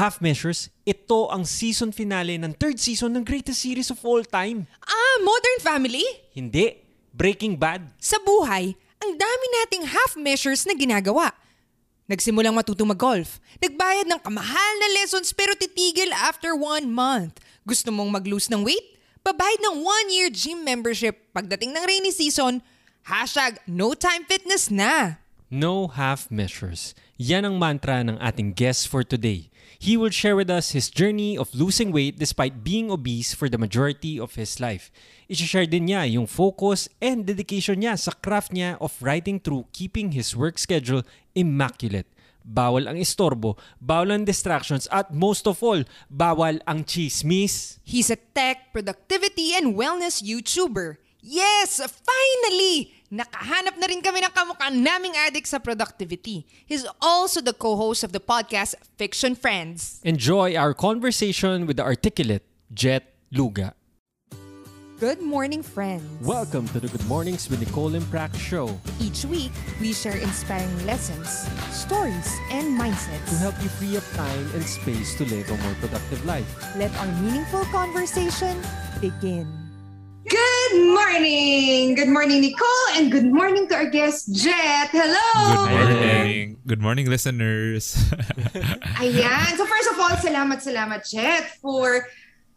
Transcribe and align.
Half 0.00 0.24
Measures, 0.24 0.72
ito 0.88 1.28
ang 1.28 1.44
season 1.44 1.92
finale 1.92 2.40
ng 2.40 2.56
third 2.56 2.80
season 2.80 3.12
ng 3.12 3.20
greatest 3.20 3.60
series 3.60 3.92
of 3.92 4.00
all 4.00 4.24
time. 4.24 4.64
Ah, 4.80 5.16
Modern 5.20 5.60
Family? 5.60 6.00
Hindi, 6.32 6.80
Breaking 7.12 7.60
Bad. 7.60 7.84
Sa 8.00 8.16
buhay, 8.24 8.72
ang 8.96 9.12
dami 9.12 9.46
nating 9.60 9.84
half 9.92 10.16
measures 10.16 10.64
na 10.64 10.72
ginagawa. 10.72 11.36
Nagsimulang 12.08 12.56
matutong 12.56 12.88
mag-golf. 12.88 13.44
Nagbayad 13.60 14.08
ng 14.08 14.24
kamahal 14.24 14.72
na 14.80 14.88
lessons 15.04 15.36
pero 15.36 15.52
titigil 15.52 16.08
after 16.16 16.56
one 16.56 16.88
month. 16.88 17.36
Gusto 17.68 17.92
mong 17.92 18.08
mag-lose 18.08 18.48
ng 18.48 18.64
weight? 18.64 18.96
Babayad 19.20 19.60
ng 19.60 19.84
one-year 19.84 20.32
gym 20.32 20.64
membership. 20.64 21.28
Pagdating 21.36 21.76
ng 21.76 21.84
rainy 21.84 22.08
season, 22.08 22.64
hashtag 23.04 23.60
no 23.68 23.92
time 23.92 24.24
fitness 24.24 24.72
na. 24.72 25.20
No 25.52 25.92
half 25.92 26.32
measures. 26.32 26.96
Yan 27.20 27.44
ang 27.44 27.60
mantra 27.60 28.00
ng 28.00 28.16
ating 28.16 28.56
guest 28.56 28.88
for 28.88 29.04
today. 29.04 29.49
He 29.80 29.96
will 29.96 30.12
share 30.12 30.36
with 30.36 30.52
us 30.52 30.76
his 30.76 30.92
journey 30.92 31.40
of 31.40 31.56
losing 31.56 31.88
weight 31.88 32.20
despite 32.20 32.60
being 32.60 32.92
obese 32.92 33.32
for 33.32 33.48
the 33.48 33.56
majority 33.56 34.20
of 34.20 34.36
his 34.36 34.60
life. 34.60 34.92
I-share 35.24 35.64
din 35.64 35.88
niya 35.88 36.04
yung 36.04 36.28
focus 36.28 36.84
and 37.00 37.24
dedication 37.24 37.80
niya 37.80 37.96
sa 37.96 38.12
craft 38.12 38.52
niya 38.52 38.76
of 38.76 38.92
writing 39.00 39.40
through 39.40 39.72
keeping 39.72 40.12
his 40.12 40.36
work 40.36 40.60
schedule 40.60 41.00
immaculate. 41.32 42.04
Bawal 42.44 42.92
ang 42.92 43.00
istorbo, 43.00 43.56
bawal 43.80 44.12
ang 44.12 44.28
distractions, 44.28 44.84
at 44.92 45.16
most 45.16 45.48
of 45.48 45.56
all, 45.64 45.80
bawal 46.12 46.60
ang 46.68 46.84
chismis. 46.84 47.80
He's 47.80 48.12
a 48.12 48.20
tech, 48.20 48.76
productivity, 48.76 49.56
and 49.56 49.72
wellness 49.80 50.20
YouTuber. 50.20 51.00
Yes! 51.24 51.80
Finally! 51.80 52.99
Nakahanap 53.10 53.74
na 53.74 53.90
rin 53.90 53.98
kami 53.98 54.22
ng 54.22 54.30
kamukha 54.30 54.70
naming 54.70 55.18
addict 55.18 55.50
sa 55.50 55.58
productivity. 55.58 56.46
He's 56.62 56.86
also 57.02 57.42
the 57.42 57.50
co-host 57.50 58.06
of 58.06 58.14
the 58.14 58.22
podcast 58.22 58.78
Fiction 58.94 59.34
Friends. 59.34 59.98
Enjoy 60.06 60.54
our 60.54 60.70
conversation 60.70 61.66
with 61.66 61.74
the 61.74 61.82
articulate 61.82 62.46
Jet 62.70 63.18
Luga. 63.34 63.74
Good 65.02 65.18
morning, 65.18 65.58
friends. 65.58 66.06
Welcome 66.22 66.70
to 66.70 66.78
the 66.78 66.86
Good 66.86 67.02
Mornings 67.10 67.50
with 67.50 67.58
Nicole 67.58 67.98
and 67.98 68.06
show 68.38 68.70
Each 69.02 69.26
week, 69.26 69.50
we 69.82 69.90
share 69.90 70.14
inspiring 70.14 70.70
lessons, 70.86 71.50
stories, 71.74 72.30
and 72.54 72.78
mindsets. 72.78 73.26
to 73.26 73.36
help 73.42 73.58
you 73.58 73.74
free 73.74 73.98
up 73.98 74.06
time 74.14 74.46
and 74.54 74.62
space 74.62 75.18
to 75.18 75.26
live 75.26 75.50
a 75.50 75.58
more 75.66 75.74
productive 75.82 76.22
life. 76.22 76.46
Let 76.78 76.94
our 77.02 77.10
meaningful 77.18 77.66
conversation 77.74 78.54
begin. 79.02 79.59
Good 80.30 80.94
morning! 80.94 81.98
Good 81.98 82.06
morning, 82.06 82.40
Nicole, 82.40 82.86
and 82.94 83.10
good 83.10 83.26
morning 83.26 83.66
to 83.66 83.74
our 83.74 83.90
guest, 83.90 84.30
Jet. 84.30 84.94
Hello! 84.94 85.66
Good 85.66 85.74
morning. 85.74 86.56
Good 86.66 86.80
morning, 86.80 87.10
listeners. 87.10 87.98
Ayan. 89.02 89.50
So 89.58 89.66
first 89.66 89.90
of 89.90 89.98
all, 89.98 90.14
salamat, 90.22 90.62
salamat, 90.62 91.02
Jet, 91.10 91.58
for 91.58 92.06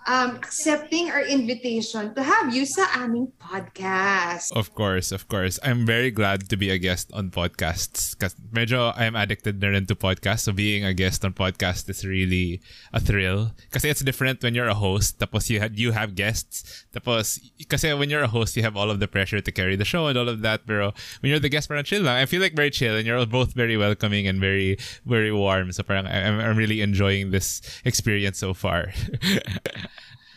um, 0.07 0.35
accepting 0.35 1.11
our 1.11 1.21
invitation 1.21 2.13
to 2.15 2.23
have 2.23 2.53
you 2.53 2.65
sa 2.65 2.85
aming 2.99 3.31
podcast. 3.39 4.51
of 4.55 4.73
course, 4.75 5.11
of 5.11 5.27
course. 5.27 5.59
I'm 5.63 5.85
very 5.85 6.11
glad 6.11 6.49
to 6.49 6.57
be 6.57 6.69
a 6.69 6.77
guest 6.77 7.11
on 7.13 7.31
podcasts 7.31 8.11
because 8.17 8.35
medyo 8.51 8.93
I'm 8.95 9.15
addicted 9.15 9.61
na 9.61 9.69
rin 9.69 9.85
to 9.87 9.95
podcasts. 9.95 10.47
So 10.47 10.51
being 10.51 10.83
a 10.83 10.93
guest 10.93 11.23
on 11.23 11.33
podcast 11.33 11.89
is 11.89 12.05
really 12.05 12.61
a 12.91 12.99
thrill. 12.99 13.51
Kasi 13.71 13.89
it's 13.89 14.03
different 14.03 14.43
when 14.43 14.55
you're 14.55 14.67
a 14.67 14.77
host. 14.77 15.19
Tapos 15.19 15.49
you, 15.49 15.63
you 15.73 15.91
have 15.91 16.15
guests. 16.15 16.85
Tapos, 16.93 17.39
kasi 17.69 17.93
when 17.93 18.09
you're 18.09 18.23
a 18.23 18.31
host, 18.31 18.57
you 18.57 18.63
have 18.63 18.75
all 18.75 18.91
of 18.91 18.99
the 18.99 19.07
pressure 19.07 19.41
to 19.41 19.51
carry 19.51 19.75
the 19.75 19.85
show 19.85 20.07
and 20.07 20.17
all 20.17 20.27
of 20.27 20.41
that. 20.41 20.67
Pero 20.67 20.93
when 21.21 21.29
you're 21.29 21.39
the 21.39 21.49
guest, 21.49 21.69
parang 21.69 21.83
chill 21.83 22.03
lang. 22.03 22.21
I 22.21 22.25
feel 22.25 22.41
like 22.41 22.55
very 22.55 22.71
chill 22.71 22.95
and 22.95 23.07
you're 23.07 23.23
both 23.25 23.53
very 23.53 23.77
welcoming 23.77 24.27
and 24.27 24.39
very, 24.39 24.77
very 25.05 25.31
warm. 25.31 25.71
So 25.71 25.83
parang 25.83 26.07
I'm, 26.07 26.39
I'm 26.39 26.57
really 26.57 26.81
enjoying 26.81 27.31
this 27.31 27.61
experience 27.85 28.37
so 28.37 28.53
far. 28.53 28.91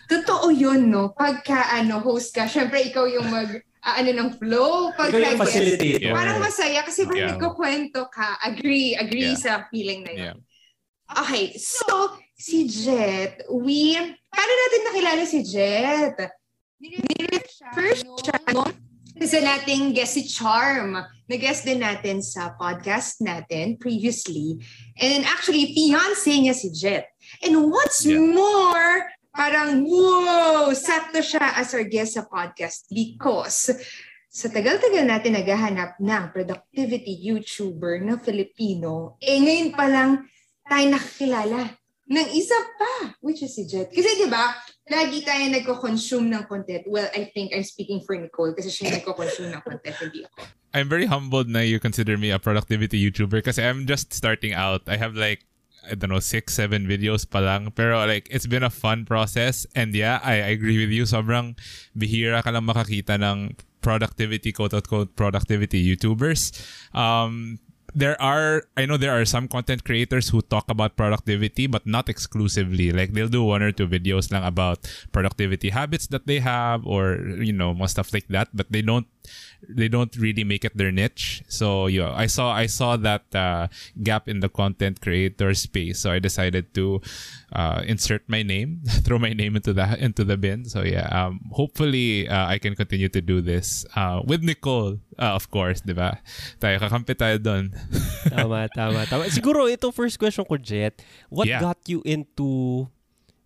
Totoo 0.07 0.49
yun, 0.51 0.91
no? 0.91 1.11
Pagka 1.11 1.75
ano, 1.75 1.99
host 1.99 2.31
ka, 2.31 2.47
syempre 2.47 2.83
ikaw 2.87 3.07
yung 3.11 3.27
mag 3.27 3.51
ah, 3.83 3.99
ano 3.99 4.11
ng 4.11 4.31
flow. 4.39 4.91
Pagka 4.95 5.15
Ikaw 5.15 5.19
yung 5.19 5.39
guest, 5.39 5.43
facilitator. 5.47 6.13
Parang 6.15 6.39
masaya 6.39 6.81
kasi 6.83 7.01
parang 7.07 7.19
Yeah. 7.23 7.31
nagkukwento 7.35 8.01
ka. 8.11 8.39
Agree, 8.43 8.95
agree 8.95 9.35
Yeah. 9.35 9.43
sa 9.43 9.53
feeling 9.71 10.03
na 10.07 10.13
yun. 10.15 10.23
yeah. 10.23 10.37
Okay, 11.07 11.55
so 11.55 11.87
si 12.35 12.67
Jet, 12.67 13.47
we, 13.47 13.95
paano 14.27 14.53
natin 14.59 14.81
nakilala 14.91 15.23
si 15.23 15.39
Jet? 15.47 16.19
First 17.73 18.07
siya, 18.27 18.37
no? 18.51 18.67
Isa 19.17 19.41
nating 19.41 19.97
guest 19.97 20.13
si 20.19 20.29
Charm. 20.29 20.93
Nag-guest 21.25 21.65
din 21.65 21.81
natin 21.81 22.21
sa 22.21 22.53
podcast 22.61 23.25
natin 23.25 23.81
previously. 23.81 24.61
And 25.01 25.25
actually, 25.25 25.73
fiancé 25.73 26.37
niya 26.37 26.53
si 26.53 26.69
Jet. 26.69 27.09
And 27.41 27.73
what's 27.73 28.05
Yeah. 28.05 28.21
more, 28.21 29.09
parang, 29.37 29.85
wow, 29.85 30.73
sakto 30.73 31.21
siya 31.21 31.55
as 31.61 31.77
our 31.77 31.85
guest 31.85 32.17
sa 32.17 32.25
podcast 32.25 32.89
because 32.89 33.77
sa 34.33 34.49
tagal-tagal 34.49 35.05
natin 35.05 35.37
naghahanap 35.37 36.01
ng 36.01 36.25
productivity 36.33 37.21
YouTuber 37.25 38.01
na 38.05 38.17
Filipino, 38.21 39.21
eh 39.21 39.37
ngayon 39.39 39.71
pa 39.77 39.87
lang 39.89 40.25
tayo 40.67 40.87
nakakilala 40.91 41.73
ng 42.07 42.29
isa 42.33 42.55
pa, 42.79 43.19
which 43.19 43.43
is 43.43 43.57
si 43.57 43.67
Jet. 43.67 43.91
Kasi 43.91 44.15
di 44.15 44.29
ba, 44.31 44.55
lagi 44.87 45.27
tayo 45.27 45.43
nagko-consume 45.51 46.31
ng 46.31 46.45
content. 46.47 46.87
Well, 46.87 47.11
I 47.11 47.33
think 47.35 47.51
I'm 47.51 47.67
speaking 47.67 48.05
for 48.05 48.15
Nicole 48.15 48.55
kasi 48.55 48.71
siya 48.71 48.95
nagko-consume 49.01 49.51
ng 49.57 49.63
content, 49.65 49.97
hindi 49.99 50.23
ako. 50.23 50.39
I'm 50.77 50.93
very 50.93 51.09
humbled 51.09 51.49
na 51.49 51.65
you 51.65 51.81
consider 51.81 52.21
me 52.21 52.31
a 52.31 52.39
productivity 52.39 53.01
YouTuber 53.01 53.41
kasi 53.41 53.65
I'm 53.65 53.89
just 53.89 54.13
starting 54.13 54.53
out. 54.53 54.85
I 54.87 55.01
have 55.01 55.17
like 55.17 55.49
I 55.91 55.95
don't 55.95 56.11
know, 56.11 56.21
six, 56.21 56.55
seven 56.55 56.87
videos 56.87 57.29
pa 57.29 57.39
lang. 57.39 57.71
Pero 57.71 58.05
like, 58.07 58.29
it's 58.31 58.47
been 58.47 58.63
a 58.63 58.71
fun 58.71 59.05
process. 59.05 59.67
And 59.75 59.95
yeah, 59.95 60.21
I, 60.23 60.35
I 60.35 60.51
agree 60.53 60.79
with 60.79 60.91
you. 60.91 61.05
Sobrang 61.05 61.57
bihira 61.97 62.43
ka 62.43 62.51
lang 62.51 62.67
makakita 62.67 63.17
ng 63.23 63.57
productivity, 63.81 64.51
quote-unquote, 64.51 65.15
productivity 65.15 65.79
YouTubers. 65.79 66.51
Um, 66.91 67.61
there 67.95 68.21
are, 68.21 68.65
I 68.77 68.85
know 68.85 68.99
there 68.99 69.15
are 69.15 69.25
some 69.25 69.49
content 69.49 69.85
creators 69.85 70.29
who 70.29 70.43
talk 70.43 70.69
about 70.69 70.97
productivity, 70.97 71.67
but 71.67 71.87
not 71.87 72.11
exclusively. 72.11 72.93
Like, 72.93 73.15
they'll 73.15 73.31
do 73.31 73.45
one 73.45 73.63
or 73.63 73.73
two 73.73 73.87
videos 73.89 74.31
lang 74.31 74.45
about 74.45 74.85
productivity 75.13 75.71
habits 75.71 76.09
that 76.09 76.27
they 76.27 76.41
have 76.41 76.85
or, 76.85 77.17
you 77.41 77.55
know, 77.55 77.73
more 77.73 77.89
stuff 77.89 78.13
like 78.13 78.29
that. 78.29 78.49
But 78.53 78.69
they 78.71 78.83
don't 78.83 79.07
they 79.63 79.89
don't 79.89 80.15
really 80.17 80.45
make 80.45 80.65
it 80.65 80.77
their 80.77 80.93
niche. 80.93 81.43
So 81.49 81.87
yeah, 81.87 82.13
I 82.15 82.27
saw 82.27 82.53
I 82.53 82.67
saw 82.67 82.97
that 83.01 83.27
uh, 83.35 83.69
gap 84.03 84.29
in 84.29 84.41
the 84.41 84.49
content 84.49 85.01
creator 85.01 85.55
space. 85.55 86.01
So 86.01 86.11
I 86.13 86.19
decided 86.19 86.75
to 86.75 87.01
uh, 87.53 87.83
insert 87.87 88.27
my 88.29 88.43
name, 88.43 88.83
throw 89.05 89.19
my 89.19 89.33
name 89.33 89.57
into 89.57 89.73
the 89.73 89.85
into 89.99 90.25
the 90.25 90.37
bin. 90.37 90.65
So 90.67 90.83
yeah, 90.83 91.09
um, 91.11 91.41
hopefully 91.53 92.29
uh, 92.29 92.47
I 92.47 92.59
can 92.59 92.75
continue 92.75 93.09
to 93.11 93.21
do 93.21 93.41
this 93.41 93.85
uh, 93.97 94.21
with 94.25 94.43
Nicole, 94.43 94.99
uh, 95.19 95.35
of 95.35 95.51
course, 95.51 95.81
di 95.83 95.93
ba? 95.95 96.19
Tayo 96.59 96.79
kakampi 96.79 97.15
tayo 97.17 97.39
doon. 97.39 97.73
tama, 98.33 98.69
tama, 98.71 99.07
tama. 99.07 99.27
Siguro 99.33 99.67
ito 99.71 99.91
first 99.95 100.19
question 100.19 100.45
ko, 100.45 100.57
Jet. 100.59 101.01
What 101.31 101.47
Yeah. 101.47 101.63
got 101.63 101.79
you 101.87 102.03
into 102.03 102.87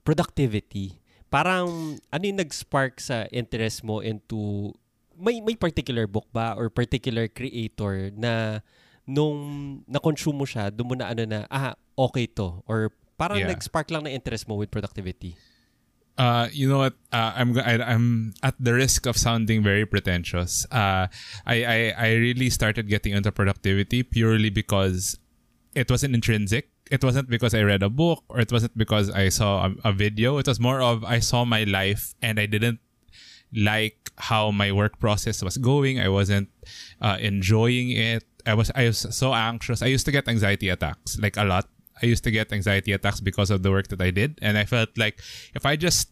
productivity? 0.05 0.99
Parang 1.31 2.01
ano 2.11 2.23
yung 2.27 2.41
nag-spark 2.43 2.99
sa 2.99 3.29
interest 3.31 3.87
mo 3.87 4.03
into 4.03 4.73
may 5.21 5.45
may 5.45 5.55
particular 5.55 6.09
book 6.09 6.27
ba 6.33 6.57
or 6.57 6.73
particular 6.73 7.29
creator 7.29 8.09
na 8.17 8.65
nung 9.05 9.83
na-consume 9.91 10.37
mo 10.41 10.47
siya, 10.49 10.71
doon 10.73 10.87
mo 10.87 10.95
na 10.97 11.11
ano 11.13 11.23
na, 11.27 11.45
ah, 11.51 11.75
okay 11.99 12.25
to. 12.31 12.63
Or 12.71 12.95
parang 13.19 13.43
Yeah. 13.43 13.51
nag-spark 13.53 13.91
lang 13.91 14.07
na 14.07 14.11
interest 14.15 14.49
mo 14.49 14.57
with 14.57 14.71
productivity. 14.73 15.35
Uh, 16.17 16.49
you 16.53 16.69
know 16.69 16.79
what? 16.85 16.95
Uh, 17.13 17.33
I'm 17.37 17.57
I, 17.59 17.81
I'm 17.81 18.33
at 18.45 18.55
the 18.61 18.73
risk 18.77 19.09
of 19.09 19.17
sounding 19.17 19.65
very 19.65 19.85
pretentious. 19.89 20.65
Uh, 20.69 21.09
I, 21.49 21.57
I 21.65 21.79
I 21.97 22.09
really 22.21 22.49
started 22.53 22.89
getting 22.93 23.17
into 23.17 23.33
productivity 23.33 24.05
purely 24.05 24.49
because 24.53 25.17
it 25.73 25.89
wasn't 25.89 26.13
intrinsic. 26.17 26.69
It 26.91 27.01
wasn't 27.05 27.31
because 27.31 27.55
I 27.55 27.63
read 27.63 27.81
a 27.83 27.89
book 27.89 28.25
or 28.29 28.41
it 28.41 28.53
wasn't 28.53 28.77
because 28.77 29.09
I 29.09 29.31
saw 29.33 29.69
a, 29.69 29.91
a 29.91 29.93
video. 29.97 30.37
It 30.37 30.45
was 30.49 30.61
more 30.61 30.83
of 30.83 31.05
I 31.09 31.21
saw 31.25 31.45
my 31.49 31.65
life 31.65 32.13
and 32.21 32.37
I 32.37 32.45
didn't 32.45 32.81
like 33.55 34.00
how 34.21 34.51
my 34.51 34.73
work 34.73 34.99
process 34.99 35.43
was 35.43 35.57
going. 35.57 35.99
I 35.99 36.09
wasn't 36.09 36.49
uh, 37.01 37.17
enjoying 37.21 37.91
it. 37.91 38.25
I 38.47 38.55
was 38.55 38.71
I 38.75 38.87
was 38.87 39.05
so 39.11 39.35
anxious. 39.35 39.83
I 39.83 39.87
used 39.87 40.07
to 40.07 40.13
get 40.13 40.29
anxiety 40.29 40.69
attacks 40.69 41.19
like 41.19 41.37
a 41.37 41.45
lot. 41.45 41.69
I 42.03 42.07
used 42.07 42.25
to 42.25 42.31
get 42.31 42.53
anxiety 42.53 42.93
attacks 42.93 43.21
because 43.21 43.51
of 43.51 43.63
the 43.63 43.71
work 43.71 43.89
that 43.89 44.01
I 44.01 44.11
did, 44.11 44.39
and 44.41 44.57
I 44.57 44.65
felt 44.65 44.97
like 44.97 45.21
if 45.55 45.67
I 45.67 45.77
just 45.77 46.09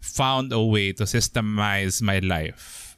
found 0.00 0.52
a 0.52 0.62
way 0.62 0.92
to 0.92 1.04
systemize 1.04 2.00
my 2.00 2.20
life, 2.20 2.96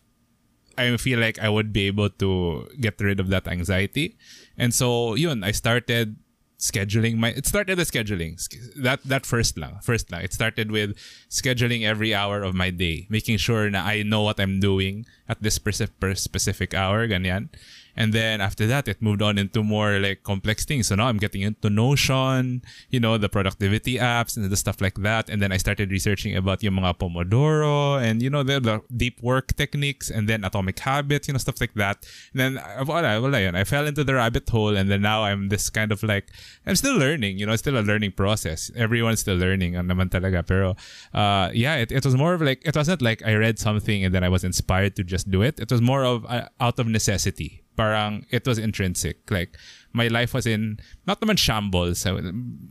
I 0.79 0.97
feel 0.97 1.19
like 1.19 1.39
I 1.39 1.49
would 1.49 1.73
be 1.73 1.87
able 1.87 2.11
to 2.23 2.69
get 2.81 3.01
rid 3.01 3.19
of 3.19 3.31
that 3.31 3.49
anxiety. 3.49 4.17
And 4.57 4.75
so, 4.75 5.15
yun, 5.15 5.43
I 5.43 5.51
started 5.51 6.17
scheduling 6.59 7.17
my 7.17 7.31
it 7.31 7.47
started 7.47 7.79
with 7.79 7.91
scheduling. 7.91 8.35
That 8.75 9.03
that 9.07 9.25
first 9.25 9.57
lang 9.57 9.79
first 9.83 10.11
lang. 10.11 10.23
It 10.23 10.35
started 10.35 10.71
with 10.71 10.99
scheduling 11.31 11.87
every 11.87 12.15
hour 12.15 12.43
of 12.43 12.55
my 12.55 12.71
day 12.71 13.07
making 13.09 13.39
sure 13.39 13.71
na 13.71 13.87
I 13.87 14.03
know 14.03 14.23
what 14.23 14.43
I'm 14.43 14.59
doing 14.59 15.07
at 15.29 15.41
this 15.41 15.55
specific 15.55 15.95
specific 16.19 16.75
hour 16.75 17.07
ganyan 17.07 17.49
And 17.99 18.15
then 18.15 18.41
after 18.41 18.65
that, 18.71 18.87
it 18.87 19.03
moved 19.03 19.23
on 19.23 19.39
into 19.39 19.65
more 19.65 19.99
like 19.99 20.23
complex 20.23 20.65
things. 20.65 20.87
So 20.87 20.95
now 20.95 21.09
I'm 21.09 21.19
getting 21.19 21.43
into 21.43 21.69
Notion, 21.69 22.63
you 22.91 23.01
know, 23.01 23.19
the 23.19 23.29
productivity 23.29 23.99
apps 23.99 24.37
and 24.37 24.47
the 24.47 24.57
stuff 24.57 24.81
like 24.81 24.95
that. 25.03 25.29
And 25.29 25.43
then 25.43 25.51
I 25.51 25.57
started 25.57 25.91
researching 25.91 26.37
about 26.37 26.63
yung 26.63 26.79
mga 26.79 26.95
Pomodoro 27.03 28.01
and, 28.01 28.23
you 28.23 28.31
know, 28.31 28.45
the, 28.45 28.61
the 28.61 28.83
deep 28.97 29.21
work 29.21 29.57
techniques 29.57 30.11
and 30.11 30.29
then 30.29 30.45
atomic 30.45 30.79
habits, 30.79 31.27
you 31.27 31.35
know, 31.35 31.43
stuff 31.43 31.61
like 31.61 31.75
that. 31.75 32.07
And 32.33 32.39
then, 32.39 32.53
uh, 32.59 32.85
wala, 32.87 33.21
wala 33.21 33.41
yun. 33.41 33.57
I 33.57 33.65
fell 33.65 33.85
into 33.85 34.05
the 34.05 34.15
rabbit 34.15 34.49
hole 34.49 34.77
and 34.77 34.89
then 34.89 35.03
now 35.03 35.25
I'm 35.25 35.49
this 35.49 35.69
kind 35.69 35.91
of 35.91 36.05
like, 36.05 36.31
I'm 36.67 36.77
still 36.77 36.97
learning, 36.97 37.39
you 37.39 37.47
know, 37.47 37.53
it's 37.53 37.63
still 37.63 37.79
a 37.79 37.83
learning 37.83 38.13
process. 38.13 38.71
Everyone's 38.77 39.19
still 39.27 39.37
learning 39.37 39.75
ang 39.75 39.89
naman 39.89 40.09
talaga. 40.09 40.47
Pero, 40.47 40.77
uh, 41.15 41.51
yeah, 41.53 41.75
it, 41.75 41.91
it 41.91 42.05
was 42.05 42.15
more 42.15 42.35
of 42.35 42.43
like, 42.43 42.63
it 42.65 42.77
wasn't 42.77 43.03
like 43.03 43.27
I 43.27 43.35
read 43.35 43.59
something 43.59 44.05
and 44.05 44.15
then 44.15 44.23
I 44.23 44.29
was 44.29 44.45
inspired 44.45 44.95
to 44.97 45.03
just 45.03 45.33
do 45.33 45.43
it. 45.43 45.59
It 45.59 45.73
was 45.73 45.83
more 45.83 46.05
of 46.05 46.25
uh, 46.27 46.47
out 46.61 46.79
of 46.79 46.87
necessity. 46.87 47.65
Parang, 47.79 48.27
it 48.35 48.43
was 48.43 48.59
intrinsic. 48.59 49.31
Like, 49.31 49.55
my 49.95 50.09
life 50.09 50.35
was 50.35 50.51
in, 50.51 50.83
not 51.07 51.21
naman 51.21 51.39
shambles, 51.39 52.05
uh, 52.05 52.19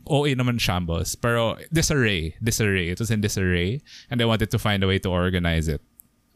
OA 0.06 0.36
naman 0.36 0.60
shambles, 0.60 1.16
pero 1.16 1.56
disarray, 1.72 2.36
disarray. 2.44 2.92
It 2.92 3.00
was 3.00 3.10
in 3.10 3.24
disarray 3.24 3.80
and 4.10 4.20
I 4.20 4.26
wanted 4.28 4.50
to 4.52 4.58
find 4.58 4.84
a 4.84 4.86
way 4.86 4.98
to 5.00 5.08
organize 5.08 5.66
it. 5.66 5.80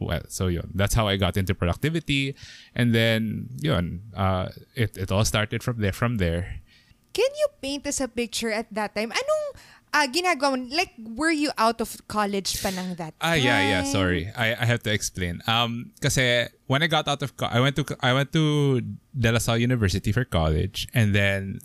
Well, 0.00 0.24
so 0.26 0.48
yun. 0.48 0.72
That's 0.74 0.94
how 0.94 1.06
I 1.06 1.16
got 1.20 1.36
into 1.36 1.54
productivity. 1.54 2.34
And 2.74 2.94
then, 2.94 3.50
yun, 3.60 4.02
uh, 4.16 4.48
it, 4.74 4.96
it 4.96 5.12
all 5.12 5.24
started 5.24 5.62
from 5.62 5.78
there, 5.78 5.92
from 5.92 6.16
there. 6.16 6.64
Can 7.12 7.28
you 7.28 7.48
paint 7.60 7.86
us 7.86 8.00
a 8.00 8.08
picture 8.08 8.50
at 8.50 8.72
that 8.72 8.96
time? 8.96 9.12
Anong 9.12 9.44
ah, 9.92 10.06
ginagawa 10.08 10.56
mo? 10.56 10.66
Like, 10.72 10.92
were 10.98 11.30
you 11.30 11.52
out 11.56 11.80
of 11.80 11.96
college 12.08 12.60
pa 12.62 12.70
nang 12.70 12.96
that 12.96 13.14
Ah, 13.20 13.34
yeah, 13.34 13.60
yeah. 13.60 13.82
Sorry, 13.84 14.32
I, 14.36 14.56
I 14.56 14.64
have 14.64 14.82
to 14.84 14.92
explain. 14.92 15.40
Um, 15.46 15.92
kasi 16.00 16.48
when 16.66 16.82
I 16.82 16.88
got 16.88 17.08
out 17.08 17.22
of, 17.22 17.36
co- 17.36 17.50
I 17.52 17.60
went 17.60 17.76
to 17.76 17.84
I 18.00 18.12
went 18.12 18.32
to 18.32 18.80
De 19.12 19.30
La 19.32 19.38
Salle 19.38 19.58
University 19.60 20.12
for 20.12 20.24
college, 20.24 20.88
and 20.92 21.14
then 21.14 21.60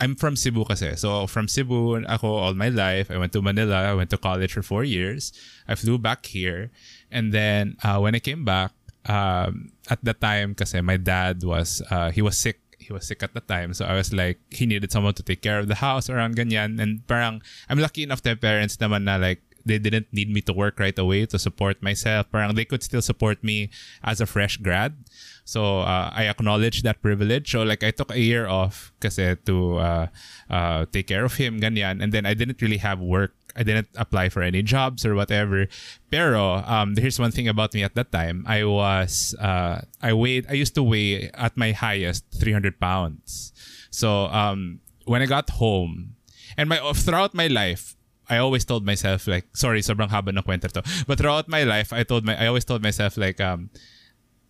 I'm 0.00 0.14
from 0.16 0.34
Cebu 0.34 0.64
kasi. 0.64 0.96
So 0.96 1.26
from 1.26 1.46
Cebu, 1.46 2.02
ako 2.06 2.26
all 2.26 2.54
my 2.54 2.68
life. 2.68 3.10
I 3.10 3.18
went 3.18 3.32
to 3.34 3.42
Manila. 3.42 3.86
I 3.90 3.94
went 3.94 4.10
to 4.10 4.18
college 4.18 4.52
for 4.52 4.62
four 4.62 4.82
years. 4.82 5.30
I 5.68 5.74
flew 5.74 5.98
back 5.98 6.26
here, 6.26 6.70
and 7.10 7.30
then 7.32 7.76
uh, 7.82 7.98
when 8.02 8.14
I 8.14 8.20
came 8.20 8.44
back, 8.44 8.72
um, 9.06 9.70
at 9.90 10.02
the 10.02 10.14
time 10.14 10.54
kasi 10.54 10.80
my 10.80 10.96
dad 10.96 11.42
was 11.42 11.82
uh, 11.90 12.10
he 12.10 12.22
was 12.22 12.38
sick 12.38 12.61
he 12.82 12.92
was 12.92 13.06
sick 13.06 13.22
at 13.22 13.34
the 13.34 13.40
time. 13.40 13.72
So 13.72 13.86
I 13.86 13.94
was 13.94 14.12
like, 14.12 14.38
he 14.50 14.66
needed 14.66 14.90
someone 14.90 15.14
to 15.14 15.22
take 15.22 15.40
care 15.40 15.58
of 15.58 15.68
the 15.68 15.78
house 15.78 16.10
around 16.10 16.36
ganyan. 16.36 16.82
And 16.82 17.06
parang, 17.06 17.42
I'm 17.70 17.78
lucky 17.78 18.02
enough 18.02 18.22
to 18.22 18.34
have 18.34 18.40
parents 18.40 18.76
naman 18.76 19.06
na 19.06 19.16
like, 19.16 19.40
they 19.64 19.78
didn't 19.78 20.10
need 20.12 20.26
me 20.30 20.40
to 20.42 20.52
work 20.52 20.78
right 20.78 20.98
away 20.98 21.26
to 21.26 21.38
support 21.38 21.82
myself. 21.82 22.26
Parang 22.30 22.54
they 22.54 22.64
could 22.64 22.82
still 22.82 23.02
support 23.02 23.42
me 23.44 23.70
as 24.02 24.20
a 24.20 24.26
fresh 24.26 24.56
grad. 24.58 24.94
So 25.44 25.86
uh, 25.86 26.10
I 26.10 26.26
acknowledge 26.26 26.82
that 26.82 27.02
privilege. 27.02 27.50
So 27.50 27.62
like 27.62 27.82
I 27.82 27.90
took 27.90 28.10
a 28.10 28.18
year 28.18 28.46
off 28.46 28.92
kasi 29.00 29.36
to 29.46 29.78
uh, 29.78 30.06
uh, 30.50 30.86
take 30.90 31.06
care 31.06 31.24
of 31.24 31.34
him, 31.34 31.60
ganyan. 31.60 32.02
And 32.02 32.12
then 32.12 32.26
I 32.26 32.34
didn't 32.34 32.62
really 32.62 32.78
have 32.78 33.00
work. 33.00 33.34
I 33.56 33.62
didn't 33.62 33.88
apply 33.96 34.28
for 34.28 34.42
any 34.42 34.62
jobs 34.62 35.04
or 35.04 35.14
whatever. 35.14 35.66
Pero 36.10 36.62
um, 36.66 36.96
here's 36.96 37.18
one 37.18 37.30
thing 37.30 37.48
about 37.48 37.74
me 37.74 37.82
at 37.82 37.94
that 37.94 38.12
time. 38.12 38.44
I 38.46 38.64
was 38.64 39.34
uh, 39.40 39.82
I 40.02 40.12
weighed. 40.12 40.46
I 40.48 40.54
used 40.54 40.74
to 40.76 40.82
weigh 40.82 41.30
at 41.34 41.56
my 41.56 41.72
highest 41.72 42.24
300 42.34 42.80
pounds. 42.80 43.52
So 43.90 44.26
um, 44.32 44.80
when 45.04 45.22
I 45.22 45.26
got 45.26 45.50
home, 45.50 46.16
and 46.56 46.68
my 46.68 46.80
throughout 46.92 47.34
my 47.34 47.46
life, 47.46 47.96
I 48.28 48.38
always 48.38 48.64
told 48.64 48.86
myself 48.86 49.26
like, 49.26 49.44
sorry, 49.52 49.82
sobrang 49.82 50.08
haba 50.08 50.32
ng 50.32 50.42
kwento 50.42 50.70
to. 50.72 50.82
But 51.06 51.18
throughout 51.18 51.48
my 51.48 51.64
life, 51.64 51.92
I 51.92 52.02
told 52.02 52.24
my, 52.24 52.38
I 52.38 52.46
always 52.46 52.64
told 52.64 52.82
myself 52.82 53.16
like, 53.16 53.40
um, 53.40 53.70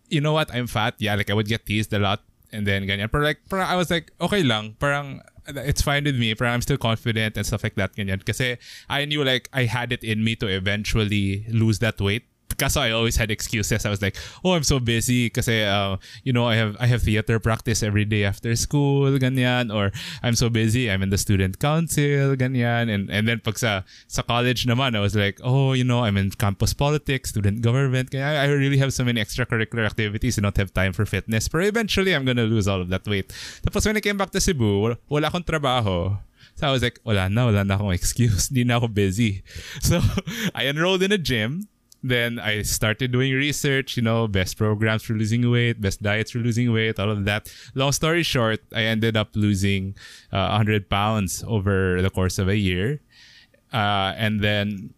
you 0.09 0.21
know 0.21 0.33
what, 0.33 0.53
I'm 0.53 0.67
fat. 0.67 0.95
Yeah, 0.99 1.15
like 1.15 1.29
I 1.29 1.33
would 1.33 1.47
get 1.47 1.65
teased 1.65 1.91
a 1.93 1.99
lot, 1.99 2.21
and 2.51 2.67
then 2.67 2.87
ganyan. 2.87 3.11
Pero 3.11 3.23
like, 3.23 3.41
parang 3.49 3.67
I 3.67 3.75
was 3.75 3.89
like, 3.89 4.11
okay 4.21 4.43
lang. 4.43 4.77
Parang 4.79 5.21
it's 5.47 5.81
fine 5.81 6.03
with 6.05 6.17
me. 6.17 6.33
Parang 6.35 6.55
I'm 6.55 6.61
still 6.61 6.77
confident 6.77 7.37
and 7.37 7.45
stuff 7.45 7.63
like 7.63 7.75
that. 7.75 7.95
Kasi 8.25 8.57
I 8.89 9.05
knew 9.05 9.23
like 9.23 9.49
I 9.53 9.65
had 9.65 9.91
it 9.91 10.03
in 10.03 10.23
me 10.23 10.35
to 10.37 10.47
eventually 10.47 11.45
lose 11.49 11.79
that 11.79 11.99
weight. 11.99 12.23
Kaso 12.57 12.81
I 12.81 12.91
always 12.91 13.15
had 13.15 13.31
excuses. 13.31 13.85
I 13.85 13.89
was 13.89 14.01
like, 14.01 14.17
oh, 14.43 14.53
I'm 14.53 14.63
so 14.63 14.79
busy 14.79 15.29
kasi, 15.29 15.63
uh, 15.63 15.97
you 16.23 16.33
know, 16.33 16.45
I 16.45 16.55
have 16.55 16.77
I 16.79 16.87
have 16.87 17.03
theater 17.03 17.39
practice 17.39 17.83
every 17.83 18.05
day 18.05 18.23
after 18.23 18.55
school, 18.55 19.11
ganyan. 19.17 19.73
Or 19.73 19.91
I'm 20.21 20.35
so 20.35 20.49
busy, 20.49 20.89
I'm 20.89 21.01
in 21.01 21.09
the 21.09 21.17
student 21.17 21.59
council, 21.59 22.35
ganyan. 22.35 22.93
And 22.93 23.09
and 23.09 23.27
then 23.27 23.39
pag 23.39 23.57
sa, 23.57 23.83
sa 24.07 24.21
college 24.21 24.65
naman, 24.65 24.95
I 24.95 25.01
was 25.01 25.15
like, 25.15 25.39
oh, 25.43 25.73
you 25.73 25.83
know, 25.83 26.03
I'm 26.03 26.17
in 26.17 26.31
campus 26.31 26.73
politics, 26.73 27.31
student 27.31 27.61
government. 27.61 28.13
I, 28.15 28.43
I 28.43 28.45
really 28.51 28.77
have 28.77 28.93
so 28.93 29.03
many 29.03 29.21
extracurricular 29.21 29.85
activities 29.85 30.37
and 30.37 30.43
not 30.43 30.57
have 30.57 30.73
time 30.73 30.93
for 30.93 31.05
fitness. 31.05 31.47
But 31.47 31.63
eventually, 31.65 32.13
I'm 32.13 32.25
gonna 32.25 32.47
lose 32.47 32.67
all 32.67 32.81
of 32.81 32.89
that 32.89 33.07
weight. 33.07 33.33
Tapos 33.63 33.85
when 33.85 33.97
I 33.97 34.01
came 34.01 34.17
back 34.17 34.31
to 34.31 34.41
Cebu, 34.41 34.95
wala, 35.09 35.27
akong 35.29 35.45
trabaho. 35.45 36.17
So 36.55 36.67
I 36.67 36.71
was 36.71 36.83
like, 36.83 36.99
wala 37.03 37.29
na, 37.29 37.45
wala 37.49 37.63
na 37.63 37.77
akong 37.77 37.93
excuse. 37.93 38.49
Hindi 38.49 38.63
na 38.63 38.77
ako 38.77 38.87
busy. 38.93 39.41
So 39.81 40.01
I 40.53 40.67
enrolled 40.67 41.01
in 41.01 41.11
a 41.11 41.17
gym. 41.17 41.67
Then 42.03 42.37
I 42.37 42.63
started 42.63 43.13
doing 43.13 43.31
research, 43.31 43.95
you 43.95 44.03
know, 44.03 44.27
best 44.27 44.57
programs 44.57 45.03
for 45.03 45.13
losing 45.13 45.49
weight, 45.49 45.79
best 45.79 46.03
diets 46.03 46.31
for 46.31 46.39
losing 46.39 46.73
weight, 46.73 46.99
all 46.99 47.09
of 47.09 47.23
that. 47.25 47.51
Long 47.75 47.93
story 47.93 48.23
short, 48.23 48.59
I 48.75 48.83
ended 48.83 49.15
up 49.15 49.29
losing 49.35 49.95
uh, 50.31 50.51
100 50.51 50.89
pounds 50.89 51.43
over 51.47 52.01
the 52.01 52.09
course 52.09 52.37
of 52.37 52.49
a 52.49 52.57
year. 52.57 52.99
Uh, 53.71 54.13
and 54.17 54.41
then 54.41 54.93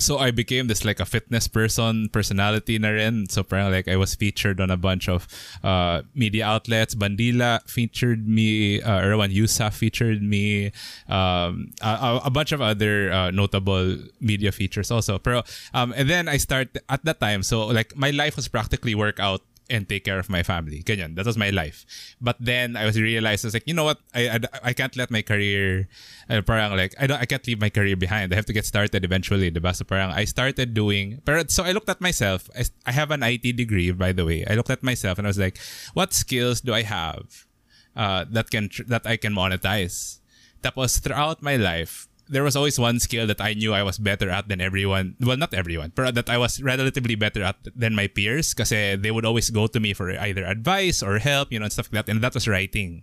so 0.00 0.18
I 0.18 0.30
became 0.30 0.66
this 0.66 0.84
like 0.84 0.98
a 0.98 1.04
fitness 1.06 1.46
person 1.46 2.08
personality 2.08 2.78
na 2.78 2.88
rin. 2.90 3.28
So 3.28 3.42
parang 3.42 3.70
like 3.70 3.86
I 3.86 3.96
was 3.96 4.14
featured 4.14 4.60
on 4.60 4.70
a 4.70 4.76
bunch 4.76 5.08
of 5.08 5.28
uh, 5.62 6.02
media 6.14 6.46
outlets. 6.46 6.94
Bandila 6.94 7.62
featured 7.68 8.26
me. 8.26 8.82
Uh, 8.82 9.00
Erwan 9.00 9.30
Heussaff 9.34 9.74
featured 9.74 10.22
me. 10.22 10.72
Um, 11.08 11.72
a, 11.82 12.20
a 12.24 12.30
bunch 12.30 12.52
of 12.52 12.60
other 12.60 13.12
uh, 13.12 13.30
notable 13.30 13.98
media 14.20 14.52
features 14.52 14.90
also. 14.90 15.18
Pero 15.18 15.42
um, 15.74 15.92
and 15.96 16.08
then 16.08 16.28
I 16.28 16.36
start 16.36 16.76
at 16.88 17.04
that 17.04 17.20
time. 17.20 17.42
So 17.42 17.66
like 17.66 17.96
my 17.96 18.10
life 18.10 18.36
was 18.36 18.48
practically 18.48 18.94
workout 18.94 19.42
and 19.70 19.88
take 19.88 20.04
care 20.04 20.18
of 20.18 20.28
my 20.28 20.42
family. 20.42 20.82
Ganyan. 20.82 21.14
That 21.14 21.24
was 21.24 21.38
my 21.38 21.50
life. 21.50 21.86
But 22.20 22.36
then 22.40 22.76
I 22.76 22.84
was 22.84 23.00
realized 23.00 23.44
I 23.44 23.48
was 23.48 23.54
like, 23.54 23.66
you 23.66 23.74
know 23.74 23.84
what? 23.84 23.98
I 24.14 24.28
I, 24.28 24.38
I 24.70 24.72
can't 24.74 24.94
let 24.98 25.10
my 25.10 25.22
career 25.22 25.88
uh, 26.28 26.42
parang 26.42 26.76
like 26.76 26.94
I 26.98 27.06
don't 27.06 27.22
I 27.22 27.24
can't 27.24 27.46
leave 27.46 27.60
my 27.60 27.70
career 27.70 27.96
behind. 27.96 28.32
I 28.32 28.36
have 28.36 28.50
to 28.50 28.52
get 28.52 28.66
started 28.66 29.04
eventually, 29.06 29.50
diba? 29.50 29.70
So 29.74 29.86
parang 29.86 30.10
I 30.10 30.26
started 30.26 30.74
doing 30.74 31.22
pero 31.24 31.46
so 31.46 31.62
I 31.62 31.72
looked 31.72 31.88
at 31.88 32.02
myself. 32.02 32.50
I, 32.58 32.66
I 32.84 32.92
have 32.92 33.14
an 33.14 33.22
IT 33.22 33.54
degree 33.56 33.94
by 33.94 34.10
the 34.12 34.26
way. 34.26 34.44
I 34.44 34.58
looked 34.58 34.74
at 34.74 34.82
myself 34.82 35.16
and 35.16 35.26
I 35.26 35.30
was 35.30 35.38
like, 35.38 35.56
what 35.94 36.12
skills 36.12 36.60
do 36.60 36.74
I 36.74 36.82
have 36.82 37.46
uh, 37.94 38.26
that 38.34 38.50
can 38.50 38.68
that 38.90 39.06
I 39.06 39.16
can 39.16 39.32
monetize? 39.32 40.18
That 40.60 40.76
was 40.76 41.00
throughout 41.00 41.40
my 41.40 41.56
life, 41.56 42.09
there 42.30 42.46
was 42.46 42.54
always 42.54 42.78
one 42.78 43.02
skill 43.02 43.26
that 43.26 43.40
I 43.40 43.54
knew 43.54 43.74
I 43.74 43.82
was 43.82 43.98
better 43.98 44.30
at 44.30 44.46
than 44.46 44.60
everyone. 44.60 45.16
Well, 45.20 45.36
not 45.36 45.52
everyone, 45.52 45.92
but 45.94 46.14
that 46.14 46.30
I 46.30 46.38
was 46.38 46.62
relatively 46.62 47.16
better 47.16 47.42
at 47.42 47.58
than 47.74 47.94
my 47.94 48.06
peers 48.06 48.54
because 48.54 48.70
they 48.70 49.10
would 49.10 49.26
always 49.26 49.50
go 49.50 49.66
to 49.66 49.80
me 49.80 49.92
for 49.92 50.10
either 50.14 50.46
advice 50.46 51.02
or 51.02 51.18
help, 51.18 51.50
you 51.52 51.58
know, 51.58 51.66
and 51.66 51.72
stuff 51.72 51.90
like 51.92 52.06
that. 52.06 52.10
And 52.10 52.22
that 52.22 52.34
was 52.34 52.46
writing. 52.46 53.02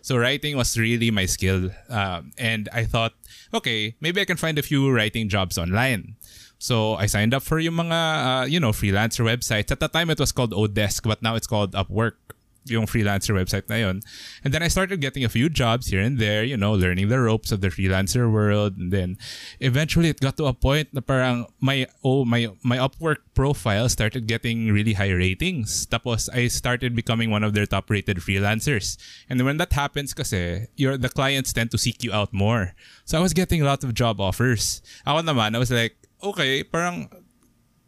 So 0.00 0.16
writing 0.16 0.56
was 0.56 0.76
really 0.76 1.12
my 1.12 1.26
skill. 1.26 1.70
Um, 1.88 2.32
and 2.38 2.68
I 2.72 2.84
thought, 2.84 3.12
okay, 3.54 3.94
maybe 4.00 4.20
I 4.20 4.24
can 4.24 4.36
find 4.36 4.58
a 4.58 4.64
few 4.64 4.90
writing 4.90 5.28
jobs 5.28 5.58
online. 5.58 6.16
So 6.58 6.94
I 6.94 7.06
signed 7.06 7.34
up 7.34 7.42
for 7.42 7.58
yung 7.58 7.74
mga, 7.74 8.00
uh, 8.00 8.44
you 8.46 8.58
know, 8.58 8.70
freelancer 8.70 9.22
websites. 9.22 9.70
At 9.70 9.80
the 9.80 9.88
time, 9.88 10.10
it 10.10 10.18
was 10.18 10.32
called 10.32 10.52
Odesk, 10.52 11.02
but 11.02 11.22
now 11.22 11.34
it's 11.34 11.46
called 11.46 11.72
Upwork 11.72 12.16
yung 12.64 12.86
freelancer 12.86 13.34
website 13.34 13.68
na 13.68 13.76
yun. 13.76 14.00
And 14.44 14.54
then 14.54 14.62
I 14.62 14.68
started 14.68 15.00
getting 15.00 15.24
a 15.24 15.28
few 15.28 15.48
jobs 15.48 15.88
here 15.88 16.00
and 16.00 16.18
there, 16.18 16.44
you 16.44 16.56
know, 16.56 16.72
learning 16.72 17.08
the 17.08 17.20
ropes 17.20 17.52
of 17.52 17.60
the 17.60 17.68
freelancer 17.68 18.30
world. 18.30 18.76
And 18.76 18.92
then 18.92 19.18
eventually 19.60 20.08
it 20.08 20.20
got 20.20 20.36
to 20.38 20.46
a 20.46 20.54
point 20.54 20.94
na 20.94 21.00
parang 21.00 21.46
my, 21.60 21.86
oh, 22.04 22.24
my, 22.24 22.48
my 22.62 22.78
Upwork 22.78 23.26
profile 23.34 23.88
started 23.88 24.26
getting 24.26 24.72
really 24.72 24.94
high 24.94 25.10
ratings. 25.10 25.86
Tapos 25.86 26.28
I 26.32 26.48
started 26.48 26.94
becoming 26.94 27.30
one 27.30 27.44
of 27.44 27.54
their 27.54 27.66
top 27.66 27.90
rated 27.90 28.18
freelancers. 28.18 28.96
And 29.28 29.42
when 29.44 29.56
that 29.58 29.72
happens 29.72 30.14
kasi, 30.14 30.68
your 30.76 30.96
the 30.96 31.08
clients 31.08 31.52
tend 31.52 31.70
to 31.72 31.78
seek 31.78 32.02
you 32.02 32.12
out 32.12 32.32
more. 32.32 32.74
So 33.04 33.18
I 33.18 33.22
was 33.22 33.32
getting 33.32 33.62
a 33.62 33.64
lot 33.64 33.84
of 33.84 33.94
job 33.94 34.20
offers. 34.20 34.82
Ako 35.06 35.22
naman, 35.22 35.56
I 35.56 35.58
was 35.58 35.70
like, 35.70 35.96
okay, 36.22 36.62
parang 36.62 37.10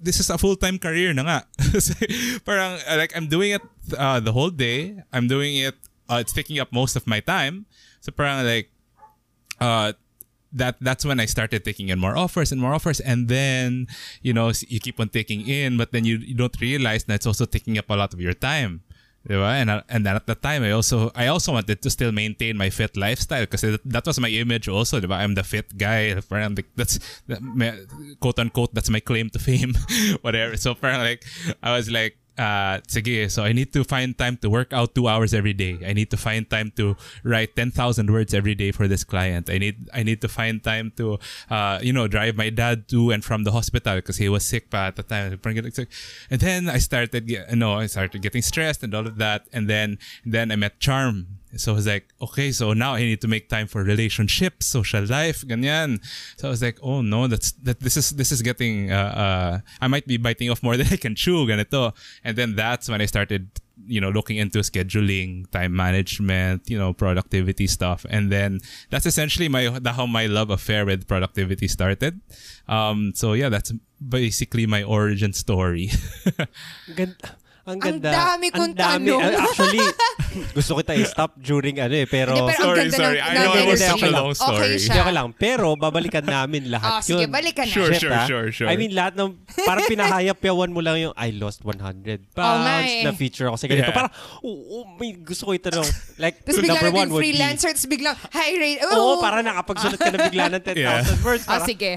this 0.00 0.20
is 0.20 0.30
a 0.30 0.38
full-time 0.38 0.78
career 0.78 1.12
na 1.14 1.22
nga. 1.22 1.38
parang 2.48 2.78
uh, 2.86 2.96
like 2.96 3.16
I'm 3.16 3.28
doing 3.28 3.52
it 3.52 3.64
uh, 3.96 4.20
the 4.20 4.32
whole 4.32 4.50
day. 4.50 5.00
I'm 5.12 5.26
doing 5.26 5.56
it 5.56 5.74
uh, 6.08 6.20
it's 6.20 6.32
taking 6.32 6.58
up 6.58 6.72
most 6.72 6.96
of 6.96 7.06
my 7.06 7.20
time. 7.20 7.66
So 8.00 8.12
parang 8.12 8.44
like 8.44 8.70
uh 9.60 9.92
that 10.54 10.76
that's 10.80 11.04
when 11.04 11.18
I 11.18 11.26
started 11.26 11.64
taking 11.64 11.88
in 11.88 11.98
more 11.98 12.16
offers 12.16 12.52
and 12.52 12.60
more 12.60 12.74
offers 12.74 13.00
and 13.00 13.26
then 13.26 13.88
you 14.22 14.32
know 14.32 14.52
you 14.68 14.78
keep 14.78 15.00
on 15.00 15.10
taking 15.10 15.46
in 15.46 15.76
but 15.76 15.90
then 15.90 16.04
you, 16.04 16.18
you 16.18 16.34
don't 16.34 16.54
realize 16.60 17.04
that 17.04 17.14
it's 17.14 17.26
also 17.26 17.44
taking 17.44 17.76
up 17.76 17.90
a 17.90 17.96
lot 17.96 18.14
of 18.14 18.20
your 18.20 18.34
time. 18.34 18.82
Diba? 19.28 19.56
And, 19.56 19.70
uh, 19.70 19.82
and 19.88 20.04
then 20.04 20.16
at 20.16 20.26
the 20.26 20.34
time, 20.34 20.62
I 20.62 20.72
also 20.72 21.10
I 21.14 21.28
also 21.28 21.52
wanted 21.52 21.80
to 21.80 21.90
still 21.90 22.12
maintain 22.12 22.56
my 22.56 22.68
fit 22.68 22.96
lifestyle 22.96 23.42
because 23.42 23.62
that, 23.62 23.80
that 23.84 24.06
was 24.06 24.20
my 24.20 24.28
image 24.28 24.68
also. 24.68 25.00
Diba? 25.00 25.16
I'm 25.16 25.34
the 25.34 25.44
fit 25.44 25.76
guy. 25.78 26.20
Parang 26.28 26.54
like, 26.54 26.68
that's 26.76 26.98
that, 27.28 27.40
quote 28.20 28.38
unquote 28.38 28.74
that's 28.74 28.90
my 28.90 29.00
claim 29.00 29.30
to 29.30 29.38
fame, 29.38 29.74
whatever. 30.20 30.56
So 30.56 30.74
parang 30.74 31.00
like 31.00 31.24
I 31.62 31.72
was 31.76 31.90
like 31.90 32.18
uh, 32.38 32.80
sige, 32.88 33.30
so 33.30 33.44
I 33.44 33.52
need 33.52 33.72
to 33.72 33.84
find 33.84 34.16
time 34.16 34.36
to 34.38 34.50
work 34.50 34.72
out 34.72 34.94
two 34.94 35.06
hours 35.06 35.32
every 35.32 35.52
day. 35.52 35.78
I 35.86 35.92
need 35.92 36.10
to 36.10 36.16
find 36.16 36.48
time 36.48 36.72
to 36.76 36.96
write 37.22 37.56
10,000 37.56 38.10
words 38.10 38.34
every 38.34 38.54
day 38.54 38.72
for 38.72 38.88
this 38.88 39.04
client. 39.04 39.48
I 39.48 39.58
need, 39.58 39.88
I 39.94 40.02
need 40.02 40.20
to 40.22 40.28
find 40.28 40.62
time 40.62 40.92
to, 40.96 41.18
uh, 41.50 41.78
you 41.82 41.92
know, 41.92 42.08
drive 42.08 42.36
my 42.36 42.50
dad 42.50 42.88
to 42.88 43.10
and 43.10 43.24
from 43.24 43.44
the 43.44 43.52
hospital 43.52 43.96
because 43.96 44.16
he 44.16 44.28
was 44.28 44.44
sick 44.44 44.70
pa 44.70 44.88
at 44.88 44.96
the 44.96 45.02
time. 45.02 45.38
And 45.44 46.40
then 46.40 46.68
I 46.68 46.78
started, 46.78 47.30
you 47.30 47.44
know, 47.54 47.74
I 47.74 47.86
started 47.86 48.20
getting 48.22 48.42
stressed 48.42 48.82
and 48.82 48.94
all 48.94 49.06
of 49.06 49.18
that. 49.18 49.46
And 49.52 49.68
then, 49.68 49.98
then 50.24 50.50
I 50.50 50.56
met 50.56 50.80
Charm. 50.80 51.38
So 51.56 51.72
I 51.72 51.74
was 51.74 51.86
like, 51.86 52.12
okay, 52.20 52.52
so 52.52 52.72
now 52.72 52.94
I 52.94 53.00
need 53.00 53.20
to 53.20 53.28
make 53.28 53.48
time 53.48 53.66
for 53.66 53.82
relationships, 53.82 54.66
social 54.66 55.04
life, 55.04 55.42
ganyan. 55.42 56.00
So 56.36 56.48
I 56.48 56.50
was 56.50 56.62
like, 56.62 56.78
oh 56.82 57.02
no, 57.02 57.26
that's 57.26 57.52
that. 57.62 57.80
This 57.80 57.96
is 57.96 58.10
this 58.10 58.32
is 58.32 58.42
getting. 58.42 58.92
Uh, 58.92 59.12
uh, 59.24 59.58
I 59.80 59.86
might 59.88 60.06
be 60.06 60.16
biting 60.16 60.50
off 60.50 60.62
more 60.62 60.76
than 60.80 60.86
I 60.88 60.96
can 60.96 61.14
chew, 61.14 61.46
ganito. 61.46 61.94
And 62.22 62.36
then 62.36 62.56
that's 62.56 62.88
when 62.88 63.00
I 63.00 63.06
started, 63.06 63.50
you 63.86 64.00
know, 64.00 64.10
looking 64.10 64.36
into 64.36 64.58
scheduling, 64.60 65.50
time 65.50 65.74
management, 65.74 66.68
you 66.68 66.78
know, 66.78 66.92
productivity 66.92 67.66
stuff. 67.66 68.06
And 68.08 68.30
then 68.30 68.60
that's 68.90 69.06
essentially 69.06 69.48
my 69.48 69.70
how 69.86 70.06
my 70.06 70.26
love 70.26 70.50
affair 70.50 70.84
with 70.86 71.06
productivity 71.06 71.68
started. 71.68 72.20
Um, 72.68 73.12
so 73.14 73.32
yeah, 73.34 73.48
that's 73.48 73.72
basically 74.00 74.66
my 74.66 74.82
origin 74.82 75.32
story. 75.32 75.90
Ang 77.64 77.80
ganda. 77.80 78.08
Ang 78.08 78.14
dami 78.14 78.46
kong 78.50 78.60
Ang 78.62 78.74
dami. 78.76 79.08
tanong. 79.08 79.20
Actually, 79.44 79.80
gusto 80.52 80.76
kita 80.76 80.92
i-stop 80.94 81.32
during 81.38 81.80
ano 81.80 81.94
eh, 81.94 82.04
pero... 82.04 82.36
Hindi, 82.36 82.44
pero 82.46 82.60
ang 82.60 82.60
sorry, 82.60 82.80
ganda 82.84 82.96
sorry. 82.98 83.16
ng- 83.16 83.24
I 83.24 83.30
ng 83.30 83.40
know 83.40 83.52
it 83.54 83.64
was 83.64 83.80
such 83.80 84.04
a 84.04 84.10
long 84.10 84.28
Okay 84.28 84.36
story. 84.36 84.68
siya. 84.76 84.84
Hindi 84.84 84.98
ako 85.00 85.10
lang. 85.10 85.26
Pero 85.34 85.66
babalikan 85.74 86.24
namin 86.24 86.62
lahat 86.68 86.90
Oh, 86.90 87.00
sige, 87.00 87.24
yun. 87.24 87.32
balikan 87.32 87.64
na. 87.64 87.72
Sure, 87.72 87.88
Shit, 87.88 88.02
sure, 88.02 88.20
sure, 88.26 88.46
sure. 88.52 88.68
I 88.68 88.76
mean, 88.76 88.92
lahat 88.92 89.16
ng, 89.16 89.32
parang 89.58 89.84
pinahayap-yawan 89.86 90.68
mo 90.68 90.80
lang 90.80 91.00
yung, 91.00 91.14
I 91.14 91.32
lost 91.32 91.64
100 91.64 91.80
pounds 92.30 92.68
eh. 92.84 93.00
na 93.00 93.10
feature 93.10 93.48
ako 93.48 93.56
sa 93.56 93.66
ganito. 93.66 93.88
Yeah. 93.88 93.96
Parang, 93.96 94.12
oo, 94.40 94.52
oh, 94.74 94.84
may 94.96 95.16
gusto 95.16 95.48
ko 95.48 95.56
itanong. 95.56 95.88
Like, 96.16 96.44
Tapos 96.44 96.60
bigla 96.60 96.68
number 96.76 96.90
one 96.92 97.08
would 97.10 97.20
be, 97.20 97.32
freelancer, 97.32 97.72
tapos 97.72 97.88
biglang 97.88 98.16
high 98.28 98.54
rate. 98.54 98.80
oo, 98.84 99.18
parang 99.18 99.40
nakapagsulat 99.40 99.96
ka 99.96 100.10
na 100.10 100.18
bigla 100.22 100.52
ng 100.52 100.62
10,000 100.68 100.76
Yeah. 100.76 101.00
words. 101.22 101.48
Parang, 101.48 101.64
sige. 101.64 101.92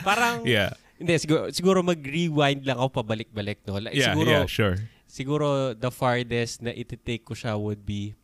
parang, 0.00 0.34
yeah, 0.44 0.70
hindi, 0.94 1.14
siguro, 1.16 1.50
siguro 1.50 1.78
mag-rewind 1.82 2.62
lang 2.62 2.76
ako 2.76 3.02
pabalik-balik. 3.02 3.62
No? 3.64 3.78
Like, 3.78 3.94
yeah, 3.94 4.10
siguro, 4.10 4.30
yeah, 4.30 4.46
sure. 4.46 4.78
Siguro 5.18 5.74
the 5.74 5.90
farthest 5.90 6.62
na 6.62 6.70
iti-take 6.70 7.26
ko 7.26 7.34
siya 7.34 7.58
would 7.58 7.82
be, 7.82 8.14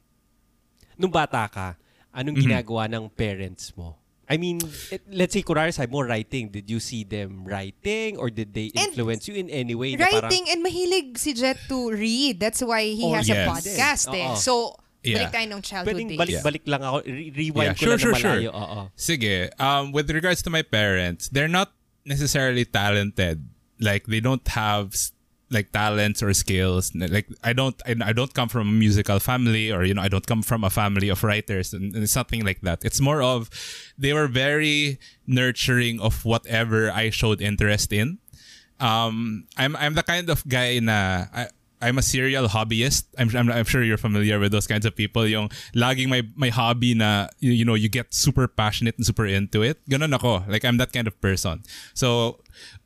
nung 0.95 1.11
bata 1.11 1.51
ka, 1.51 1.75
anong 2.15 2.39
Mhm. 2.39 2.43
ginagawa 2.47 2.87
ng 2.87 3.11
parents 3.11 3.75
mo? 3.75 3.99
I 4.25 4.39
mean, 4.41 4.57
it, 4.89 5.05
let's 5.13 5.37
say, 5.37 5.45
kunwari 5.45 5.69
sa 5.69 5.85
mo 5.85 6.01
writing, 6.01 6.49
did 6.49 6.65
you 6.65 6.81
see 6.81 7.05
them 7.05 7.45
writing 7.45 8.17
or 8.17 8.31
did 8.33 8.57
they 8.57 8.73
And 8.73 8.89
influence 8.89 9.29
you 9.29 9.37
in 9.37 9.53
any 9.53 9.75
way? 9.77 9.99
na 9.99 10.09
parang- 10.09 10.31
Writing 10.33 10.49
and 10.49 10.65
mahilig 10.65 11.19
si 11.21 11.35
Jet 11.37 11.61
to 11.69 11.93
read. 11.93 12.41
That's 12.41 12.65
why 12.65 12.89
he 12.89 13.05
Oh, 13.05 13.13
has 13.13 13.29
a 13.29 13.37
yes. 13.37 13.45
podcast 13.45 14.07
eh. 14.17 14.33
So, 14.41 14.81
Yeah. 15.05 15.29
balik 15.29 15.33
tayo 15.37 15.47
ng 15.53 15.61
childhood 15.61 15.93
Pwedeng 15.93 16.09
days. 16.09 16.21
balik-balik 16.25 16.65
lang 16.65 16.81
ako. 16.81 16.97
Re- 17.05 17.33
rewind 17.37 17.69
Yeah, 17.69 17.77
ko 17.77 17.85
sure, 17.85 17.93
lang 17.93 18.01
sure, 18.01 18.15
na 18.17 18.23
sure. 18.25 18.33
malayo. 18.41 18.51
Oo. 18.57 18.81
Sige. 18.97 19.35
Um, 19.61 19.93
with 19.93 20.09
regards 20.09 20.41
to 20.41 20.49
my 20.49 20.65
parents, 20.65 21.29
they're 21.29 21.53
not 21.53 21.77
necessarily 22.09 22.65
talented. 22.65 23.45
Like 23.77 24.09
they 24.09 24.25
don't 24.25 24.49
have 24.57 24.97
like 25.51 25.73
talents 25.73 26.23
or 26.23 26.33
skills. 26.35 26.93
Like 26.95 27.29
I 27.43 27.53
don't, 27.53 27.77
I, 27.87 28.13
don't 28.13 28.33
come 28.33 28.49
from 28.49 28.69
a 28.69 28.73
musical 28.73 29.19
family, 29.21 29.71
or 29.71 29.85
you 29.85 29.95
know, 29.95 30.03
I 30.03 30.09
don't 30.09 30.27
come 30.27 30.43
from 30.43 30.65
a 30.65 30.71
family 30.71 31.09
of 31.09 31.23
writers, 31.23 31.73
and, 31.73 31.95
and 31.95 32.03
it's 32.03 32.17
nothing 32.17 32.45
like 32.45 32.61
that. 32.63 32.85
It's 32.85 33.01
more 33.01 33.23
of 33.23 33.51
they 33.99 34.13
were 34.13 34.29
very 34.29 34.99
nurturing 35.27 36.01
of 36.01 36.25
whatever 36.25 36.91
I 36.91 37.11
showed 37.11 37.41
interest 37.41 37.93
in. 37.93 38.19
Um, 38.81 39.47
I'm 39.57 39.77
I'm 39.77 39.95
the 39.95 40.03
kind 40.03 40.29
of 40.31 40.47
guy 40.49 40.79
na. 40.81 41.27
I'm 41.85 41.99
a 41.99 42.03
serial 42.03 42.49
hobbyist. 42.49 43.05
I'm, 43.19 43.29
I'm 43.37 43.53
I'm 43.53 43.69
sure 43.69 43.85
you're 43.85 44.01
familiar 44.01 44.41
with 44.41 44.53
those 44.53 44.67
kinds 44.67 44.87
of 44.87 44.97
people. 44.97 45.27
Yung 45.29 45.51
laging 45.77 46.09
may 46.09 46.25
my 46.35 46.49
hobby 46.49 46.95
na 46.95 47.29
you, 47.41 47.53
you 47.53 47.65
know 47.65 47.75
you 47.75 47.91
get 47.91 48.15
super 48.15 48.49
passionate 48.49 48.97
and 48.97 49.05
super 49.05 49.27
into 49.27 49.61
it. 49.61 49.85
Ganun 49.85 50.15
ako. 50.17 50.49
Like 50.49 50.65
I'm 50.65 50.79
that 50.79 50.97
kind 50.97 51.07
of 51.07 51.21
person. 51.21 51.61
So 51.93 52.41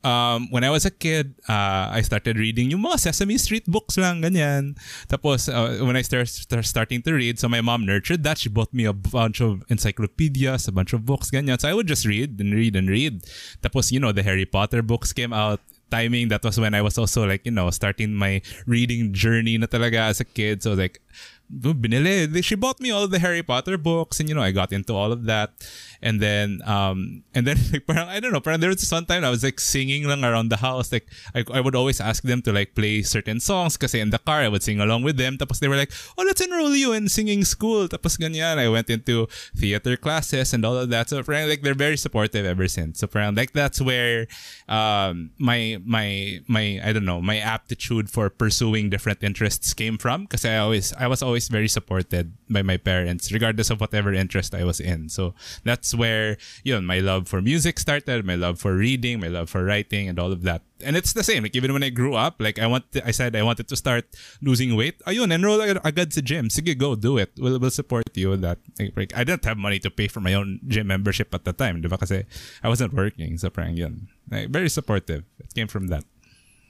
um, 0.05 0.49
when 0.51 0.65
I 0.65 0.71
was 0.71 0.85
a 0.85 0.91
kid, 0.91 1.35
uh, 1.49 1.91
I 1.91 2.03
started 2.03 2.39
reading 2.39 2.71
yung 2.71 2.83
mga 2.83 3.01
Sesame 3.01 3.39
Street 3.39 3.67
books 3.67 3.99
lang 3.99 4.23
ganyan. 4.23 4.79
Tapos 5.09 5.49
uh, 5.49 5.85
when 5.85 5.97
I 5.97 6.03
started 6.03 6.29
start 6.29 6.65
starting 6.67 7.03
to 7.03 7.13
read, 7.13 7.39
so 7.39 7.49
my 7.49 7.61
mom 7.61 7.87
nurtured 7.87 8.23
that. 8.25 8.39
She 8.39 8.49
bought 8.49 8.73
me 8.73 8.85
a 8.85 8.93
bunch 8.93 9.41
of 9.41 9.65
encyclopedias, 9.69 10.69
a 10.69 10.73
bunch 10.73 10.93
of 10.93 11.05
books 11.05 11.31
ganyan. 11.31 11.61
So 11.61 11.69
I 11.69 11.75
would 11.75 11.87
just 11.87 12.07
read 12.07 12.39
and 12.41 12.55
read 12.55 12.77
and 12.77 12.89
read. 12.89 13.25
Tapos 13.63 13.91
you 13.91 14.01
know 14.01 14.13
the 14.13 14.23
Harry 14.23 14.47
Potter 14.47 14.83
books 14.83 15.13
came 15.13 15.33
out 15.33 15.61
timing 15.91 16.29
that 16.29 16.45
was 16.45 16.61
when 16.61 16.75
I 16.75 16.83
was 16.83 16.99
also 16.99 17.27
like 17.27 17.45
you 17.45 17.51
know 17.51 17.71
starting 17.71 18.15
my 18.15 18.43
reading 18.67 19.13
journey 19.13 19.57
na 19.57 19.67
talaga 19.67 20.13
as 20.13 20.21
a 20.21 20.25
kid 20.29 20.63
so 20.63 20.75
like 20.75 21.01
binili 21.49 22.29
she 22.45 22.55
bought 22.55 22.81
me 22.81 22.91
all 22.91 23.09
the 23.09 23.19
Harry 23.19 23.43
Potter 23.43 23.79
books 23.79 24.21
and 24.21 24.29
you 24.29 24.35
know 24.35 24.45
I 24.45 24.53
got 24.53 24.73
into 24.73 24.93
all 24.93 25.13
of 25.13 25.25
that 25.25 25.57
and 26.03 26.21
then 26.23 26.63
um 26.65 27.23
and 27.35 27.47
then 27.47 27.59
like 27.73 27.87
parang 27.87 28.09
I 28.09 28.21
don't 28.21 28.33
know 28.33 28.41
parang 28.41 28.61
there 28.61 28.71
was 28.71 28.87
one 28.91 29.07
time 29.07 29.25
I 29.25 29.31
was 29.31 29.43
like 29.43 29.61
singing 29.61 30.07
lang 30.07 30.25
around 30.25 30.49
the 30.49 30.59
house. 30.59 30.93
Like 30.93 31.07
I, 31.35 31.45
I 31.53 31.61
would 31.61 31.75
always 31.75 32.01
ask 32.01 32.23
them 32.23 32.43
to 32.43 32.53
like 32.53 32.75
play 32.75 33.03
certain 33.03 33.41
songs 33.41 33.77
kasi 33.77 34.01
in 34.01 34.11
the 34.11 34.19
car 34.19 34.41
I 34.41 34.49
would 34.49 34.63
sing 34.63 34.81
along 34.81 35.03
with 35.03 35.17
them. 35.17 35.39
Tapos 35.39 35.59
they 35.59 35.69
were 35.69 35.77
like 35.77 35.93
oh 36.17 36.23
let's 36.23 36.41
enroll 36.41 36.75
you 36.75 36.93
in 36.93 37.09
singing 37.09 37.45
school. 37.45 37.89
Tapos 37.89 38.17
ganyan 38.17 38.59
I 38.59 38.69
went 38.69 38.91
into 38.91 39.27
theater 39.57 39.97
classes 39.97 40.55
and 40.55 40.65
all 40.65 40.77
of 40.77 40.91
that. 40.91 41.09
So 41.09 41.23
parang 41.23 41.49
like 41.49 41.63
they're 41.63 41.75
very 41.75 41.97
supportive 41.97 42.47
ever 42.47 42.69
since. 42.69 43.01
So 43.01 43.07
parang 43.07 43.35
like 43.35 43.53
that's 43.53 43.81
where 43.81 44.27
um 44.69 45.31
my 45.39 45.79
my 45.85 46.39
my 46.47 46.81
I 46.85 46.93
don't 46.93 47.07
know 47.07 47.21
my 47.21 47.39
aptitude 47.39 48.11
for 48.11 48.31
pursuing 48.31 48.91
different 48.91 49.23
interests 49.23 49.75
came 49.75 49.99
from. 49.99 50.25
Because 50.31 50.45
I 50.45 50.59
always 50.59 50.93
I 50.95 51.07
was 51.07 51.23
always 51.23 51.49
very 51.49 51.69
supported 51.69 52.33
by 52.49 52.63
my 52.63 52.77
parents 52.77 53.33
regardless 53.33 53.71
of 53.71 53.81
whatever 53.81 54.13
interest 54.13 54.55
I 54.55 54.65
was 54.65 54.81
in. 54.81 55.09
So 55.09 55.35
that's 55.65 55.88
where 55.95 56.37
you 56.65 56.75
know 56.75 56.81
my 56.81 57.01
love 57.01 57.29
for 57.29 57.41
music 57.43 57.79
started 57.79 58.25
my 58.25 58.35
love 58.35 58.59
for 58.59 58.75
reading 58.75 59.21
my 59.21 59.29
love 59.29 59.51
for 59.51 59.65
writing 59.65 60.09
and 60.09 60.19
all 60.19 60.33
of 60.33 60.43
that. 60.43 60.63
And 60.85 60.97
it's 60.97 61.13
the 61.13 61.25
same 61.25 61.43
like 61.43 61.57
even 61.57 61.73
when 61.73 61.83
I 61.83 61.91
grew 61.91 62.15
up 62.15 62.37
like 62.39 62.59
I 62.59 62.67
want 62.67 62.85
I 63.05 63.11
said 63.11 63.35
I 63.35 63.43
wanted 63.43 63.69
to 63.69 63.77
start 63.77 64.07
losing 64.41 64.77
weight. 64.77 65.03
Ayun 65.07 65.33
enroll 65.33 65.61
ag- 65.63 65.83
agad 65.85 66.13
sa 66.13 66.21
gym. 66.21 66.49
Sige 66.49 66.77
go 66.79 66.95
do 66.95 67.19
it. 67.19 67.33
We'll, 67.39 67.59
we'll 67.59 67.75
support 67.75 68.05
you 68.15 68.31
with 68.31 68.43
that. 68.43 68.59
Like, 68.79 68.95
like, 68.97 69.13
I 69.17 69.25
didn't 69.25 69.45
have 69.45 69.59
money 69.59 69.79
to 69.81 69.91
pay 69.91 70.09
for 70.09 70.21
my 70.21 70.35
own 70.35 70.61
gym 70.67 70.87
membership 70.87 71.35
at 71.35 71.45
the 71.45 71.53
time 71.53 71.81
di 71.83 71.89
ba? 71.89 71.99
Kasi 71.99 72.25
I 72.63 72.69
wasn't 72.69 72.95
working 72.95 73.39
so 73.39 73.51
parang 73.51 73.75
yun. 73.75 74.09
Like, 74.31 74.51
very 74.51 74.69
supportive. 74.69 75.25
It 75.39 75.55
came 75.55 75.67
from 75.67 75.89
that. 75.89 76.05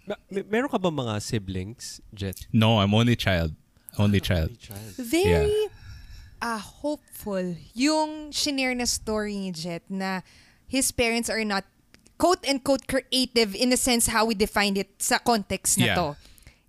Ma- 0.09 0.21
meron 0.49 0.73
ka 0.73 0.79
ba 0.79 0.89
mga 0.89 1.21
siblings, 1.21 2.01
Jet? 2.15 2.49
no 2.53 2.81
I'm 2.81 2.95
only 2.95 3.17
child. 3.17 3.53
Only 3.99 4.21
ah, 4.21 4.25
child. 4.25 4.51
Very 4.97 5.69
ah 6.41 6.59
hopeful 6.59 7.57
yung 7.75 8.31
shinare 8.31 8.77
na 8.77 8.87
story 8.87 9.35
ni 9.37 9.51
Jet 9.51 9.83
na 9.91 10.23
his 10.67 10.93
parents 10.93 11.29
are 11.29 11.43
not 11.45 11.65
quote-unquote 12.19 12.87
creative 12.91 13.55
in 13.55 13.71
the 13.71 13.77
sense 13.79 14.11
how 14.11 14.27
we 14.27 14.35
defined 14.35 14.77
it 14.79 14.91
sa 14.99 15.19
context 15.23 15.79
na 15.79 15.87
Yeah. 15.87 15.95
to. 15.95 16.07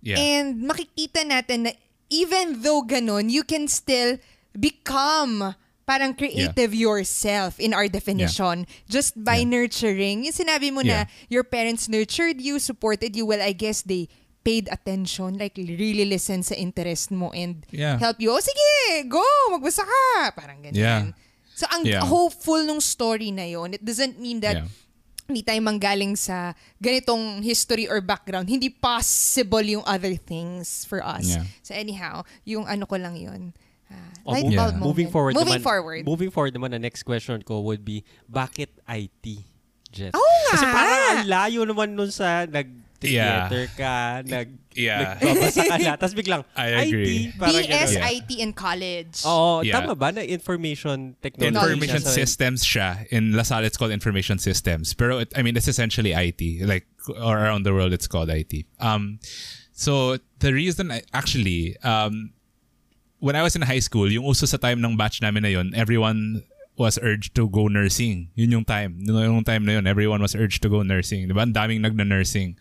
Yeah. 0.00 0.16
And 0.18 0.62
makikita 0.62 1.26
natin 1.26 1.66
na 1.66 1.72
even 2.08 2.62
though 2.62 2.82
ganon, 2.86 3.30
you 3.30 3.42
can 3.42 3.66
still 3.66 4.18
become 4.54 5.54
parang 5.90 6.14
creative 6.14 6.70
yourself 6.70 7.58
in 7.58 7.74
our 7.74 7.90
definition 7.90 8.62
just 8.86 9.18
by 9.18 9.42
Yeah. 9.42 9.50
nurturing. 9.58 10.22
Yung 10.22 10.36
sinabi 10.38 10.70
mo 10.70 10.86
na 10.86 11.02
Yeah. 11.02 11.04
your 11.26 11.42
parents 11.42 11.90
nurtured 11.90 12.38
you, 12.38 12.62
supported 12.62 13.18
you, 13.18 13.26
well, 13.26 13.42
I 13.42 13.50
guess 13.50 13.82
they 13.82 14.06
paid 14.40 14.68
attention, 14.72 15.36
like 15.36 15.52
really 15.56 16.04
listen 16.04 16.40
sa 16.40 16.56
interest 16.56 17.12
mo 17.12 17.28
and 17.30 17.60
Yeah. 17.68 18.00
help 18.00 18.16
you. 18.18 18.32
Oh, 18.32 18.40
sige, 18.40 19.04
go, 19.06 19.20
magbasa 19.52 19.84
ka. 19.84 20.32
Parang 20.32 20.64
ganyan. 20.64 20.76
Yeah. 20.76 21.02
So, 21.52 21.68
ang 21.68 21.84
Yeah. 21.84 22.00
hopeful 22.02 22.64
nung 22.64 22.80
story 22.80 23.30
na 23.30 23.44
yon 23.44 23.76
it 23.76 23.84
doesn't 23.84 24.16
mean 24.16 24.40
that 24.40 24.64
Yeah. 24.64 24.68
hindi 25.28 25.46
tayo 25.46 25.60
manggaling 25.62 26.18
sa 26.18 26.56
ganitong 26.82 27.44
history 27.44 27.86
or 27.86 28.02
background. 28.02 28.50
Hindi 28.50 28.66
possible 28.66 29.62
yung 29.62 29.84
other 29.86 30.18
things 30.18 30.82
for 30.82 30.98
us. 30.98 31.22
Yeah. 31.22 31.46
So 31.62 31.70
anyhow, 31.70 32.26
yung 32.42 32.66
ano 32.66 32.82
ko 32.82 32.98
lang 32.98 33.14
yun. 33.14 33.54
ah, 33.86 34.10
Oh, 34.26 34.34
light 34.34 34.46
moving, 34.46 34.58
bulb 34.58 34.74
Yeah. 34.74 34.82
moving 34.82 35.06
moment. 35.06 35.14
forward 35.14 35.34
Moving 35.34 35.54
naman, 35.58 35.62
forward. 35.62 36.02
Moving 36.02 36.30
forward 36.30 36.52
naman, 36.54 36.70
the 36.70 36.82
next 36.82 37.02
question 37.02 37.42
ko 37.42 37.58
would 37.62 37.82
be, 37.82 38.02
bakit 38.26 38.70
IT, 38.86 39.46
Jet? 39.90 40.14
Oo 40.14 40.22
nga! 40.22 40.50
Kasi 40.54 40.66
parang 40.66 41.02
ang 41.12 41.22
layo 41.26 41.60
naman 41.62 41.94
nun 41.94 42.10
sa 42.10 42.46
nag-theater 43.02 43.64
ka, 43.76 44.22
nag, 44.24 44.48
Yeah. 44.70 45.18
nagbabasa 45.18 45.62
ka 45.66 45.76
na, 45.82 45.92
tapos 45.98 46.14
biglang, 46.14 46.44
I 46.56 46.86
agree. 46.86 47.32
IT, 47.34 47.38
parang 47.40 47.64
ganun. 47.66 47.80
BSIT 47.90 48.30
in 48.38 48.50
college. 48.52 49.16
Oo, 49.26 49.64
Yeah. 49.64 49.80
tama 49.80 49.96
ba 49.96 50.12
na 50.12 50.22
information 50.22 51.16
technology? 51.18 51.56
information 51.58 52.00
siya 52.04 52.14
systems 52.14 52.60
siya. 52.62 52.88
In 53.10 53.32
Lasal, 53.34 53.64
it's 53.64 53.76
called 53.76 53.90
information 53.90 54.38
systems. 54.38 54.94
Pero, 54.94 55.18
it, 55.26 55.32
I 55.34 55.42
mean, 55.42 55.56
it's 55.56 55.66
essentially 55.68 56.12
IT. 56.14 56.62
Like, 56.62 56.86
or 57.08 57.34
around 57.40 57.64
the 57.64 57.72
world, 57.74 57.92
it's 57.92 58.06
called 58.06 58.30
IT. 58.30 58.66
Um, 58.78 59.18
so, 59.72 60.18
the 60.38 60.52
reason, 60.54 60.92
I, 60.92 61.02
actually, 61.12 61.74
um, 61.82 62.30
when 63.18 63.34
I 63.36 63.42
was 63.42 63.56
in 63.56 63.62
high 63.62 63.82
school, 63.82 64.06
yung 64.06 64.24
uso 64.24 64.46
sa 64.46 64.56
time 64.56 64.80
ng 64.84 64.96
batch 64.96 65.20
namin 65.20 65.42
na 65.42 65.50
yun, 65.50 65.72
everyone 65.74 66.44
was 66.80 66.98
urged 67.04 67.36
to 67.36 67.46
go 67.52 67.68
nursing. 67.68 68.32
Yun 68.34 68.50
yung 68.50 68.64
time. 68.64 68.96
Yun 69.04 69.44
yung 69.44 69.44
time 69.44 69.68
na 69.68 69.76
yun, 69.76 69.86
everyone 69.86 70.24
was 70.24 70.34
urged 70.34 70.64
to 70.64 70.72
go 70.72 70.80
nursing. 70.80 71.28
Diba? 71.28 71.44
Ang 71.44 71.52
daming 71.52 71.84
nagna-nursing. 71.84 72.56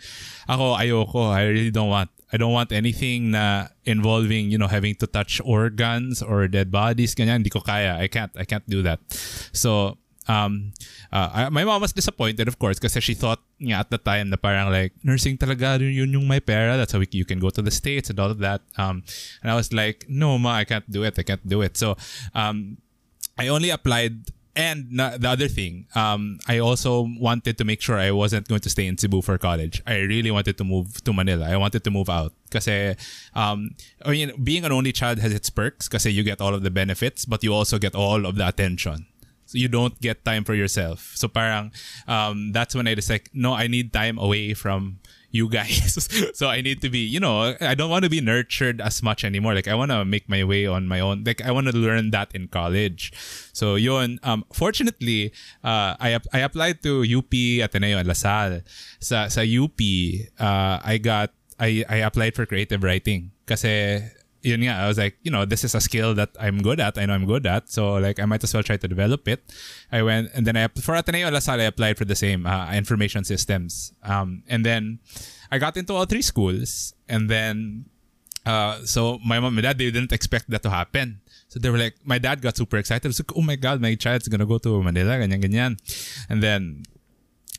Ako, 0.52 0.76
ayoko. 0.76 1.32
I 1.32 1.48
really 1.48 1.72
don't 1.72 1.90
want. 1.90 2.12
I 2.30 2.38
don't 2.38 2.54
want 2.54 2.70
anything 2.70 3.34
na 3.34 3.74
involving, 3.90 4.54
you 4.54 4.60
know, 4.62 4.70
having 4.70 4.94
to 5.02 5.08
touch 5.10 5.42
organs 5.42 6.22
or 6.22 6.46
dead 6.46 6.70
bodies. 6.70 7.18
Ganyan, 7.18 7.42
hindi 7.42 7.50
ko 7.50 7.58
kaya. 7.58 7.98
I 7.98 8.06
can't, 8.06 8.30
I 8.38 8.46
can't 8.46 8.70
do 8.70 8.86
that. 8.86 9.02
So, 9.50 9.98
um, 10.30 10.78
uh, 11.12 11.50
my 11.50 11.66
mom 11.66 11.82
was 11.82 11.92
disappointed, 11.92 12.48
of 12.48 12.60
course, 12.62 12.78
kasi 12.78 13.02
she 13.02 13.16
thought 13.18 13.42
nga 13.58 13.82
at 13.82 13.90
the 13.90 13.98
time 13.98 14.30
na 14.30 14.38
parang 14.38 14.70
like, 14.70 14.94
nursing 15.02 15.42
talaga, 15.42 15.82
yun 15.82 16.14
yung 16.14 16.28
my 16.30 16.38
pera. 16.38 16.78
That's 16.78 16.94
how 16.94 17.00
we, 17.00 17.10
you 17.10 17.26
can 17.26 17.40
go 17.40 17.50
to 17.50 17.64
the 17.66 17.74
States 17.74 18.12
and 18.12 18.20
all 18.20 18.30
of 18.30 18.38
that. 18.46 18.62
Um, 18.78 19.02
and 19.42 19.50
I 19.50 19.56
was 19.56 19.74
like, 19.74 20.06
no, 20.08 20.38
ma, 20.38 20.62
I 20.62 20.66
can't 20.66 20.86
do 20.86 21.02
it. 21.02 21.18
I 21.18 21.24
can't 21.24 21.42
do 21.50 21.66
it. 21.66 21.78
So, 21.78 21.98
um, 22.36 22.78
I 23.40 23.48
only 23.48 23.70
applied 23.70 24.32
and 24.60 24.92
the 25.00 25.30
other 25.30 25.48
thing, 25.48 25.88
um, 25.96 26.40
I 26.46 26.60
also 26.60 27.08
wanted 27.18 27.58
to 27.60 27.64
make 27.64 27.80
sure 27.80 27.98
I 27.98 28.12
wasn't 28.12 28.50
going 28.50 28.60
to 28.62 28.70
stay 28.70 28.88
in 28.88 28.98
Cebu 28.98 29.22
for 29.22 29.38
college. 29.38 29.82
I 29.88 30.00
really 30.00 30.32
wanted 30.32 30.58
to 30.58 30.66
move 30.66 31.02
to 31.06 31.14
Manila. 31.14 31.48
I 31.48 31.56
wanted 31.56 31.86
to 31.86 31.92
move 31.92 32.10
out. 32.10 32.34
Kasi, 32.52 32.96
um, 33.36 33.72
I 34.04 34.12
mean, 34.12 34.34
being 34.44 34.66
an 34.66 34.74
only 34.74 34.92
child 34.92 35.20
has 35.20 35.32
its 35.32 35.50
perks 35.50 35.88
kasi 35.88 36.10
you 36.10 36.24
get 36.24 36.42
all 36.42 36.54
of 36.54 36.64
the 36.64 36.72
benefits, 36.72 37.24
but 37.24 37.42
you 37.42 37.54
also 37.54 37.80
get 37.80 37.96
all 37.96 38.26
of 38.26 38.36
the 38.36 38.46
attention. 38.46 39.08
So 39.46 39.58
you 39.58 39.70
don't 39.70 40.00
get 40.02 40.26
time 40.26 40.44
for 40.44 40.56
yourself. 40.56 41.14
So 41.16 41.30
parang, 41.30 41.72
um, 42.08 42.52
that's 42.52 42.76
when 42.76 42.86
I 42.86 42.96
decided, 42.96 43.30
no, 43.34 43.54
I 43.54 43.68
need 43.68 43.94
time 43.94 44.18
away 44.18 44.54
from 44.54 45.00
you 45.32 45.50
guys. 45.50 46.08
so 46.34 46.48
I 46.48 46.62
need 46.62 46.82
to 46.82 46.90
be, 46.90 47.00
you 47.00 47.20
know, 47.20 47.56
I 47.62 47.76
don't 47.76 47.90
want 47.90 48.04
to 48.04 48.10
be 48.10 48.22
nurtured 48.22 48.82
as 48.82 49.02
much 49.04 49.24
anymore. 49.24 49.54
Like 49.54 49.68
I 49.68 49.76
want 49.76 49.92
to 49.92 50.06
make 50.06 50.28
my 50.30 50.44
way 50.44 50.66
on 50.66 50.88
my 50.88 51.00
own. 51.00 51.24
Like 51.24 51.42
I 51.42 51.52
want 51.52 51.68
to 51.68 51.76
learn 51.76 52.12
that 52.12 52.34
in 52.34 52.48
college. 52.48 53.14
So 53.54 53.76
yun, 53.76 54.20
um, 54.24 54.46
fortunately, 54.54 55.34
uh, 55.64 55.96
I, 56.00 56.20
I 56.34 56.40
applied 56.40 56.84
to 56.84 57.04
UP 57.04 57.34
Ateneo 57.34 57.98
in 57.98 58.08
La 58.08 58.14
Salle. 58.14 58.62
Sa, 59.00 59.28
sa 59.28 59.42
UP, 59.42 59.80
uh, 60.40 60.80
I 60.84 61.00
got, 61.02 61.32
I, 61.60 61.84
I 61.90 61.98
applied 61.98 62.36
for 62.36 62.46
creative 62.46 62.84
writing. 62.84 63.32
Kasi 63.46 64.02
yun 64.42 64.62
nga, 64.62 64.74
I 64.74 64.88
was 64.88 64.98
like, 64.98 65.18
you 65.24 65.32
know, 65.32 65.46
this 65.46 65.64
is 65.64 65.76
a 65.76 65.82
skill 65.82 66.14
that 66.16 66.30
I'm 66.40 66.62
good 66.62 66.80
at. 66.80 66.98
I 66.98 67.06
know 67.06 67.14
I'm 67.14 67.26
good 67.26 67.46
at. 67.46 67.70
So 67.70 67.96
like, 67.96 68.20
I 68.20 68.26
might 68.26 68.44
as 68.44 68.54
well 68.54 68.64
try 68.64 68.78
to 68.78 68.88
develop 68.88 69.28
it. 69.28 69.44
I 69.92 70.02
went 70.02 70.32
and 70.34 70.46
then 70.48 70.56
I 70.56 70.68
for 70.80 70.96
Ateneo 70.96 71.30
La 71.30 71.40
Salle, 71.40 71.62
I 71.62 71.66
applied 71.66 71.98
for 71.98 72.06
the 72.06 72.16
same 72.16 72.46
uh, 72.46 72.72
information 72.74 73.24
systems. 73.24 73.94
Um, 74.04 74.44
and 74.48 74.66
then 74.66 75.00
I 75.52 75.58
got 75.58 75.78
into 75.78 75.94
all 75.94 76.06
three 76.06 76.22
schools. 76.22 76.94
And 77.08 77.30
then, 77.30 77.86
uh, 78.46 78.80
so 78.86 79.20
my 79.26 79.40
mom 79.40 79.58
and 79.58 79.64
dad 79.64 79.78
they 79.78 79.92
didn't 79.92 80.14
expect 80.14 80.50
that 80.50 80.64
to 80.64 80.70
happen. 80.70 81.22
So 81.50 81.60
they 81.60 81.70
were 81.70 81.80
like, 81.80 81.96
my 82.06 82.20
dad 82.20 82.42
got 82.42 82.56
super 82.58 82.78
excited. 82.78 83.06
I 83.06 83.10
was 83.10 83.20
like, 83.20 83.36
oh 83.36 83.42
my 83.42 83.56
god, 83.56 83.82
my 83.82 83.96
child's 83.96 84.28
gonna 84.28 84.46
go 84.46 84.58
to 84.60 84.82
Manila, 84.82 85.18
ganyan 85.18 85.42
ganyan. 85.42 85.80
And 86.30 86.42
then 86.44 86.84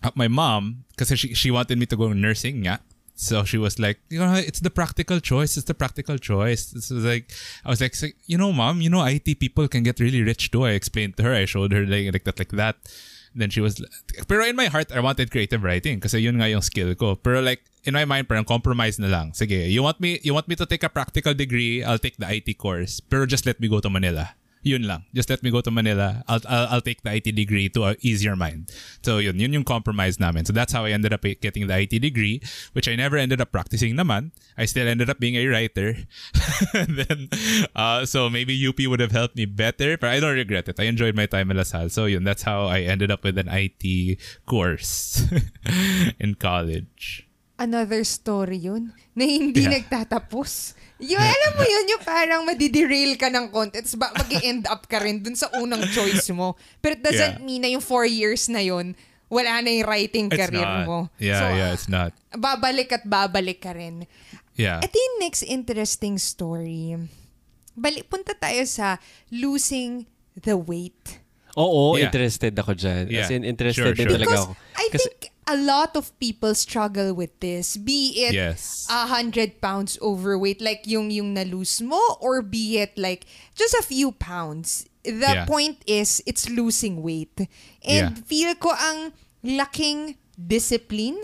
uh, 0.03 0.11
my 0.15 0.29
mom, 0.29 0.85
because 0.91 1.13
she 1.19 1.35
she 1.35 1.51
wanted 1.51 1.79
me 1.79 1.87
to 1.87 1.97
go 1.97 2.13
nursing, 2.13 2.65
yeah. 2.65 2.79
So 3.21 3.45
she 3.45 3.59
was 3.59 3.79
like, 3.79 4.01
you 4.09 4.19
know, 4.19 4.33
it's 4.33 4.61
the 4.61 4.73
practical 4.73 5.21
choice. 5.21 5.59
It's 5.59 5.69
the 5.69 5.77
practical 5.77 6.17
choice. 6.17 6.73
This 6.73 6.89
was 6.89 7.05
like, 7.05 7.29
I 7.67 7.69
was 7.69 7.79
like, 7.79 7.93
you 8.25 8.39
know, 8.39 8.51
mom, 8.51 8.81
you 8.81 8.89
know, 8.89 9.05
IT 9.05 9.39
people 9.39 9.69
can 9.69 9.83
get 9.83 10.01
really 10.01 10.23
rich 10.23 10.51
too. 10.51 10.65
I 10.65 10.71
explained 10.71 11.19
to 11.19 11.25
her. 11.25 11.35
I 11.35 11.45
showed 11.45 11.71
her 11.73 11.85
like, 11.85 12.09
like 12.15 12.25
that, 12.25 12.39
like 12.39 12.57
that. 12.57 12.77
Then 13.37 13.51
she 13.51 13.61
was, 13.61 13.85
pero 14.27 14.49
in 14.49 14.57
my 14.57 14.73
heart, 14.73 14.91
I 14.91 15.01
wanted 15.01 15.31
creative 15.31 15.63
writing 15.63 16.01
kasi 16.01 16.19
yun 16.19 16.41
nga 16.41 16.49
yung 16.49 16.63
skill 16.65 16.95
ko. 16.97 17.15
Pero 17.15 17.45
like, 17.45 17.61
in 17.85 17.93
my 17.93 18.07
mind, 18.09 18.27
parang 18.27 18.49
compromise 18.49 18.99
na 18.99 19.13
lang. 19.13 19.33
Sige, 19.33 19.69
you 19.69 19.83
want 19.83 20.01
me, 20.01 20.19
you 20.25 20.33
want 20.33 20.49
me 20.49 20.57
to 20.57 20.65
take 20.65 20.83
a 20.83 20.89
practical 20.89 21.35
degree? 21.35 21.85
I'll 21.85 22.01
take 22.01 22.17
the 22.17 22.27
IT 22.27 22.57
course. 22.57 23.01
Pero 23.05 23.27
just 23.27 23.45
let 23.45 23.61
me 23.61 23.69
go 23.69 23.81
to 23.81 23.91
Manila. 23.91 24.33
Yun 24.63 24.85
lang. 24.85 25.09
Just 25.15 25.31
let 25.31 25.43
me 25.43 25.51
go 25.51 25.63
to 25.63 25.71
Manila. 25.71 26.23
I'll, 26.29 26.41
I'll, 26.47 26.69
I'll 26.69 26.81
take 26.85 27.03
the 27.03 27.15
IT 27.15 27.33
degree 27.35 27.69
to 27.71 27.85
a 27.85 27.97
easier 28.01 28.37
mind. 28.37 28.71
So 29.03 29.17
yun, 29.17 29.41
yun 29.41 29.53
yung 29.53 29.65
compromise 29.65 30.21
namin. 30.21 30.45
So 30.45 30.53
that's 30.53 30.73
how 30.73 30.85
I 30.85 30.91
ended 30.91 31.15
up 31.15 31.23
getting 31.23 31.67
the 31.67 31.81
IT 31.81 31.97
degree, 32.01 32.43
which 32.73 32.87
I 32.87 32.95
never 32.95 33.17
ended 33.17 33.41
up 33.41 33.53
practicing 33.53 33.97
naman. 33.97 34.33
I 34.59 34.67
still 34.67 34.87
ended 34.87 35.09
up 35.09 35.19
being 35.19 35.37
a 35.37 35.47
writer. 35.47 35.97
then, 36.75 37.29
uh, 37.75 38.05
so 38.05 38.29
maybe 38.29 38.53
UP 38.67 38.79
would 38.81 39.01
have 39.01 39.13
helped 39.13 39.37
me 39.37 39.47
better, 39.47 39.97
but 39.97 40.11
I 40.11 40.21
don't 40.21 40.35
regret 40.35 40.69
it. 40.69 40.79
I 40.79 40.85
enjoyed 40.85 41.17
my 41.17 41.25
time 41.25 41.51
in 41.51 41.57
LaSalle. 41.57 41.89
So 41.89 42.05
yun, 42.05 42.25
that's 42.25 42.43
how 42.43 42.67
I 42.67 42.81
ended 42.81 43.11
up 43.11 43.25
with 43.25 43.39
an 43.39 43.49
IT 43.49 44.19
course 44.45 45.25
in 46.21 46.35
college. 46.35 47.30
Another 47.61 48.01
story 48.03 48.65
yun 48.65 48.89
na 49.13 49.23
hindi 49.23 49.61
Yeah. 49.61 49.77
nagtatapos. 49.77 50.73
Yung, 50.97 51.21
alam 51.21 51.53
mo 51.55 51.65
yun, 51.65 51.87
yung 51.93 52.03
parang 52.03 52.41
madiderail 52.43 53.17
ka 53.17 53.29
ng 53.29 53.49
content, 53.49 53.85
ba 53.97 54.09
mag 54.11 54.29
end 54.41 54.65
up 54.65 54.85
ka 54.85 54.97
rin 54.97 55.21
dun 55.21 55.33
sa 55.33 55.53
unang 55.55 55.85
choice 55.93 56.33
mo. 56.33 56.57
Pero 56.79 56.97
it 56.97 57.03
doesn't 57.03 57.37
Yeah. 57.37 57.45
mean 57.45 57.61
na 57.61 57.69
yung 57.69 57.81
four 57.81 58.05
years 58.05 58.49
na 58.49 58.61
yun, 58.61 58.97
wala 59.29 59.61
na 59.61 59.69
yung 59.71 59.85
writing 59.87 60.27
It's 60.27 60.37
career 60.37 60.65
not. 60.65 60.85
mo. 60.85 60.99
Yeah, 61.17 61.37
So, 61.37 61.45
yeah, 61.53 61.71
it's 61.71 61.87
not. 61.87 62.13
babalik 62.31 62.91
at 62.91 63.05
babalik 63.05 63.61
ka 63.61 63.73
rin. 63.73 64.09
Yeah. 64.57 64.81
Ito 64.81 64.93
yung 64.93 65.17
next 65.21 65.41
interesting 65.43 66.17
story. 66.17 66.97
Balik, 67.73 68.09
punta 68.09 68.33
tayo 68.33 68.61
sa 68.65 69.01
losing 69.31 70.05
the 70.35 70.57
weight. 70.57 71.21
Oo, 71.57 71.97
Yeah. 71.97 72.09
interested 72.09 72.53
ako 72.55 72.73
dyan. 72.73 73.09
As 73.09 73.29
Yeah. 73.29 73.37
in, 73.37 73.43
interested 73.43 73.85
Sure, 73.85 73.97
din 73.97 74.05
sure. 74.07 74.17
talaga 74.17 74.29
Because 74.29 74.47
ako. 74.47 74.55
I 74.77 74.87
Kasi- 74.89 75.09
think 75.09 75.21
a 75.51 75.59
lot 75.59 75.99
of 75.99 76.15
people 76.23 76.55
struggle 76.55 77.11
with 77.11 77.35
this. 77.43 77.75
Be 77.77 78.15
it 78.31 78.35
Yes. 78.39 78.87
a 78.87 79.11
hundred 79.11 79.59
pounds 79.59 79.99
overweight, 79.99 80.63
like 80.63 80.87
yung 80.87 81.11
yung 81.11 81.35
na-lose 81.35 81.83
mo, 81.83 81.99
or 82.23 82.39
be 82.41 82.79
it 82.79 82.95
like 82.95 83.27
just 83.59 83.75
a 83.75 83.83
few 83.83 84.15
pounds. 84.15 84.87
The 85.03 85.43
Yeah. 85.43 85.47
point 85.51 85.83
is, 85.91 86.23
it's 86.23 86.47
losing 86.47 87.03
weight. 87.03 87.35
And 87.83 88.15
Yeah. 88.15 88.23
feel 88.31 88.55
ko 88.55 88.71
ang 88.71 89.11
laking 89.43 90.15
discipline 90.39 91.19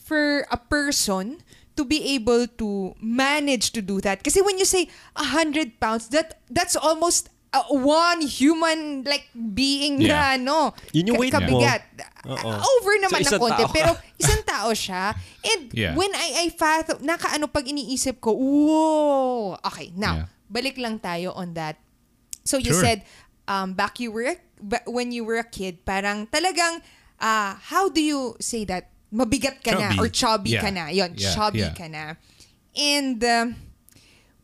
for 0.00 0.48
a 0.48 0.56
person 0.56 1.42
to 1.76 1.84
be 1.84 2.14
able 2.16 2.46
to 2.58 2.94
manage 2.98 3.70
to 3.76 3.82
do 3.84 4.00
that. 4.02 4.24
Kasi 4.24 4.40
when 4.42 4.56
you 4.58 4.64
say 4.64 4.88
a 5.14 5.30
hundred 5.30 5.78
pounds, 5.78 6.08
that 6.10 6.40
that's 6.50 6.74
almost 6.74 7.28
uh, 7.54 7.64
one 7.70 8.20
human 8.22 9.02
like 9.08 9.30
being 9.34 10.00
Yeah. 10.02 10.14
na 10.14 10.20
ano, 10.36 10.58
Yun 10.92 11.14
yung 11.14 11.18
weight 11.18 11.34
mo. 11.34 11.58
Oo. 12.28 12.50
Over 12.60 12.94
naman 13.00 13.24
So, 13.24 13.36
ng 13.36 13.40
konti, 13.40 13.64
tao 13.64 13.72
pero 13.72 13.90
isang 14.22 14.42
tao 14.44 14.68
siya. 14.70 15.16
And 15.40 15.72
Yeah. 15.72 15.96
when 15.96 16.12
I, 16.12 16.44
I 16.44 16.52
fathom, 16.52 17.00
nakaano 17.00 17.48
pag 17.48 17.64
iniisip 17.64 18.20
ko, 18.20 18.36
whoa! 18.36 19.56
Okay, 19.64 19.90
now, 19.96 20.28
Yeah. 20.28 20.52
balik 20.52 20.76
lang 20.76 21.00
tayo 21.00 21.32
on 21.32 21.56
that. 21.56 21.80
So 22.44 22.60
you 22.60 22.76
Sure. 22.76 22.84
said, 22.84 23.08
um, 23.48 23.72
back 23.72 23.96
you 23.96 24.12
were, 24.12 24.36
when 24.84 25.08
you 25.08 25.24
were 25.24 25.40
a 25.40 25.46
kid, 25.46 25.84
parang 25.84 26.28
talagang, 26.28 26.84
uh, 27.16 27.56
how 27.56 27.88
do 27.88 28.00
you 28.00 28.36
say 28.38 28.68
that? 28.68 28.92
Mabigat 29.08 29.64
ka 29.64 29.72
na 29.72 29.88
Chubby. 29.88 29.96
or 29.96 30.06
chubby 30.12 30.50
Yeah. 30.52 30.62
ka 30.64 30.70
na. 30.70 30.84
Yon, 30.92 31.16
Yeah, 31.16 31.32
chubby 31.32 31.64
yeah. 31.64 31.72
ka 31.72 31.88
na. 31.88 32.20
And 32.76 33.16
um, 33.24 33.56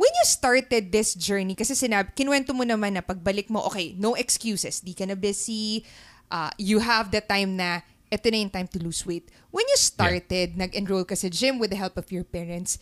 when 0.00 0.08
you 0.10 0.24
started 0.24 0.88
this 0.88 1.12
journey, 1.12 1.52
kasi 1.52 1.76
sinabi, 1.76 2.16
kinwento 2.16 2.56
mo 2.56 2.64
naman 2.64 2.96
na 2.96 3.04
pagbalik 3.04 3.52
mo, 3.52 3.60
okay, 3.68 3.92
no 4.00 4.16
excuses. 4.16 4.80
Di 4.80 4.96
ka 4.96 5.04
na 5.04 5.12
busy. 5.14 5.84
Uh, 6.30 6.50
you 6.58 6.80
have 6.80 7.10
the 7.10 7.20
time 7.20 7.56
na, 7.56 7.80
eto 8.10 8.30
na 8.30 8.38
yung 8.38 8.50
time 8.50 8.68
to 8.68 8.78
lose 8.82 9.06
weight. 9.06 9.30
When 9.50 9.64
you 9.68 9.76
started, 9.76 10.56
nag-enroll 10.56 11.04
ka 11.04 11.14
sa 11.14 11.28
gym 11.28 11.58
with 11.58 11.70
the 11.70 11.78
help 11.78 11.96
of 11.96 12.10
your 12.10 12.24
parents, 12.24 12.78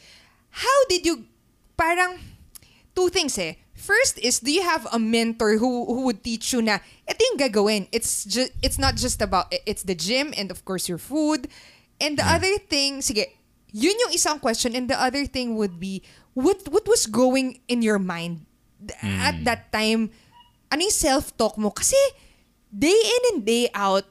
how 0.51 0.79
did 0.89 1.05
you, 1.05 1.27
parang, 1.77 2.21
two 2.95 3.09
things 3.09 3.37
eh. 3.39 3.57
First 3.73 4.19
is, 4.21 4.41
do 4.41 4.53
you 4.53 4.63
have 4.63 4.87
a 4.93 4.99
mentor 4.99 5.57
who 5.57 5.89
who 5.89 6.05
would 6.07 6.23
teach 6.23 6.53
you 6.53 6.63
na 6.63 6.79
ito 7.09 7.19
yung 7.19 7.41
gagawin? 7.41 7.89
It's 7.91 8.23
just 8.23 8.53
it's 8.63 8.79
not 8.79 8.95
just 8.95 9.19
about 9.25 9.49
it's 9.51 9.83
the 9.83 9.97
gym 9.97 10.31
and 10.37 10.53
of 10.53 10.63
course 10.63 10.87
your 10.87 11.01
food. 11.01 11.49
And 11.99 12.21
the 12.21 12.27
other 12.27 12.63
thing, 12.71 13.01
sige, 13.01 13.33
yun 13.73 13.97
yung 14.07 14.13
isang 14.13 14.39
question 14.39 14.77
and 14.77 14.87
the 14.87 14.99
other 14.99 15.25
thing 15.25 15.57
would 15.57 15.81
be 15.81 16.05
what 16.37 16.63
what 16.69 16.85
was 16.87 17.09
going 17.09 17.65
in 17.67 17.81
your 17.81 17.99
mind 17.99 18.45
th- 18.79 18.99
at 19.03 19.41
that 19.49 19.73
time? 19.73 20.13
Ano 20.71 20.87
yung 20.87 20.95
self-talk 20.95 21.57
mo? 21.57 21.73
Kasi 21.73 21.99
day 22.77 22.97
in 22.97 23.23
and 23.35 23.45
day 23.45 23.69
out, 23.75 24.05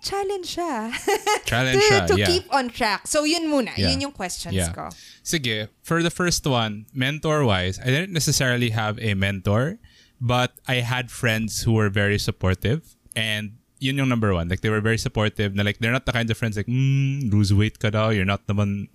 challenge 0.00 0.56
siya. 0.56 0.92
Challenge 1.48 1.80
to, 1.80 1.86
siya, 1.88 2.06
to 2.06 2.18
yeah. 2.18 2.26
keep 2.26 2.44
on 2.52 2.68
track. 2.68 3.06
So 3.06 3.24
yun 3.24 3.48
muna. 3.48 3.72
Yeah. 3.76 3.90
Yun 3.90 4.00
yung 4.00 4.12
questions 4.12 4.54
Yeah. 4.54 4.72
ko. 4.72 4.90
Sige, 5.24 5.68
for 5.82 6.02
the 6.02 6.10
first 6.10 6.44
one, 6.46 6.86
mentor-wise, 6.92 7.80
I 7.80 7.88
didn't 7.88 8.12
necessarily 8.12 8.70
have 8.70 8.98
a 9.00 9.14
mentor, 9.14 9.78
but 10.20 10.52
I 10.68 10.84
had 10.84 11.10
friends 11.10 11.62
who 11.62 11.72
were 11.72 11.88
very 11.88 12.18
supportive. 12.18 12.96
And 13.16 13.56
yun 13.80 13.98
yung 13.98 14.08
number 14.08 14.32
one. 14.32 14.48
Like, 14.48 14.60
they 14.60 14.70
were 14.70 14.80
very 14.80 14.98
supportive. 14.98 15.54
Na 15.54 15.62
like, 15.62 15.78
they're 15.78 15.92
not 15.92 16.06
the 16.06 16.12
kind 16.12 16.30
of 16.30 16.36
friends 16.36 16.56
like, 16.56 16.66
mm, 16.66 17.30
lose 17.30 17.52
weight 17.52 17.78
ka 17.78 17.90
daw. 17.90 18.08
You're 18.08 18.24
not 18.24 18.46
naman, 18.46 18.88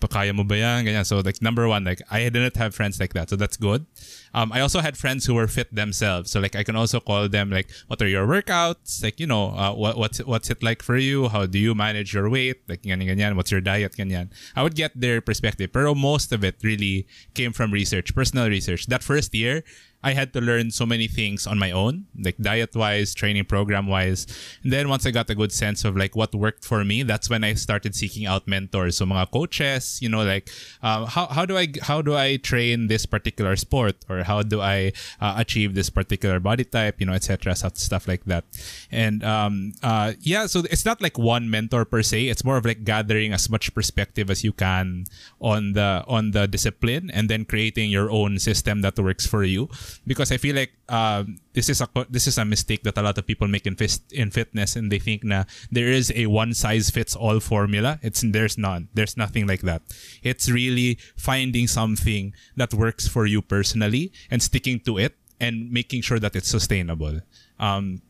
pakaya 0.00 0.34
mo 0.34 0.44
ba 0.44 0.56
yan? 0.56 0.84
Ganyan. 0.84 1.06
So, 1.06 1.18
like, 1.20 1.42
number 1.42 1.66
one, 1.66 1.84
like, 1.84 2.02
I 2.10 2.28
didn't 2.28 2.56
have 2.56 2.74
friends 2.74 3.00
like 3.00 3.14
that. 3.14 3.30
So, 3.30 3.36
that's 3.36 3.56
good. 3.56 3.86
Um, 4.34 4.52
I 4.52 4.60
also 4.60 4.80
had 4.80 4.96
friends 4.96 5.26
who 5.26 5.34
were 5.34 5.48
fit 5.48 5.74
themselves. 5.74 6.30
So, 6.30 6.40
like, 6.40 6.54
I 6.54 6.62
can 6.62 6.76
also 6.76 7.00
call 7.00 7.28
them, 7.28 7.50
like, 7.50 7.68
what 7.88 8.00
are 8.02 8.06
your 8.06 8.26
workouts? 8.26 9.02
Like, 9.02 9.18
you 9.18 9.26
know, 9.26 9.50
uh, 9.56 9.72
what, 9.74 9.98
what's, 9.98 10.18
what's 10.18 10.50
it 10.50 10.62
like 10.62 10.82
for 10.82 10.96
you? 10.96 11.28
How 11.28 11.46
do 11.46 11.58
you 11.58 11.74
manage 11.74 12.14
your 12.14 12.28
weight? 12.30 12.62
Like, 12.68 12.82
ganyan, 12.82 13.08
ganyan. 13.08 13.34
What's 13.34 13.50
your 13.50 13.60
diet? 13.60 13.96
Ganyan. 13.96 14.30
I 14.54 14.62
would 14.62 14.76
get 14.76 14.92
their 14.94 15.20
perspective. 15.20 15.72
Pero 15.72 15.94
most 15.94 16.32
of 16.32 16.44
it 16.44 16.56
really 16.62 17.06
came 17.34 17.52
from 17.52 17.72
research, 17.72 18.14
personal 18.14 18.48
research. 18.48 18.86
That 18.86 19.02
first 19.02 19.34
year, 19.34 19.64
I 20.02 20.12
had 20.12 20.32
to 20.34 20.40
learn 20.40 20.70
so 20.70 20.86
many 20.86 21.08
things 21.08 21.46
on 21.46 21.58
my 21.58 21.72
own, 21.72 22.06
like 22.14 22.38
diet 22.38 22.74
wise, 22.76 23.14
training 23.14 23.46
program 23.46 23.88
wise. 23.88 24.26
And 24.62 24.72
then 24.72 24.88
once 24.88 25.04
I 25.06 25.10
got 25.10 25.28
a 25.28 25.34
good 25.34 25.50
sense 25.50 25.84
of 25.84 25.96
like 25.96 26.14
what 26.14 26.34
worked 26.34 26.64
for 26.64 26.84
me, 26.84 27.02
that's 27.02 27.28
when 27.28 27.42
I 27.42 27.54
started 27.54 27.96
seeking 27.96 28.24
out 28.24 28.46
mentors. 28.46 28.98
So 28.98 29.06
mga 29.06 29.32
coaches, 29.32 29.98
you 30.00 30.08
know, 30.08 30.22
like 30.22 30.50
uh, 30.82 31.06
how 31.06 31.26
how 31.26 31.44
do 31.44 31.58
I 31.58 31.66
how 31.82 32.00
do 32.00 32.14
I 32.14 32.36
train 32.36 32.86
this 32.86 33.06
particular 33.06 33.56
sport 33.56 33.96
or 34.08 34.22
how 34.22 34.42
do 34.42 34.60
I 34.60 34.92
uh, 35.20 35.34
achieve 35.36 35.74
this 35.74 35.90
particular 35.90 36.38
body 36.38 36.64
type, 36.64 37.00
you 37.00 37.06
know, 37.06 37.14
etc. 37.14 37.56
Stuff, 37.56 37.76
stuff 37.76 38.06
like 38.06 38.24
that. 38.26 38.44
And 38.92 39.24
um, 39.24 39.72
uh, 39.82 40.12
yeah, 40.20 40.46
so 40.46 40.62
it's 40.70 40.84
not 40.84 41.02
like 41.02 41.18
one 41.18 41.50
mentor 41.50 41.84
per 41.84 42.02
se. 42.02 42.28
It's 42.28 42.44
more 42.44 42.56
of 42.56 42.64
like 42.64 42.84
gathering 42.84 43.32
as 43.32 43.50
much 43.50 43.74
perspective 43.74 44.30
as 44.30 44.44
you 44.44 44.52
can 44.52 45.06
on 45.40 45.72
the 45.72 46.04
on 46.06 46.30
the 46.30 46.46
discipline 46.46 47.10
and 47.10 47.28
then 47.28 47.44
creating 47.44 47.90
your 47.90 48.10
own 48.10 48.38
system 48.38 48.82
that 48.82 48.96
works 48.98 49.26
for 49.26 49.42
you 49.42 49.68
because 50.06 50.32
I 50.32 50.36
feel 50.36 50.56
like 50.56 50.72
um, 50.88 51.38
this 51.52 51.68
is 51.68 51.80
a 51.80 51.88
this 52.08 52.26
is 52.26 52.38
a 52.38 52.44
mistake 52.44 52.82
that 52.84 52.96
a 52.98 53.02
lot 53.02 53.18
of 53.18 53.26
people 53.26 53.48
make 53.48 53.66
in 53.66 53.76
fist, 53.76 54.12
in 54.12 54.30
fitness 54.30 54.76
and 54.76 54.90
they 54.90 54.98
think 54.98 55.24
na 55.24 55.44
there 55.70 55.88
is 55.88 56.12
a 56.14 56.26
one 56.26 56.54
size 56.54 56.90
fits 56.90 57.16
all 57.16 57.40
formula. 57.40 57.98
It's 58.02 58.22
there's 58.22 58.58
none. 58.58 58.88
There's 58.94 59.16
nothing 59.16 59.46
like 59.46 59.62
that. 59.62 59.82
It's 60.22 60.50
really 60.50 60.98
finding 61.16 61.66
something 61.66 62.34
that 62.56 62.74
works 62.74 63.08
for 63.08 63.26
you 63.26 63.42
personally 63.42 64.12
and 64.30 64.42
sticking 64.42 64.80
to 64.80 64.98
it 64.98 65.16
and 65.40 65.70
making 65.70 66.02
sure 66.02 66.18
that 66.18 66.34
it's 66.34 66.48
sustainable. 66.48 67.20
Um, 67.58 68.02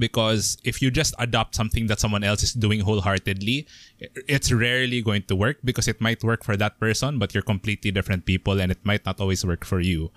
because 0.00 0.56
if 0.64 0.80
you 0.80 0.90
just 0.90 1.14
adopt 1.18 1.54
something 1.54 1.86
that 1.86 2.00
someone 2.00 2.24
else 2.24 2.42
is 2.42 2.52
doing 2.52 2.80
wholeheartedly 2.80 3.66
it's 4.26 4.50
rarely 4.50 5.02
going 5.02 5.22
to 5.22 5.36
work 5.36 5.58
because 5.62 5.86
it 5.86 6.00
might 6.00 6.24
work 6.24 6.42
for 6.42 6.56
that 6.56 6.80
person 6.80 7.18
but 7.18 7.34
you're 7.34 7.44
completely 7.44 7.90
different 7.90 8.24
people 8.24 8.60
and 8.60 8.72
it 8.72 8.80
might 8.84 9.04
not 9.04 9.20
always 9.20 9.44
work 9.44 9.64
for 9.64 9.80
you 9.80 10.10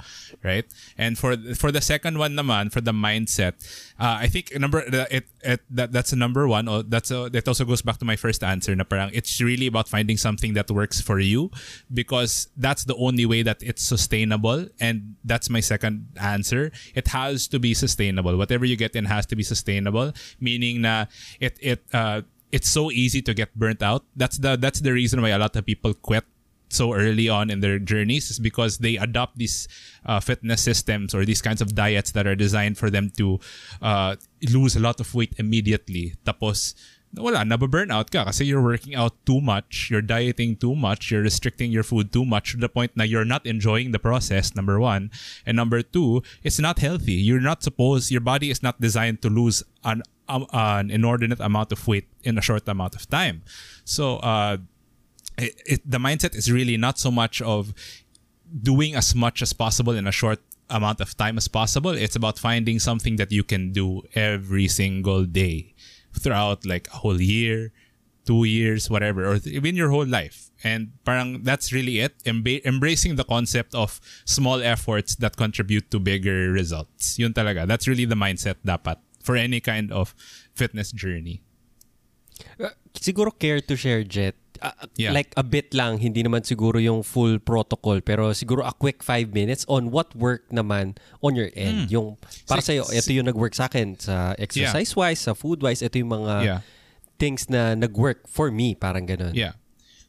right? 0.44 0.66
And 0.98 1.18
for 1.20 1.36
for 1.54 1.72
the 1.72 1.82
second 1.82 2.18
one 2.18 2.34
naman 2.34 2.72
for 2.72 2.80
the 2.80 2.96
mindset 2.96 3.60
uh, 4.00 4.18
i 4.24 4.28
think 4.28 4.56
number 4.58 4.80
it, 4.88 5.26
it 5.44 5.62
that 5.70 5.92
that's 5.92 6.14
a 6.14 6.16
number 6.16 6.48
one. 6.48 6.68
Oh, 6.70 6.82
that's 6.82 7.12
a, 7.12 7.30
that 7.30 7.48
also 7.48 7.66
goes 7.66 7.82
back 7.82 7.98
to 7.98 8.06
my 8.06 8.16
first 8.16 8.44
answer 8.44 8.76
na 8.76 8.84
parang 8.84 9.12
it's 9.14 9.42
really 9.42 9.68
about 9.68 9.90
finding 9.90 10.18
something 10.18 10.54
that 10.54 10.72
works 10.72 11.02
for 11.02 11.20
you 11.20 11.52
because 11.92 12.48
that's 12.56 12.86
the 12.86 12.96
only 12.96 13.26
way 13.26 13.44
that 13.44 13.62
it's 13.62 13.84
sustainable. 13.84 14.68
And 14.80 15.16
that's 15.24 15.50
my 15.50 15.60
second 15.60 16.08
answer. 16.22 16.72
It 16.96 17.10
has 17.10 17.48
to 17.50 17.60
be 17.60 17.74
sustainable. 17.74 18.38
Whatever 18.38 18.66
you 18.66 18.78
get 18.78 18.96
in 18.96 19.06
has 19.06 19.26
to 19.28 19.36
be 19.36 19.44
sustainable 19.44 19.73
meaning 20.40 20.82
na 20.82 21.06
it 21.40 21.58
it 21.62 21.82
uh, 21.94 22.22
it's 22.52 22.70
so 22.70 22.92
easy 22.92 23.22
to 23.22 23.34
get 23.34 23.56
burnt 23.56 23.82
out. 23.82 24.06
That's 24.16 24.38
the 24.38 24.56
that's 24.56 24.80
the 24.82 24.94
reason 24.94 25.22
why 25.22 25.30
a 25.30 25.40
lot 25.40 25.56
of 25.56 25.66
people 25.66 25.94
quit 25.94 26.24
so 26.74 26.94
early 26.94 27.30
on 27.30 27.50
in 27.50 27.62
their 27.62 27.78
journeys 27.78 28.30
is 28.32 28.40
because 28.40 28.80
they 28.80 28.98
adopt 28.98 29.38
these 29.38 29.68
uh, 30.06 30.20
fitness 30.20 30.62
systems 30.62 31.14
or 31.14 31.24
these 31.24 31.42
kinds 31.42 31.62
of 31.62 31.76
diets 31.76 32.12
that 32.12 32.26
are 32.26 32.36
designed 32.36 32.78
for 32.78 32.90
them 32.90 33.12
to 33.18 33.40
uh, 33.82 34.16
lose 34.50 34.76
a 34.76 34.80
lot 34.82 35.00
of 35.00 35.14
weight 35.14 35.34
immediately. 35.38 36.14
Tapos 36.26 36.74
wala, 37.16 37.46
nababurnout 37.46 38.10
ka 38.10 38.26
kasi 38.26 38.46
you're 38.46 38.64
working 38.64 38.96
out 38.96 39.14
too 39.26 39.40
much, 39.42 39.90
you're 39.92 40.02
dieting 40.02 40.56
too 40.56 40.76
much, 40.76 41.12
you're 41.12 41.22
restricting 41.22 41.72
your 41.72 41.84
food 41.84 42.12
too 42.12 42.26
much 42.26 42.52
to 42.52 42.58
the 42.58 42.70
point 42.70 42.92
that 42.96 43.10
you're 43.10 43.26
not 43.26 43.46
enjoying 43.46 43.92
the 43.92 44.00
process, 44.00 44.56
number 44.56 44.80
one. 44.80 45.12
And 45.46 45.56
number 45.56 45.82
two, 45.82 46.24
it's 46.44 46.60
not 46.60 46.80
healthy. 46.80 47.14
You're 47.14 47.42
not 47.42 47.62
supposed, 47.62 48.10
your 48.10 48.22
body 48.22 48.50
is 48.50 48.64
not 48.64 48.82
designed 48.82 49.22
to 49.22 49.30
lose 49.30 49.64
an 49.84 50.02
um, 50.30 50.48
an 50.54 50.90
inordinate 50.90 51.42
amount 51.42 51.72
of 51.72 51.86
weight 51.86 52.08
in 52.24 52.38
a 52.38 52.42
short 52.42 52.68
amount 52.68 52.96
of 52.96 53.10
time. 53.10 53.44
So 53.84 54.18
uh, 54.18 54.58
it, 55.38 55.62
it, 55.66 55.82
the 55.86 55.98
mindset 55.98 56.34
is 56.34 56.52
really 56.52 56.78
not 56.78 56.98
so 56.98 57.12
much 57.12 57.42
of 57.42 57.74
doing 58.50 58.96
as 58.96 59.14
much 59.14 59.42
as 59.42 59.52
possible 59.52 59.94
in 59.94 60.08
a 60.08 60.12
short 60.12 60.40
amount 60.70 61.02
of 61.02 61.16
time 61.18 61.38
as 61.38 61.48
possible. 61.48 61.92
It's 61.92 62.16
about 62.16 62.40
finding 62.40 62.80
something 62.80 63.18
that 63.18 63.32
you 63.32 63.44
can 63.44 63.74
do 63.74 64.04
every 64.16 64.68
single 64.68 65.26
day 65.26 65.73
throughout 66.20 66.66
like 66.66 66.88
a 66.94 66.98
whole 66.98 67.22
year, 67.22 67.72
two 68.26 68.44
years, 68.46 68.90
whatever, 68.90 69.28
or 69.28 69.40
even 69.46 69.76
your 69.76 69.90
whole 69.90 70.06
life. 70.06 70.50
And 70.64 70.94
parang 71.04 71.44
that's 71.44 71.74
really 71.74 72.00
it. 72.00 72.16
Embracing 72.26 73.16
the 73.16 73.26
concept 73.26 73.76
of 73.76 74.00
small 74.26 74.62
efforts 74.62 75.16
that 75.16 75.36
contribute 75.36 75.92
to 75.92 76.00
bigger 76.00 76.52
results. 76.52 77.20
Yun 77.20 77.34
talaga. 77.34 77.68
That's 77.68 77.88
really 77.88 78.06
the 78.06 78.16
mindset 78.16 78.56
dapat 78.66 78.98
for 79.24 79.36
any 79.36 79.60
kind 79.60 79.92
of 79.92 80.16
fitness 80.56 80.92
journey. 80.92 81.42
Uh, 82.60 82.70
Siguro 83.00 83.32
care 83.34 83.62
to 83.62 83.76
share, 83.76 84.04
Jet. 84.04 84.36
Uh, 84.62 84.72
Yeah. 84.96 85.12
Like 85.12 85.34
a 85.36 85.44
bit 85.44 85.74
lang, 85.74 85.98
hindi 86.00 86.24
naman 86.24 86.46
siguro 86.48 86.80
yung 86.80 87.04
full 87.04 87.36
protocol, 87.40 88.00
pero 88.00 88.32
siguro 88.32 88.64
a 88.64 88.72
quick 88.72 89.04
five 89.04 89.34
minutes 89.34 89.66
on 89.68 89.92
what 89.92 90.16
work 90.16 90.48
naman 90.54 90.96
on 91.20 91.36
your 91.36 91.50
end. 91.58 91.92
Yung, 91.92 92.16
para 92.48 92.62
Si- 92.64 92.72
sa'yo, 92.72 92.88
ito 92.88 93.12
yung 93.12 93.28
nag-work 93.28 93.58
sa 93.58 93.68
akin 93.68 94.00
sa 94.00 94.38
exercise-wise, 94.40 95.20
sa 95.20 95.34
food-wise, 95.36 95.82
ito 95.84 96.00
yung 96.00 96.16
mga 96.16 96.34
Yeah. 96.46 96.60
things 97.20 97.50
na 97.52 97.76
nag-work 97.76 98.24
for 98.30 98.52
me, 98.54 98.72
parang 98.78 99.04
ganun. 99.04 99.36
Yeah. 99.36 99.60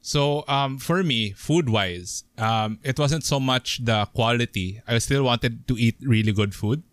So 0.04 0.44
um, 0.46 0.76
for 0.78 1.00
me, 1.02 1.32
food 1.32 1.66
wise, 1.72 2.22
um, 2.36 2.76
it 2.84 3.00
wasn't 3.00 3.24
so 3.24 3.40
much 3.40 3.80
the 3.82 4.04
quality. 4.12 4.78
I 4.86 5.00
still 5.00 5.24
wanted 5.24 5.64
to 5.66 5.74
eat 5.80 5.96
really 6.04 6.30
good 6.30 6.52
food. 6.54 6.84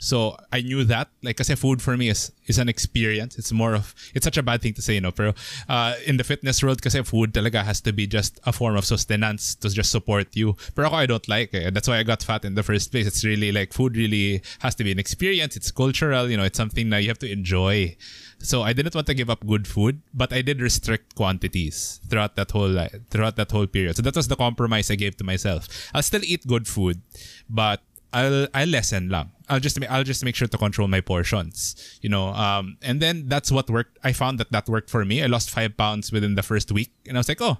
So 0.00 0.34
I 0.50 0.62
knew 0.62 0.82
that. 0.84 1.08
Like, 1.22 1.36
kasi 1.36 1.54
food 1.54 1.82
for 1.82 1.96
me 1.96 2.08
is 2.08 2.32
is 2.46 2.58
an 2.58 2.68
experience. 2.68 3.38
It's 3.38 3.52
more 3.52 3.74
of 3.76 3.94
it's 4.14 4.24
such 4.24 4.38
a 4.38 4.42
bad 4.42 4.62
thing 4.62 4.72
to 4.74 4.82
say, 4.82 4.94
you 4.94 5.00
know. 5.00 5.12
Pero 5.12 5.34
uh, 5.68 5.94
in 6.06 6.16
the 6.16 6.24
fitness 6.24 6.64
world, 6.64 6.80
kasi 6.80 7.04
food 7.04 7.36
talaga 7.36 7.62
has 7.62 7.80
to 7.84 7.92
be 7.92 8.08
just 8.08 8.40
a 8.48 8.52
form 8.52 8.76
of 8.80 8.88
sustenance 8.88 9.54
to 9.60 9.68
just 9.68 9.92
support 9.92 10.34
you. 10.34 10.56
Pero 10.74 10.88
ako, 10.88 10.96
I 10.96 11.06
don't 11.06 11.28
like 11.28 11.52
it. 11.52 11.74
That's 11.74 11.86
why 11.86 12.00
I 12.00 12.02
got 12.02 12.24
fat 12.24 12.48
in 12.48 12.56
the 12.56 12.64
first 12.64 12.90
place. 12.90 13.06
It's 13.06 13.22
really 13.28 13.52
like 13.52 13.76
food 13.76 13.94
really 13.94 14.40
has 14.64 14.74
to 14.80 14.84
be 14.84 14.90
an 14.90 14.98
experience. 14.98 15.54
It's 15.54 15.70
cultural. 15.70 16.32
You 16.32 16.40
know, 16.40 16.48
it's 16.48 16.56
something 16.56 16.88
that 16.90 17.04
you 17.04 17.12
have 17.12 17.20
to 17.20 17.30
enjoy. 17.30 17.94
So 18.40 18.62
I 18.62 18.72
didn't 18.72 18.96
want 18.96 19.06
to 19.08 19.14
give 19.14 19.28
up 19.28 19.44
good 19.44 19.68
food, 19.68 20.00
but 20.16 20.32
I 20.32 20.40
did 20.40 20.64
restrict 20.64 21.14
quantities 21.14 22.00
throughout 22.08 22.40
that 22.40 22.56
whole 22.56 22.72
li- 22.72 23.04
throughout 23.12 23.36
that 23.36 23.52
whole 23.52 23.68
period. 23.68 24.00
So 24.00 24.02
that 24.08 24.16
was 24.16 24.32
the 24.32 24.36
compromise 24.36 24.90
I 24.90 24.96
gave 24.96 25.20
to 25.20 25.24
myself. 25.28 25.68
I'll 25.92 26.02
still 26.02 26.24
eat 26.24 26.48
good 26.48 26.64
food, 26.64 27.04
but 27.52 27.84
I'll 28.12 28.48
I'll 28.54 28.68
lessen 28.68 29.08
lang. 29.08 29.30
I'll 29.48 29.60
just 29.60 29.78
I'll 29.88 30.04
just 30.04 30.24
make 30.24 30.34
sure 30.34 30.48
to 30.48 30.58
control 30.58 30.88
my 30.88 31.00
portions, 31.00 31.98
you 32.02 32.08
know. 32.08 32.28
Um, 32.34 32.76
and 32.82 33.00
then 33.00 33.28
that's 33.28 33.50
what 33.50 33.70
worked. 33.70 33.98
I 34.02 34.12
found 34.12 34.38
that 34.38 34.52
that 34.52 34.68
worked 34.68 34.90
for 34.90 35.04
me. 35.04 35.22
I 35.22 35.26
lost 35.26 35.50
five 35.50 35.76
pounds 35.76 36.12
within 36.12 36.34
the 36.34 36.42
first 36.42 36.72
week, 36.72 36.90
and 37.06 37.16
I 37.16 37.20
was 37.20 37.28
like, 37.28 37.40
oh, 37.40 37.58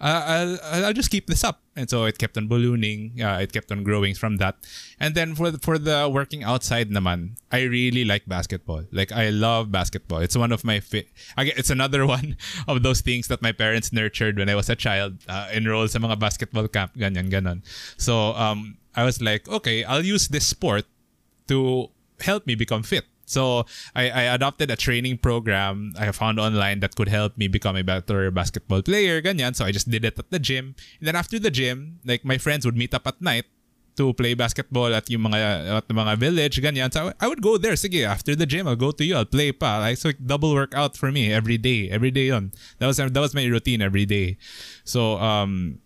I'll 0.00 0.58
I'll 0.62 0.92
just 0.92 1.10
keep 1.10 1.26
this 1.26 1.42
up. 1.42 1.62
And 1.74 1.88
so 1.88 2.04
it 2.04 2.18
kept 2.18 2.36
on 2.36 2.48
ballooning. 2.48 3.20
Uh, 3.20 3.38
it 3.40 3.52
kept 3.52 3.72
on 3.72 3.84
growing 3.84 4.14
from 4.14 4.36
that. 4.36 4.56
And 5.00 5.14
then 5.14 5.34
for 5.34 5.50
the, 5.50 5.58
for 5.58 5.78
the 5.78 6.08
working 6.12 6.44
outside 6.44 6.90
naman, 6.90 7.36
I 7.52 7.62
really 7.62 8.04
like 8.04 8.24
basketball. 8.26 8.84
Like 8.92 9.12
I 9.12 9.30
love 9.30 9.72
basketball. 9.72 10.20
It's 10.20 10.36
one 10.36 10.52
of 10.52 10.64
my 10.64 10.80
fi- 10.80 11.08
I 11.36 11.52
it's 11.56 11.70
another 11.70 12.06
one 12.14 12.36
of 12.68 12.82
those 12.82 13.00
things 13.00 13.28
that 13.28 13.40
my 13.40 13.52
parents 13.52 13.92
nurtured 13.92 14.38
when 14.38 14.48
I 14.48 14.54
was 14.54 14.68
a 14.68 14.76
child. 14.76 15.20
Uh, 15.28 15.48
enrolled 15.52 15.90
sa 15.90 15.98
mga 15.98 16.18
basketball 16.20 16.68
camp, 16.68 16.94
ganyan 16.96 17.30
ganon. 17.30 17.64
So 17.96 18.32
um 18.36 18.76
I 18.96 19.04
was 19.04 19.20
like, 19.20 19.48
okay, 19.48 19.84
I'll 19.84 20.04
use 20.04 20.28
this 20.28 20.46
sport 20.46 20.84
to 21.48 21.90
help 22.20 22.46
me 22.46 22.54
become 22.54 22.82
fit. 22.82 23.04
So 23.26 23.66
I, 23.94 24.08
I 24.08 24.22
adopted 24.34 24.70
a 24.70 24.76
training 24.76 25.18
program 25.18 25.92
I 25.98 26.10
found 26.12 26.38
online 26.38 26.80
that 26.80 26.94
could 26.94 27.08
help 27.08 27.36
me 27.36 27.48
become 27.48 27.76
a 27.76 27.82
better 27.82 28.30
basketball 28.30 28.82
player, 28.82 29.20
ganyan. 29.20 29.54
So 29.54 29.64
I 29.64 29.72
just 29.72 29.90
did 29.90 30.04
it 30.04 30.18
at 30.18 30.30
the 30.30 30.38
gym. 30.38 30.74
And 31.00 31.08
then 31.08 31.16
after 31.16 31.38
the 31.38 31.50
gym, 31.50 31.98
like 32.06 32.24
my 32.24 32.38
friends 32.38 32.64
would 32.64 32.76
meet 32.76 32.94
up 32.94 33.06
at 33.06 33.20
night 33.20 33.44
to 33.96 34.12
play 34.12 34.34
basketball 34.34 34.94
at 34.94 35.10
yung 35.10 35.22
mga 35.22 35.82
at 35.82 35.88
mga 35.88 36.14
village, 36.18 36.62
ganyan. 36.62 36.92
So 36.92 37.12
I 37.18 37.26
would 37.26 37.42
go 37.42 37.58
there. 37.58 37.74
Sige, 37.74 38.06
after 38.06 38.36
the 38.36 38.46
gym, 38.46 38.68
I'll 38.68 38.78
go 38.78 38.92
to 38.92 39.04
you. 39.04 39.16
I'll 39.16 39.26
play 39.26 39.50
pa. 39.50 39.78
Like, 39.78 39.98
so 39.98 40.12
double 40.12 40.54
workout 40.54 40.96
for 40.96 41.10
me 41.10 41.32
every 41.32 41.58
day. 41.58 41.90
Every 41.90 42.12
day 42.12 42.30
on. 42.30 42.52
That 42.78 42.86
was 42.86 42.96
that 42.98 43.10
was 43.16 43.34
my 43.34 43.44
routine 43.44 43.82
every 43.82 44.06
day. 44.06 44.38
So 44.84 45.18
um 45.18 45.80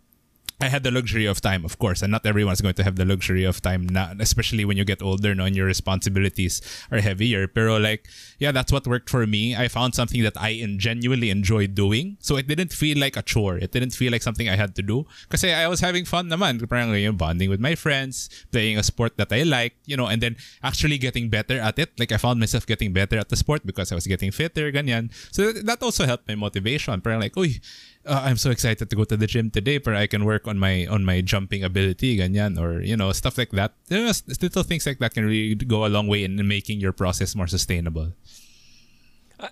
I 0.60 0.68
had 0.68 0.82
the 0.82 0.90
luxury 0.90 1.24
of 1.26 1.40
time, 1.40 1.64
of 1.64 1.78
course, 1.78 2.02
and 2.02 2.12
not 2.12 2.26
everyone's 2.26 2.60
going 2.60 2.74
to 2.74 2.84
have 2.84 2.96
the 2.96 3.04
luxury 3.04 3.44
of 3.44 3.62
time, 3.62 3.88
na, 3.88 4.12
especially 4.20 4.64
when 4.64 4.76
you 4.76 4.84
get 4.84 5.02
older, 5.02 5.34
no, 5.34 5.44
and 5.44 5.56
your 5.56 5.66
responsibilities 5.66 6.60
are 6.92 7.00
heavier. 7.00 7.48
Pero 7.48 7.78
like, 7.78 8.06
yeah, 8.38 8.52
that's 8.52 8.70
what 8.70 8.86
worked 8.86 9.08
for 9.08 9.26
me. 9.26 9.56
I 9.56 9.68
found 9.68 9.94
something 9.94 10.22
that 10.22 10.36
I 10.36 10.60
genuinely 10.76 11.30
enjoyed 11.30 11.74
doing, 11.74 12.18
so 12.20 12.36
it 12.36 12.46
didn't 12.46 12.72
feel 12.72 12.98
like 12.98 13.16
a 13.16 13.22
chore. 13.22 13.56
It 13.56 13.72
didn't 13.72 13.96
feel 13.96 14.12
like 14.12 14.22
something 14.22 14.48
I 14.48 14.56
had 14.56 14.74
to 14.76 14.82
do, 14.82 15.06
because 15.28 15.44
I 15.44 15.66
was 15.66 15.80
having 15.80 16.04
fun, 16.04 16.28
naman. 16.28 16.60
Parang 16.68 16.92
yung 17.00 17.16
bonding 17.16 17.48
with 17.48 17.60
my 17.60 17.74
friends, 17.74 18.28
playing 18.52 18.76
a 18.76 18.82
sport 18.82 19.16
that 19.16 19.32
I 19.32 19.42
like, 19.42 19.76
you 19.86 19.96
know, 19.96 20.06
and 20.06 20.22
then 20.22 20.36
actually 20.62 20.98
getting 20.98 21.30
better 21.30 21.58
at 21.58 21.78
it. 21.78 21.98
Like 21.98 22.12
I 22.12 22.16
found 22.18 22.38
myself 22.38 22.66
getting 22.66 22.92
better 22.92 23.18
at 23.18 23.30
the 23.30 23.36
sport 23.36 23.64
because 23.64 23.92
I 23.92 23.94
was 23.94 24.06
getting 24.06 24.30
fitter, 24.30 24.70
ganyan. 24.70 25.10
So 25.32 25.52
that 25.52 25.82
also 25.82 26.04
helped 26.06 26.28
my 26.28 26.34
motivation. 26.34 27.00
Parang 27.00 27.20
like, 27.20 27.34
uy, 27.34 27.60
uh, 28.06 28.22
I'm 28.24 28.36
so 28.36 28.50
excited 28.50 28.88
to 28.88 28.96
go 28.96 29.04
to 29.04 29.16
the 29.16 29.26
gym 29.26 29.50
today 29.50 29.78
where 29.78 29.96
I 29.96 30.06
can 30.06 30.24
work 30.24 30.46
on 30.46 30.58
my 30.58 30.86
on 30.86 31.04
my 31.04 31.20
jumping 31.20 31.64
ability 31.64 32.18
ganyan 32.18 32.60
or 32.60 32.80
you 32.80 32.96
know 32.96 33.12
stuff 33.12 33.38
like 33.38 33.50
that 33.52 33.74
you 33.88 34.04
know, 34.04 34.12
little 34.40 34.62
things 34.62 34.86
like 34.86 34.98
that 34.98 35.14
can 35.14 35.24
really 35.24 35.54
go 35.54 35.84
a 35.84 35.90
long 35.90 36.06
way 36.06 36.24
in 36.24 36.36
making 36.46 36.80
your 36.80 36.92
process 36.92 37.34
more 37.34 37.48
sustainable 37.48 38.12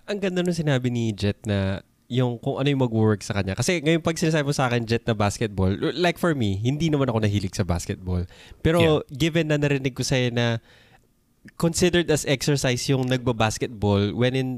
ang 0.04 0.20
ganda 0.20 0.44
nung 0.44 0.52
sinabi 0.52 0.92
ni 0.92 1.16
Jet 1.16 1.40
na 1.48 1.80
yung 2.08 2.40
kung 2.40 2.56
ano 2.56 2.68
yung 2.72 2.80
mag-work 2.80 3.20
sa 3.20 3.36
kanya. 3.36 3.52
Kasi 3.52 3.84
ngayon 3.84 4.00
pag 4.00 4.16
sinasabi 4.16 4.48
mo 4.48 4.56
sa 4.56 4.72
akin 4.72 4.88
jet 4.88 5.04
na 5.04 5.12
basketball, 5.12 5.76
like 5.92 6.16
for 6.16 6.32
me, 6.32 6.56
hindi 6.56 6.88
naman 6.88 7.12
ako 7.12 7.20
nahilig 7.20 7.52
sa 7.52 7.68
basketball. 7.68 8.24
Pero 8.64 9.04
given 9.12 9.52
na 9.52 9.60
narinig 9.60 9.92
ko 9.92 10.00
sa'yo 10.00 10.32
na 10.32 10.64
considered 11.60 12.08
as 12.08 12.24
exercise 12.24 12.80
yung 12.88 13.12
nagba-basketball 13.12 14.16
when 14.16 14.32
in 14.32 14.48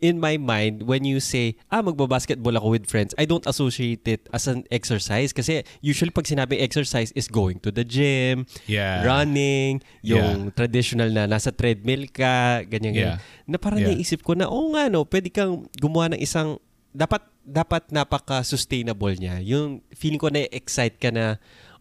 in 0.00 0.16
my 0.16 0.36
mind 0.36 0.84
when 0.84 1.04
you 1.04 1.20
say 1.20 1.54
ah 1.68 1.80
magba-basketball 1.80 2.56
ako 2.56 2.74
with 2.74 2.88
friends 2.88 3.12
I 3.16 3.24
don't 3.24 3.44
associate 3.44 4.04
it 4.04 4.26
as 4.32 4.48
an 4.48 4.64
exercise 4.68 5.30
kasi 5.30 5.62
usually 5.80 6.10
pag 6.10 6.24
sinabi 6.24 6.58
exercise 6.58 7.12
is 7.12 7.28
going 7.28 7.60
to 7.62 7.70
the 7.70 7.84
gym 7.84 8.44
Yeah. 8.64 9.04
running 9.04 9.84
yung 10.00 10.50
traditional 10.52 11.08
na 11.08 11.24
nasa 11.24 11.52
treadmill 11.52 12.08
ka 12.08 12.64
ganyan 12.66 12.92
ganyan 12.92 13.14
Yeah. 13.16 13.48
na 13.48 13.56
parang 13.56 13.80
Yeah. 13.84 13.92
naisip 13.94 14.24
ko 14.24 14.34
na 14.34 14.48
oo 14.48 14.72
nga 14.72 14.88
no 14.88 15.04
pwede 15.04 15.28
kang 15.28 15.68
gumawa 15.78 16.16
ng 16.16 16.20
isang 16.20 16.56
dapat 16.90 17.22
dapat 17.40 17.88
napaka-sustainable 17.90 19.14
niya 19.16 19.38
yung 19.40 19.82
feeling 19.94 20.18
ko 20.18 20.28
na 20.30 20.46
excite 20.50 20.96
ka 20.96 21.12
na 21.12 21.36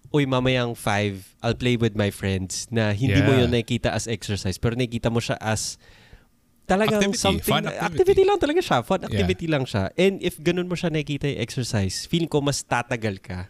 uy 0.10 0.26
mamayang 0.26 0.74
5 0.74 1.38
I'll 1.46 1.54
play 1.54 1.78
with 1.78 1.94
my 1.94 2.10
friends 2.10 2.66
na 2.74 2.92
hindi 2.92 3.22
mo 3.22 3.32
Yeah. 3.34 3.46
yun 3.46 3.52
nakikita 3.54 3.94
as 3.94 4.10
exercise 4.10 4.58
pero 4.58 4.74
nakikita 4.74 5.14
mo 5.14 5.22
siya 5.22 5.38
as 5.38 5.78
talagang 6.70 7.02
Activity, 7.02 7.18
something 7.18 7.50
fun 7.58 7.66
activity. 7.66 7.86
activity. 7.90 8.24
lang 8.30 8.38
talaga 8.38 8.62
siya 8.62 8.78
fun 8.86 9.02
activity 9.10 9.46
lang 9.50 9.64
siya 9.66 9.90
and 9.98 10.22
if 10.22 10.38
ganun 10.38 10.70
mo 10.70 10.78
siya 10.78 10.94
nakikita 10.94 11.26
yung 11.34 11.42
exercise 11.42 12.06
feeling 12.06 12.30
ko 12.30 12.40
mas 12.46 12.62
tatagal 12.62 13.18
ka 13.18 13.50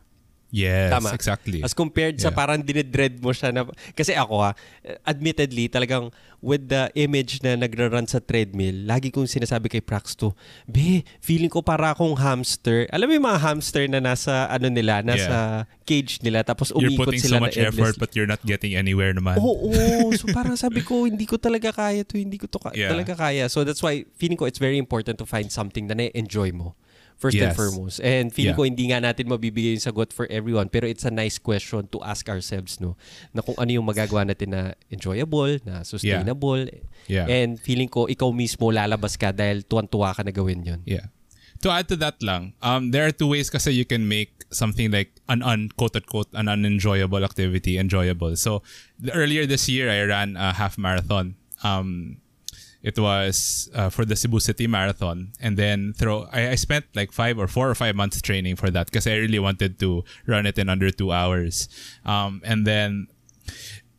Yes, 0.50 0.90
Tama. 0.90 1.14
exactly. 1.14 1.62
As 1.62 1.78
compared 1.78 2.18
sa 2.18 2.30
Yeah. 2.30 2.38
parang 2.38 2.60
dinedread 2.66 3.22
mo 3.22 3.30
siya 3.30 3.54
na... 3.54 3.70
Kasi 3.94 4.18
ako 4.18 4.42
ha, 4.42 4.52
admittedly, 5.06 5.70
talagang 5.70 6.10
with 6.42 6.72
the 6.72 6.90
image 6.96 7.44
na 7.46 7.54
nagra-run 7.54 8.08
sa 8.08 8.18
treadmill, 8.18 8.88
lagi 8.88 9.14
kong 9.14 9.30
sinasabi 9.30 9.70
kay 9.70 9.84
Prax 9.84 10.18
to, 10.18 10.34
Be, 10.66 11.06
feeling 11.22 11.52
ko 11.52 11.62
para 11.62 11.94
akong 11.94 12.18
hamster. 12.18 12.90
Alam 12.90 13.06
mo 13.06 13.14
yung 13.20 13.28
mga 13.30 13.42
hamster 13.46 13.84
na 13.92 14.02
nasa, 14.02 14.50
ano 14.50 14.74
nila, 14.74 15.06
nasa 15.06 15.68
cage 15.86 16.18
nila, 16.26 16.42
tapos 16.42 16.74
You're 16.74 16.96
umikot 16.98 17.14
putting 17.14 17.22
sila 17.22 17.38
so 17.38 17.44
much 17.46 17.58
na 17.60 17.70
effort 17.70 17.98
but 18.02 18.16
you're 18.18 18.30
not 18.30 18.42
getting 18.42 18.74
anywhere 18.74 19.14
naman. 19.14 19.38
Oo, 19.38 19.70
oo. 19.70 20.10
So 20.20 20.32
parang 20.34 20.58
sabi 20.58 20.82
ko, 20.82 21.06
hindi 21.06 21.30
ko 21.30 21.38
talaga 21.38 21.70
kaya 21.70 22.02
to, 22.08 22.18
hindi 22.18 22.42
ko 22.42 22.50
to 22.50 22.58
ka- 22.58 22.74
Yeah. 22.74 22.90
talaga 22.90 23.14
kaya. 23.14 23.46
So 23.52 23.62
that's 23.62 23.84
why, 23.86 24.08
feeling 24.18 24.40
ko 24.40 24.50
it's 24.50 24.58
very 24.58 24.80
important 24.82 25.20
to 25.22 25.28
find 25.30 25.52
something 25.54 25.86
na 25.86 25.94
na-enjoy 25.94 26.56
mo. 26.58 26.74
First 27.20 27.36
and 27.36 27.52
Yes. 27.52 27.60
foremost. 27.60 28.00
And 28.00 28.32
feeling 28.32 28.56
Yeah. 28.56 28.64
ko 28.64 28.64
hindi 28.64 28.86
nga 28.96 29.04
natin 29.04 29.28
mabibigay 29.28 29.76
yung 29.76 29.84
sagot 29.84 30.16
for 30.16 30.24
everyone. 30.32 30.72
Pero 30.72 30.88
it's 30.88 31.04
a 31.04 31.12
nice 31.12 31.36
question 31.36 31.84
to 31.92 32.00
ask 32.00 32.32
ourselves, 32.32 32.80
no? 32.80 32.96
Na 33.36 33.44
kung 33.44 33.60
ano 33.60 33.68
yung 33.76 33.84
magagawa 33.84 34.24
natin 34.24 34.56
na 34.56 34.62
enjoyable, 34.88 35.60
na 35.68 35.84
sustainable. 35.84 36.64
Yeah. 37.12 37.28
And 37.28 37.60
feeling 37.60 37.92
ko, 37.92 38.08
ikaw 38.08 38.32
mismo 38.32 38.72
lalabas 38.72 39.20
ka 39.20 39.36
dahil 39.36 39.68
tuwan-tuwa 39.68 40.16
ka 40.16 40.24
na 40.24 40.32
gawin 40.32 40.64
yun. 40.64 40.80
Yeah. 40.88 41.12
To 41.60 41.68
add 41.68 41.92
to 41.92 42.00
that 42.00 42.24
lang, 42.24 42.56
um, 42.64 42.96
there 42.96 43.04
are 43.04 43.12
two 43.12 43.28
ways 43.28 43.52
kasi 43.52 43.76
you 43.76 43.84
can 43.84 44.08
make 44.08 44.48
something 44.48 44.88
like 44.88 45.20
an 45.28 45.44
un 45.44 45.68
quote 45.76 46.00
unquote 46.00 46.32
an 46.32 46.48
unenjoyable 46.48 47.20
activity 47.28 47.76
enjoyable. 47.76 48.40
So 48.40 48.64
earlier 49.12 49.44
this 49.44 49.68
year, 49.68 49.92
I 49.92 50.08
ran 50.08 50.40
a 50.40 50.56
half 50.56 50.80
marathon. 50.80 51.36
Um, 51.60 52.24
it 52.82 52.98
was 52.98 53.70
uh, 53.76 53.90
for 53.90 54.06
the 54.06 54.16
Cebu 54.16 54.40
City 54.40 54.68
Marathon, 54.68 55.34
and 55.40 55.58
then 55.58 55.94
throw 55.94 56.28
I, 56.32 56.52
I 56.52 56.56
spent 56.56 56.86
like 56.96 57.12
five 57.12 57.38
or 57.38 57.48
four 57.48 57.70
or 57.70 57.76
five 57.76 57.96
months 57.96 58.22
training 58.22 58.56
for 58.56 58.70
that 58.72 58.88
because 58.88 59.06
I 59.08 59.16
really 59.16 59.40
wanted 59.40 59.80
to 59.80 60.04
run 60.26 60.46
it 60.46 60.58
in 60.58 60.70
under 60.70 60.90
two 60.92 61.12
hours. 61.12 61.68
Um, 62.06 62.42
and 62.46 62.66
then 62.66 63.08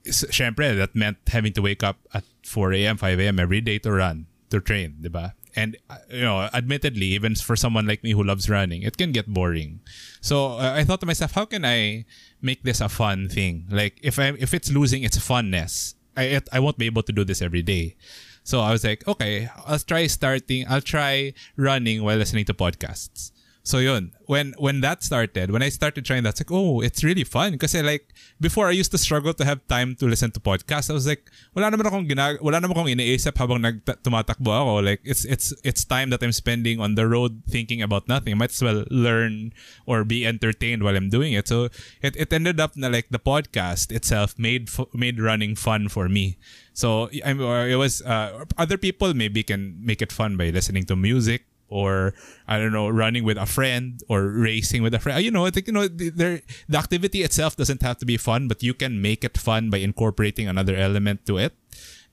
syempre, 0.06 0.76
that 0.76 0.94
meant 0.94 1.18
having 1.28 1.52
to 1.54 1.62
wake 1.62 1.82
up 1.82 1.98
at 2.14 2.24
4 2.44 2.72
a.m., 2.72 2.96
5 2.96 3.20
a.m. 3.20 3.38
every 3.38 3.60
day 3.60 3.78
to 3.80 3.92
run, 3.92 4.26
to 4.50 4.60
train, 4.60 4.96
di 5.00 5.08
ba? 5.08 5.34
And, 5.56 5.76
uh, 5.90 5.98
you 6.08 6.22
know, 6.22 6.48
admittedly, 6.54 7.06
even 7.06 7.34
for 7.34 7.56
someone 7.56 7.86
like 7.86 8.04
me 8.04 8.12
who 8.12 8.22
loves 8.22 8.48
running, 8.48 8.82
it 8.82 8.96
can 8.96 9.10
get 9.10 9.26
boring. 9.26 9.80
So 10.20 10.58
uh, 10.58 10.74
I 10.76 10.84
thought 10.84 11.00
to 11.00 11.06
myself, 11.06 11.32
how 11.32 11.44
can 11.44 11.64
I 11.64 12.04
make 12.40 12.62
this 12.62 12.80
a 12.80 12.88
fun 12.88 13.28
thing? 13.28 13.66
Like, 13.68 13.98
if 14.00 14.18
I 14.18 14.32
if 14.38 14.54
it's 14.54 14.70
losing 14.70 15.02
its 15.02 15.18
funness, 15.18 15.94
I 16.16 16.40
I 16.52 16.60
won't 16.60 16.78
be 16.78 16.86
able 16.86 17.02
to 17.02 17.12
do 17.12 17.24
this 17.24 17.42
every 17.42 17.62
day. 17.62 17.96
So 18.42 18.60
I 18.60 18.72
was 18.72 18.84
like, 18.84 19.06
okay, 19.06 19.48
I'll 19.66 19.78
try 19.78 20.06
starting, 20.06 20.66
I'll 20.68 20.80
try 20.80 21.34
running 21.56 22.02
while 22.02 22.16
listening 22.16 22.44
to 22.46 22.54
podcasts. 22.54 23.32
So 23.62 23.78
yun, 23.78 24.16
when 24.24 24.56
when 24.56 24.80
that 24.80 25.04
started, 25.04 25.52
when 25.52 25.62
I 25.62 25.68
started 25.68 26.04
trying 26.04 26.24
that, 26.24 26.34
it's 26.34 26.40
like, 26.40 26.50
oh, 26.50 26.80
it's 26.80 27.04
really 27.04 27.24
fun. 27.24 27.58
Kasi 27.60 27.82
like, 27.84 28.08
before 28.40 28.66
I 28.66 28.72
used 28.72 28.90
to 28.92 28.98
struggle 28.98 29.34
to 29.36 29.44
have 29.44 29.60
time 29.68 29.94
to 30.00 30.08
listen 30.08 30.32
to 30.32 30.40
podcasts. 30.40 30.88
I 30.88 30.96
was 30.96 31.06
like, 31.06 31.28
wala 31.54 31.70
naman 31.70 31.84
akong 31.84 32.08
ginag 32.08 32.40
wala 32.40 32.58
naman 32.58 32.72
akong 32.72 32.88
iniisip 32.88 33.36
habang 33.36 33.60
nag 33.60 33.84
tumatakbo 33.84 34.48
ako. 34.48 34.74
Like, 34.80 35.04
it's 35.04 35.28
it's 35.28 35.52
it's 35.60 35.84
time 35.84 36.08
that 36.10 36.24
I'm 36.24 36.32
spending 36.32 36.80
on 36.80 36.96
the 36.96 37.04
road 37.04 37.44
thinking 37.46 37.84
about 37.84 38.08
nothing. 38.08 38.32
I 38.32 38.40
might 38.40 38.56
as 38.56 38.64
well 38.64 38.88
learn 38.88 39.52
or 39.84 40.08
be 40.08 40.24
entertained 40.24 40.82
while 40.82 40.96
I'm 40.96 41.12
doing 41.12 41.36
it. 41.36 41.46
So 41.46 41.68
it, 42.00 42.16
it 42.16 42.32
ended 42.32 42.58
up 42.58 42.80
na 42.80 42.88
like 42.88 43.12
the 43.12 43.20
podcast 43.20 43.92
itself 43.92 44.40
made 44.40 44.72
made 44.96 45.20
running 45.20 45.52
fun 45.52 45.92
for 45.92 46.08
me. 46.08 46.40
So 46.80 47.10
I'm, 47.24 47.40
it 47.68 47.76
was 47.76 48.00
uh, 48.00 48.46
other 48.56 48.78
people 48.78 49.12
maybe 49.12 49.42
can 49.42 49.76
make 49.84 50.00
it 50.00 50.10
fun 50.10 50.38
by 50.40 50.48
listening 50.48 50.88
to 50.88 50.96
music 50.96 51.44
or 51.68 52.14
I 52.48 52.58
don't 52.58 52.72
know, 52.72 52.88
running 52.88 53.22
with 53.22 53.36
a 53.36 53.44
friend 53.44 54.02
or 54.08 54.26
racing 54.26 54.82
with 54.82 54.94
a 54.94 54.98
friend. 54.98 55.22
You 55.22 55.30
know, 55.30 55.44
I 55.44 55.50
think 55.50 55.68
you 55.68 55.76
know 55.76 55.86
the 55.86 56.40
the 56.68 56.78
activity 56.78 57.22
itself 57.22 57.54
doesn't 57.54 57.82
have 57.82 57.98
to 57.98 58.06
be 58.06 58.16
fun, 58.16 58.48
but 58.48 58.62
you 58.62 58.72
can 58.72 59.00
make 59.04 59.22
it 59.28 59.36
fun 59.36 59.68
by 59.68 59.78
incorporating 59.78 60.48
another 60.48 60.74
element 60.74 61.26
to 61.26 61.36
it. 61.36 61.52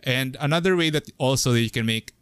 And 0.04 0.36
another 0.40 0.76
way 0.76 0.92
that 0.92 1.10
also 1.18 1.54
you 1.54 1.72
can 1.72 1.86
make 1.88 2.14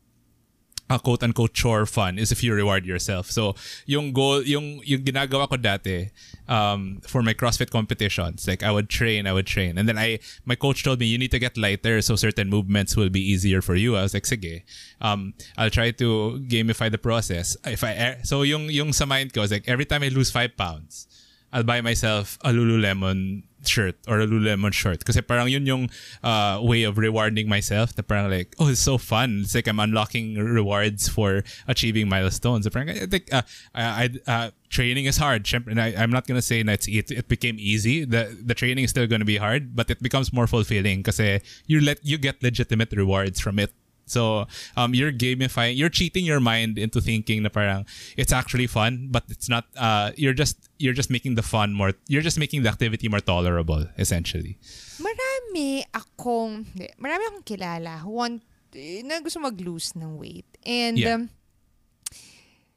a 0.89 0.99
quote 0.99 1.23
unquote 1.23 1.53
chore 1.53 1.85
fun 1.85 2.19
is 2.19 2.31
if 2.31 2.43
you 2.43 2.53
reward 2.53 2.85
yourself. 2.85 3.31
So 3.31 3.55
yung 3.85 4.13
goal, 4.13 4.43
yung 4.43 4.81
yung 4.85 5.01
ginagawa 5.01 5.49
ko 5.49 5.57
dati 5.57 6.11
um, 6.47 7.01
for 7.07 7.23
my 7.23 7.33
CrossFit 7.33 7.71
competitions, 7.71 8.47
like 8.47 8.61
I 8.61 8.71
would 8.71 8.89
train, 8.89 9.25
I 9.25 9.33
would 9.33 9.47
train, 9.47 9.77
and 9.77 9.89
then 9.89 9.97
I 9.97 10.19
my 10.45 10.55
coach 10.55 10.83
told 10.83 10.99
me 10.99 11.07
you 11.07 11.17
need 11.17 11.31
to 11.31 11.39
get 11.39 11.57
lighter 11.57 12.01
so 12.01 12.15
certain 12.15 12.49
movements 12.49 12.95
will 12.95 13.09
be 13.09 13.21
easier 13.21 13.61
for 13.61 13.75
you. 13.75 13.97
I 13.97 14.03
was 14.03 14.13
like, 14.13 14.25
sige, 14.25 14.61
um, 15.01 15.33
I'll 15.57 15.73
try 15.73 15.89
to 15.91 16.39
gamify 16.45 16.91
the 16.91 17.01
process. 17.01 17.57
If 17.65 17.83
I 17.83 18.21
so 18.21 18.43
yung 18.43 18.69
yung 18.69 18.93
sa 18.93 19.05
mind 19.05 19.33
ko 19.33 19.41
was 19.41 19.51
like 19.51 19.67
every 19.67 19.85
time 19.85 20.03
I 20.03 20.09
lose 20.09 20.29
five 20.29 20.55
pounds, 20.55 21.07
I'll 21.51 21.65
buy 21.65 21.81
myself 21.81 22.37
a 22.45 22.49
Lululemon 22.53 23.43
shirt 23.67 23.95
or 24.08 24.19
a 24.19 24.28
Lululemon 24.28 24.73
short. 24.73 25.06
Kasi 25.06 25.21
parang 25.21 25.49
yun 25.49 25.65
yung 25.65 25.89
uh, 26.23 26.60
way 26.62 26.84
of 26.84 26.97
rewarding 26.97 27.49
myself. 27.49 27.97
Na 27.97 28.04
parang 28.04 28.30
like, 28.30 28.56
oh, 28.60 28.69
it's 28.69 28.80
so 28.80 28.97
fun. 28.97 29.41
It's 29.43 29.56
like 29.56 29.67
I'm 29.67 29.80
unlocking 29.80 30.36
rewards 30.36 31.08
for 31.08 31.43
achieving 31.67 32.10
milestones. 32.10 32.65
So 32.65 32.69
parang, 32.69 32.89
I 32.89 33.06
think, 33.06 33.34
uh, 33.34 33.43
I, 33.73 34.10
uh, 34.28 34.49
training 34.69 35.06
is 35.06 35.17
hard. 35.17 35.45
Syempre, 35.45 35.78
I, 35.80 35.95
I'm 35.95 36.12
not 36.12 36.28
gonna 36.28 36.41
say 36.41 36.63
that 36.63 36.88
it, 36.88 37.12
it 37.12 37.28
became 37.28 37.56
easy. 37.60 38.04
The 38.06 38.36
the 38.43 38.54
training 38.54 38.84
is 38.84 38.89
still 38.91 39.08
gonna 39.08 39.25
be 39.25 39.38
hard, 39.38 39.75
but 39.75 39.89
it 39.89 40.01
becomes 40.01 40.34
more 40.34 40.47
fulfilling 40.47 41.04
kasi 41.04 41.41
you 41.65 41.80
let 41.80 42.04
you 42.04 42.17
get 42.17 42.43
legitimate 42.43 42.91
rewards 42.91 43.39
from 43.39 43.60
it. 43.60 43.71
So 44.05 44.45
um, 44.77 44.93
you're 44.93 45.11
gamifying, 45.11 45.77
you're 45.77 45.89
cheating 45.89 46.25
your 46.25 46.39
mind 46.39 46.77
into 46.77 47.01
thinking 47.01 47.43
na 47.43 47.49
parang 47.49 47.85
it's 48.17 48.31
actually 48.31 48.67
fun, 48.67 49.09
but 49.09 49.23
it's 49.29 49.49
not. 49.49 49.65
Uh, 49.75 50.11
you're 50.15 50.33
just 50.37 50.57
you're 50.77 50.93
just 50.93 51.09
making 51.09 51.35
the 51.35 51.41
fun 51.43 51.73
more. 51.73 51.93
You're 52.07 52.21
just 52.21 52.37
making 52.37 52.63
the 52.63 52.69
activity 52.69 53.09
more 53.09 53.21
tolerable, 53.21 53.87
essentially. 53.97 54.57
Marami 55.01 55.83
akong, 55.93 56.65
marami 57.01 57.23
akong 57.31 57.45
kilala 57.47 57.99
who 58.05 58.11
want, 58.11 58.43
eh, 58.75 59.01
na 59.03 59.19
gusto 59.19 59.39
mag-lose 59.39 59.95
ng 59.95 60.17
weight. 60.19 60.45
And, 60.65 60.97
Yeah. 60.99 61.15
um, 61.15 61.29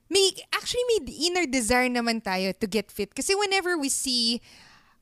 may, 0.08 0.32
actually 0.54 0.84
may 0.94 1.12
inner 1.28 1.44
desire 1.44 1.88
naman 1.88 2.22
tayo 2.24 2.56
to 2.56 2.66
get 2.66 2.90
fit. 2.90 3.14
Kasi 3.14 3.34
whenever 3.34 3.76
we 3.76 3.88
see 3.88 4.40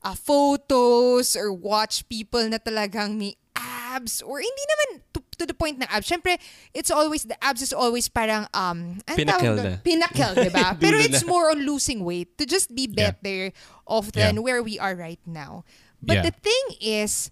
uh, 0.02 0.14
photos 0.14 1.36
or 1.36 1.52
watch 1.52 2.08
people 2.08 2.42
na 2.48 2.58
talagang 2.58 3.14
may 3.16 3.36
abs 3.54 4.20
or 4.22 4.38
hindi 4.42 4.64
naman 4.66 5.02
to, 5.14 5.22
to 5.38 5.46
the 5.46 5.55
point 5.55 5.79
na 5.79 5.87
abs. 5.90 6.09
Siyempre, 6.09 6.38
it's 6.72 6.90
always, 6.90 7.25
the 7.25 7.37
abs 7.42 7.62
is 7.62 7.72
always 7.72 8.09
parang, 8.09 8.46
um, 8.55 8.99
Pinnacle 9.14 9.55
na. 9.57 9.77
Pinnacle, 9.85 10.35
diba? 10.46 10.79
Pero 10.81 10.96
Dulo 10.99 11.05
it's 11.05 11.22
na. 11.25 11.29
more 11.29 11.51
on 11.51 11.64
losing 11.64 12.05
weight 12.05 12.37
to 12.38 12.46
just 12.46 12.75
be 12.75 12.88
Yeah. 12.88 13.12
better 13.12 13.53
off 13.87 14.12
than 14.12 14.37
Yeah. 14.37 14.42
where 14.42 14.62
we 14.62 14.79
are 14.79 14.94
right 14.96 15.20
now. 15.27 15.64
But 16.03 16.20
Yeah. 16.20 16.31
the 16.31 16.35
thing 16.37 16.64
is, 16.81 17.31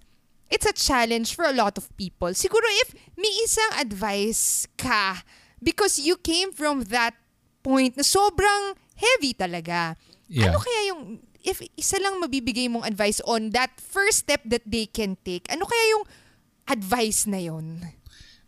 it's 0.50 0.66
a 0.66 0.72
challenge 0.76 1.34
for 1.34 1.44
a 1.44 1.52
lot 1.52 1.76
of 1.80 1.88
people. 1.96 2.32
Siguro 2.36 2.64
if 2.84 2.94
may 3.16 3.32
isang 3.42 3.74
advice 3.80 4.68
ka 4.76 5.24
because 5.62 5.98
you 5.98 6.16
came 6.20 6.52
from 6.52 6.84
that 6.92 7.16
point 7.64 7.96
na 7.96 8.04
sobrang 8.04 8.76
heavy 8.94 9.32
talaga. 9.34 9.96
Yeah. 10.28 10.52
Ano 10.52 10.60
kaya 10.60 10.80
yung 10.92 11.24
if 11.44 11.60
isa 11.76 12.00
lang 12.00 12.16
mabibigay 12.20 12.72
mong 12.72 12.88
advice 12.88 13.20
on 13.28 13.52
that 13.52 13.76
first 13.76 14.24
step 14.24 14.40
that 14.48 14.64
they 14.64 14.88
can 14.88 15.16
take, 15.28 15.44
ano 15.52 15.68
kaya 15.68 15.84
yung 15.92 16.04
advice 16.68 17.26
na 17.26 17.38
yon? 17.38 17.80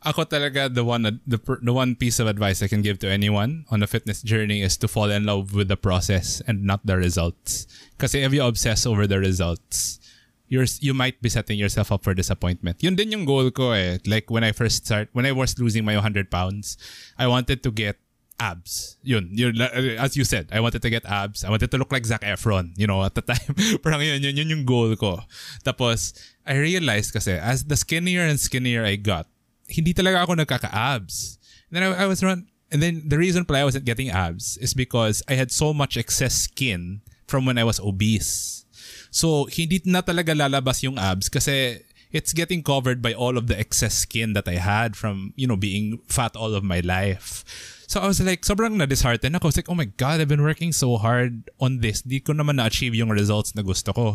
Ako 0.07 0.23
talaga 0.23 0.71
the 0.71 0.87
one 0.87 1.03
the 1.27 1.39
the 1.63 1.75
one 1.75 1.99
piece 1.99 2.23
of 2.23 2.31
advice 2.31 2.63
I 2.63 2.71
can 2.71 2.79
give 2.79 3.03
to 3.03 3.11
anyone 3.11 3.67
on 3.75 3.83
a 3.83 3.91
fitness 3.91 4.23
journey 4.23 4.63
is 4.63 4.79
to 4.79 4.87
fall 4.87 5.11
in 5.11 5.27
love 5.27 5.51
with 5.51 5.67
the 5.67 5.77
process 5.77 6.39
and 6.47 6.63
not 6.63 6.85
the 6.87 6.95
results. 6.95 7.67
Kasi 7.99 8.23
if 8.23 8.31
you 8.31 8.47
obsess 8.47 8.87
over 8.87 9.11
the 9.11 9.19
results, 9.19 9.99
you're 10.47 10.69
you 10.79 10.95
might 10.95 11.19
be 11.19 11.29
setting 11.29 11.59
yourself 11.59 11.91
up 11.91 12.07
for 12.07 12.15
disappointment. 12.15 12.79
Yun 12.87 12.95
din 12.95 13.11
yung 13.11 13.27
goal 13.27 13.51
ko 13.51 13.75
eh. 13.75 13.99
Like 14.07 14.31
when 14.31 14.47
I 14.47 14.55
first 14.55 14.87
start 14.87 15.11
when 15.11 15.27
I 15.27 15.35
was 15.35 15.59
losing 15.59 15.83
my 15.83 15.99
100 15.99 16.31
pounds, 16.31 16.79
I 17.19 17.27
wanted 17.27 17.67
to 17.67 17.75
get 17.75 17.99
abs. 18.39 18.97
Yun, 19.03 19.29
yun, 19.33 19.61
uh, 19.61 19.69
as 19.99 20.17
you 20.17 20.25
said, 20.25 20.49
I 20.53 20.61
wanted 20.61 20.83
to 20.83 20.91
get 20.91 21.05
abs. 21.07 21.45
I 21.45 21.51
wanted 21.51 21.71
to 21.71 21.79
look 21.79 21.93
like 21.93 22.05
Zac 22.05 22.23
Efron, 22.23 22.73
you 22.77 22.87
know, 22.87 23.05
at 23.05 23.15
the 23.15 23.23
time. 23.31 23.55
Parang 23.83 24.01
yun, 24.01 24.23
yun, 24.23 24.37
yun 24.37 24.51
yung 24.51 24.65
goal 24.65 24.95
ko. 24.97 25.21
Tapos, 25.65 26.13
I 26.47 26.57
realized 26.57 27.13
kasi, 27.13 27.33
as 27.33 27.65
the 27.65 27.77
skinnier 27.77 28.23
and 28.23 28.39
skinnier 28.39 28.85
I 28.85 28.97
got, 28.97 29.27
hindi 29.69 29.95
talaga 29.95 30.23
ako 30.23 30.35
nagkaka-abs. 30.37 31.39
And 31.71 31.73
then 31.77 31.83
I, 31.83 32.05
I 32.05 32.07
was 32.07 32.23
run, 32.23 32.47
and 32.71 32.83
then 32.83 33.03
the 33.07 33.19
reason 33.19 33.45
pala 33.45 33.61
I 33.61 33.65
wasn't 33.65 33.85
getting 33.85 34.11
abs 34.11 34.57
is 34.59 34.75
because 34.75 35.23
I 35.29 35.35
had 35.35 35.51
so 35.51 35.73
much 35.73 35.97
excess 35.97 36.35
skin 36.35 37.01
from 37.27 37.47
when 37.47 37.59
I 37.59 37.65
was 37.65 37.81
obese. 37.81 38.65
So, 39.11 39.47
hindi 39.51 39.81
na 39.85 40.03
talaga 40.03 40.37
lalabas 40.37 40.83
yung 40.83 40.99
abs 40.99 41.29
kasi 41.29 41.83
it's 42.13 42.33
getting 42.33 42.63
covered 42.63 43.03
by 43.03 43.13
all 43.13 43.37
of 43.37 43.47
the 43.47 43.59
excess 43.59 43.99
skin 43.99 44.33
that 44.35 44.49
I 44.49 44.57
had 44.57 44.97
from, 44.97 45.33
you 45.37 45.47
know, 45.47 45.57
being 45.57 45.99
fat 46.07 46.37
all 46.37 46.55
of 46.55 46.63
my 46.63 46.81
life. 46.81 47.45
So 47.87 48.01
I 48.01 48.07
was 48.07 48.21
like, 48.21 48.43
sobrang 48.43 48.75
na-disheartened 48.75 49.35
ako. 49.37 49.47
I 49.47 49.51
was 49.55 49.57
like, 49.57 49.71
oh 49.71 49.79
my 49.79 49.87
God, 49.87 50.21
I've 50.21 50.29
been 50.29 50.43
working 50.43 50.73
so 50.73 50.97
hard 50.99 51.51
on 51.61 51.79
this. 51.79 52.03
Di 52.03 52.19
ko 52.19 52.33
naman 52.35 52.59
na-achieve 52.59 52.95
yung 52.95 53.11
results 53.11 53.55
na 53.55 53.63
gusto 53.63 53.93
ko. 53.93 54.07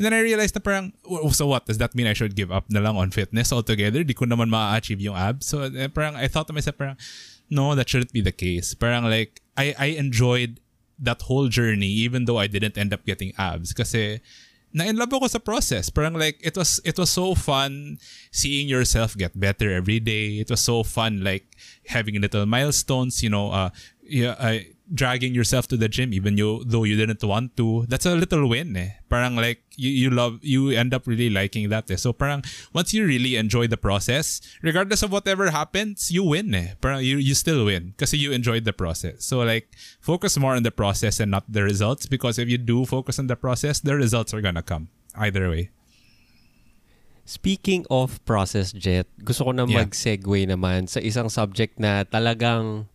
And 0.00 0.02
then 0.04 0.14
I 0.14 0.20
realized 0.20 0.56
na 0.56 0.64
parang, 0.64 0.92
so 1.32 1.46
what? 1.46 1.66
Does 1.66 1.78
that 1.78 1.94
mean 1.94 2.06
I 2.06 2.16
should 2.16 2.34
give 2.34 2.50
up 2.50 2.64
na 2.72 2.80
lang 2.80 2.96
on 2.96 3.10
fitness 3.10 3.52
altogether? 3.52 4.02
Di 4.04 4.14
ko 4.14 4.24
naman 4.24 4.48
ma-achieve 4.48 5.00
yung 5.00 5.16
abs. 5.16 5.46
So 5.46 5.68
eh, 5.68 5.88
parang, 5.88 6.16
I 6.16 6.28
thought 6.28 6.48
to 6.48 6.56
myself, 6.56 6.78
parang, 6.78 6.96
no, 7.50 7.74
that 7.74 7.88
shouldn't 7.88 8.12
be 8.12 8.20
the 8.24 8.32
case. 8.32 8.72
Parang 8.72 9.04
like, 9.04 9.42
I, 9.56 9.74
I 9.78 9.86
enjoyed 10.00 10.60
that 10.98 11.22
whole 11.22 11.48
journey 11.48 11.88
even 11.88 12.24
though 12.24 12.38
I 12.38 12.46
didn't 12.46 12.78
end 12.78 12.92
up 12.92 13.04
getting 13.04 13.32
abs. 13.36 13.72
Kasi, 13.72 14.20
na 14.72 14.84
in 14.86 14.96
love 14.96 15.10
ako 15.10 15.26
sa 15.26 15.42
process. 15.42 15.90
Parang 15.90 16.14
like 16.14 16.38
it 16.42 16.56
was 16.56 16.78
it 16.84 16.98
was 16.98 17.10
so 17.10 17.34
fun 17.34 17.98
seeing 18.30 18.70
yourself 18.70 19.16
get 19.16 19.34
better 19.38 19.74
every 19.74 19.98
day. 19.98 20.38
It 20.38 20.50
was 20.50 20.60
so 20.60 20.82
fun 20.82 21.22
like 21.22 21.56
having 21.86 22.20
little 22.20 22.46
milestones, 22.46 23.22
you 23.22 23.30
know, 23.30 23.50
uh 23.50 23.70
yeah, 24.10 24.34
uh, 24.38 24.58
dragging 24.90 25.34
yourself 25.34 25.70
to 25.70 25.78
the 25.78 25.86
gym 25.88 26.10
even 26.12 26.34
you 26.36 26.66
though 26.66 26.82
you 26.82 26.98
didn't 26.98 27.22
want 27.22 27.56
to. 27.56 27.86
That's 27.86 28.06
a 28.06 28.14
little 28.18 28.48
win 28.50 28.74
eh. 28.76 28.98
Parang 29.08 29.36
like 29.38 29.62
you, 29.78 29.90
you 29.90 30.10
love 30.10 30.42
you 30.42 30.70
end 30.74 30.92
up 30.92 31.06
really 31.06 31.30
liking 31.30 31.70
that 31.70 31.86
eh. 31.90 31.96
So 31.96 32.12
parang 32.12 32.42
once 32.74 32.92
you 32.92 33.06
really 33.06 33.36
enjoy 33.36 33.70
the 33.70 33.78
process, 33.78 34.42
regardless 34.62 35.02
of 35.06 35.12
whatever 35.14 35.50
happens, 35.54 36.10
you 36.10 36.24
win 36.26 36.54
eh. 36.54 36.74
Parang 36.82 37.02
you 37.06 37.18
you 37.22 37.34
still 37.38 37.64
win 37.64 37.94
kasi 37.96 38.18
you 38.18 38.34
enjoyed 38.34 38.66
the 38.66 38.74
process. 38.74 39.22
So 39.24 39.40
like 39.46 39.70
focus 40.02 40.34
more 40.36 40.58
on 40.58 40.66
the 40.66 40.74
process 40.74 41.20
and 41.22 41.30
not 41.30 41.46
the 41.46 41.62
results 41.62 42.10
because 42.10 42.38
if 42.38 42.50
you 42.50 42.58
do 42.58 42.82
focus 42.84 43.18
on 43.22 43.30
the 43.30 43.38
process, 43.38 43.78
the 43.78 43.94
results 43.94 44.34
are 44.34 44.42
gonna 44.42 44.66
come 44.66 44.90
either 45.14 45.46
way. 45.48 45.70
Speaking 47.30 47.86
of 47.94 48.18
process, 48.26 48.74
Jet, 48.74 49.06
gusto 49.22 49.46
ko 49.46 49.52
na 49.54 49.62
Yeah. 49.62 49.86
mag-segue 49.86 50.50
naman 50.50 50.90
sa 50.90 50.98
isang 50.98 51.30
subject 51.30 51.78
na 51.78 52.02
talagang 52.02 52.90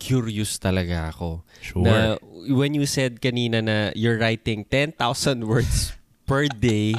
curious 0.00 0.56
talaga 0.56 1.12
ako. 1.12 1.44
Sure. 1.60 1.84
Na 1.84 2.16
when 2.48 2.72
you 2.72 2.88
said 2.88 3.20
kanina 3.20 3.60
na 3.60 3.76
you're 3.92 4.16
writing 4.16 4.64
10,000 4.64 4.96
words 5.50 5.92
per 6.24 6.46
day, 6.46 6.94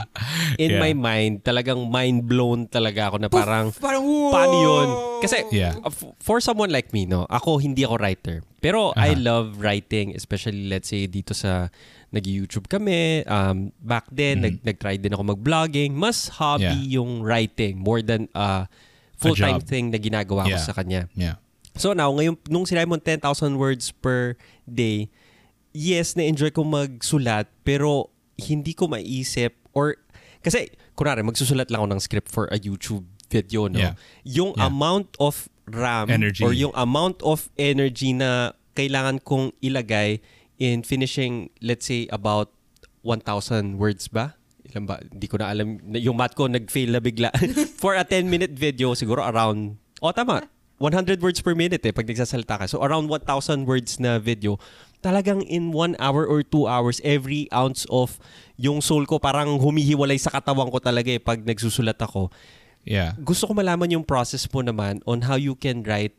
in 0.60 0.76
Yeah. 0.76 0.84
my 0.84 0.92
mind, 0.92 1.42
talagang 1.42 1.88
mind 1.88 2.28
blown 2.28 2.68
talaga 2.68 3.08
ako 3.08 3.16
na 3.18 3.28
parang 3.28 3.72
Parang, 3.74 4.04
whoa! 4.04 4.28
paano 4.30 4.56
yun? 4.60 4.88
Kasi 5.24 5.48
Yeah. 5.50 5.80
uh, 5.82 5.94
for 6.20 6.44
someone 6.44 6.68
like 6.68 6.92
me, 6.92 7.08
no, 7.08 7.24
ako 7.26 7.58
hindi 7.58 7.82
ako 7.82 7.96
writer. 7.98 8.44
Pero 8.60 8.92
I 8.94 9.16
Aha. 9.16 9.24
love 9.24 9.48
writing, 9.58 10.12
especially 10.14 10.68
let's 10.68 10.92
say 10.92 11.08
dito 11.08 11.32
sa 11.32 11.72
nag-YouTube 12.12 12.68
kami. 12.68 13.24
Um, 13.24 13.72
back 13.80 14.12
then, 14.12 14.44
nag, 14.44 14.60
nag-try 14.62 15.00
din 15.00 15.16
ako 15.16 15.34
mag-vlogging. 15.34 15.96
Mas 15.96 16.28
hobby 16.36 16.68
Mm-hmm. 16.68 16.84
Yeah. 16.84 16.96
yung 17.00 17.12
writing 17.24 17.74
more 17.80 18.04
than 18.04 18.28
uh, 18.36 18.68
full-time 19.16 19.64
thing 19.64 19.90
na 19.90 19.98
ginagawa 19.98 20.44
ko 20.44 20.60
Yeah. 20.60 20.62
sa 20.62 20.76
kanya. 20.76 21.08
Yeah. 21.16 21.40
So 21.76 21.94
now, 21.94 22.12
ngayon, 22.12 22.38
nung 22.48 22.68
sinabi 22.68 22.88
mo 22.88 22.98
10,000 23.00 23.24
words 23.56 23.92
per 23.92 24.36
day, 24.68 25.08
yes, 25.72 26.14
na-enjoy 26.16 26.52
ko 26.52 26.64
magsulat, 26.64 27.48
pero 27.64 28.12
hindi 28.36 28.76
ko 28.76 28.92
maisip 28.92 29.56
or, 29.72 29.96
kasi, 30.44 30.68
kunwari, 30.96 31.24
magsusulat 31.24 31.72
lang 31.72 31.86
ako 31.86 31.90
ng 31.96 32.02
script 32.02 32.30
for 32.30 32.52
a 32.52 32.60
YouTube 32.60 33.08
video, 33.32 33.72
no? 33.72 33.80
Yeah. 33.80 33.94
Yung 34.28 34.52
Yeah. 34.60 34.68
amount 34.68 35.16
of 35.18 35.48
RAM 35.72 36.12
Energy. 36.12 36.44
or 36.44 36.52
yung 36.52 36.76
amount 36.76 37.24
of 37.24 37.48
energy 37.56 38.12
na 38.12 38.52
kailangan 38.76 39.24
kong 39.24 39.56
ilagay 39.64 40.20
in 40.60 40.84
finishing, 40.84 41.48
let's 41.64 41.88
say, 41.88 42.12
about 42.12 42.52
1,000 43.02 43.80
words 43.80 44.12
ba? 44.12 44.36
Ilan 44.68 44.84
ba? 44.86 45.00
Hindi 45.02 45.26
ko 45.26 45.40
na 45.40 45.50
alam. 45.50 45.80
Yung 45.96 46.20
math 46.20 46.36
ko 46.36 46.46
nag-fail 46.46 46.92
na 46.92 47.00
bigla. 47.00 47.32
For 47.82 47.96
a 47.96 48.04
10-minute 48.04 48.52
video, 48.54 48.92
siguro 48.94 49.24
around, 49.24 49.80
oh 50.04 50.12
tama, 50.12 50.44
100 50.82 51.22
words 51.22 51.46
per 51.46 51.54
minute 51.54 51.86
eh, 51.86 51.94
pag 51.94 52.10
nagsasalita 52.10 52.58
ka. 52.58 52.66
So 52.66 52.82
around 52.82 53.06
1,000 53.06 53.70
words 53.70 54.02
na 54.02 54.18
video, 54.18 54.58
talagang 55.06 55.46
in 55.46 55.70
1 55.70 56.02
hour 56.02 56.26
or 56.26 56.42
2 56.42 56.66
hours, 56.66 56.98
every 57.06 57.46
ounce 57.54 57.86
of 57.94 58.18
yung 58.58 58.82
soul 58.82 59.06
ko 59.06 59.22
parang 59.22 59.62
humihiwalay 59.62 60.18
sa 60.18 60.34
katawan 60.34 60.74
ko 60.74 60.82
talaga 60.82 61.14
eh 61.14 61.22
pag 61.22 61.46
nagsusulat 61.46 62.02
ako 62.02 62.34
Yeah. 62.82 63.14
gusto 63.22 63.46
ko 63.46 63.54
malaman 63.54 63.94
yung 63.94 64.02
process 64.02 64.50
mo 64.50 64.66
naman 64.66 65.06
on 65.06 65.30
how 65.30 65.38
you 65.38 65.54
can 65.54 65.86
write 65.86 66.18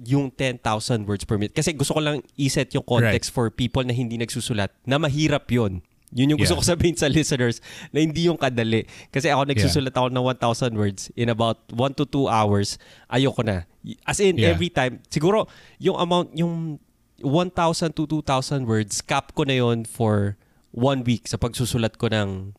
yung 0.00 0.30
10,000 0.32 1.04
words 1.04 1.26
per 1.28 1.36
minute. 1.36 1.52
Kasi 1.52 1.74
gusto 1.74 1.92
ko 1.92 2.00
lang 2.00 2.24
iset 2.38 2.72
yung 2.72 2.86
context 2.86 3.34
for 3.34 3.50
people 3.50 3.82
na 3.82 3.92
hindi 3.92 4.16
nagsusulat 4.16 4.72
na 4.86 4.96
mahirap 4.96 5.50
yun. 5.50 5.82
Yun 6.08 6.32
yung 6.32 6.40
gusto 6.40 6.56
Yeah. 6.56 6.62
ko 6.64 6.72
sabihin 6.72 6.96
sa 6.96 7.06
listeners 7.06 7.60
na 7.92 8.00
hindi 8.00 8.26
yung 8.26 8.40
kadali. 8.40 8.88
Kasi 9.12 9.28
ako 9.28 9.44
nagsusulat 9.44 9.92
ako 9.92 10.08
ng 10.08 10.24
1,000 10.24 10.72
words 10.72 11.12
in 11.12 11.28
about 11.28 11.60
1 11.68 11.92
to 11.92 12.08
2 12.08 12.24
hours. 12.26 12.80
Ayoko 13.06 13.44
na. 13.44 13.68
As 14.04 14.16
in, 14.18 14.40
Yeah. 14.40 14.56
every 14.56 14.72
time. 14.72 15.04
Siguro, 15.08 15.44
yung 15.76 16.00
amount, 16.00 16.32
yung 16.32 16.80
1,000 17.20 17.92
to 17.92 18.08
2,000 18.08 18.64
words, 18.64 19.04
cap 19.04 19.36
ko 19.36 19.44
na 19.44 19.60
yon 19.60 19.84
for 19.84 20.40
one 20.72 21.04
week 21.04 21.28
sa 21.28 21.36
pagsusulat 21.36 22.00
ko 22.00 22.08
ng 22.08 22.56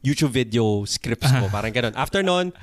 YouTube 0.00 0.32
video 0.32 0.84
scripts 0.88 1.28
ko. 1.28 1.48
Parang 1.54 1.72
ganun. 1.74 1.92
After 1.92 2.24
nun, 2.24 2.56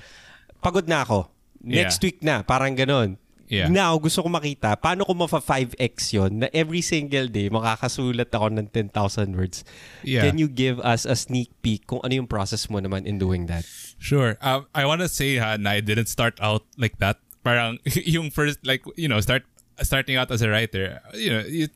pagod 0.58 0.90
na 0.90 1.06
ako. 1.06 1.30
Next 1.62 2.02
Yeah. 2.02 2.06
week 2.10 2.18
na, 2.22 2.42
parang 2.42 2.74
ganun. 2.74 3.18
Yeah. 3.48 3.72
Now, 3.72 3.96
gusto 3.96 4.24
ko 4.24 4.28
makita, 4.28 4.76
paano 4.76 5.08
ko 5.08 5.16
mafa 5.16 5.40
5x 5.40 6.12
yon 6.12 6.44
na 6.44 6.48
every 6.52 6.84
single 6.84 7.32
day, 7.32 7.48
makakasulat 7.48 8.28
ako 8.28 8.52
ng 8.52 8.68
10,000 8.76 8.92
words. 9.40 9.64
Yeah. 10.04 10.28
Can 10.28 10.36
you 10.36 10.52
give 10.52 10.84
us 10.84 11.08
a 11.08 11.16
sneak 11.16 11.56
peek 11.64 11.88
kung 11.88 12.04
ano 12.04 12.24
yung 12.24 12.28
process 12.28 12.68
mo 12.68 12.84
naman 12.84 13.08
in 13.08 13.18
doing 13.18 13.48
that? 13.48 13.64
Sure. 13.98 14.36
Um, 14.44 14.68
I 14.76 14.84
want 14.84 15.00
to 15.00 15.08
say 15.08 15.40
ha, 15.40 15.56
na 15.56 15.80
I 15.80 15.82
didn't 15.82 16.12
start 16.12 16.36
out 16.44 16.68
like 16.76 17.00
that. 17.00 17.24
Parang 17.48 17.80
yung 18.04 18.30
first 18.30 18.60
like 18.68 18.84
you 19.00 19.08
know 19.08 19.24
start 19.24 19.48
starting 19.80 20.20
out 20.20 20.28
as 20.30 20.44
a 20.44 20.52
writer. 20.52 21.00
You 21.16 21.30
know, 21.32 21.44
you, 21.48 21.68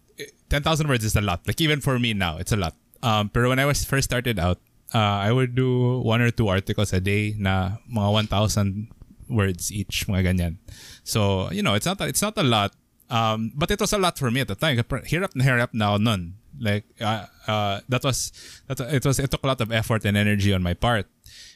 10,000 0.51 0.67
words 0.91 1.07
is 1.07 1.15
a 1.15 1.23
lot. 1.23 1.47
Like 1.47 1.61
even 1.63 1.79
for 1.79 1.97
me 1.97 2.13
now, 2.13 2.37
it's 2.37 2.51
a 2.51 2.59
lot. 2.59 2.75
Um, 3.01 3.29
pero 3.31 3.49
when 3.49 3.59
I 3.59 3.65
was 3.65 3.87
first 3.87 4.11
started 4.11 4.37
out, 4.37 4.59
uh, 4.93 5.23
I 5.23 5.31
would 5.31 5.55
do 5.55 5.99
one 6.03 6.21
or 6.21 6.29
two 6.29 6.47
articles 6.51 6.91
a 6.93 6.99
day 6.99 7.33
na 7.39 7.79
mga 7.87 8.27
1,000 8.27 8.91
words 9.31 9.71
each, 9.71 10.05
mga 10.07 10.35
ganyan. 10.35 10.57
So, 11.03 11.49
you 11.51 11.63
know, 11.63 11.73
it's 11.73 11.85
not 11.85 12.01
a, 12.01 12.07
it's 12.07 12.21
not 12.21 12.37
a 12.37 12.43
lot. 12.43 12.75
Um, 13.09 13.51
but 13.55 13.71
it 13.71 13.79
was 13.79 13.91
a 13.91 13.97
lot 13.97 14.17
for 14.17 14.31
me 14.31 14.39
at 14.39 14.47
the 14.47 14.55
time. 14.55 14.77
Hirap 14.77 15.35
na 15.35 15.43
hirap 15.43 15.73
na 15.73 15.97
nun. 15.97 16.35
Like, 16.59 16.85
uh, 16.99 17.25
uh, 17.47 17.79
that 17.89 18.03
was, 18.03 18.31
that, 18.67 18.79
it 18.79 19.03
was, 19.05 19.19
it 19.19 19.31
took 19.31 19.43
a 19.43 19.47
lot 19.47 19.59
of 19.59 19.71
effort 19.71 20.05
and 20.05 20.15
energy 20.15 20.53
on 20.53 20.63
my 20.63 20.73
part. 20.73 21.07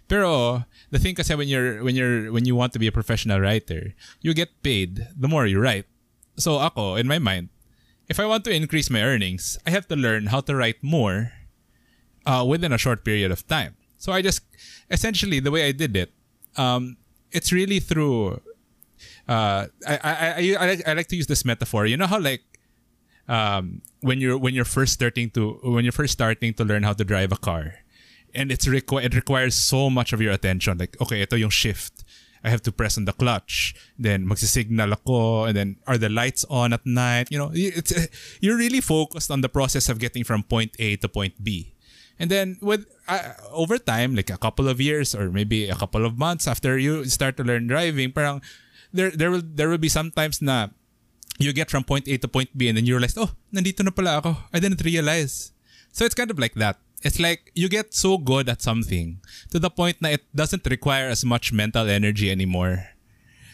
Pero 0.07 0.65
the 0.91 0.99
thing 0.99 1.15
kasi 1.15 1.33
when 1.33 1.47
you're 1.47 1.83
when 1.83 1.95
you're 1.95 2.31
when 2.31 2.45
you 2.45 2.55
want 2.55 2.73
to 2.73 2.79
be 2.79 2.87
a 2.87 2.93
professional 2.93 3.41
writer, 3.41 3.97
you 4.21 4.33
get 4.33 4.61
paid 4.61 5.07
the 5.17 5.27
more 5.27 5.45
you 5.47 5.59
write. 5.59 5.85
So 6.37 6.59
ako 6.61 6.95
in 6.95 7.07
my 7.07 7.17
mind, 7.17 7.49
if 8.07 8.19
I 8.19 8.25
want 8.25 8.43
to 8.45 8.53
increase 8.53 8.89
my 8.89 9.01
earnings, 9.01 9.57
I 9.65 9.71
have 9.71 9.87
to 9.89 9.95
learn 9.95 10.27
how 10.27 10.41
to 10.45 10.53
write 10.55 10.83
more 10.83 11.33
uh, 12.25 12.45
within 12.45 12.71
a 12.71 12.77
short 12.77 13.03
period 13.03 13.31
of 13.31 13.47
time. 13.47 13.75
So 13.97 14.13
I 14.13 14.21
just 14.21 14.45
essentially 14.91 15.39
the 15.39 15.49
way 15.49 15.65
I 15.65 15.71
did 15.71 15.95
it, 15.97 16.13
um, 16.55 16.97
it's 17.35 17.51
really 17.51 17.79
through. 17.79 18.41
Uh, 19.27 19.67
I, 19.85 19.95
I, 20.03 20.57
I, 20.59 20.81
I, 20.87 20.93
like, 20.93 21.07
to 21.07 21.15
use 21.15 21.27
this 21.27 21.43
metaphor. 21.43 21.85
You 21.85 21.97
know 21.97 22.07
how 22.07 22.19
like 22.19 22.43
um, 23.27 23.81
when 24.01 24.19
you're 24.19 24.37
when 24.37 24.53
you're 24.53 24.65
first 24.65 24.93
starting 24.93 25.29
to 25.31 25.59
when 25.63 25.83
you're 25.83 25.91
first 25.91 26.13
starting 26.13 26.53
to 26.55 26.63
learn 26.63 26.83
how 26.83 26.93
to 26.93 27.03
drive 27.03 27.31
a 27.31 27.37
car, 27.37 27.75
and 28.33 28.51
it's 28.51 28.65
requ- 28.65 29.03
it 29.03 29.15
requires 29.15 29.55
so 29.55 29.89
much 29.89 30.13
of 30.13 30.21
your 30.21 30.31
attention. 30.31 30.77
Like 30.77 30.95
okay, 31.01 31.21
ito 31.21 31.35
yung 31.35 31.49
shift. 31.51 32.03
I 32.45 32.49
have 32.49 32.61
to 32.69 32.71
press 32.71 32.95
on 32.95 33.05
the 33.05 33.13
clutch. 33.13 33.73
Then 33.97 34.29
magsisignal 34.29 34.93
ako, 34.93 35.45
and 35.45 35.57
then 35.57 35.77
are 35.87 35.97
the 35.97 36.09
lights 36.09 36.45
on 36.47 36.73
at 36.73 36.85
night? 36.85 37.27
You 37.31 37.39
know, 37.39 37.51
it's 37.53 37.91
you're 38.39 38.57
really 38.57 38.81
focused 38.81 39.31
on 39.31 39.41
the 39.41 39.49
process 39.49 39.89
of 39.89 39.99
getting 39.99 40.23
from 40.23 40.43
point 40.43 40.77
A 40.79 40.95
to 40.97 41.09
point 41.09 41.43
B. 41.43 41.74
And 42.19 42.31
then 42.31 42.57
with 42.61 42.87
uh, 43.07 43.35
over 43.51 43.77
time, 43.77 44.15
like 44.15 44.29
a 44.29 44.37
couple 44.37 44.69
of 44.69 44.79
years 44.79 45.13
or 45.13 45.29
maybe 45.29 45.67
a 45.67 45.75
couple 45.75 46.05
of 46.05 46.17
months 46.17 46.47
after 46.47 46.77
you 46.77 47.05
start 47.05 47.35
to 47.37 47.43
learn 47.43 47.67
driving, 47.67 48.11
parang 48.11 48.41
there 48.93 49.11
there 49.11 49.31
will 49.31 49.43
there 49.43 49.67
will 49.67 49.81
be 49.81 49.91
sometimes 49.91 50.41
na 50.41 50.71
you 51.39 51.51
get 51.51 51.69
from 51.69 51.83
point 51.83 52.07
A 52.07 52.17
to 52.17 52.27
point 52.27 52.55
B 52.55 52.67
and 52.71 52.77
then 52.77 52.85
you 52.85 52.95
realize, 52.95 53.17
oh, 53.17 53.35
nandito 53.51 53.83
na 53.83 53.91
pala 53.91 54.23
ako. 54.23 54.37
I 54.53 54.59
didn't 54.59 54.83
realize. 54.83 55.51
So 55.91 56.07
it's 56.07 56.15
kind 56.15 56.31
of 56.31 56.39
like 56.39 56.55
that. 56.55 56.79
It's 57.03 57.19
like 57.19 57.51
you 57.53 57.67
get 57.67 57.93
so 57.93 58.17
good 58.17 58.47
at 58.47 58.63
something 58.63 59.19
to 59.51 59.59
the 59.59 59.69
point 59.69 60.01
na 60.01 60.15
it 60.15 60.23
doesn't 60.33 60.65
require 60.65 61.11
as 61.11 61.27
much 61.27 61.51
mental 61.51 61.87
energy 61.87 62.31
anymore. 62.31 62.95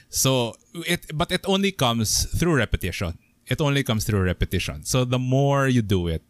So 0.10 0.56
it 0.86 1.10
but 1.18 1.32
it 1.32 1.42
only 1.50 1.74
comes 1.74 2.30
through 2.38 2.62
repetition. 2.62 3.18
It 3.50 3.60
only 3.60 3.84
comes 3.84 4.06
through 4.06 4.22
repetition. 4.24 4.86
So 4.86 5.04
the 5.04 5.20
more 5.20 5.68
you 5.68 5.82
do 5.82 6.08
it, 6.08 6.24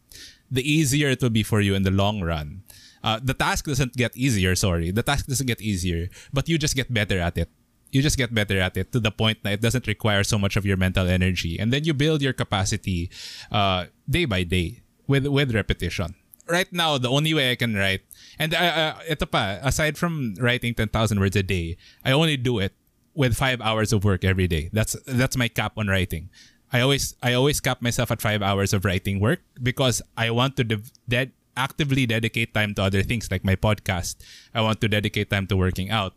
the 0.52 0.62
easier 0.62 1.10
it 1.10 1.22
will 1.24 1.32
be 1.32 1.44
for 1.44 1.62
you 1.62 1.74
in 1.74 1.84
the 1.84 1.92
long 1.92 2.22
run. 2.22 2.64
Uh, 3.04 3.20
the 3.24 3.34
task 3.34 3.66
doesn't 3.66 3.96
get 3.96 4.16
easier, 4.16 4.54
sorry. 4.54 4.92
The 4.92 5.02
task 5.02 5.26
doesn't 5.26 5.48
get 5.48 5.62
easier, 5.62 6.10
but 6.32 6.48
you 6.48 6.60
just 6.60 6.76
get 6.76 6.94
better 6.94 7.18
at 7.18 7.38
it. 7.38 7.50
You 7.92 8.02
just 8.02 8.18
get 8.18 8.34
better 8.34 8.60
at 8.60 8.78
it 8.78 8.92
to 8.92 9.00
the 9.00 9.12
point 9.12 9.44
that 9.44 9.54
it 9.54 9.62
doesn't 9.62 9.88
require 9.88 10.24
so 10.24 10.38
much 10.38 10.56
of 10.56 10.66
your 10.66 10.78
mental 10.78 11.08
energy. 11.08 11.58
And 11.60 11.74
then 11.74 11.84
you 11.84 11.94
build 11.94 12.22
your 12.22 12.34
capacity 12.34 13.10
uh, 13.52 13.88
day 14.10 14.26
by 14.26 14.44
day 14.44 14.84
with 15.08 15.26
with 15.28 15.56
repetition. 15.56 16.16
Right 16.48 16.72
now, 16.72 16.98
the 16.98 17.10
only 17.10 17.34
way 17.34 17.52
I 17.52 17.56
can 17.56 17.76
write, 17.76 18.02
and 18.38 18.54
uh, 18.54 18.60
uh, 18.60 18.94
ito 19.08 19.26
pa, 19.26 19.60
aside 19.64 19.96
from 19.96 20.36
writing 20.36 20.74
10,000 20.74 20.92
words 21.20 21.36
a 21.38 21.44
day, 21.44 21.78
I 22.04 22.12
only 22.12 22.36
do 22.36 22.60
it 22.60 22.74
with 23.14 23.38
five 23.38 23.62
hours 23.62 23.94
of 23.94 24.04
work 24.04 24.24
every 24.24 24.48
day. 24.48 24.70
That's 24.74 24.96
that's 25.06 25.38
my 25.38 25.48
cap 25.48 25.78
on 25.78 25.88
writing. 25.88 26.30
I 26.72 26.80
always 26.82 27.16
I 27.22 27.34
always 27.34 27.60
cap 27.60 27.82
myself 27.82 28.12
at 28.12 28.22
five 28.22 28.42
hours 28.42 28.74
of 28.74 28.86
writing 28.86 29.20
work 29.20 29.44
because 29.62 30.02
I 30.16 30.32
want 30.32 30.56
to 30.58 30.64
dev- 30.64 30.92
de- 31.08 31.36
actively 31.56 32.06
dedicate 32.08 32.54
time 32.54 32.74
to 32.76 32.84
other 32.84 33.04
things 33.04 33.30
like 33.30 33.44
my 33.44 33.56
podcast. 33.56 34.16
I 34.56 34.62
want 34.62 34.80
to 34.82 34.88
dedicate 34.88 35.30
time 35.30 35.48
to 35.48 35.58
working 35.58 35.92
out, 35.92 36.16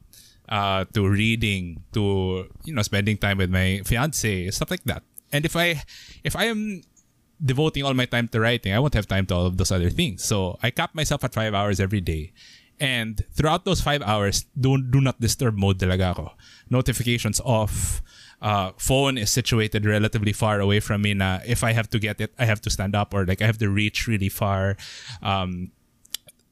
uh, 0.49 0.87
to 0.95 1.09
reading, 1.09 1.83
to 1.93 2.47
you 2.65 2.75
know 2.75 2.83
spending 2.83 3.19
time 3.19 3.39
with 3.39 3.51
my 3.51 3.83
fiance, 3.85 4.51
stuff 4.51 4.71
like 4.71 4.85
that. 4.85 5.03
And 5.35 5.45
if 5.45 5.57
I 5.57 5.83
if 6.23 6.37
I 6.37 6.47
am 6.47 6.83
devoting 7.43 7.83
all 7.83 7.95
my 7.95 8.07
time 8.07 8.29
to 8.29 8.39
writing, 8.39 8.73
I 8.73 8.79
won't 8.79 8.95
have 8.95 9.11
time 9.11 9.27
to 9.27 9.35
all 9.35 9.47
of 9.47 9.57
those 9.59 9.73
other 9.73 9.91
things. 9.91 10.23
So 10.23 10.59
I 10.63 10.71
cap 10.71 10.95
myself 10.95 11.25
at 11.25 11.35
five 11.35 11.55
hours 11.55 11.81
every 11.81 12.01
day. 12.01 12.33
And 12.81 13.23
throughout 13.35 13.65
those 13.65 13.81
five 13.81 14.03
hours, 14.03 14.47
do, 14.59 14.83
do 14.83 15.01
not 15.01 15.21
disturb 15.21 15.57
mode 15.57 15.79
talaga 15.79 16.11
ako. 16.11 16.33
Notifications 16.71 17.41
off. 17.41 18.03
Uh, 18.45 18.77
phone 18.77 19.17
is 19.17 19.33
situated 19.33 19.89
relatively 19.89 20.37
far 20.37 20.61
away 20.61 20.77
from 20.77 21.01
me 21.01 21.17
na 21.17 21.41
if 21.49 21.65
I 21.65 21.73
have 21.73 21.89
to 21.89 21.99
get 21.99 22.21
it, 22.21 22.37
I 22.37 22.45
have 22.45 22.61
to 22.69 22.71
stand 22.71 22.93
up 22.93 23.17
or 23.17 23.25
like 23.25 23.41
I 23.41 23.49
have 23.49 23.57
to 23.65 23.73
reach 23.73 24.05
really 24.05 24.29
far. 24.29 24.77
Um, 25.25 25.73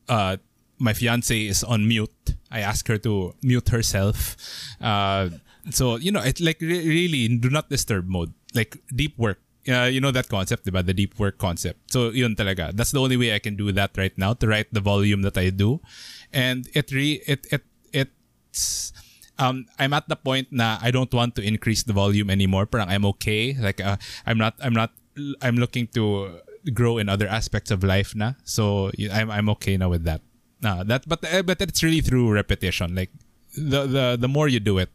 uh, 0.08 0.40
my 0.80 0.96
fiance 0.96 1.36
is 1.36 1.62
on 1.62 1.86
mute. 1.86 2.34
I 2.50 2.60
ask 2.60 2.88
her 2.88 2.96
to 3.04 3.36
mute 3.42 3.68
herself. 3.68 4.40
Uh, 4.80 5.30
so, 5.70 5.96
you 5.96 6.10
know, 6.10 6.24
it's 6.24 6.40
like 6.40 6.60
re- 6.60 6.88
really 6.88 7.28
do 7.28 7.50
not 7.50 7.68
disturb 7.68 8.08
mode. 8.08 8.32
Like 8.54 8.80
deep 8.88 9.16
work. 9.18 9.38
Uh, 9.68 9.86
you 9.86 10.00
know 10.00 10.10
that 10.10 10.28
concept, 10.28 10.66
about 10.66 10.86
The 10.86 10.94
deep 10.94 11.20
work 11.20 11.38
concept. 11.38 11.92
So, 11.92 12.10
yun 12.10 12.34
talaga. 12.34 12.74
That's 12.74 12.90
the 12.90 12.98
only 12.98 13.16
way 13.16 13.34
I 13.34 13.38
can 13.38 13.54
do 13.54 13.70
that 13.70 13.94
right 13.96 14.16
now 14.18 14.32
to 14.34 14.48
write 14.48 14.72
the 14.72 14.80
volume 14.80 15.22
that 15.22 15.38
I 15.38 15.50
do. 15.50 15.80
And 16.32 16.66
it 16.74 16.90
re 16.90 17.22
it 17.28 17.46
it 17.52 17.62
it's 17.92 18.92
um 19.38 19.66
I'm 19.78 19.92
at 19.92 20.08
the 20.08 20.16
point 20.16 20.48
na 20.50 20.78
I 20.82 20.90
don't 20.90 21.12
want 21.12 21.34
to 21.36 21.42
increase 21.42 21.82
the 21.82 21.92
volume 21.92 22.30
anymore. 22.30 22.66
Parang 22.66 22.88
I'm 22.88 23.04
okay. 23.16 23.54
Like 23.58 23.80
uh, 23.80 23.96
I'm 24.26 24.38
not 24.38 24.54
I'm 24.60 24.72
not 24.74 24.92
I'm 25.40 25.56
looking 25.56 25.86
to 25.94 26.40
grow 26.72 26.98
in 26.98 27.08
other 27.08 27.26
aspects 27.26 27.70
of 27.70 27.82
life 27.84 28.14
na. 28.14 28.34
So 28.44 28.90
I'm 29.12 29.30
I'm 29.30 29.48
okay 29.60 29.76
now 29.76 29.88
with 29.90 30.04
that. 30.04 30.20
Nah, 30.62 30.84
that 30.84 31.08
but 31.08 31.24
uh, 31.26 31.42
but 31.42 31.60
it's 31.60 31.82
really 31.82 32.00
through 32.00 32.32
repetition. 32.32 32.94
Like 32.94 33.10
the 33.56 33.86
the 33.86 34.04
the 34.20 34.28
more 34.28 34.48
you 34.48 34.60
do 34.60 34.78
it, 34.78 34.90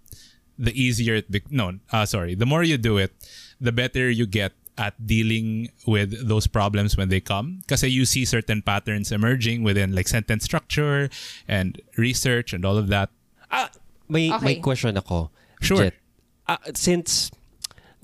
the 0.58 0.74
easier 0.74 1.16
it 1.16 1.30
be- 1.32 1.46
no 1.50 1.78
uh, 1.92 2.06
sorry 2.06 2.34
the 2.36 2.46
more 2.46 2.64
you 2.64 2.78
do 2.78 2.98
it 2.98 3.14
the 3.62 3.72
better 3.72 4.10
you 4.10 4.26
get 4.26 4.54
at 4.78 4.94
dealing 5.06 5.70
with 5.86 6.14
those 6.28 6.46
problems 6.46 6.96
when 6.96 7.10
they 7.10 7.20
come 7.20 7.62
because 7.66 7.82
you 7.84 8.06
see 8.06 8.26
certain 8.26 8.62
patterns 8.62 9.12
emerging 9.12 9.64
within 9.64 9.94
like 9.94 10.08
sentence 10.08 10.46
structure 10.46 11.10
and 11.48 11.82
research 11.98 12.54
and 12.54 12.66
all 12.66 12.78
of 12.78 12.88
that 12.88 13.10
Ah, 13.50 13.72
may 14.08 14.28
Okay. 14.30 14.44
may 14.44 14.56
question 14.58 14.96
ako. 14.96 15.30
Sure. 15.60 15.88
Jet. 15.88 15.96
Ah, 16.44 16.60
since 16.74 17.30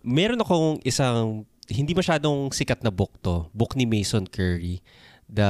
meron 0.01 0.37
akong 0.37 0.83
isang 0.83 1.45
hindi 1.65 1.91
masyadong 1.91 2.51
sikat 2.51 2.83
na 2.83 2.91
book 2.91 3.15
to, 3.21 3.47
book 3.51 3.73
ni 3.73 3.83
Mason 3.83 4.27
Curry. 4.27 4.83
The 5.25 5.49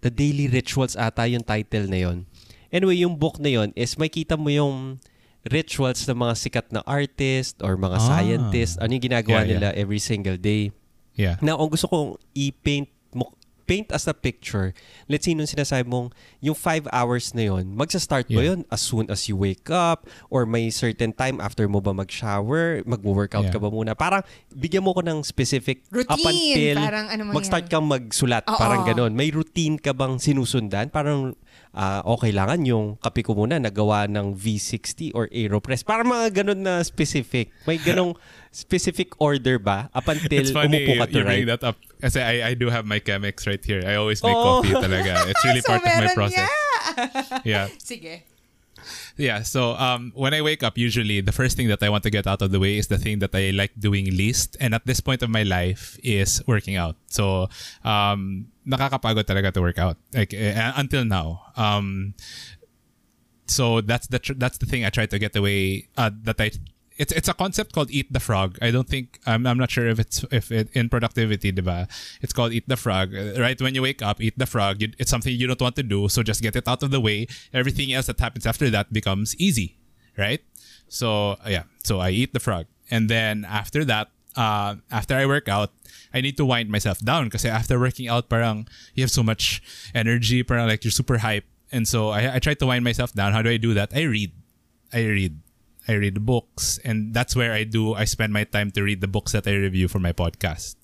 The 0.00 0.08
Daily 0.08 0.46
Rituals 0.46 0.94
ata 0.94 1.26
yung 1.26 1.42
title 1.42 1.90
na 1.90 1.98
yon. 2.00 2.30
Anyway, 2.70 2.94
yung 2.96 3.18
book 3.18 3.38
na 3.38 3.50
yon 3.50 3.74
is 3.74 3.94
makita 3.94 4.38
mo 4.38 4.46
yung 4.48 5.02
rituals 5.42 6.02
ng 6.04 6.14
mga 6.16 6.34
sikat 6.36 6.66
na 6.70 6.82
artist 6.82 7.58
or 7.58 7.74
mga 7.74 7.98
Ah. 7.98 8.04
scientist. 8.04 8.78
Ano 8.78 8.90
yung 8.92 9.02
ginagawa 9.04 9.42
Yeah, 9.42 9.44
yeah. 9.44 9.52
nila 9.52 9.68
every 9.74 9.98
single 9.98 10.36
day. 10.36 10.70
yeah 11.14 11.38
Na 11.40 11.56
kung 11.56 11.70
gusto 11.70 11.86
kong 11.86 12.08
i-paint 12.34 12.90
paint 13.66 13.90
as 13.90 14.06
a 14.06 14.14
picture, 14.14 14.70
let's 15.06 15.26
say 15.26 15.34
nung 15.34 15.44
sinasabi 15.44 15.84
mong 15.84 16.14
yung 16.38 16.54
five 16.54 16.86
hours 16.94 17.34
na 17.34 17.50
yon, 17.50 17.74
magsa-start 17.74 18.30
ba 18.30 18.38
Yeah. 18.38 18.48
yun 18.54 18.60
as 18.70 18.78
soon 18.80 19.10
as 19.10 19.26
you 19.26 19.34
wake 19.34 19.66
up 19.68 20.06
or 20.30 20.46
may 20.46 20.70
certain 20.70 21.10
time 21.10 21.42
after 21.42 21.66
mo 21.66 21.82
ba 21.82 21.90
mag-shower, 21.90 22.80
mag-workout 22.86 23.50
ka 23.50 23.58
Yeah. 23.58 23.64
ba 23.66 23.68
muna? 23.68 23.92
Parang 23.92 24.22
bigyan 24.48 24.86
mo 24.86 24.94
ko 24.94 25.02
ng 25.02 25.26
specific 25.26 25.82
up 25.90 25.98
Routine, 26.16 26.54
until 26.54 26.76
parang 26.78 27.06
ano 27.10 27.22
mag-start 27.34 27.66
mangyari. 27.66 27.74
kang 27.74 27.86
magsulat. 27.90 28.42
Oo. 28.46 28.54
Parang 28.56 28.82
ganon. 28.86 29.12
May 29.12 29.34
routine 29.34 29.76
ka 29.76 29.90
bang 29.90 30.16
sinusundan? 30.16 30.94
Parang 30.94 31.34
ah, 31.76 32.00
o 32.02 32.16
kailangan 32.16 32.64
yung 32.64 32.96
kape 32.98 33.20
ko 33.22 33.36
muna 33.36 33.60
nagawa 33.60 34.08
ng 34.08 34.32
V60 34.34 35.12
or 35.12 35.28
AeroPress. 35.28 35.84
Parang 35.84 36.08
mga 36.08 36.42
ganon 36.42 36.64
na 36.64 36.80
specific. 36.80 37.52
May 37.68 37.76
ganong 37.76 38.16
specific 38.50 39.12
order 39.20 39.60
ba 39.60 39.92
up 39.92 40.08
until 40.08 40.40
it's 40.40 40.48
funny 40.48 40.88
umupo 40.88 41.04
ka 41.04 41.06
to 41.12 41.20
you 41.20 41.24
bring 41.28 41.44
write? 41.44 41.60
that 41.60 41.62
up 41.62 41.76
kasi 42.00 42.24
I, 42.24 42.40
I 42.40 42.52
do 42.56 42.72
have 42.72 42.88
my 42.88 42.96
chemex 42.96 43.44
right 43.44 43.60
here 43.60 43.84
I 43.84 44.00
always 44.00 44.24
make 44.24 44.32
Oh. 44.32 44.64
coffee 44.64 44.72
talaga 44.72 45.28
it's 45.28 45.44
really 45.44 45.60
So, 45.66 45.76
part 45.76 45.84
of 45.84 45.92
my 45.92 46.08
process 46.16 46.48
nga. 46.48 47.44
yeah 47.44 47.68
Sige. 47.84 48.24
Yeah, 49.16 49.42
so 49.42 49.74
um, 49.80 50.12
when 50.14 50.32
I 50.34 50.42
wake 50.42 50.62
up, 50.62 50.78
usually 50.78 51.20
the 51.20 51.32
first 51.32 51.56
thing 51.56 51.68
that 51.68 51.82
I 51.82 51.88
want 51.88 52.04
to 52.04 52.10
get 52.12 52.26
out 52.28 52.40
of 52.42 52.52
the 52.52 52.60
way 52.60 52.76
is 52.78 52.86
the 52.86 52.98
thing 52.98 53.18
that 53.20 53.34
I 53.34 53.50
like 53.50 53.72
doing 53.80 54.04
least. 54.14 54.56
And 54.60 54.74
at 54.76 54.84
this 54.86 55.00
point 55.00 55.22
of 55.24 55.30
my 55.30 55.42
life 55.42 55.98
is 56.04 56.44
working 56.46 56.76
out. 56.76 56.94
So 57.08 57.48
um, 57.82 58.52
nakakapagod 58.66 59.24
talaga 59.24 59.52
to 59.54 59.60
work 59.62 59.78
out. 59.78 59.96
Like 60.12 60.34
eh, 60.34 60.72
until 60.76 61.04
now. 61.04 61.52
Um, 61.56 62.14
so 63.46 63.80
that's 63.80 64.06
the 64.08 64.18
tr- 64.18 64.34
that's 64.36 64.58
the 64.58 64.66
thing 64.66 64.84
I 64.84 64.90
try 64.90 65.06
to 65.06 65.18
get 65.18 65.34
away. 65.36 65.88
Uh, 65.96 66.10
that 66.24 66.40
I 66.40 66.50
it's 66.98 67.12
it's 67.12 67.28
a 67.28 67.34
concept 67.34 67.72
called 67.72 67.90
eat 67.90 68.12
the 68.12 68.20
frog. 68.20 68.58
I 68.60 68.70
don't 68.70 68.88
think 68.88 69.20
I'm 69.26 69.46
I'm 69.46 69.58
not 69.58 69.70
sure 69.70 69.86
if 69.86 69.98
it's 69.98 70.24
if 70.32 70.50
it 70.50 70.68
in 70.72 70.88
productivity, 70.88 71.52
diba? 71.52 71.88
It's 72.20 72.32
called 72.32 72.52
eat 72.52 72.68
the 72.68 72.76
frog. 72.76 73.14
Uh, 73.14 73.38
Right 73.38 73.60
when 73.60 73.74
you 73.74 73.82
wake 73.82 74.02
up, 74.02 74.20
eat 74.20 74.38
the 74.38 74.46
frog. 74.46 74.80
You, 74.82 74.92
it's 74.98 75.10
something 75.10 75.32
you 75.32 75.46
don't 75.46 75.60
want 75.60 75.76
to 75.76 75.82
do, 75.82 76.08
so 76.08 76.22
just 76.22 76.42
get 76.42 76.56
it 76.56 76.66
out 76.66 76.82
of 76.82 76.90
the 76.90 77.00
way. 77.00 77.26
Everything 77.52 77.92
else 77.92 78.06
that 78.06 78.18
happens 78.18 78.46
after 78.46 78.70
that 78.70 78.92
becomes 78.92 79.36
easy, 79.36 79.76
right? 80.16 80.40
So 80.88 81.36
uh, 81.44 81.48
yeah, 81.48 81.64
so 81.84 82.00
I 82.00 82.10
eat 82.10 82.32
the 82.32 82.40
frog, 82.40 82.66
and 82.90 83.08
then 83.08 83.44
after 83.44 83.84
that, 83.84 84.08
uh, 84.34 84.76
after 84.90 85.14
I 85.14 85.26
work 85.26 85.48
out, 85.48 85.70
I 86.16 86.24
need 86.24 86.40
to 86.40 86.48
wind 86.48 86.72
myself 86.72 87.04
down 87.04 87.28
because 87.28 87.44
after 87.44 87.76
working 87.76 88.08
out, 88.08 88.32
parang 88.32 88.64
you 88.96 89.04
have 89.04 89.12
so 89.12 89.20
much 89.20 89.60
energy, 89.92 90.40
parang 90.40 90.64
like 90.64 90.80
you're 90.80 90.96
super 90.96 91.20
hype, 91.20 91.44
and 91.68 91.84
so 91.84 92.08
I 92.08 92.36
I 92.36 92.38
try 92.40 92.56
to 92.56 92.64
wind 92.64 92.88
myself 92.88 93.12
down. 93.12 93.36
How 93.36 93.44
do 93.44 93.52
I 93.52 93.60
do 93.60 93.76
that? 93.76 93.92
I 93.92 94.08
read, 94.08 94.32
I 94.96 95.04
read. 95.04 95.44
I 95.86 95.94
read 95.94 96.26
books, 96.26 96.82
and 96.82 97.14
that's 97.14 97.36
where 97.38 97.54
I 97.54 97.62
do. 97.62 97.94
I 97.94 98.10
spend 98.10 98.32
my 98.34 98.42
time 98.42 98.74
to 98.74 98.82
read 98.82 98.98
the 98.98 99.06
books 99.06 99.30
that 99.30 99.46
I 99.46 99.54
review 99.54 99.86
for 99.86 100.02
my 100.02 100.10
podcast, 100.10 100.74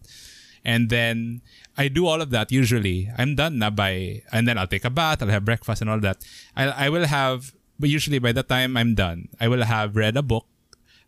and 0.63 0.95
then 0.95 1.43
I 1.75 1.91
do 1.91 2.07
all 2.07 2.23
of 2.23 2.31
that. 2.31 2.55
Usually, 2.55 3.11
I'm 3.19 3.35
done 3.35 3.59
na 3.59 3.75
by, 3.75 4.23
and 4.31 4.47
then 4.47 4.55
I'll 4.59 4.71
take 4.71 4.87
a 4.87 4.95
bath. 4.95 5.19
I'll 5.19 5.35
have 5.35 5.43
breakfast 5.43 5.83
and 5.83 5.91
all 5.91 5.99
that. 6.07 6.23
I 6.55 6.87
I 6.87 6.89
will 6.89 7.11
have, 7.11 7.51
but 7.83 7.91
usually 7.91 8.23
by 8.23 8.31
the 8.31 8.47
time 8.47 8.79
I'm 8.79 8.95
done, 8.95 9.27
I 9.43 9.51
will 9.51 9.67
have 9.67 9.99
read 9.99 10.15
a 10.15 10.23
book. 10.23 10.47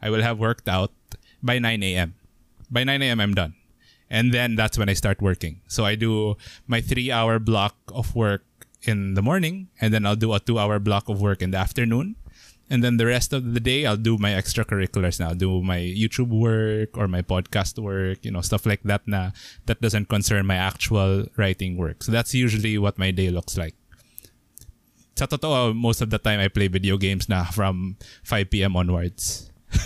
I 0.03 0.11
will 0.11 0.27
have 0.27 0.43
worked 0.43 0.67
out 0.67 0.91
by 1.39 1.63
9 1.63 1.79
a.m. 1.87 2.19
By 2.67 2.83
9 2.83 2.99
a.m. 2.99 3.23
I'm 3.23 3.35
done, 3.39 3.55
and 4.11 4.33
then 4.33 4.57
that's 4.57 4.79
when 4.79 4.89
I 4.89 4.95
start 4.95 5.23
working. 5.23 5.61
So 5.69 5.85
I 5.85 5.95
do 5.95 6.37
my 6.67 6.81
three-hour 6.81 7.39
block 7.39 7.77
of 7.89 8.15
work 8.15 8.45
in 8.83 9.15
the 9.15 9.23
morning, 9.23 9.69
and 9.81 9.93
then 9.93 10.07
I'll 10.07 10.17
do 10.17 10.33
a 10.33 10.41
two-hour 10.41 10.79
block 10.79 11.09
of 11.09 11.21
work 11.21 11.43
in 11.43 11.51
the 11.51 11.59
afternoon 11.59 12.17
and 12.71 12.83
then 12.83 12.97
the 12.97 13.07
rest 13.07 13.33
of 13.33 13.53
the 13.53 13.61
day 13.61 13.85
I'll 13.85 14.01
do 14.01 14.17
my 14.17 14.31
extracurriculars 14.31 15.21
now. 15.21 15.29
I'll 15.29 15.35
do 15.35 15.63
my 15.63 15.79
YouTube 15.79 16.29
work 16.29 16.97
or 16.97 17.09
my 17.09 17.21
podcast 17.21 17.79
work, 17.79 18.25
you 18.25 18.31
know, 18.31 18.41
stuff 18.41 18.65
like 18.65 18.83
that 18.85 19.07
na 19.07 19.31
that 19.67 19.81
doesn't 19.81 20.09
concern 20.09 20.47
my 20.47 20.57
actual 20.57 21.27
writing 21.37 21.77
work. 21.77 22.03
So 22.03 22.13
that's 22.13 22.35
usually 22.35 22.79
what 22.79 22.99
my 22.99 23.11
day 23.11 23.31
looks 23.31 23.59
like. 23.59 23.75
Sa 25.17 25.27
totoo, 25.27 25.77
most 25.77 26.01
of 26.01 26.11
the 26.11 26.19
time 26.19 26.41
I 26.41 26.49
play 26.49 26.69
video 26.69 26.97
games 26.97 27.29
na 27.29 27.45
from 27.45 27.97
5 28.25 28.51
p.m. 28.51 28.77
onwards. 28.77 29.51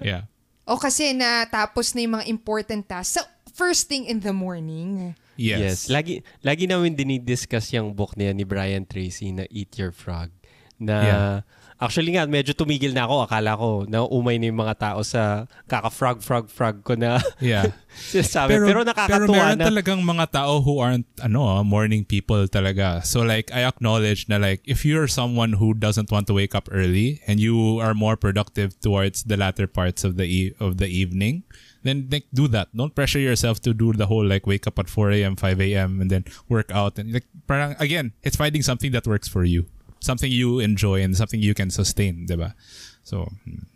yeah. 0.00 0.22
O 0.68 0.76
kasi 0.76 1.16
natapos 1.16 1.96
na 1.96 2.04
yung 2.04 2.14
mga 2.20 2.26
important 2.28 2.84
tasks. 2.84 3.16
So, 3.16 3.24
first 3.56 3.88
thing 3.88 4.04
in 4.04 4.20
the 4.20 4.36
morning. 4.36 5.16
Yes. 5.40 5.88
Lagi, 5.88 6.20
lagi 6.44 6.68
namin 6.68 6.92
dinidiscuss 6.92 7.72
yung 7.72 7.96
book 7.96 8.12
niya 8.20 8.36
ni 8.36 8.44
Brian 8.44 8.84
Tracy 8.84 9.32
na 9.32 9.48
Eat 9.48 9.80
Your 9.80 9.96
Frog. 9.96 10.28
Na 10.76 10.96
Yeah. 11.00 11.36
Actually 11.78 12.18
nga, 12.18 12.26
medyo 12.26 12.50
tumigil 12.52 12.90
na 12.90 13.06
ako. 13.06 13.30
Akala 13.30 13.54
ko, 13.54 13.86
nauumay 13.86 14.34
na 14.42 14.50
yung 14.50 14.58
mga 14.58 14.74
tao 14.82 15.00
sa 15.06 15.46
kaka-frog, 15.70 16.18
frog, 16.18 16.50
frog 16.50 16.82
ko 16.82 16.98
na 16.98 17.22
Yeah. 17.38 17.70
sinasabi. 18.10 18.50
Pero, 18.50 18.66
pero 18.66 18.80
nakakatuwa 18.82 19.30
meron 19.30 19.58
na. 19.62 19.66
talagang 19.70 20.02
mga 20.02 20.26
tao 20.34 20.58
who 20.58 20.82
aren't 20.82 21.06
ano 21.22 21.46
ah, 21.46 21.62
morning 21.62 22.02
people 22.02 22.50
talaga. 22.50 23.06
So 23.06 23.22
like 23.22 23.54
I 23.54 23.62
acknowledge 23.62 24.26
na 24.26 24.42
like 24.42 24.66
if 24.66 24.82
you're 24.82 25.06
someone 25.06 25.54
who 25.54 25.70
doesn't 25.70 26.10
want 26.10 26.26
to 26.26 26.34
wake 26.34 26.58
up 26.58 26.66
early 26.74 27.22
and 27.30 27.38
you 27.38 27.78
are 27.78 27.94
more 27.94 28.18
productive 28.18 28.74
towards 28.82 29.22
the 29.30 29.38
latter 29.38 29.70
parts 29.70 30.02
of 30.02 30.18
the 30.18 30.26
e- 30.26 30.54
of 30.58 30.82
the 30.82 30.90
evening, 30.90 31.46
then 31.86 32.10
like 32.10 32.26
do 32.34 32.50
that. 32.50 32.74
Don't 32.74 32.90
pressure 32.94 33.22
yourself 33.22 33.62
to 33.62 33.70
do 33.70 33.94
the 33.94 34.10
whole 34.10 34.26
like 34.26 34.50
wake 34.50 34.66
up 34.66 34.82
at 34.82 34.90
4 34.90 35.14
a.m., 35.14 35.38
5 35.38 35.62
a.m. 35.62 36.02
and 36.02 36.10
then 36.10 36.26
work 36.50 36.74
out 36.74 36.98
and 36.98 37.14
like 37.14 37.26
parang 37.46 37.78
again, 37.78 38.18
it's 38.26 38.34
finding 38.34 38.66
something 38.66 38.90
that 38.90 39.06
works 39.06 39.30
for 39.30 39.46
you. 39.46 39.70
Something 39.98 40.30
you 40.30 40.58
enjoy 40.62 41.02
and 41.02 41.16
something 41.16 41.42
you 41.42 41.54
can 41.54 41.70
sustain, 41.70 42.26
'di 42.26 42.36
ba? 42.38 42.54
So, 43.02 43.26
hmm. 43.46 43.66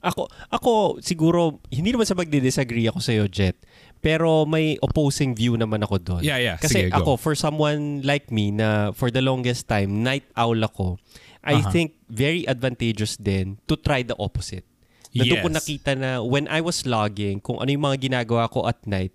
Ako, 0.00 0.32
ako 0.48 0.72
siguro, 1.04 1.60
hindi 1.68 1.92
naman 1.92 2.08
sa 2.08 2.16
magdi-disagree 2.16 2.88
ako 2.88 3.04
sa'yo, 3.04 3.28
Jet. 3.28 3.60
Pero 4.00 4.48
may 4.48 4.80
opposing 4.80 5.36
view 5.36 5.60
naman 5.60 5.84
ako 5.84 6.00
doon. 6.00 6.22
Yeah, 6.24 6.40
yeah. 6.40 6.56
Kasi 6.56 6.88
Sige, 6.88 6.96
go. 6.96 7.04
ako, 7.04 7.10
for 7.20 7.36
someone 7.36 8.00
like 8.00 8.32
me 8.32 8.48
na 8.48 8.96
for 8.96 9.12
the 9.12 9.20
longest 9.20 9.68
time, 9.68 10.00
night 10.00 10.24
owl 10.40 10.56
ako, 10.56 10.96
I 11.44 11.60
Aha. 11.60 11.68
think 11.68 12.00
very 12.08 12.48
advantageous 12.48 13.20
din 13.20 13.60
to 13.68 13.76
try 13.76 14.00
the 14.00 14.16
opposite. 14.16 14.64
Na 15.12 15.28
doon 15.28 15.44
ko 15.44 15.50
Yes. 15.52 15.56
nakita 15.60 15.92
na 16.00 16.24
when 16.24 16.48
I 16.48 16.64
was 16.64 16.88
logging, 16.88 17.44
kung 17.44 17.60
ano 17.60 17.68
yung 17.68 17.84
mga 17.84 18.00
ginagawa 18.00 18.48
ko 18.48 18.64
at 18.64 18.80
night, 18.88 19.12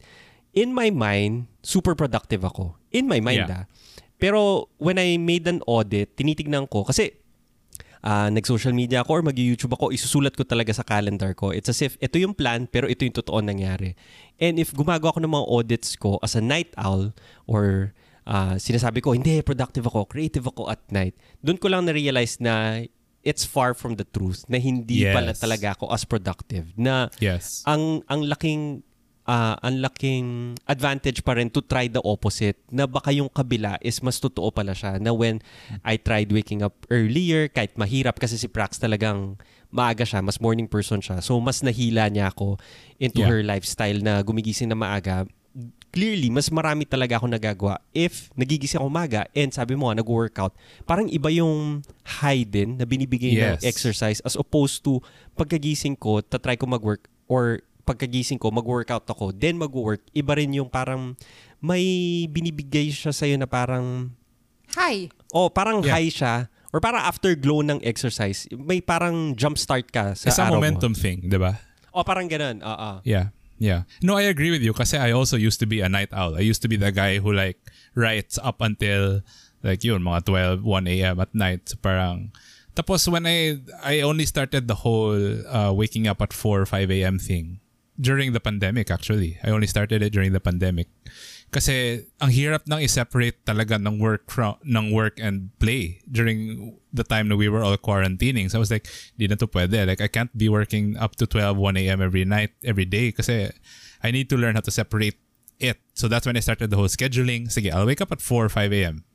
in 0.53 0.69
my 0.69 0.93
mind, 0.93 1.49
super 1.65 1.97
productive 1.97 2.45
ako. 2.45 2.77
In 2.93 3.09
my 3.09 3.17
mind, 3.17 3.49
ah. 3.49 3.65
Pero 4.15 4.71
when 4.79 4.95
I 4.97 5.19
made 5.19 5.45
an 5.45 5.59
audit, 5.67 6.15
tinitignan 6.15 6.67
ko, 6.69 6.87
kasi 6.87 7.11
ah, 8.05 8.29
nag-social 8.29 8.71
media 8.71 9.01
ako 9.01 9.09
or 9.19 9.23
mag-YouTube 9.25 9.73
ako, 9.73 9.89
isusulat 9.89 10.37
ko 10.37 10.45
talaga 10.45 10.71
sa 10.71 10.85
calendar 10.85 11.33
ko. 11.33 11.49
It's 11.49 11.67
as 11.67 11.81
if 11.81 11.97
ito 11.97 12.21
yung 12.21 12.37
plan 12.37 12.69
pero 12.69 12.85
ito 12.85 13.01
yung 13.01 13.17
totoo 13.17 13.41
nangyari. 13.41 13.97
And 14.37 14.61
if 14.61 14.71
gumagawa 14.71 15.11
ako 15.11 15.19
ng 15.25 15.33
mga 15.33 15.47
audits 15.49 15.89
ko 15.97 16.21
as 16.21 16.37
a 16.37 16.43
night 16.43 16.69
owl 16.77 17.11
or 17.49 17.91
ah, 18.25 18.55
sinasabi 18.57 19.01
ko, 19.01 19.13
hindi, 19.13 19.41
productive 19.41 19.85
ako, 19.89 20.05
creative 20.05 20.45
ako 20.45 20.69
at 20.69 20.81
night, 20.89 21.13
doon 21.41 21.57
ko 21.57 21.69
lang 21.69 21.85
na-realize 21.85 22.37
na 22.39 22.85
it's 23.25 23.41
far 23.41 23.73
from 23.73 23.97
the 23.97 24.05
truth 24.05 24.45
na 24.45 24.61
hindi 24.61 25.01
pala 25.09 25.33
Yes. 25.33 25.41
talaga 25.41 25.73
ako 25.73 25.89
as 25.89 26.05
productive. 26.05 26.69
Na 26.77 27.09
yes. 27.17 27.65
ang 27.65 28.05
ang 28.05 28.21
laking 28.21 28.85
ah, 29.25 29.57
ang 29.59 29.81
laking 29.81 30.53
advantage 30.65 31.25
pa 31.25 31.33
rin 31.33 31.49
to 31.49 31.59
try 31.59 31.89
the 31.89 32.01
opposite 32.05 32.61
na 32.69 32.85
baka 32.85 33.09
yung 33.09 33.25
kabila 33.27 33.75
is 33.81 33.97
mas 33.99 34.21
totoo 34.21 34.53
pala 34.53 34.77
siya 34.77 35.01
na 35.01 35.09
when 35.11 35.41
I 35.81 35.97
tried 35.97 36.29
waking 36.29 36.61
up 36.61 36.77
earlier 36.93 37.49
kahit 37.49 37.73
mahirap 37.73 38.17
kasi 38.17 38.37
si 38.37 38.45
Prax 38.45 38.77
talagang 38.77 39.41
maaga 39.73 40.05
siya 40.05 40.21
mas 40.21 40.37
morning 40.37 40.69
person 40.69 41.01
siya 41.01 41.19
so 41.19 41.35
mas 41.41 41.65
nahila 41.65 42.05
niya 42.07 42.29
ako 42.29 42.61
into 43.01 43.19
Yeah. 43.19 43.29
her 43.33 43.41
lifestyle 43.41 43.97
na 43.99 44.21
gumigising 44.21 44.69
na 44.69 44.77
maaga 44.77 45.25
clearly 45.89 46.27
mas 46.29 46.51
marami 46.51 46.83
talaga 46.85 47.17
ako 47.17 47.31
nagagawa 47.31 47.79
if 47.95 48.27
nagigising 48.35 48.77
ako 48.77 48.87
umaga 48.87 49.25
and 49.31 49.51
sabi 49.51 49.73
mo 49.73 49.89
nag-workout 49.89 50.51
parang 50.83 51.07
iba 51.07 51.31
yung 51.31 51.81
high 52.21 52.43
din 52.43 52.75
na 52.77 52.85
binibigay 52.85 53.35
ng 53.35 53.57
Yes. 53.57 53.63
exercise 53.65 54.19
as 54.21 54.35
opposed 54.35 54.83
to 54.83 54.99
pagkagising 55.33 55.95
ko 55.95 56.19
tatry 56.21 56.55
ko 56.55 56.67
mag-work 56.67 57.07
or 57.25 57.63
pagkagising 57.85 58.41
ko 58.41 58.49
mag-workout 58.49 59.05
ako 59.05 59.29
then 59.31 59.55
mag-work 59.55 60.01
iba 60.11 60.33
rin 60.33 60.51
yung 60.51 60.67
parang 60.67 61.13
may 61.61 61.85
binibigay 62.27 62.89
siya 62.89 63.13
sa'yo 63.13 63.37
na 63.37 63.45
parang 63.45 64.11
Hi. 64.75 65.07
oh 65.31 65.47
parang 65.47 65.85
Yeah. 65.85 65.93
high 65.95 66.09
siya 66.11 66.33
or 66.73 66.81
parang 66.81 66.99
afterglow 66.99 67.61
ng 67.63 67.79
exercise 67.85 68.43
may 68.51 68.81
parang 68.81 69.37
jump 69.37 69.55
start 69.55 69.87
ka 69.93 70.17
sa 70.17 70.27
It's 70.27 70.41
a 70.41 70.49
araw 70.49 70.59
momentum 70.59 70.91
mo 70.91 70.99
thing, 70.99 71.29
'di 71.29 71.37
ba? 71.39 71.61
oh 71.95 72.03
parang 72.03 72.25
ganun 72.27 72.59
oo 72.59 72.99
Yeah. 73.05 73.31
Yeah. 73.55 73.87
No, 74.03 74.19
I 74.19 74.27
agree 74.27 74.51
with 74.51 74.59
you 74.59 74.75
kasi 74.75 74.99
I 74.99 75.15
also 75.15 75.39
used 75.39 75.63
to 75.63 75.67
be 75.69 75.79
a 75.79 75.87
night 75.87 76.11
owl. 76.11 76.35
I 76.35 76.43
used 76.43 76.59
to 76.59 76.67
be 76.67 76.75
the 76.75 76.91
guy 76.91 77.23
who 77.23 77.31
like 77.31 77.55
writes 77.95 78.35
up 78.35 78.59
until 78.59 79.23
like 79.63 79.79
yun, 79.79 80.03
mga 80.03 80.27
12, 80.59 80.67
1 80.67 80.91
a.m. 80.91 81.15
at 81.23 81.31
night. 81.31 81.63
So 81.71 81.79
parang 81.79 82.35
tapos 82.75 83.07
when 83.07 83.23
I 83.23 83.63
I 83.79 84.03
only 84.03 84.27
started 84.27 84.67
the 84.67 84.83
whole 84.83 85.15
uh, 85.47 85.71
waking 85.71 86.03
up 86.03 86.19
at 86.19 86.35
4 86.35 86.67
5 86.67 86.91
a.m. 86.99 87.15
thing 87.15 87.63
during 87.99 88.33
the 88.33 88.39
pandemic 88.39 88.91
actually. 88.91 89.37
I 89.43 89.49
only 89.49 89.67
started 89.67 90.01
it 90.03 90.11
during 90.11 90.33
the 90.33 90.39
pandemic. 90.39 90.87
Kasi 91.51 92.03
ang 92.19 92.31
hirap 92.31 92.67
nang 92.67 92.83
i-separate 92.83 93.39
talaga 93.45 93.79
ng 93.79 93.99
work 93.99 94.27
from 94.27 94.59
ng 94.65 94.91
work 94.91 95.15
and 95.21 95.55
play 95.59 96.03
during 96.09 96.75
the 96.91 97.03
time 97.03 97.29
that 97.29 97.37
we 97.37 97.47
were 97.47 97.63
all 97.63 97.77
quarantining. 97.77 98.51
So 98.51 98.59
I 98.59 98.63
was 98.63 98.71
like, 98.71 98.91
di 99.15 99.27
na 99.27 99.39
to 99.39 99.47
pwede. 99.47 99.87
Like 99.87 100.01
I 100.01 100.11
can't 100.11 100.33
be 100.35 100.49
working 100.49 100.97
up 100.97 101.15
to 101.21 101.27
12, 101.27 101.55
1 101.55 101.77
a.m. 101.77 102.01
every 102.01 102.25
night, 102.25 102.51
every 102.65 102.85
day 102.85 103.11
kasi 103.11 103.51
I 104.03 104.11
need 104.11 104.27
to 104.29 104.37
learn 104.37 104.55
how 104.55 104.65
to 104.67 104.73
separate 104.73 105.15
it. 105.59 105.79
So 105.93 106.11
that's 106.11 106.27
when 106.27 106.35
I 106.35 106.43
started 106.43 106.69
the 106.69 106.77
whole 106.77 106.91
scheduling. 106.91 107.47
Sige, 107.47 107.71
I'll 107.71 107.87
wake 107.87 108.01
up 108.01 108.11
at 108.11 108.19
4 108.19 108.45
or 108.45 108.49
5 108.49 108.73
a.m. 108.73 109.05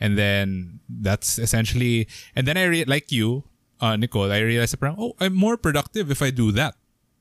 And 0.00 0.16
then 0.16 0.80
that's 0.88 1.36
essentially 1.36 2.08
and 2.32 2.48
then 2.48 2.56
I 2.56 2.64
re- 2.64 2.88
like 2.88 3.12
you, 3.12 3.44
uh, 3.80 3.96
Nicole, 3.96 4.32
I 4.32 4.40
realized 4.40 4.78
parang, 4.80 4.96
oh, 4.96 5.12
I'm 5.20 5.34
more 5.34 5.56
productive 5.60 6.10
if 6.10 6.22
I 6.22 6.30
do 6.30 6.52
that. 6.52 6.79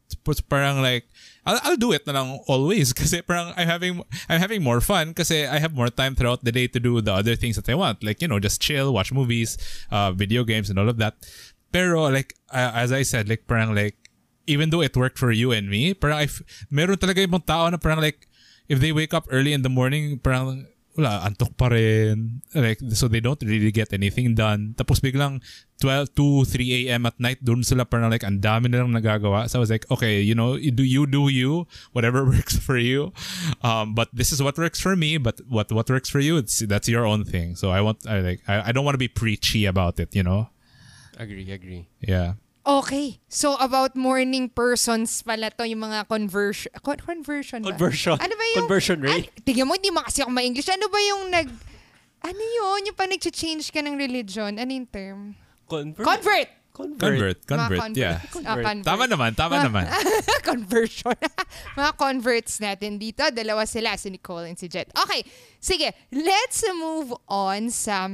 Tapos 0.10 0.42
parang 0.42 0.82
like 0.82 1.06
I'll, 1.46 1.62
I'll 1.64 1.78
do 1.78 1.94
it 1.94 2.06
na 2.10 2.14
lang 2.18 2.42
always 2.50 2.94
kasi 2.98 3.22
parang 3.22 3.54
I'm 3.54 3.70
having 3.70 4.02
I'm 4.26 4.42
having 4.42 4.66
more 4.66 4.82
fun 4.82 5.14
kasi 5.14 5.46
I 5.46 5.62
have 5.62 5.78
more 5.78 5.94
time 5.94 6.18
throughout 6.18 6.44
the 6.44 6.52
day 6.52 6.66
to 6.66 6.80
do 6.82 6.98
the 7.02 7.14
other 7.14 7.38
things 7.38 7.56
that 7.62 7.70
I 7.70 7.78
want. 7.78 8.02
Like 8.02 8.22
you 8.22 8.28
know 8.28 8.42
just 8.42 8.62
chill 8.62 8.94
watch 8.94 9.14
movies 9.14 9.58
uh, 9.94 10.12
video 10.12 10.44
games 10.44 10.70
and 10.70 10.78
all 10.82 10.90
of 10.90 10.98
that. 10.98 11.22
Pero 11.70 12.10
like 12.10 12.34
uh, 12.50 12.74
as 12.74 12.92
I 12.92 13.06
said 13.06 13.30
like 13.30 13.46
parang 13.46 13.78
like 13.78 14.10
even 14.50 14.74
though 14.74 14.82
it 14.82 14.98
worked 14.98 15.22
for 15.22 15.30
you 15.30 15.54
and 15.54 15.70
me 15.70 15.94
parang 15.94 16.26
I 16.26 16.28
f- 16.28 16.42
meron 16.74 16.98
talaga 16.98 17.22
ibang 17.22 17.46
tao 17.46 17.70
na 17.70 17.78
parang 17.78 18.02
like 18.02 18.26
if 18.66 18.82
they 18.82 18.90
wake 18.90 19.14
up 19.14 19.30
early 19.30 19.54
in 19.54 19.62
the 19.62 19.70
morning 19.70 20.18
parang 20.18 20.66
wala, 21.00 21.24
antok 21.24 21.56
pa 21.56 21.72
rin. 21.72 22.44
Like, 22.54 22.84
so 22.92 23.08
they 23.08 23.24
don't 23.24 23.40
really 23.42 23.72
get 23.72 23.96
anything 23.96 24.36
done. 24.36 24.76
Tapos 24.76 25.00
biglang 25.00 25.40
12 25.80 26.14
to 26.16 26.44
3 26.44 26.92
a.m. 26.92 27.08
at 27.08 27.16
night, 27.20 27.40
dun 27.40 27.64
sila 27.64 27.88
parang 27.88 28.12
like, 28.12 28.28
ang 28.28 28.44
dami 28.44 28.68
nilang 28.68 28.92
nagagawa. 28.92 29.48
So 29.48 29.60
I 29.60 29.62
was 29.64 29.72
like, 29.72 29.90
okay, 29.90 30.20
you 30.20 30.36
know, 30.36 30.60
you 30.60 30.72
do 30.72 30.84
you, 30.84 31.08
do 31.08 31.32
you, 31.32 31.66
whatever 31.96 32.26
works 32.36 32.60
for 32.60 32.78
you. 32.78 33.16
Um, 33.64 33.96
but 33.96 34.12
this 34.12 34.32
is 34.36 34.44
what 34.44 34.60
works 34.60 34.80
for 34.80 34.96
me, 34.96 35.18
but 35.18 35.40
what, 35.48 35.72
what 35.72 35.90
works 35.90 36.10
for 36.10 36.20
you, 36.20 36.38
it's, 36.38 36.60
that's 36.68 36.88
your 36.88 37.08
own 37.08 37.24
thing. 37.24 37.56
So 37.56 37.72
I 37.72 37.82
want, 37.82 38.06
I 38.06 38.20
like, 38.20 38.42
I, 38.48 38.70
I 38.70 38.72
don't 38.72 38.84
want 38.84 38.96
to 38.96 39.02
be 39.02 39.10
preachy 39.10 39.66
about 39.66 40.00
it, 40.00 40.14
you 40.14 40.24
know? 40.24 40.50
agree 41.20 41.52
agree 41.52 41.88
Yeah. 42.00 42.40
Okay. 42.70 43.18
So, 43.26 43.58
about 43.58 43.98
morning 43.98 44.46
persons 44.54 45.26
pala 45.26 45.50
to, 45.58 45.66
yung 45.66 45.90
mga 45.90 46.06
conversion. 46.06 46.70
Con- 46.86 47.02
conversion 47.02 47.66
ba? 47.66 47.74
Conversion. 47.74 48.22
Ano 48.22 48.34
ba 48.38 48.44
yung... 48.54 48.58
Conversion 48.70 48.98
rate? 49.02 49.34
An- 49.34 49.42
tignan 49.42 49.66
mo, 49.66 49.74
hindi 49.74 49.90
mo 49.90 50.06
kasi 50.06 50.22
ako 50.22 50.30
ma-English. 50.30 50.70
Ano 50.70 50.86
ba 50.86 51.00
yung 51.02 51.34
nag... 51.34 51.50
Ano 52.20 52.44
yun? 52.44 52.94
Yung 52.94 52.98
pa 52.98 53.10
nag-change 53.10 53.74
ka 53.74 53.82
ng 53.82 53.98
religion? 53.98 54.54
Ano 54.62 54.70
yung 54.70 54.86
term? 54.86 55.34
convert 55.66 56.06
Convert! 56.06 56.50
Convert, 56.80 57.44
convert, 57.44 57.92
Mga 57.92 58.00
yeah. 58.00 58.24
Ah, 58.48 58.56
convert. 58.56 58.88
Tama 58.88 59.04
naman, 59.04 59.36
tama 59.36 59.60
Ma- 59.60 59.66
naman. 59.68 59.84
Conversion. 60.48 61.18
mga 61.80 61.92
converts 62.00 62.64
natin 62.64 62.96
dito. 62.96 63.20
Dalawa 63.36 63.68
sila, 63.68 64.00
si 64.00 64.08
Nicole 64.08 64.48
and 64.48 64.56
si 64.56 64.72
Jet. 64.72 64.88
Okay, 64.96 65.28
sige. 65.60 65.92
Let's 66.08 66.64
move 66.72 67.12
on 67.28 67.68
sa... 67.68 68.08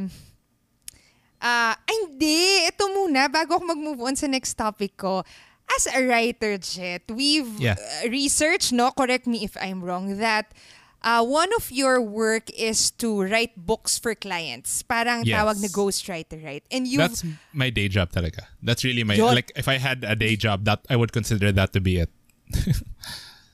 Ah, 1.41 1.77
ay, 1.87 1.95
hindi. 2.09 2.65
Ito 2.67 2.89
muna, 2.91 3.27
bago 3.29 3.55
ako 3.59 3.63
mag-move 3.65 4.01
on 4.01 4.15
sa 4.15 4.27
next 4.27 4.55
topic 4.55 4.97
ko. 4.97 5.23
As 5.65 5.87
a 5.89 6.01
writer, 6.05 6.57
Jet, 6.61 7.03
we've 7.09 7.49
Yeah. 7.59 7.75
uh, 7.77 8.09
researched, 8.09 8.69
no? 8.71 8.91
Correct 8.93 9.25
me 9.25 9.41
if 9.43 9.57
I'm 9.57 9.81
wrong, 9.81 10.17
that 10.21 10.53
uh, 11.01 11.21
one 11.25 11.49
of 11.57 11.69
your 11.73 12.01
work 12.01 12.49
is 12.53 12.89
to 13.01 13.21
write 13.21 13.53
books 13.57 13.97
for 13.97 14.13
clients. 14.13 14.81
Parang 14.85 15.25
Yes. 15.25 15.37
tawag 15.37 15.57
na 15.61 15.69
ghostwriter, 15.69 16.37
right? 16.41 16.61
And 16.69 16.85
you've 16.85 17.01
That's 17.01 17.21
my 17.53 17.69
day 17.69 17.89
job 17.89 18.09
talaga. 18.13 18.45
That's 18.61 18.81
really 18.85 19.03
my, 19.05 19.17
Yun. 19.17 19.33
like, 19.33 19.51
if 19.57 19.67
I 19.67 19.77
had 19.77 20.05
a 20.05 20.15
day 20.15 20.35
job, 20.37 20.65
that 20.65 20.81
I 20.89 20.95
would 20.95 21.11
consider 21.13 21.51
that 21.53 21.73
to 21.73 21.81
be 21.81 21.97
it. 22.01 22.09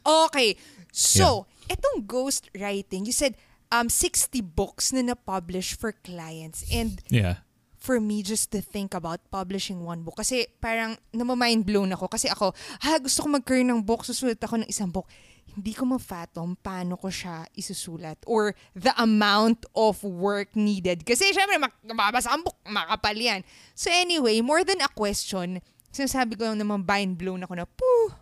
Okay. 0.06 0.58
So, 0.92 1.46
etong 1.70 2.08
ghost 2.08 2.50
writing, 2.58 3.06
you 3.06 3.14
said 3.14 3.38
um 3.72 3.88
60 3.88 4.42
books 4.42 4.92
na 4.92 5.02
na-publish 5.02 5.78
for 5.78 5.94
clients. 5.96 6.66
And 6.74 7.00
Yeah. 7.08 7.46
For 7.82 7.98
me, 7.98 8.22
just 8.22 8.54
to 8.54 8.62
think 8.62 8.94
about 8.94 9.26
publishing 9.34 9.82
one 9.82 10.06
book. 10.06 10.22
Kasi 10.22 10.46
parang 10.62 10.94
namamind 11.10 11.66
blown 11.66 11.90
ako. 11.90 12.06
Kasi 12.08 12.30
ako, 12.30 12.54
ha, 12.86 13.02
gusto 13.02 13.26
ko 13.26 13.28
mag-career 13.34 13.66
ng 13.66 13.82
book, 13.82 14.06
susulat 14.06 14.38
ako 14.38 14.62
ng 14.62 14.70
isang 14.70 14.94
book. 14.94 15.10
Hindi 15.52 15.74
ko 15.74 15.90
ma-fathom 15.90 16.56
paano 16.62 16.94
ko 16.96 17.10
siya 17.10 17.44
isusulat 17.58 18.22
or 18.30 18.54
the 18.72 18.94
amount 18.96 19.66
of 19.74 19.98
work 20.06 20.54
needed. 20.54 21.02
Kasi 21.02 21.34
syempre, 21.34 21.58
mak- 21.58 21.82
mababasa 21.82 22.30
ang 22.32 22.46
book, 22.46 22.56
makapal 22.70 23.18
yan. 23.18 23.42
So 23.74 23.90
anyway, 23.90 24.40
more 24.46 24.62
than 24.62 24.80
a 24.80 24.88
question, 24.88 25.58
sinasabi 25.90 26.38
ko 26.38 26.48
lang 26.48 26.62
naman 26.62 26.86
mind 26.86 27.18
blown 27.18 27.42
ako 27.44 27.54
na, 27.58 27.66
poo, 27.66 28.14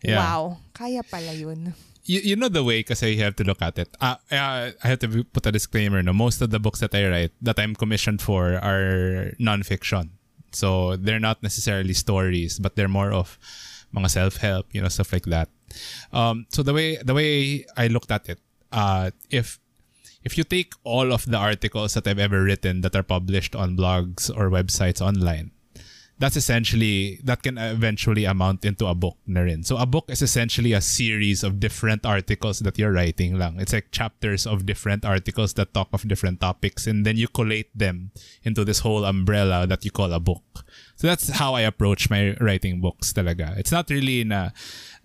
Yeah. 0.00 0.16
wow, 0.16 0.56
kaya 0.72 1.04
pala 1.04 1.28
yun. 1.36 1.76
You, 2.04 2.20
you 2.20 2.36
know 2.36 2.48
the 2.48 2.64
way 2.64 2.80
because 2.80 3.02
you 3.02 3.22
have 3.22 3.36
to 3.36 3.44
look 3.44 3.62
at 3.62 3.78
it. 3.78 3.88
Uh, 4.00 4.16
uh, 4.30 4.70
I 4.82 4.88
have 4.88 4.98
to 5.00 5.24
put 5.24 5.46
a 5.46 5.52
disclaimer. 5.52 6.02
No, 6.02 6.12
most 6.12 6.40
of 6.40 6.50
the 6.50 6.58
books 6.58 6.80
that 6.80 6.94
I 6.94 7.08
write 7.08 7.32
that 7.42 7.58
I'm 7.58 7.74
commissioned 7.74 8.22
for 8.22 8.54
are 8.54 9.32
nonfiction. 9.40 10.10
So 10.52 10.96
they're 10.96 11.20
not 11.20 11.42
necessarily 11.42 11.94
stories, 11.94 12.58
but 12.58 12.76
they're 12.76 12.88
more 12.88 13.12
of 13.12 13.38
mga 13.94 14.10
self-help, 14.10 14.66
you 14.72 14.82
know, 14.82 14.88
stuff 14.88 15.12
like 15.12 15.26
that. 15.26 15.48
Um, 16.12 16.46
so 16.50 16.62
the 16.62 16.74
way 16.74 16.96
the 16.96 17.14
way 17.14 17.64
I 17.76 17.86
looked 17.86 18.10
at 18.10 18.28
it, 18.28 18.38
uh, 18.72 19.10
if 19.30 19.58
if 20.24 20.36
you 20.36 20.44
take 20.44 20.74
all 20.84 21.12
of 21.12 21.24
the 21.26 21.36
articles 21.38 21.94
that 21.94 22.06
I've 22.06 22.18
ever 22.18 22.42
written 22.42 22.82
that 22.82 22.94
are 22.96 23.02
published 23.02 23.54
on 23.54 23.76
blogs 23.76 24.28
or 24.30 24.50
websites 24.50 25.00
online, 25.00 25.52
that's 26.20 26.36
essentially 26.36 27.18
that 27.24 27.42
can 27.42 27.56
eventually 27.56 28.28
amount 28.28 28.64
into 28.68 28.86
a 28.86 28.94
book 28.94 29.16
na 29.26 29.40
rin. 29.40 29.64
So 29.64 29.80
a 29.80 29.86
book 29.86 30.04
is 30.12 30.20
essentially 30.20 30.76
a 30.76 30.84
series 30.84 31.42
of 31.42 31.58
different 31.58 32.04
articles 32.04 32.60
that 32.60 32.78
you're 32.78 32.92
writing 32.92 33.40
lang. 33.40 33.58
It's 33.58 33.72
like 33.72 33.90
chapters 33.90 34.46
of 34.46 34.66
different 34.66 35.04
articles 35.04 35.54
that 35.54 35.72
talk 35.72 35.88
of 35.96 36.06
different 36.06 36.40
topics 36.40 36.86
and 36.86 37.08
then 37.08 37.16
you 37.16 37.26
collate 37.26 37.72
them 37.72 38.12
into 38.44 38.64
this 38.68 38.80
whole 38.80 39.06
umbrella 39.06 39.66
that 39.66 39.82
you 39.82 39.90
call 39.90 40.12
a 40.12 40.20
book. 40.20 40.44
So 40.96 41.08
that's 41.08 41.30
how 41.40 41.54
I 41.54 41.62
approach 41.62 42.10
my 42.10 42.36
writing 42.38 42.82
books 42.82 43.14
talaga. 43.16 43.56
It's 43.56 43.72
not 43.72 43.88
really 43.88 44.22
na 44.22 44.50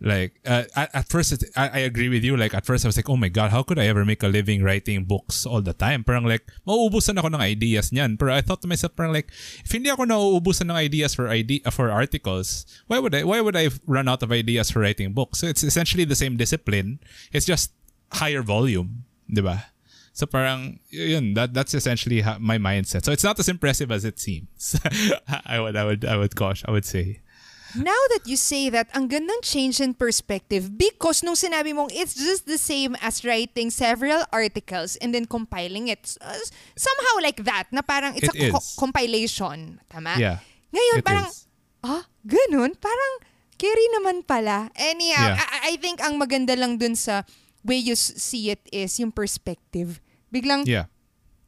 like 0.01 0.39
uh, 0.45 0.63
at, 0.75 0.93
at 0.93 1.05
first 1.07 1.31
it, 1.31 1.45
I, 1.55 1.69
I 1.69 1.81
agree 1.87 2.09
with 2.09 2.23
you. 2.23 2.35
Like 2.35 2.53
at 2.53 2.65
first 2.65 2.85
I 2.85 2.87
was 2.87 2.97
like 2.97 3.09
oh 3.09 3.17
my 3.17 3.29
god 3.29 3.51
how 3.51 3.63
could 3.63 3.79
I 3.79 3.87
ever 3.87 4.03
make 4.03 4.23
a 4.23 4.27
living 4.27 4.63
writing 4.63 5.05
books 5.05 5.45
all 5.45 5.61
the 5.61 5.73
time? 5.73 6.03
Parang 6.03 6.25
like 6.25 6.47
mauubusan 6.67 7.17
ako 7.17 7.27
ng 7.33 7.41
ideas 7.41 7.91
niyan. 7.91 8.19
Pero 8.19 8.33
I 8.33 8.41
thought 8.41 8.61
to 8.63 8.67
myself 8.67 8.95
parang 8.95 9.13
like 9.13 9.31
if 9.63 9.71
hindi 9.71 9.89
ako 9.89 10.03
nauubusan 10.05 10.69
ng 10.69 10.77
ideas 10.77 11.15
for 11.15 11.29
idea 11.29 11.63
for 11.71 11.91
articles 11.91 12.65
why 12.87 12.99
would 12.99 13.15
I 13.15 13.23
why 13.23 13.39
would 13.39 13.55
I 13.55 13.69
run 13.87 14.07
out 14.07 14.23
of 14.23 14.31
ideas 14.31 14.69
for 14.69 14.81
writing 14.83 15.13
books? 15.13 15.39
So 15.39 15.47
it's 15.47 15.63
essentially 15.63 16.03
the 16.03 16.19
same 16.19 16.35
discipline. 16.35 16.99
It's 17.31 17.45
just 17.45 17.71
higher 18.11 18.43
volume 18.43 19.05
di 19.31 19.41
ba? 19.41 19.71
So 20.15 20.23
parang 20.25 20.79
yun 20.89 21.35
that 21.35 21.51
that's 21.51 21.75
essentially 21.75 22.23
my 22.39 22.55
mindset. 22.55 23.03
So 23.03 23.11
it's 23.11 23.23
not 23.23 23.39
as 23.39 23.51
impressive 23.51 23.91
as 23.91 24.07
it 24.07 24.15
seems. 24.15 24.79
I 25.45 25.59
would 25.59 25.75
I 25.75 25.83
would 25.83 26.05
I 26.05 26.15
would 26.15 26.35
gosh 26.35 26.63
I 26.63 26.71
would 26.71 26.85
say 26.85 27.19
Now 27.75 28.01
that 28.15 28.23
you 28.25 28.35
say 28.35 28.71
that, 28.71 28.87
ang 28.95 29.07
gandang 29.07 29.43
change 29.43 29.79
in 29.79 29.93
perspective 29.93 30.73
because 30.73 31.21
nung 31.21 31.35
sinabi 31.35 31.75
mong 31.75 31.91
it's 31.91 32.15
just 32.15 32.47
the 32.47 32.57
same 32.57 32.95
as 33.03 33.23
writing 33.23 33.67
several 33.69 34.23
articles 34.31 34.95
and 35.03 35.11
then 35.11 35.27
compiling 35.27 35.87
it. 35.87 36.15
Uh, 36.23 36.39
somehow 36.73 37.19
like 37.19 37.43
that, 37.43 37.67
na 37.69 37.83
parang 37.83 38.15
it's 38.15 38.31
It 38.31 38.49
a 38.49 38.55
co- 38.55 38.63
compilation. 38.79 39.83
Tama? 39.91 40.15
yeah 40.15 40.39
Ngayon, 40.71 40.97
it 40.99 41.05
parang, 41.05 41.27
is. 41.27 41.47
ah, 41.83 42.03
ganun? 42.23 42.75
Parang, 42.75 43.13
carry 43.55 43.85
naman 43.95 44.23
pala. 44.23 44.67
Anyhow, 44.75 45.35
Yeah. 45.35 45.39
I, 45.39 45.71
I 45.71 45.79
think 45.79 45.99
ang 45.99 46.19
maganda 46.19 46.55
lang 46.55 46.75
dun 46.75 46.95
sa 46.95 47.23
way 47.63 47.79
you 47.79 47.95
s- 47.95 48.15
see 48.19 48.51
it 48.51 48.59
is 48.71 48.95
yung 48.99 49.11
perspective. 49.11 49.99
Biglang, 50.31 50.67
yeah 50.67 50.91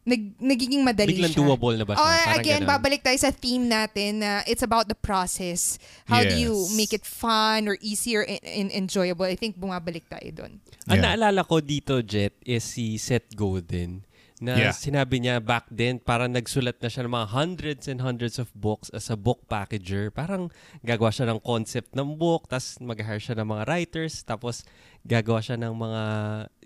nag, 0.08 0.39
nagiging 0.39 0.88
madali 0.88 1.12
Biglang 1.20 1.36
siya. 1.36 1.43
doable 1.43 1.76
na 1.76 1.84
ba 1.84 1.93
siya? 1.93 1.99
Oh, 1.99 2.08
Parang 2.08 2.39
again, 2.39 2.62
ganun. 2.64 2.72
babalik 2.72 3.01
tayo 3.03 3.20
sa 3.20 3.28
theme 3.28 3.68
natin 3.68 4.24
na 4.24 4.39
it's 4.47 4.64
about 4.64 4.88
the 4.88 4.95
process. 4.95 5.76
How 6.08 6.24
do 6.24 6.32
you 6.32 6.55
Yes. 6.55 6.72
make 6.74 6.91
it 6.95 7.03
fun 7.03 7.68
or 7.68 7.76
easier 7.84 8.24
and, 8.24 8.39
and 8.41 8.70
enjoyable? 8.72 9.28
I 9.28 9.36
think 9.36 9.60
bumabalik 9.60 10.08
tayo 10.08 10.32
doon. 10.32 10.64
Ang 10.88 11.03
Yeah. 11.03 11.12
naalala 11.12 11.43
ko 11.43 11.60
dito, 11.60 11.99
Jet, 11.99 12.32
is 12.47 12.64
si 12.64 12.95
Seth 12.95 13.36
Godin. 13.36 14.08
Na 14.38 14.53
Yeah. 14.53 14.72
sinabi 14.72 15.18
niya 15.18 15.41
back 15.41 15.66
then, 15.68 15.97
parang 15.97 16.30
nagsulat 16.32 16.78
na 16.78 16.88
siya 16.88 17.03
ng 17.03 17.12
mga 17.12 17.28
hundreds 17.34 17.84
and 17.89 17.99
hundreds 17.99 18.38
of 18.38 18.53
books 18.53 18.88
as 18.93 19.10
a 19.10 19.18
book 19.18 19.43
packager. 19.49 20.08
Parang 20.08 20.53
gagawa 20.86 21.10
siya 21.10 21.26
ng 21.28 21.41
concept 21.41 21.97
ng 21.97 22.16
book, 22.16 22.45
tapos 22.45 22.78
mag-hire 22.80 23.20
siya 23.20 23.34
ng 23.34 23.49
mga 23.49 23.64
writers, 23.66 24.22
tapos 24.22 24.62
gagawa 25.03 25.41
siya 25.41 25.58
ng 25.58 25.74
mga, 25.74 26.01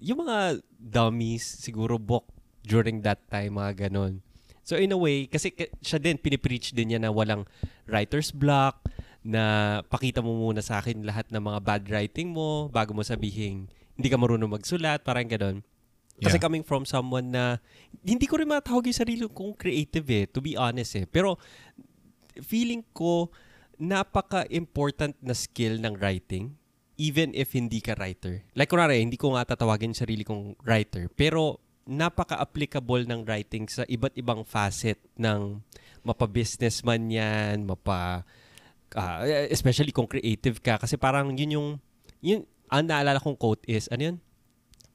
yung 0.04 0.20
mga 0.20 0.38
dummies, 0.78 1.42
siguro 1.64 1.96
book 1.96 2.28
during 2.66 3.02
that 3.02 3.22
time, 3.30 3.58
mga 3.58 3.88
ganon. 3.88 4.22
So 4.62 4.78
in 4.78 4.94
a 4.94 5.00
way, 5.00 5.26
kasi 5.26 5.52
siya 5.82 5.98
din, 5.98 6.22
pinipreach 6.22 6.72
din 6.72 6.94
niya 6.94 7.00
na 7.02 7.10
walang 7.10 7.50
writer's 7.90 8.30
block, 8.30 8.86
na 9.22 9.80
pakita 9.86 10.18
mo 10.26 10.34
muna 10.34 10.66
sa 10.66 10.82
akin 10.82 11.06
lahat 11.06 11.30
ng 11.30 11.42
mga 11.42 11.60
bad 11.62 11.84
writing 11.94 12.34
mo 12.34 12.74
bago 12.74 12.98
mo 12.98 13.06
sabihin 13.06 13.70
hindi 13.94 14.10
ka 14.10 14.18
marunong 14.18 14.50
magsulat, 14.50 15.06
parang 15.06 15.30
ganon. 15.30 15.62
Kasi 16.22 16.38
Yeah. 16.38 16.46
coming 16.46 16.66
from 16.66 16.86
someone 16.86 17.34
na 17.34 17.62
hindi 18.02 18.26
ko 18.26 18.42
rin 18.42 18.50
matawag 18.50 18.90
yung 18.90 18.98
sarili 18.98 19.26
kong 19.30 19.58
creative 19.58 20.06
eh, 20.10 20.26
to 20.26 20.42
be 20.42 20.58
honest 20.58 20.98
eh. 20.98 21.06
Pero 21.06 21.38
feeling 22.42 22.82
ko 22.94 23.30
napaka-important 23.78 25.18
na 25.22 25.34
skill 25.34 25.82
ng 25.82 25.98
writing 25.98 26.54
even 26.98 27.34
if 27.34 27.58
hindi 27.58 27.82
ka 27.82 27.98
writer. 27.98 28.46
Like 28.54 28.70
kunwari, 28.70 29.02
hindi 29.02 29.18
ko 29.18 29.34
nga 29.34 29.54
tatawagin 29.54 29.98
sarili 29.98 30.22
kong 30.22 30.62
writer, 30.62 31.10
pero 31.14 31.58
napaka-applicable 31.86 33.10
ng 33.10 33.26
writing 33.26 33.66
sa 33.66 33.84
iba't 33.86 34.14
ibang 34.14 34.46
facet 34.46 35.02
ng 35.18 35.60
mapa-business 36.02 36.82
man 36.82 37.10
yan, 37.10 37.66
mapa 37.66 38.26
ah, 38.94 39.24
especially 39.50 39.94
kung 39.94 40.10
creative 40.10 40.60
ka 40.60 40.82
kasi 40.82 40.98
parang 40.98 41.34
yun 41.38 41.58
yung 41.58 41.68
yun 42.20 42.42
ang 42.68 42.88
naalala 42.88 43.20
kong 43.20 43.38
quote 43.38 43.64
is 43.68 43.88
ano 43.92 44.14
yun? 44.14 44.18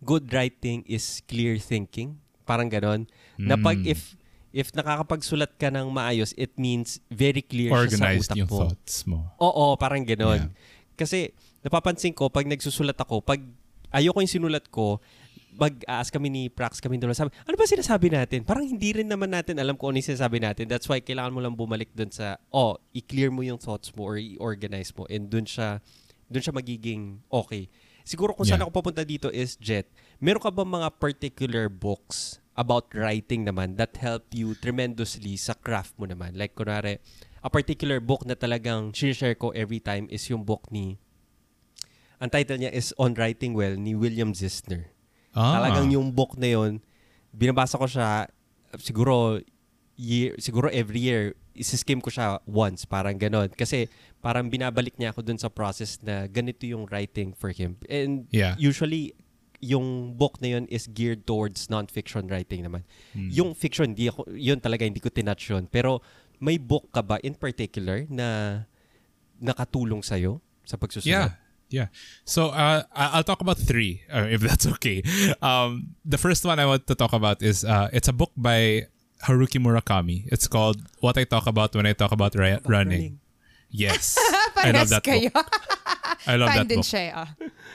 Good 0.00 0.28
writing 0.32 0.84
is 0.84 1.24
clear 1.24 1.56
thinking. 1.56 2.20
Parang 2.44 2.68
ganon. 2.68 3.08
Na 3.36 3.56
pag 3.56 3.76
Mm. 3.80 3.90
if 3.90 4.14
if 4.56 4.72
nakakapagsulat 4.72 5.60
ka 5.60 5.68
ng 5.68 5.92
maayos, 5.92 6.32
it 6.40 6.56
means 6.56 7.00
very 7.12 7.44
clear 7.44 7.68
organized 7.68 8.32
siya 8.32 8.32
sa 8.32 8.32
utak 8.32 8.38
yung 8.40 8.48
mo. 8.48 8.58
thoughts 8.64 8.96
mo. 9.04 9.18
Oo, 9.36 9.76
parang 9.76 10.00
ganon. 10.00 10.48
Yeah. 10.48 10.96
Kasi 10.96 11.36
napapansin 11.60 12.16
ko, 12.16 12.32
pag 12.32 12.48
nagsusulat 12.48 12.96
ako, 12.96 13.20
pag 13.20 13.42
ayoko 13.92 14.16
yung 14.24 14.32
sinulat 14.32 14.64
ko, 14.72 15.00
mag-ask 15.56 16.12
kami 16.12 16.28
ni 16.28 16.42
Prax 16.52 16.78
kami 16.78 17.00
doon. 17.00 17.16
Sabi, 17.16 17.32
ano 17.32 17.56
ba 17.56 17.64
sinasabi 17.64 18.12
natin? 18.12 18.44
Parang 18.44 18.68
hindi 18.68 18.92
rin 18.92 19.08
naman 19.08 19.32
natin 19.32 19.56
alam 19.56 19.74
kung 19.74 19.90
ano 19.90 19.98
yung 19.98 20.12
sinasabi 20.12 20.38
natin. 20.38 20.68
That's 20.68 20.84
why 20.86 21.00
kailangan 21.00 21.32
mo 21.32 21.40
lang 21.40 21.56
bumalik 21.56 21.90
doon 21.96 22.12
sa, 22.12 22.36
oh, 22.52 22.76
i-clear 22.92 23.32
mo 23.32 23.40
yung 23.40 23.56
thoughts 23.56 23.88
mo 23.96 24.12
or 24.12 24.20
i-organize 24.20 24.92
mo 24.92 25.08
and 25.08 25.32
doon 25.32 25.48
siya, 25.48 25.80
doon 26.28 26.42
siya 26.44 26.54
magiging 26.54 27.24
okay. 27.32 27.72
Siguro 28.06 28.36
kung 28.36 28.46
saan 28.46 28.62
Yeah. 28.62 28.70
ako 28.70 28.84
papunta 28.84 29.02
dito 29.02 29.32
is, 29.34 29.58
Jet, 29.58 29.90
meron 30.22 30.38
ka 30.38 30.54
ba 30.54 30.62
mga 30.62 30.94
particular 31.02 31.66
books 31.66 32.38
about 32.54 32.86
writing 32.94 33.42
naman 33.42 33.74
that 33.80 33.98
help 33.98 34.30
you 34.30 34.54
tremendously 34.54 35.34
sa 35.34 35.58
craft 35.58 35.98
mo 35.98 36.06
naman? 36.06 36.38
Like, 36.38 36.54
kunwari, 36.54 37.02
a 37.42 37.50
particular 37.50 37.98
book 37.98 38.22
na 38.22 38.38
talagang 38.38 38.94
share 38.94 39.34
ko 39.34 39.50
every 39.56 39.82
time 39.82 40.06
is 40.12 40.22
yung 40.30 40.46
book 40.46 40.70
ni, 40.70 41.02
ang 42.22 42.30
title 42.30 42.56
niya 42.62 42.72
is 42.72 42.94
On 42.96 43.12
Writing 43.12 43.52
Well 43.52 43.76
ni 43.76 43.92
William 43.92 44.32
Zissner. 44.32 44.95
Ah. 45.36 45.60
Talagang 45.60 45.92
yung 45.92 46.08
book 46.10 46.34
na 46.40 46.48
yun, 46.48 46.80
binabasa 47.30 47.76
ko 47.76 47.84
siya 47.84 48.26
siguro 48.80 49.38
year, 50.00 50.32
siguro 50.40 50.72
every 50.72 51.04
year 51.04 51.36
isiskim 51.56 52.00
ko 52.00 52.08
siya 52.12 52.40
once, 52.44 52.84
parang 52.84 53.16
ganon. 53.16 53.48
Kasi 53.52 53.88
parang 54.20 54.48
binabalik 54.48 54.96
niya 55.00 55.12
ako 55.12 55.24
dun 55.24 55.40
sa 55.40 55.48
process 55.48 56.00
na 56.04 56.28
ganito 56.28 56.64
yung 56.68 56.84
writing 56.88 57.32
for 57.32 57.52
him. 57.52 57.80
And 57.88 58.28
Yeah. 58.28 58.56
usually, 58.60 59.16
yung 59.64 60.12
book 60.20 60.36
na 60.44 60.52
yun 60.52 60.64
is 60.68 60.84
geared 60.84 61.24
towards 61.24 61.72
non-fiction 61.72 62.28
writing 62.28 62.60
naman. 62.60 62.84
Hmm. 63.16 63.32
Yung 63.32 63.50
fiction, 63.56 63.96
di 63.96 64.12
ako, 64.12 64.28
yun 64.36 64.60
talaga 64.60 64.84
hindi 64.84 65.00
ko 65.00 65.08
tinouch 65.08 65.48
yun. 65.48 65.64
Pero 65.72 66.04
may 66.36 66.60
book 66.60 66.92
ka 66.92 67.00
ba 67.00 67.16
in 67.24 67.32
particular 67.32 68.04
na 68.12 68.60
nakatulong 69.40 70.04
sa'yo 70.04 70.44
sa 70.64 70.76
pagsusulat? 70.76 71.08
Yeah. 71.08 71.30
Yeah. 71.68 71.88
So 72.24 72.48
uh, 72.54 72.84
I- 72.94 73.10
I'll 73.18 73.24
talk 73.26 73.40
about 73.40 73.58
three, 73.58 74.02
uh, 74.12 74.26
if 74.30 74.40
that's 74.40 74.66
okay. 74.78 75.02
Um, 75.42 75.94
the 76.04 76.18
first 76.18 76.44
one 76.44 76.58
I 76.58 76.66
want 76.66 76.86
to 76.86 76.94
talk 76.94 77.12
about 77.12 77.42
is 77.42 77.64
uh, 77.64 77.88
it's 77.92 78.06
a 78.08 78.12
book 78.14 78.30
by 78.36 78.86
Haruki 79.26 79.58
Murakami. 79.58 80.24
It's 80.30 80.46
called 80.46 80.78
What 81.00 81.18
I 81.18 81.24
Talk 81.24 81.46
About 81.46 81.74
When 81.74 81.86
I 81.86 81.92
Talk 81.92 82.12
About 82.12 82.34
Ri- 82.34 82.60
Running. 82.66 83.18
Yes. 83.70 84.14
I 84.56 84.70
love 84.70 84.88
that 84.90 85.02
kayo. 85.02 85.32
book. 85.32 85.50
I 86.26 86.36
love 86.36 86.48
Fan 86.54 86.66
that 86.66 86.74
book. 86.76 86.84
siya. 86.86 87.12
ah. 87.14 87.28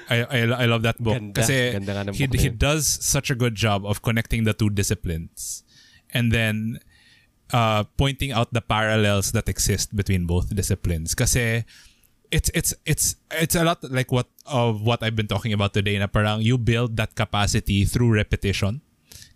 I, 0.09 0.15
I, 0.23 0.39
I 0.63 0.65
love 0.65 0.81
that 0.83 0.97
book. 1.03 1.19
Ganda. 1.19 1.41
Kasi 1.41 1.71
Ganda 1.71 2.11
he, 2.13 2.27
he 2.31 2.49
does 2.49 2.87
such 2.87 3.29
a 3.29 3.35
good 3.35 3.55
job 3.55 3.85
of 3.85 4.01
connecting 4.01 4.43
the 4.45 4.53
two 4.53 4.69
disciplines. 4.69 5.63
And 6.13 6.31
then 6.31 6.79
uh, 7.53 7.83
pointing 7.97 8.31
out 8.31 8.53
the 8.53 8.61
parallels 8.61 9.31
that 9.33 9.47
exist 9.49 9.95
between 9.95 10.25
both 10.25 10.53
disciplines. 10.55 11.13
Kasi 11.15 11.63
it's 12.31 12.49
it's 12.55 12.73
it's 12.87 13.15
it's 13.29 13.55
a 13.55 13.63
lot 13.63 13.83
like 13.91 14.11
what 14.11 14.31
of 14.47 14.81
what 14.81 15.03
I've 15.03 15.15
been 15.15 15.27
talking 15.27 15.51
about 15.51 15.75
today 15.75 15.99
na 15.99 16.07
parang 16.07 16.41
you 16.41 16.57
build 16.57 16.95
that 16.95 17.13
capacity 17.13 17.83
through 17.83 18.15
repetition. 18.15 18.79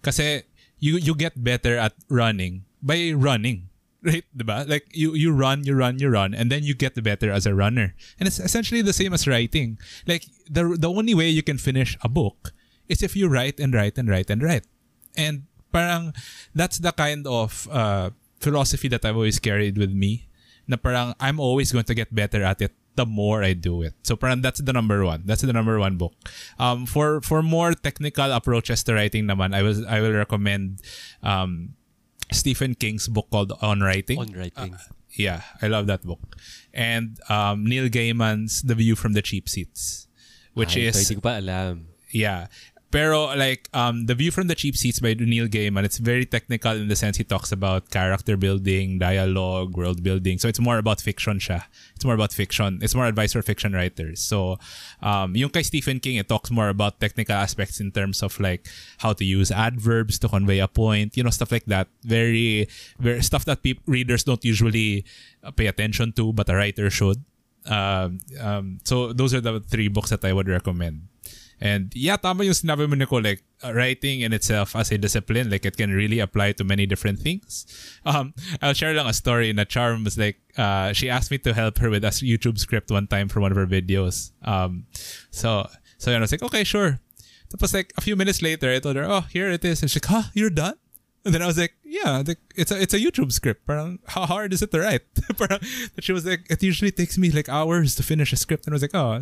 Kasi 0.02 0.48
you 0.80 0.98
you 0.98 1.14
get 1.14 1.36
better 1.36 1.78
at 1.78 1.94
running 2.10 2.64
by 2.82 3.12
running. 3.12 3.70
Right, 4.06 4.22
diba? 4.38 4.70
Like 4.70 4.86
you 4.94 5.18
you 5.18 5.34
run, 5.34 5.66
you 5.66 5.74
run, 5.74 5.98
you 5.98 6.14
run, 6.14 6.38
and 6.38 6.54
then 6.54 6.62
you 6.62 6.78
get 6.78 6.94
better 7.02 7.34
as 7.34 7.50
a 7.50 7.58
runner. 7.58 7.98
And 8.22 8.30
it's 8.30 8.38
essentially 8.38 8.86
the 8.86 8.94
same 8.94 9.18
as 9.18 9.26
writing. 9.26 9.82
Like 10.06 10.30
the 10.46 10.78
the 10.78 10.94
only 10.94 11.18
way 11.18 11.34
you 11.34 11.42
can 11.42 11.58
finish 11.58 11.98
a 12.06 12.10
book 12.10 12.54
is 12.86 13.02
if 13.02 13.18
you 13.18 13.26
write 13.26 13.58
and 13.58 13.74
write 13.74 13.98
and 13.98 14.06
write 14.06 14.30
and 14.30 14.46
write. 14.46 14.70
And 15.18 15.50
parang 15.74 16.14
that's 16.54 16.78
the 16.78 16.94
kind 16.94 17.26
of 17.26 17.66
uh, 17.74 18.14
philosophy 18.38 18.94
that 18.94 19.02
I've 19.02 19.18
always 19.18 19.42
carried 19.42 19.82
with 19.82 19.90
me. 19.90 20.30
Na 20.70 20.78
parang 20.78 21.18
I'm 21.18 21.42
always 21.42 21.74
going 21.74 21.90
to 21.90 21.98
get 21.98 22.14
better 22.14 22.46
at 22.46 22.62
it 22.62 22.78
the 22.96 23.06
more 23.06 23.44
I 23.44 23.54
do 23.54 23.82
it. 23.84 23.94
So 24.04 24.16
parang 24.16 24.42
that's 24.42 24.60
the 24.60 24.74
number 24.74 25.04
one. 25.06 25.24
That's 25.26 25.42
the 25.44 25.54
number 25.54 25.80
one 25.80 25.96
book. 25.98 26.14
Um, 26.60 26.86
for 26.86 27.22
for 27.22 27.44
more 27.44 27.74
technical 27.76 28.32
approaches 28.32 28.84
to 28.88 28.96
writing 28.96 29.28
naman, 29.28 29.54
I 29.56 29.62
was 29.62 29.84
I 29.86 30.00
will 30.02 30.14
recommend 30.16 30.82
um, 31.24 31.76
Stephen 32.32 32.74
King's 32.76 33.08
book 33.08 33.28
called 33.32 33.54
On 33.62 33.80
Writing. 33.82 34.20
On 34.20 34.32
writing. 34.34 34.74
Uh, 34.76 34.92
Yeah, 35.16 35.48
I 35.64 35.72
love 35.72 35.88
that 35.88 36.04
book. 36.04 36.36
And 36.76 37.16
um, 37.32 37.64
Neil 37.64 37.88
Gaiman's 37.88 38.68
The 38.68 38.76
View 38.76 39.00
from 39.00 39.16
the 39.16 39.24
Cheap 39.24 39.48
Seats, 39.48 40.12
which 40.52 40.76
Ay, 40.76 40.92
is 40.92 41.00
hindi 41.00 41.16
ko 41.16 41.24
pa 41.24 41.40
alam. 41.40 41.88
yeah. 42.12 42.52
Pero 42.96 43.36
like 43.36 43.68
um 43.76 44.08
The 44.08 44.16
View 44.16 44.32
from 44.32 44.48
the 44.48 44.56
Cheap 44.56 44.80
Seats 44.80 45.04
by 45.04 45.20
Neil 45.20 45.52
Gaiman, 45.52 45.84
it's 45.84 46.00
very 46.00 46.24
technical 46.24 46.72
in 46.80 46.88
the 46.88 46.96
sense 46.96 47.20
he 47.20 47.28
talks 47.28 47.52
about 47.52 47.92
character 47.92 48.40
building, 48.40 49.04
dialogue, 49.04 49.76
world 49.76 50.00
building. 50.00 50.40
So 50.40 50.48
it's 50.48 50.64
more 50.64 50.80
about 50.80 51.04
fiction 51.04 51.44
siya. 51.44 51.68
It's 52.00 52.08
more 52.08 52.16
about 52.16 52.32
fiction. 52.32 52.80
It's 52.80 52.96
more 52.96 53.04
advice 53.04 53.36
for 53.36 53.44
fiction 53.44 53.76
writers. 53.76 54.24
So 54.24 54.64
um 55.04 55.36
yung 55.36 55.52
kay 55.52 55.68
Stephen 55.68 56.00
King, 56.00 56.24
it 56.24 56.32
talks 56.32 56.48
more 56.48 56.72
about 56.72 57.04
technical 57.04 57.36
aspects 57.36 57.84
in 57.84 57.92
terms 57.92 58.24
of 58.24 58.40
like 58.40 58.64
how 59.04 59.12
to 59.12 59.28
use 59.28 59.52
adverbs 59.52 60.16
to 60.24 60.32
convey 60.32 60.64
a 60.64 60.72
point, 60.72 61.20
you 61.20 61.24
know, 61.28 61.36
stuff 61.36 61.52
like 61.52 61.68
that. 61.68 61.92
Very 62.08 62.72
very 62.96 63.20
stuff 63.20 63.44
that 63.44 63.60
peop- 63.60 63.84
readers 63.92 64.24
don't 64.24 64.48
usually 64.48 65.04
uh, 65.44 65.52
pay 65.52 65.68
attention 65.68 66.16
to, 66.16 66.32
but 66.32 66.48
a 66.48 66.56
writer 66.56 66.88
should. 66.88 67.20
Um, 67.68 68.24
um, 68.40 68.80
so 68.88 69.12
those 69.12 69.36
are 69.36 69.44
the 69.44 69.60
three 69.60 69.92
books 69.92 70.16
that 70.16 70.24
I 70.24 70.32
would 70.32 70.48
recommend. 70.48 71.12
And 71.62 71.92
yeah, 71.96 72.18
tama 72.18 72.44
yung 72.44 72.54
sinabi 72.54 72.90
mo, 72.90 72.96
Nicole, 72.96 73.22
like, 73.22 73.44
uh, 73.64 73.74
writing 73.74 74.22
in 74.22 74.34
itself 74.34 74.76
as 74.76 74.92
a 74.92 74.98
discipline, 74.98 75.50
like, 75.50 75.66
it 75.66 75.78
can 75.78 75.92
really 75.92 76.20
apply 76.20 76.52
to 76.54 76.64
many 76.64 76.86
different 76.86 77.20
things. 77.20 77.66
Um, 78.06 78.34
I'll 78.62 78.74
share 78.74 78.94
lang 78.94 79.08
a 79.08 79.14
story 79.14 79.52
na 79.52 79.64
Charm 79.64 80.04
was 80.04 80.18
like, 80.18 80.38
uh, 80.58 80.94
she 80.94 81.10
asked 81.10 81.32
me 81.32 81.40
to 81.40 81.54
help 81.54 81.80
her 81.80 81.90
with 81.90 82.04
a 82.06 82.10
YouTube 82.10 82.60
script 82.60 82.92
one 82.92 83.08
time 83.08 83.30
for 83.30 83.40
one 83.40 83.52
of 83.52 83.58
her 83.58 83.66
videos. 83.66 84.30
Um, 84.44 84.86
so, 85.32 85.68
so 85.98 86.12
I 86.12 86.20
was 86.20 86.32
like, 86.32 86.44
okay, 86.44 86.64
sure. 86.64 87.00
Tapos 87.50 87.74
like, 87.74 87.94
a 87.98 88.02
few 88.02 88.16
minutes 88.16 88.44
later, 88.44 88.70
I 88.70 88.78
told 88.78 88.96
her, 88.96 89.06
oh, 89.06 89.22
here 89.22 89.50
it 89.50 89.66
is. 89.66 89.82
And 89.82 89.90
she's 89.90 90.04
like, 90.04 90.12
huh, 90.12 90.30
you're 90.36 90.52
done? 90.54 90.76
And 91.26 91.34
then 91.34 91.42
I 91.42 91.48
was 91.48 91.58
like, 91.58 91.74
yeah, 91.96 92.24
like, 92.28 92.40
it's 92.56 92.72
a 92.72 92.82
it's 92.82 92.94
a 92.94 93.00
YouTube 93.00 93.32
script. 93.32 93.66
Parang, 93.66 94.00
how 94.08 94.26
hard 94.26 94.52
is 94.52 94.62
it 94.62 94.72
to 94.72 94.80
write? 94.82 95.08
Parang, 95.38 95.60
she 96.00 96.12
was 96.12 96.26
like, 96.26 96.44
it 96.50 96.62
usually 96.62 96.92
takes 96.92 97.18
me 97.18 97.32
like 97.32 97.48
hours 97.48 97.96
to 97.96 98.04
finish 98.04 98.34
a 98.34 98.36
script. 98.36 98.66
And 98.66 98.74
I 98.74 98.76
was 98.76 98.82
like, 98.82 98.96
oh, 98.96 99.22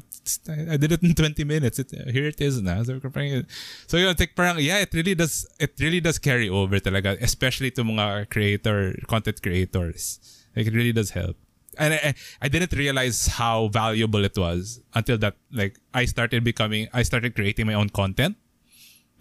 I, 0.49 0.74
I 0.74 0.78
did 0.78 0.91
it 0.91 1.03
in 1.03 1.13
20 1.13 1.43
minutes. 1.43 1.78
It, 1.78 1.91
here 2.09 2.26
it 2.26 2.41
is 2.41 2.61
now. 2.61 2.82
So, 2.84 2.99
parang, 2.99 3.45
so 3.86 3.97
you 3.97 4.05
know, 4.05 4.13
like, 4.17 4.36
parang, 4.36 4.57
yeah, 4.59 4.80
it 4.80 4.93
really 4.93 5.13
does, 5.13 5.45
it 5.59 5.74
really 5.80 6.01
does 6.01 6.17
carry 6.17 6.49
over 6.49 6.80
talaga, 6.80 7.21
especially 7.21 7.69
to 7.71 7.84
mga 7.84 8.30
creator, 8.30 8.97
content 9.07 9.41
creators. 9.41 10.19
Like, 10.55 10.67
it 10.67 10.74
really 10.74 10.93
does 10.93 11.11
help. 11.11 11.38
And 11.78 11.93
I, 11.93 12.13
I 12.41 12.47
didn't 12.49 12.74
realize 12.74 13.28
how 13.28 13.67
valuable 13.67 14.24
it 14.26 14.38
was 14.38 14.82
until 14.93 15.17
that, 15.19 15.36
like, 15.51 15.80
I 15.93 16.05
started 16.05 16.43
becoming, 16.43 16.88
I 16.93 17.03
started 17.03 17.36
creating 17.36 17.67
my 17.67 17.74
own 17.74 17.89
content 17.89 18.38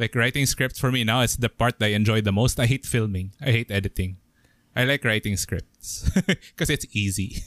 like 0.02 0.18
writing 0.18 0.50
scripts 0.50 0.82
for 0.82 0.90
me 0.90 1.06
now 1.06 1.22
is 1.22 1.38
the 1.38 1.46
part 1.46 1.78
that 1.78 1.86
I 1.86 1.94
enjoy 1.94 2.18
the 2.26 2.34
most. 2.34 2.58
I 2.58 2.66
hate 2.66 2.82
filming. 2.82 3.30
I 3.38 3.54
hate 3.54 3.70
editing. 3.70 4.18
I 4.74 4.82
like 4.82 5.06
writing 5.06 5.38
scripts 5.38 6.10
because 6.26 6.66
it's 6.74 6.90
easy. 6.90 7.38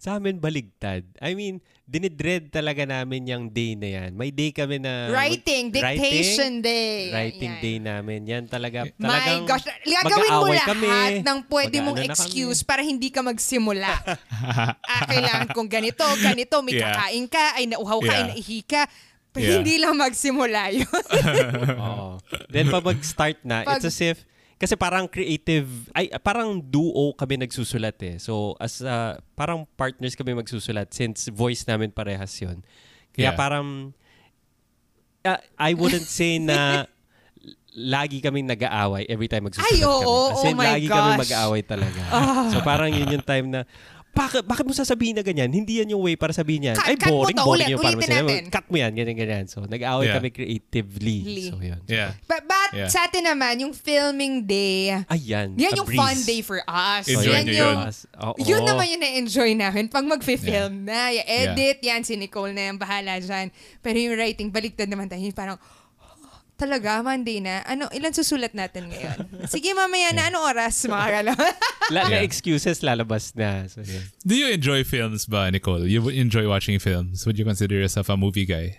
Sa 0.00 0.16
amin, 0.16 0.40
baligtad. 0.40 1.04
I 1.20 1.36
mean, 1.36 1.60
dinidread 1.84 2.48
talaga 2.48 2.88
namin 2.88 3.28
yung 3.28 3.52
day 3.52 3.76
na 3.76 4.00
yan. 4.00 4.16
May 4.16 4.32
day 4.32 4.48
kami 4.48 4.80
na... 4.80 5.12
Writing, 5.12 5.68
dictation 5.68 6.64
day. 6.64 7.12
Writing 7.12 7.52
Yan. 7.52 7.60
day 7.60 7.76
namin. 7.76 8.20
Yan 8.24 8.44
talaga. 8.48 8.88
My 8.96 9.20
talagang 9.20 9.44
gosh, 9.44 9.68
gagawin 9.84 10.32
mo 10.40 10.46
lahat 10.48 10.72
kami. 10.72 10.88
ng 11.20 11.38
pwede 11.52 11.76
mong 11.84 12.00
Mag-ano 12.00 12.16
excuse 12.16 12.64
para 12.64 12.80
hindi 12.80 13.12
ka 13.12 13.20
magsimula. 13.20 13.92
ah, 14.88 15.04
kailangan 15.04 15.52
kong 15.52 15.68
ganito, 15.68 16.08
ganito, 16.24 16.56
may 16.64 16.80
Yeah. 16.80 16.96
kakain 16.96 17.26
ka, 17.28 17.44
ay 17.60 17.64
nauhaw 17.68 18.00
ka, 18.00 18.08
ay 18.08 18.16
Yeah. 18.16 18.30
naihi 18.32 18.60
ka. 18.64 18.82
Pero 19.30 19.46
Yeah. 19.46 19.56
hindi 19.62 19.78
lang 19.78 19.94
magsimula 19.94 20.74
yun. 20.74 20.90
Oo. 21.86 22.18
Then 22.50 22.66
pag 22.66 22.82
mag-start 22.82 23.38
na, 23.42 23.62
Pag- 23.62 23.78
it's 23.78 23.86
as 23.86 24.00
if, 24.00 24.26
kasi 24.56 24.74
parang 24.74 25.06
creative, 25.06 25.66
ay 25.94 26.10
parang 26.20 26.58
duo 26.58 27.14
kami 27.14 27.38
nagsusulat 27.38 27.96
eh. 28.02 28.16
So 28.18 28.58
as 28.58 28.82
uh, 28.82 29.16
parang 29.32 29.64
partners 29.72 30.12
kami 30.12 30.34
magsusulat 30.34 30.90
since 30.90 31.30
voice 31.30 31.62
namin 31.64 31.88
parehas 31.90 32.34
yun. 32.36 32.60
Kaya 33.10 33.30
Yeah. 33.30 33.38
parang, 33.38 33.94
uh, 35.22 35.40
I 35.56 35.72
wouldn't 35.72 36.04
say 36.04 36.36
na 36.36 36.84
lagi 37.70 38.18
kaming 38.18 38.50
nag-aaway 38.50 39.06
every 39.06 39.30
time 39.30 39.46
magsusulat 39.46 39.70
Ay, 39.70 39.86
oo, 39.86 39.94
kami. 39.94 40.34
As 40.34 40.42
in, 40.42 40.50
oh 40.50 40.58
my 40.58 40.66
lagi 40.66 40.86
kami 40.90 40.98
gosh. 41.00 41.14
Ah. 41.14 41.22
mag-aaway 41.22 41.62
talaga. 41.62 42.02
So 42.52 42.56
parang 42.60 42.90
yun 42.90 43.06
yung 43.08 43.22
time 43.22 43.46
na, 43.46 43.60
bakit, 44.20 44.42
bakit 44.44 44.64
mo 44.68 44.76
sasabihin 44.76 45.16
na 45.16 45.24
ganyan? 45.24 45.48
Hindi 45.48 45.80
yan 45.80 45.96
yung 45.96 46.04
way 46.04 46.12
para 46.12 46.30
sabihin 46.30 46.68
yan. 46.68 46.76
Cut- 46.76 46.92
Ay, 46.92 46.96
cut 47.00 47.08
mo 47.08 47.24
boring, 47.24 47.32
to, 47.32 47.44
boring 47.48 47.56
ulit, 47.56 47.72
yung 47.72 47.80
para 47.80 47.96
natin. 47.96 48.42
Cut 48.52 48.66
mo 48.68 48.76
yan, 48.76 48.92
ganyan, 48.92 49.16
ganyan. 49.16 49.44
So, 49.48 49.64
nag-aaway 49.64 50.06
Yeah. 50.06 50.16
kami 50.20 50.28
creatively. 50.28 51.18
Lee. 51.24 51.48
So, 51.48 51.56
yun. 51.56 51.80
yeah. 51.88 52.12
But, 52.28 52.44
but 52.44 52.70
Yeah. 52.70 52.92
sa 52.92 53.08
atin 53.08 53.24
naman, 53.24 53.56
yung 53.58 53.72
filming 53.72 54.44
day, 54.44 54.92
Ayan. 55.08 55.56
yan 55.56 55.72
yung 55.72 55.88
breeze. 55.88 55.96
fun 55.96 56.18
day 56.22 56.40
for 56.40 56.60
us. 56.62 57.08
Enjoy 57.08 57.32
yan 57.32 57.46
yung, 57.48 57.56
yun. 57.56 57.76
Oo. 58.20 58.34
Yun 58.36 58.62
naman 58.62 58.84
yung 58.92 59.02
na-enjoy 59.02 59.50
namin 59.56 59.88
pag 59.88 60.04
mag-film 60.04 60.84
na. 60.84 61.08
Yung 61.10 61.26
edit, 61.26 61.80
yan, 61.80 62.04
si 62.04 62.14
Nicole 62.14 62.52
na 62.52 62.68
yung 62.68 62.76
bahala 62.76 63.16
dyan. 63.16 63.48
Pero 63.80 63.96
yung 63.96 64.14
writing, 64.14 64.52
baliktad 64.52 64.86
naman 64.86 65.08
tayo. 65.08 65.18
Yung 65.18 65.32
Parang, 65.32 65.56
"Oh, 65.56 65.79
talaga, 66.60 67.00
Monday 67.00 67.40
na. 67.40 67.64
Ano, 67.64 67.88
ilan 67.88 68.12
susulat 68.12 68.52
natin 68.52 68.92
ngayon? 68.92 69.24
Sige, 69.52 69.72
mamaya 69.72 70.12
na. 70.12 70.28
Anong 70.28 70.44
oras? 70.44 70.84
Mga 70.84 71.08
galaw. 71.16 71.36
La- 71.88 72.04
na 72.12 72.20
Yeah. 72.20 72.28
excuses 72.28 72.84
lalabas 72.84 73.32
na. 73.32 73.64
So, 73.72 73.80
yun. 73.80 74.04
Do 74.20 74.36
you 74.36 74.52
enjoy 74.52 74.84
films 74.84 75.24
ba, 75.24 75.48
Nicole? 75.48 75.88
You 75.88 76.04
would 76.04 76.14
enjoy 76.14 76.44
watching 76.44 76.76
films? 76.76 77.24
Would 77.24 77.40
you 77.40 77.48
consider 77.48 77.80
yourself 77.80 78.12
a 78.12 78.16
movie 78.20 78.44
guy? 78.44 78.76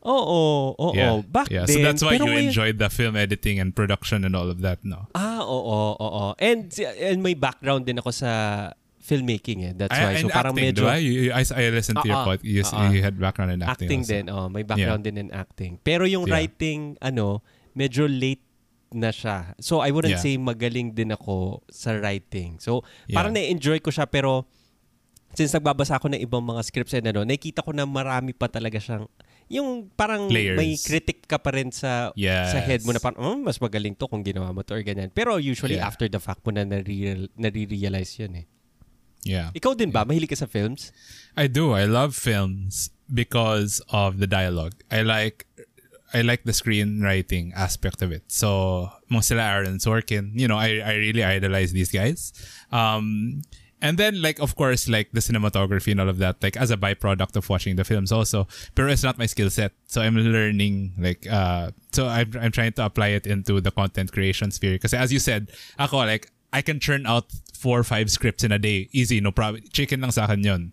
Oo, 0.00 0.72
oo. 0.80 0.96
yeah. 0.96 1.20
Back 1.28 1.52
yeah. 1.52 1.68
then. 1.68 1.76
So 1.76 1.84
that's 1.84 2.00
why 2.00 2.16
pero 2.16 2.24
you 2.24 2.48
enjoyed 2.48 2.80
the 2.80 2.88
film 2.88 3.20
editing 3.20 3.60
and 3.60 3.76
production 3.76 4.24
and 4.24 4.32
all 4.32 4.48
of 4.48 4.64
that, 4.64 4.80
no? 4.80 5.12
Ah, 5.12 5.44
oo, 5.44 5.92
oo. 6.00 6.32
And, 6.40 6.72
and 6.96 7.20
may 7.20 7.36
background 7.36 7.84
din 7.84 8.00
ako 8.00 8.08
sa 8.08 8.30
filmmaking 9.10 9.58
eh. 9.66 9.72
That's 9.74 9.90
why. 9.90 10.14
I- 10.14 10.22
So 10.22 10.30
parang 10.30 10.54
acting, 10.54 10.66
medyo... 10.70 10.86
diba? 10.86 10.96
You, 10.96 11.12
you- 11.26 11.34
I, 11.34 11.42
I 11.42 11.64
listened 11.68 11.98
to 11.98 12.06
your 12.06 12.14
Ah, 12.14 12.22
ah. 12.22 12.28
pod. 12.30 12.38
You, 12.46 12.62
ah. 12.64 12.86
you 12.88 13.02
had 13.02 13.18
background 13.18 13.50
in 13.50 13.60
acting. 13.60 13.90
acting 13.90 14.02
also. 14.06 14.12
din. 14.14 14.24
Oh, 14.30 14.46
may 14.46 14.62
background 14.62 15.02
din 15.02 15.18
in 15.18 15.30
acting. 15.34 15.82
Pero 15.82 16.06
yung 16.06 16.24
Yeah. 16.24 16.34
writing, 16.38 16.94
ano, 17.02 17.42
medyo 17.74 18.06
late 18.06 18.46
na 18.90 19.10
siya. 19.10 19.54
So 19.58 19.82
I 19.82 19.90
wouldn't 19.90 20.14
Yeah. 20.14 20.22
say 20.22 20.34
magaling 20.34 20.94
din 20.94 21.10
ako 21.10 21.66
sa 21.66 21.94
writing. 21.94 22.58
So 22.58 22.86
Yeah. 23.06 23.18
parang 23.18 23.34
na-enjoy 23.34 23.78
ko 23.78 23.90
siya 23.90 24.06
pero 24.06 24.46
since 25.30 25.50
nagbabasa 25.50 25.94
ako 25.94 26.10
ng 26.10 26.20
ibang 26.20 26.42
mga 26.42 26.62
scripts 26.64 26.94
and 26.94 27.06
ano, 27.06 27.22
nakikita 27.22 27.62
ko 27.62 27.70
na 27.70 27.86
marami 27.86 28.34
pa 28.34 28.46
talaga 28.46 28.78
siyang 28.78 29.06
yung 29.46 29.90
parang 29.90 30.26
Layers. 30.26 30.54
may 30.54 30.74
critic 30.74 31.26
ka 31.26 31.38
pa 31.38 31.50
rin 31.50 31.70
sa 31.70 32.10
Yes. 32.14 32.50
sa 32.50 32.58
head 32.58 32.82
mo 32.82 32.90
na 32.90 32.98
parang 32.98 33.18
"Hmm, 33.18 33.38
mas 33.42 33.58
magaling 33.58 33.94
to 33.94 34.06
kung 34.06 34.22
ginawa 34.22 34.50
mo 34.50 34.62
to 34.62 34.74
or 34.74 34.82
ganyan. 34.82 35.10
Pero 35.10 35.38
usually 35.38 35.74
Yeah. 35.74 35.86
after 35.86 36.06
the 36.06 36.18
fact 36.18 36.42
mo 36.42 36.50
na 36.50 36.62
nare- 36.62 37.30
nare-realize 37.34 38.14
yun 38.18 38.42
eh. 38.42 38.46
Yeah. 39.24 39.50
Ikaw 39.54 39.76
din 39.76 39.90
ba? 39.90 40.04
Mahilig 40.04 40.30
ka 40.32 40.38
sa 40.38 40.46
films? 40.46 40.92
I 41.36 41.46
do. 41.46 41.72
I 41.72 41.84
love 41.84 42.16
films 42.16 42.90
because 43.12 43.82
of 43.90 44.18
the 44.18 44.26
dialogue. 44.26 44.74
I 44.90 45.02
like 45.02 45.46
I 46.12 46.22
like 46.22 46.42
the 46.42 46.52
screenwriting 46.52 47.54
aspect 47.54 48.02
of 48.02 48.10
it. 48.10 48.24
So, 48.26 48.90
mga 49.12 49.24
sila 49.24 49.42
Aaron 49.42 49.78
Sorkin, 49.78 50.32
you 50.34 50.48
know, 50.48 50.56
I 50.56 50.82
I 50.82 50.94
really 50.98 51.22
idolize 51.22 51.72
these 51.72 51.92
guys. 51.92 52.32
Um 52.72 53.42
and 53.80 53.96
then 53.96 54.20
like 54.20 54.38
of 54.40 54.56
course 54.56 54.88
like 54.88 55.08
the 55.12 55.20
cinematography 55.20 55.92
and 55.92 56.00
all 56.00 56.08
of 56.08 56.18
that 56.18 56.36
like 56.42 56.56
as 56.56 56.70
a 56.70 56.76
byproduct 56.76 57.36
of 57.36 57.48
watching 57.48 57.76
the 57.76 57.84
films 57.84 58.12
also. 58.12 58.46
Pero 58.74 58.88
it's 58.88 59.02
not 59.02 59.18
my 59.18 59.26
skill 59.26 59.50
set. 59.50 59.72
So 59.86 60.02
I'm 60.02 60.16
learning 60.16 60.94
like 60.98 61.26
uh 61.30 61.70
so 61.92 62.06
I'm 62.06 62.32
I'm 62.40 62.52
trying 62.52 62.72
to 62.76 62.84
apply 62.84 63.16
it 63.16 63.26
into 63.26 63.60
the 63.60 63.70
content 63.70 64.12
creation 64.12 64.50
sphere 64.50 64.74
because 64.74 64.92
as 64.92 65.12
you 65.12 65.18
said, 65.18 65.50
ako 65.78 66.04
like 66.04 66.28
I 66.52 66.62
can 66.62 66.80
churn 66.80 67.06
out 67.06 67.32
four 67.54 67.78
or 67.78 67.84
five 67.84 68.10
scripts 68.10 68.42
in 68.42 68.52
a 68.52 68.58
day. 68.58 68.88
Easy, 68.92 69.20
no 69.20 69.30
problem. 69.30 69.62
Chicken 69.72 70.00
lang 70.00 70.10
sa 70.10 70.24
akin 70.24 70.42
yun. 70.42 70.72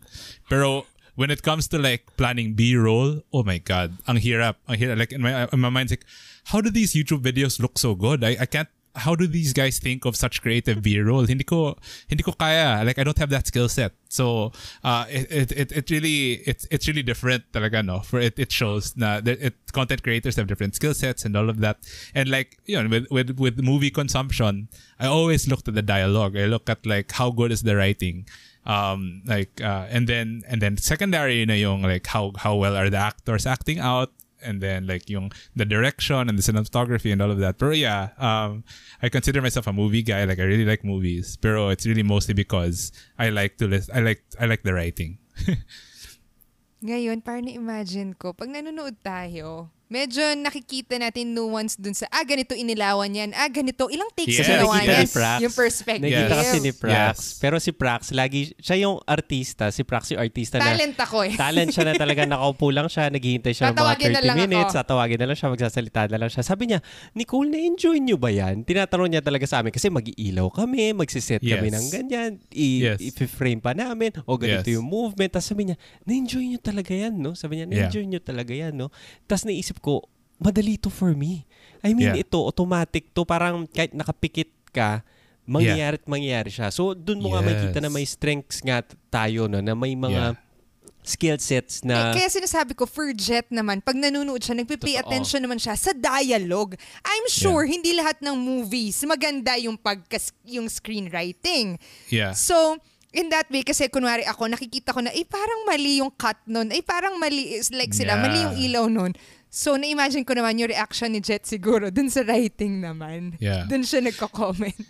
Pero 0.49 0.85
when 1.15 1.29
it 1.29 1.41
comes 1.43 1.67
to 1.69 1.77
like 1.77 2.05
planning 2.17 2.53
B-roll, 2.53 3.21
oh 3.33 3.43
my 3.43 3.57
God, 3.57 3.97
ang 4.07 4.17
hirap. 4.17 4.55
Ang 4.67 4.77
hirap. 4.77 4.97
Like 4.97 5.11
in 5.11 5.21
my, 5.21 5.47
in 5.51 5.59
my 5.59 5.69
mind, 5.69 5.89
like, 5.89 6.05
how 6.45 6.61
do 6.61 6.69
these 6.69 6.93
YouTube 6.93 7.21
videos 7.21 7.59
look 7.59 7.77
so 7.77 7.95
good? 7.95 8.23
I, 8.23 8.37
I 8.39 8.45
can't, 8.45 8.69
how 8.97 9.15
do 9.15 9.27
these 9.27 9.53
guys 9.53 9.79
think 9.79 10.05
of 10.05 10.15
such 10.15 10.41
creative 10.41 10.81
B-roll? 10.81 11.25
Hindi 11.25 11.43
ko, 11.43 11.77
hindi 12.09 12.23
ko 12.23 12.31
kaya. 12.33 12.83
Like, 12.83 12.97
I 12.97 13.03
don't 13.03 13.17
have 13.17 13.29
that 13.29 13.47
skill 13.47 13.69
set. 13.69 13.93
So, 14.09 14.51
uh, 14.83 15.05
it, 15.09 15.51
it, 15.51 15.71
it, 15.71 15.89
really, 15.89 16.43
it's, 16.45 16.67
it's 16.71 16.87
really 16.87 17.03
different 17.03 17.43
talaga, 17.51 17.85
no? 17.85 17.99
For 17.99 18.19
it, 18.19 18.37
it 18.37 18.51
shows 18.51 18.97
na 18.97 19.21
it, 19.23 19.53
content 19.71 20.03
creators 20.03 20.35
have 20.35 20.47
different 20.47 20.75
skill 20.75 20.93
sets 20.93 21.25
and 21.25 21.37
all 21.37 21.49
of 21.49 21.59
that. 21.59 21.77
And 22.15 22.29
like, 22.29 22.57
you 22.65 22.81
know, 22.81 22.89
with, 22.89 23.05
with, 23.11 23.39
with 23.39 23.61
movie 23.61 23.91
consumption, 23.91 24.69
I 24.99 25.07
always 25.07 25.47
looked 25.47 25.67
at 25.67 25.75
the 25.75 25.81
dialogue. 25.81 26.35
I 26.35 26.45
look 26.45 26.69
at 26.69 26.85
like, 26.85 27.11
how 27.11 27.31
good 27.31 27.51
is 27.51 27.61
the 27.61 27.75
writing? 27.75 28.27
Um, 28.65 29.21
like, 29.25 29.61
uh, 29.61 29.87
and 29.89 30.07
then, 30.07 30.43
and 30.47 30.61
then 30.61 30.77
secondary 30.77 31.45
na 31.45 31.53
yung 31.53 31.83
like, 31.83 32.07
how, 32.07 32.33
how 32.35 32.55
well 32.55 32.75
are 32.75 32.89
the 32.89 32.97
actors 32.97 33.45
acting 33.45 33.79
out? 33.79 34.11
And 34.41 34.61
then 34.61 34.87
like 34.87 35.09
yung 35.09 35.31
the 35.55 35.65
direction 35.65 36.29
and 36.29 36.37
the 36.37 36.43
cinematography 36.43 37.11
and 37.11 37.21
all 37.21 37.31
of 37.31 37.39
that. 37.39 37.57
Pero 37.57 37.71
yeah, 37.71 38.09
um, 38.17 38.63
I 39.01 39.09
consider 39.09 39.41
myself 39.41 39.67
a 39.67 39.73
movie 39.73 40.03
guy. 40.03 40.23
Like 40.25 40.39
I 40.39 40.43
really 40.43 40.65
like 40.65 40.83
movies. 40.83 41.37
Pero 41.37 41.69
it's 41.69 41.85
really 41.85 42.03
mostly 42.03 42.33
because 42.33 42.91
I 43.17 43.29
like 43.29 43.57
to 43.57 43.67
list. 43.67 43.89
I 43.93 43.99
like 44.01 44.23
I 44.39 44.45
like 44.45 44.63
the 44.63 44.73
writing. 44.73 45.17
Ngayon, 46.77 47.25
parang 47.25 47.49
na-imagine 47.49 48.13
ko, 48.13 48.37
pag 48.37 48.53
nanonood 48.53 49.01
tayo, 49.01 49.73
medyo 49.87 50.19
nakikita 50.35 50.95
natin 50.95 51.31
nuance 51.31 51.75
dun 51.75 51.91
sa, 51.91 52.07
ah, 52.07 52.21
ganito 52.21 52.51
inilawan 52.51 53.07
yan, 53.07 53.31
ah, 53.31 53.47
ganito, 53.47 53.87
ilang 53.87 54.11
takes 54.11 54.35
Yes. 54.35 54.45
ginawa 54.45 54.77
Nakikita 54.77 54.91
yan. 54.91 54.99
ni 54.99 55.07
Prax. 55.09 55.37
Yung 55.39 55.55
perspective. 55.55 56.03
Nakita 56.03 56.23
Yes. 56.27 56.37
kasi 56.37 56.57
ni 56.59 56.71
Prax. 56.71 57.15
Yes. 57.17 57.39
Pero 57.39 57.55
si 57.57 57.71
Prax, 57.71 58.01
lagi, 58.11 58.39
siya 58.57 58.75
yung 58.79 58.99
artista. 59.01 59.71
Si 59.71 59.81
Prax 59.81 60.11
yung 60.11 60.19
artista 60.19 60.57
na 60.57 60.69
Talent 60.69 60.97
ako 60.97 61.17
eh. 61.23 61.33
talent 61.33 61.71
siya 61.71 61.83
na 61.83 61.93
talaga 61.95 62.21
nakaupo 62.23 62.67
lang 62.69 62.87
siya, 62.87 63.07
naghihintay 63.07 63.51
siya 63.51 63.65
ng 63.65 63.73
mga 63.73 63.79
Tatawagin 63.79 64.07
na 64.07 64.19
30 64.19 64.27
lang 64.27 64.35
ako. 64.37 64.43
minutes, 64.45 64.73
tatawagin 64.73 65.17
na 65.17 65.25
lang 65.25 65.37
siya, 65.37 65.47
magsasalita 65.49 66.01
na 66.05 66.17
lang 66.17 66.29
siya. 66.29 66.43
Sabi 66.43 66.63
niya, 66.67 66.79
Nicole, 67.13 67.47
na-enjoy 67.47 67.97
niyo 67.97 68.17
ba 68.17 68.29
yan? 68.29 68.61
Tinatanong 68.61 69.09
niya 69.09 69.21
talaga 69.21 69.45
sa 69.45 69.59
amin 69.59 69.71
kasi 69.71 69.87
mag-iilaw 69.87 70.47
kami, 70.49 70.91
magsiset 70.93 71.39
kami 71.39 71.67
Yes. 71.67 71.73
ng 71.73 71.85
ganyan, 71.89 72.31
i- 72.51 72.83
Yes. 72.83 72.99
i-frame 73.01 73.59
pa 73.59 73.71
namin, 73.71 74.11
o 74.23 74.35
ganito 74.35 74.67
Yes. 74.67 74.75
yung 74.75 74.85
movement. 74.85 75.31
Tapos 75.31 75.47
sabi 75.47 75.71
niya, 75.71 75.77
na-enjoy 76.03 76.43
niyo 76.45 76.59
talaga 76.59 76.91
yan, 76.91 77.15
no? 77.15 77.31
Sabi 77.33 77.57
niya, 77.57 77.65
na-enjoy 77.65 78.03
niyo 78.03 78.19
talaga 78.19 78.51
yan, 78.51 78.75
no? 78.75 78.91
Tapos 79.23 79.47
naisip 79.47 79.76
ko, 79.79 80.05
madali 80.37 80.77
to 80.77 80.89
for 80.89 81.13
me. 81.13 81.45
I 81.81 81.93
mean, 81.93 82.13
Yeah. 82.13 82.21
ito, 82.25 82.41
automatic 82.41 83.13
to, 83.13 83.23
parang 83.23 83.65
kahit 83.65 83.93
nakapikit 83.93 84.49
ka, 84.73 85.01
mangyayari 85.47 85.95
at 85.95 86.05
mangyayari 86.05 86.51
siya. 86.51 86.67
So, 86.69 86.91
dun 86.91 87.23
mo 87.23 87.31
nga 87.31 87.39
Yes. 87.39 87.47
makikita 87.47 87.79
na 87.79 87.89
may 87.89 88.03
strengths 88.03 88.59
nga 88.59 88.83
tayo, 89.07 89.47
no? 89.47 89.63
Na 89.63 89.73
may 89.73 89.95
mga 89.95 90.35
Yeah. 90.35 90.45
skill 91.07 91.39
sets 91.39 91.87
na... 91.87 92.11
Eh, 92.11 92.19
kaya 92.19 92.27
sinasabi 92.27 92.75
ko, 92.75 92.83
for 92.83 93.15
Jet 93.15 93.47
naman, 93.47 93.79
pag 93.79 93.95
nanonood 93.95 94.43
siya, 94.43 94.59
nagpipay 94.59 94.99
Totoo. 94.99 95.07
attention 95.07 95.39
naman 95.39 95.55
siya 95.55 95.79
sa 95.79 95.95
dialogue. 95.95 96.75
I'm 97.07 97.27
sure, 97.31 97.63
hindi 97.63 97.95
lahat 97.95 98.19
ng 98.19 98.35
movies, 98.35 98.99
maganda 99.07 99.55
yung 99.55 99.79
pagkas 99.79 100.35
yung 100.43 100.67
screenwriting. 100.67 101.79
Yeah. 102.11 102.35
So, 102.35 102.75
in 103.15 103.31
that 103.31 103.47
way, 103.47 103.63
kasi 103.63 103.87
kunwari 103.87 104.27
ako, 104.27 104.51
nakikita 104.51 104.91
ko 104.91 104.99
na, 104.99 105.15
eh 105.15 105.23
parang 105.23 105.63
mali 105.63 106.03
yung 106.03 106.11
cut 106.11 106.43
nun. 106.43 106.75
Eh 106.75 106.83
parang 106.83 107.15
mali, 107.15 107.55
is 107.55 107.71
like 107.71 107.95
sila, 107.95 108.19
Yeah. 108.19 108.23
mali 108.27 108.37
yung 108.43 108.55
ilaw 108.59 108.85
nun. 108.91 109.15
So, 109.57 109.73
na-imagine 109.73 110.21
ko 110.21 110.37
naman 110.37 110.61
yung 110.61 110.69
reaction 110.69 111.17
ni 111.17 111.17
Jet 111.17 111.49
siguro 111.49 111.89
dun 111.89 112.13
sa 112.13 112.21
writing 112.21 112.85
naman. 112.85 113.41
Yeah. 113.41 113.65
Dun 113.65 113.81
siya 113.81 114.05
nagko-comment. 114.05 114.85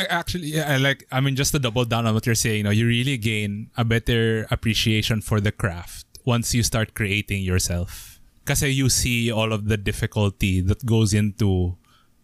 I 0.00 0.08
actually 0.08 0.48
yeah, 0.56 0.72
I 0.72 0.80
like 0.80 1.04
I 1.12 1.20
mean 1.20 1.36
just 1.36 1.52
to 1.52 1.60
double 1.60 1.84
down 1.84 2.08
on 2.08 2.16
what 2.16 2.24
you're 2.24 2.34
saying, 2.34 2.64
you 2.64 2.64
know, 2.64 2.72
you 2.72 2.88
really 2.88 3.20
gain 3.20 3.68
a 3.76 3.84
better 3.84 4.48
appreciation 4.48 5.20
for 5.20 5.44
the 5.44 5.52
craft 5.52 6.08
once 6.24 6.56
you 6.56 6.64
start 6.64 6.96
creating 6.96 7.44
yourself. 7.44 8.18
Kasi 8.48 8.72
you 8.72 8.88
see 8.88 9.30
all 9.30 9.52
of 9.52 9.68
the 9.68 9.76
difficulty 9.76 10.64
that 10.64 10.88
goes 10.88 11.12
into 11.12 11.76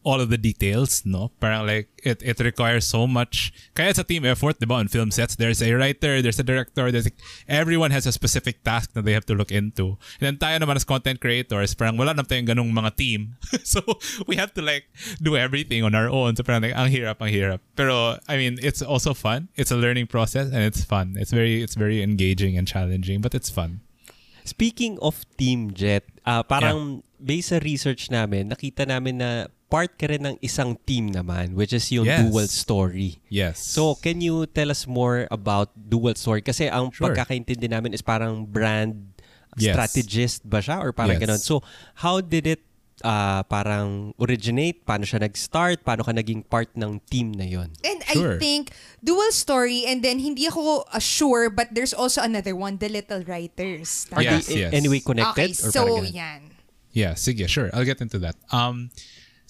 all 0.09 0.25
of 0.25 0.33
the 0.33 0.41
details, 0.41 1.05
no? 1.05 1.29
Parang 1.37 1.69
like 1.69 1.93
it 2.01 2.25
it 2.25 2.41
requires 2.41 2.89
so 2.89 3.05
much. 3.05 3.53
Kaya 3.77 3.93
it's 3.93 4.01
a 4.01 4.09
team 4.09 4.25
effort, 4.25 4.57
'di 4.57 4.65
ba? 4.65 4.81
On 4.81 4.89
film 4.89 5.13
sets, 5.13 5.37
there's 5.37 5.61
a 5.61 5.77
writer, 5.77 6.25
there's 6.25 6.41
a 6.41 6.47
director, 6.49 6.89
there's 6.89 7.05
a, 7.05 7.15
everyone 7.45 7.93
has 7.93 8.09
a 8.09 8.13
specific 8.17 8.65
task 8.65 8.97
that 8.97 9.05
they 9.05 9.13
have 9.13 9.29
to 9.29 9.37
look 9.37 9.53
into. 9.53 10.01
And 10.17 10.25
then 10.25 10.37
tayo 10.41 10.65
naman 10.65 10.81
as 10.81 10.89
content 10.89 11.21
creators, 11.21 11.77
parang 11.77 12.01
wala 12.01 12.17
naman 12.17 12.25
tayong 12.25 12.49
ganung 12.49 12.73
mga 12.73 12.97
team. 12.97 13.37
so 13.69 13.85
we 14.25 14.41
have 14.41 14.57
to 14.57 14.65
like 14.65 14.89
do 15.21 15.37
everything 15.37 15.85
on 15.85 15.93
our 15.93 16.09
own. 16.09 16.41
So 16.41 16.41
parang 16.41 16.65
like 16.65 16.73
ang 16.73 16.89
hirap, 16.89 17.21
ang 17.21 17.29
hirap. 17.29 17.61
Pero 17.77 18.17
I 18.25 18.41
mean, 18.41 18.57
it's 18.65 18.81
also 18.81 19.13
fun. 19.13 19.53
It's 19.61 19.69
a 19.69 19.77
learning 19.77 20.09
process 20.09 20.49
and 20.49 20.65
it's 20.65 20.89
fun. 20.89 21.21
It's 21.21 21.37
very 21.37 21.61
it's 21.61 21.77
very 21.77 22.01
engaging 22.01 22.57
and 22.57 22.65
challenging, 22.65 23.21
but 23.21 23.37
it's 23.37 23.53
fun. 23.53 23.85
Speaking 24.49 24.97
of 25.05 25.29
Team 25.37 25.77
Jet, 25.77 26.09
ah, 26.25 26.41
parang 26.41 27.05
based 27.21 27.53
sa 27.53 27.61
research 27.61 28.09
namin, 28.09 28.49
nakita 28.49 28.89
namin 28.89 29.21
na 29.21 29.53
part 29.69 30.01
ka 30.01 30.09
rin 30.09 30.25
ng 30.25 30.37
isang 30.41 30.77
team 30.89 31.13
naman, 31.13 31.53
which 31.53 31.77
is 31.77 31.85
yung 31.93 32.09
Yes. 32.09 32.25
Dual 32.25 32.49
Story. 32.49 33.21
Yes. 33.29 33.61
So, 33.61 33.95
can 33.95 34.25
you 34.25 34.49
tell 34.49 34.73
us 34.73 34.89
more 34.89 35.29
about 35.29 35.73
Dual 35.77 36.17
Story? 36.17 36.41
Kasi 36.41 36.73
ang 36.73 36.89
Sure. 36.89 37.13
pagkakaintindi 37.13 37.69
namin 37.69 37.93
is 37.93 38.01
parang 38.01 38.49
brand 38.49 39.13
Yes. 39.61 39.77
strategist 39.77 40.41
ba 40.49 40.65
siya? 40.65 40.81
Or 40.81 40.97
parang 40.97 41.21
Yes. 41.21 41.25
ganun. 41.29 41.41
So, 41.41 41.61
how 42.01 42.25
did 42.25 42.49
it 42.49 42.65
ah, 43.07 43.47
parang 43.47 44.11
originate? 44.19 44.83
Paano 44.83 45.07
siya 45.07 45.23
nag-start? 45.23 45.87
Paano 45.87 46.03
ka 46.03 46.11
naging 46.11 46.43
part 46.43 46.67
ng 46.75 46.99
team 47.07 47.31
na 47.31 47.47
yon? 47.47 47.71
And 47.87 48.03
I 48.11 48.15
Sure. 48.19 48.43
think 48.43 48.75
dual 48.99 49.31
story 49.31 49.87
and 49.87 50.03
then 50.03 50.19
hindi 50.19 50.51
ako 50.51 50.83
uh, 50.91 50.99
sure 50.99 51.47
but 51.47 51.71
there's 51.71 51.95
also 51.95 52.19
another 52.27 52.59
one, 52.59 52.83
The 52.83 52.91
Little 52.91 53.23
Writers. 53.23 54.11
Are 54.11 54.19
Yes, 54.25 54.51
they 54.51 54.67
yes. 54.67 54.75
any 54.75 54.91
way 54.91 54.99
connected? 54.99 55.55
Okay, 55.55 55.63
or 55.63 55.71
so 55.71 56.03
yan. 56.03 56.59
Yeah, 56.91 57.15
sige, 57.15 57.47
sure. 57.47 57.71
I'll 57.71 57.87
get 57.87 58.03
into 58.03 58.19
that. 58.19 58.35
Um, 58.51 58.91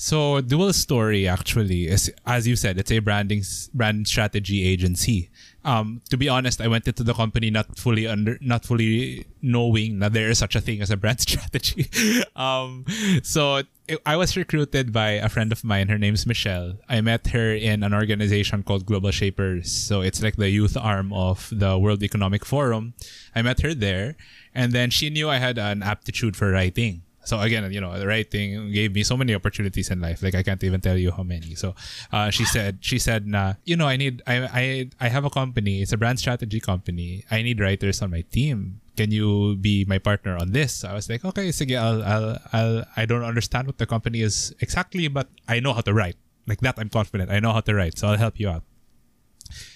so 0.01 0.41
Dual 0.41 0.73
Story 0.73 1.27
actually 1.27 1.89
is, 1.89 2.09
as 2.25 2.47
you 2.47 2.55
said, 2.55 2.79
it's 2.79 2.93
a 2.93 3.01
branding 3.01 3.43
brand 3.75 4.07
strategy 4.07 4.65
agency. 4.65 5.29
Um, 5.65 6.03
to 6.11 6.17
be 6.17 6.29
honest, 6.29 6.61
I 6.61 6.69
went 6.69 6.87
into 6.87 7.03
the 7.03 7.15
company 7.15 7.51
not 7.51 7.77
fully 7.77 8.07
under, 8.07 8.39
not 8.41 8.65
fully 8.65 9.27
knowing 9.43 9.99
that 9.99 10.13
there 10.13 10.31
is 10.31 10.39
such 10.39 10.55
a 10.55 10.61
thing 10.61 10.81
as 10.81 10.93
a 10.93 10.97
brand 10.97 11.21
strategy. 11.27 11.91
um, 12.37 12.85
so 13.25 13.57
it, 13.89 13.99
I 14.07 14.15
was 14.15 14.37
recruited 14.37 14.93
by 14.93 15.19
a 15.19 15.29
friend 15.29 15.51
of 15.51 15.65
mine. 15.65 15.89
Her 15.89 15.99
name's 15.99 16.27
Michelle. 16.27 16.79
I 16.89 17.01
met 17.01 17.27
her 17.35 17.53
in 17.53 17.83
an 17.83 17.93
organization 17.93 18.63
called 18.63 18.87
Global 18.87 19.11
Shapers. 19.11 19.73
So 19.73 20.01
it's 20.01 20.23
like 20.23 20.37
the 20.37 20.49
youth 20.49 20.77
arm 20.77 21.13
of 21.13 21.51
the 21.51 21.77
World 21.77 22.05
Economic 22.05 22.45
Forum. 22.45 22.95
I 23.35 23.43
met 23.43 23.63
her 23.63 23.75
there, 23.75 24.15
and 24.55 24.73
then 24.73 24.91
she 24.91 25.11
knew 25.11 25.29
I 25.29 25.39
had 25.39 25.59
an 25.59 25.83
aptitude 25.83 26.37
for 26.37 26.53
writing. 26.53 27.03
So 27.29 27.39
again, 27.41 27.71
you 27.71 27.81
know, 27.81 27.93
the 27.99 28.07
writing 28.07 28.73
gave 28.73 28.95
me 28.95 29.05
so 29.05 29.17
many 29.17 29.35
opportunities 29.35 29.91
in 29.91 30.01
life. 30.01 30.23
Like 30.23 30.35
I 30.35 30.43
can't 30.43 30.63
even 30.65 30.81
tell 30.81 30.97
you 30.97 31.13
how 31.13 31.23
many. 31.23 31.55
So 31.55 31.75
uh, 32.11 32.31
she 32.31 32.45
said, 32.45 32.79
she 32.81 32.99
said, 32.99 33.27
nah, 33.27 33.61
you 33.65 33.77
know, 33.77 33.87
I 33.87 33.97
need, 33.97 34.23
I, 34.27 34.37
I, 34.49 34.91
I 34.99 35.09
have 35.09 35.25
a 35.25 35.31
company. 35.31 35.83
It's 35.83 35.93
a 35.93 35.99
brand 35.99 36.19
strategy 36.19 36.59
company. 36.59 37.25
I 37.31 37.43
need 37.43 37.61
writers 37.61 38.01
on 38.01 38.11
my 38.11 38.23
team. 38.33 38.81
Can 38.97 39.13
you 39.13 39.57
be 39.57 39.85
my 39.85 39.99
partner 39.99 40.37
on 40.41 40.53
this? 40.53 40.85
I 40.85 40.95
was 40.95 41.09
like, 41.09 41.25
okay, 41.25 41.51
sige, 41.51 41.79
I'll, 41.79 42.03
I'll, 42.03 42.39
I'll, 42.53 42.85
I 42.97 43.05
don't 43.05 43.23
understand 43.23 43.67
what 43.69 43.77
the 43.77 43.87
company 43.87 44.23
is 44.23 44.55
exactly, 44.61 45.07
but 45.09 45.29
I 45.47 45.61
know 45.61 45.75
how 45.75 45.83
to 45.83 45.93
write. 45.93 46.17
Like 46.49 46.61
that, 46.63 46.77
I'm 46.79 46.89
confident. 46.89 47.31
I 47.31 47.41
know 47.41 47.53
how 47.53 47.61
to 47.61 47.75
write, 47.75 47.99
so 47.99 48.09
I'll 48.09 48.17
help 48.17 48.41
you 48.41 48.49
out 48.49 48.65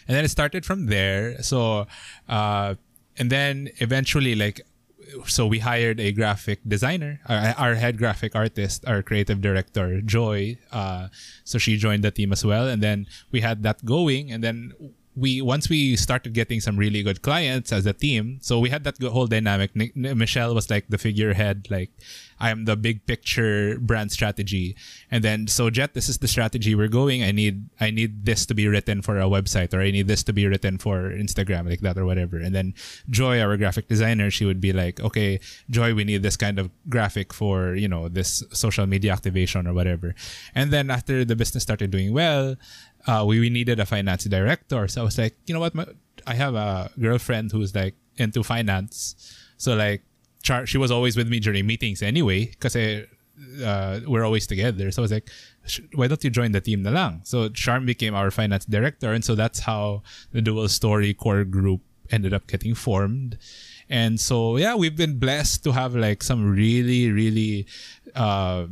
and 0.06 0.16
then 0.16 0.24
it 0.24 0.28
started 0.28 0.64
from 0.64 0.86
there 0.86 1.40
so 1.42 1.86
uh 2.28 2.74
and 3.18 3.30
then 3.30 3.70
eventually 3.78 4.34
like 4.34 4.60
so 5.26 5.46
we 5.46 5.58
hired 5.58 6.00
a 6.00 6.12
graphic 6.12 6.60
designer 6.66 7.20
our, 7.28 7.54
our 7.58 7.74
head 7.74 7.98
graphic 7.98 8.34
artist 8.34 8.84
our 8.86 9.02
creative 9.02 9.40
director 9.40 10.00
joy 10.00 10.56
uh 10.72 11.08
so 11.44 11.58
she 11.58 11.76
joined 11.76 12.04
the 12.04 12.10
team 12.10 12.32
as 12.32 12.44
well. 12.44 12.68
And 12.68 12.82
then 12.82 13.06
we 13.30 13.40
had 13.40 13.62
that 13.62 13.84
going 13.84 14.32
and 14.32 14.42
then 14.42 14.72
we 15.14 15.42
once 15.42 15.68
we 15.68 15.94
started 15.94 16.32
getting 16.32 16.60
some 16.60 16.76
really 16.76 17.02
good 17.02 17.20
clients 17.20 17.70
as 17.70 17.84
a 17.84 17.92
team 17.92 18.38
so 18.40 18.58
we 18.58 18.70
had 18.70 18.84
that 18.84 18.96
whole 19.02 19.26
dynamic. 19.26 19.70
Michelle 19.94 20.54
was 20.54 20.70
like 20.70 20.88
the 20.88 20.96
figurehead 20.96 21.68
like 21.70 21.90
i'm 22.40 22.64
the 22.64 22.76
big 22.76 23.06
picture 23.06 23.78
brand 23.78 24.10
strategy. 24.10 24.74
And 25.10 25.22
then 25.22 25.46
so 25.46 25.68
jet 25.70 25.94
this 25.94 26.08
is 26.08 26.18
the 26.18 26.28
strategy 26.28 26.74
we're 26.74 26.88
going. 26.88 27.22
I 27.22 27.30
need 27.30 27.68
i 27.78 27.90
need 27.90 28.24
this 28.24 28.46
to 28.46 28.54
be 28.54 28.66
written 28.68 29.02
for 29.02 29.18
a 29.18 29.24
website 29.24 29.74
or 29.74 29.80
i 29.80 29.90
need 29.90 30.08
this 30.08 30.22
to 30.24 30.32
be 30.32 30.46
written 30.46 30.78
for 30.78 31.10
instagram 31.10 31.68
like 31.68 31.80
that 31.80 31.98
or 31.98 32.06
whatever. 32.06 32.38
And 32.38 32.54
then 32.54 32.74
joy 33.10 33.40
our 33.40 33.56
graphic 33.56 33.88
designer 33.88 34.30
she 34.30 34.46
would 34.46 34.60
be 34.60 34.72
like 34.72 34.98
okay 35.00 35.40
joy 35.68 35.94
we 35.94 36.04
need 36.04 36.22
this 36.22 36.38
kind 36.38 36.58
of 36.58 36.70
graphic 36.88 37.34
for 37.34 37.74
you 37.74 37.88
know 37.88 38.08
this 38.08 38.42
social 38.52 38.86
media 38.86 39.12
activation 39.12 39.66
or 39.66 39.74
whatever. 39.74 40.14
And 40.54 40.72
then 40.72 40.90
after 40.90 41.24
the 41.24 41.36
business 41.36 41.62
started 41.62 41.90
doing 41.90 42.14
well 42.14 42.56
uh, 43.06 43.24
we, 43.26 43.40
we 43.40 43.50
needed 43.50 43.80
a 43.80 43.86
finance 43.86 44.24
director. 44.24 44.88
So 44.88 45.02
I 45.02 45.04
was 45.04 45.18
like, 45.18 45.36
you 45.46 45.54
know 45.54 45.60
what? 45.60 45.74
My, 45.74 45.86
I 46.26 46.34
have 46.34 46.54
a 46.54 46.90
girlfriend 46.98 47.52
who's 47.52 47.74
like 47.74 47.94
into 48.16 48.42
finance. 48.42 49.16
So 49.56 49.74
like, 49.74 50.02
Char, 50.42 50.66
she 50.66 50.78
was 50.78 50.90
always 50.90 51.16
with 51.16 51.28
me 51.28 51.38
during 51.40 51.66
meetings 51.66 52.02
anyway, 52.02 52.46
because 52.46 52.76
uh, 52.76 54.00
we're 54.06 54.24
always 54.24 54.46
together. 54.46 54.90
So 54.90 55.02
I 55.02 55.04
was 55.04 55.12
like, 55.12 55.30
"Sh- 55.66 55.80
why 55.94 56.08
don't 56.08 56.22
you 56.22 56.30
join 56.30 56.52
the 56.52 56.60
team 56.60 56.82
na 56.82 56.90
lang? 56.90 57.20
So 57.24 57.48
Charm 57.48 57.86
became 57.86 58.14
our 58.14 58.30
finance 58.30 58.64
director. 58.64 59.12
And 59.12 59.24
so 59.24 59.34
that's 59.34 59.60
how 59.60 60.02
the 60.32 60.42
dual 60.42 60.68
story 60.68 61.14
core 61.14 61.44
group 61.44 61.80
ended 62.10 62.34
up 62.34 62.46
getting 62.46 62.74
formed. 62.74 63.38
And 63.88 64.20
so, 64.20 64.56
yeah, 64.56 64.74
we've 64.74 64.96
been 64.96 65.18
blessed 65.18 65.64
to 65.64 65.72
have 65.72 65.94
like 65.94 66.22
some 66.22 66.50
really, 66.50 67.10
really, 67.10 67.66
uh, 68.14 68.66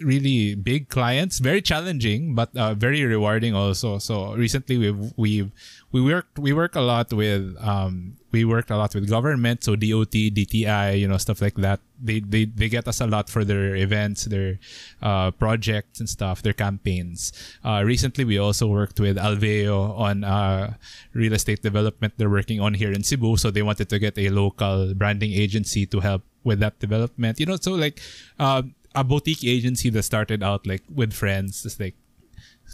really 0.00 0.54
big 0.54 0.88
clients. 0.88 1.38
Very 1.38 1.62
challenging 1.62 2.34
but 2.34 2.54
uh, 2.56 2.74
very 2.74 3.04
rewarding 3.04 3.54
also. 3.54 3.98
So 3.98 4.34
recently 4.34 4.78
we've 4.78 5.12
we've 5.16 5.50
we 5.92 6.00
worked 6.00 6.38
we 6.38 6.52
work 6.52 6.76
a 6.76 6.80
lot 6.80 7.12
with 7.12 7.56
um 7.60 8.16
we 8.30 8.44
worked 8.44 8.70
a 8.70 8.76
lot 8.76 8.94
with 8.94 9.08
government. 9.08 9.64
So 9.64 9.76
dot 9.76 10.12
dti 10.12 10.98
you 10.98 11.08
know 11.08 11.16
stuff 11.16 11.40
like 11.40 11.56
that. 11.56 11.80
They 12.00 12.20
they, 12.20 12.44
they 12.44 12.68
get 12.68 12.86
us 12.86 13.00
a 13.00 13.06
lot 13.06 13.28
for 13.28 13.44
their 13.44 13.74
events 13.74 14.24
their 14.24 14.58
uh, 15.02 15.30
projects 15.32 16.00
and 16.00 16.08
stuff 16.08 16.42
their 16.42 16.52
campaigns. 16.52 17.32
Uh, 17.64 17.82
recently 17.84 18.24
we 18.24 18.38
also 18.38 18.66
worked 18.66 19.00
with 19.00 19.16
alveo 19.16 19.96
on 19.98 20.24
uh, 20.24 20.74
real 21.14 21.32
estate 21.32 21.62
development 21.62 22.14
they're 22.16 22.30
working 22.30 22.60
on 22.60 22.74
here 22.74 22.92
in 22.92 23.02
cebu. 23.02 23.36
So 23.36 23.50
they 23.50 23.62
wanted 23.62 23.88
to 23.88 23.98
get 23.98 24.18
a 24.18 24.28
local 24.30 24.94
branding 24.94 25.32
agency 25.32 25.86
to 25.86 26.00
help 26.00 26.22
with 26.44 26.60
that 26.60 26.78
development 26.78 27.40
you 27.40 27.46
know. 27.46 27.56
So 27.56 27.72
like 27.72 28.00
um 28.38 28.74
a 28.94 29.04
boutique 29.04 29.44
agency 29.44 29.90
that 29.90 30.02
started 30.02 30.42
out 30.42 30.66
like 30.66 30.82
with 30.92 31.12
friends 31.12 31.62
just 31.62 31.80
like 31.80 31.94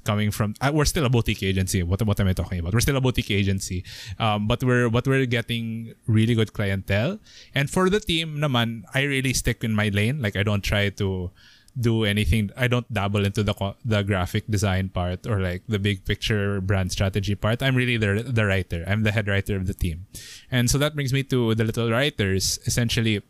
coming 0.03 0.31
from 0.31 0.55
uh, 0.61 0.73
we're 0.75 0.85
still 0.85 1.05
a 1.05 1.11
boutique 1.11 1.43
agency. 1.43 1.83
What, 1.83 2.03
what 2.03 2.19
am 2.19 2.29
i 2.29 2.33
talking 2.33 2.59
about? 2.59 2.75
We're 2.75 2.81
still 2.81 2.97
a 2.97 3.01
boutique 3.01 3.31
agency. 3.31 3.85
Um, 4.19 4.49
but 4.49 4.62
we're 4.65 4.91
but 4.91 5.07
we're 5.07 5.27
getting 5.27 5.95
really 6.07 6.35
good 6.35 6.53
clientele. 6.53 7.21
And 7.55 7.71
for 7.71 7.89
the 7.89 8.01
team 8.01 8.39
naman 8.39 8.83
i 8.95 9.03
really 9.03 9.33
stick 9.33 9.62
in 9.62 9.75
my 9.75 9.89
lane. 9.89 10.21
Like 10.21 10.37
i 10.37 10.43
don't 10.43 10.62
try 10.62 10.89
to 10.91 11.31
do 11.79 12.05
anything. 12.05 12.51
I 12.57 12.69
don't 12.69 12.87
dabble 12.93 13.25
into 13.25 13.43
the 13.43 13.55
the 13.85 14.03
graphic 14.03 14.47
design 14.47 14.91
part 14.91 15.27
or 15.27 15.41
like 15.41 15.62
the 15.67 15.79
big 15.79 16.05
picture 16.05 16.61
brand 16.61 16.93
strategy 16.93 17.35
part. 17.35 17.62
I'm 17.62 17.75
really 17.75 17.97
the 17.97 18.23
the 18.23 18.47
writer. 18.47 18.85
I'm 18.87 19.03
the 19.03 19.12
head 19.12 19.27
writer 19.27 19.57
of 19.57 19.67
the 19.67 19.75
team. 19.75 20.07
And 20.51 20.71
so 20.71 20.79
that 20.79 20.95
brings 20.95 21.12
me 21.12 21.23
to 21.35 21.55
the 21.55 21.65
little 21.65 21.91
writers. 21.91 22.59
Essentially 22.67 23.23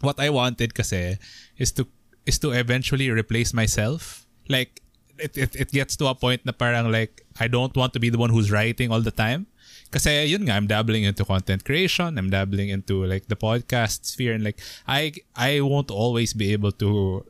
what 0.00 0.16
i 0.18 0.30
wanted 0.32 0.72
kasi 0.72 1.20
is 1.60 1.72
to 1.72 1.86
is 2.30 2.38
to 2.38 2.54
eventually 2.54 3.10
replace 3.10 3.50
myself 3.50 4.24
like 4.46 4.80
it, 5.18 5.36
it, 5.36 5.52
it 5.58 5.70
gets 5.74 5.98
to 5.98 6.06
a 6.06 6.14
point 6.14 6.46
na 6.46 6.54
parang 6.54 6.94
like 6.94 7.26
I 7.42 7.50
don't 7.50 7.74
want 7.76 7.92
to 7.94 8.00
be 8.00 8.08
the 8.08 8.18
one 8.18 8.30
who's 8.30 8.50
writing 8.54 8.90
all 8.94 9.02
the 9.02 9.12
time. 9.12 9.50
Kasi 9.90 10.30
yun 10.30 10.46
nga, 10.46 10.54
I'm 10.54 10.70
dabbling 10.70 11.02
into 11.04 11.26
content 11.26 11.66
creation. 11.66 12.16
I'm 12.16 12.30
dabbling 12.30 12.70
into 12.70 13.04
like 13.04 13.26
the 13.26 13.36
podcast 13.36 14.06
sphere 14.06 14.32
and 14.38 14.46
like 14.46 14.62
I 14.86 15.12
I 15.34 15.60
won't 15.60 15.90
always 15.90 16.32
be 16.32 16.54
able 16.54 16.72
to 16.78 17.26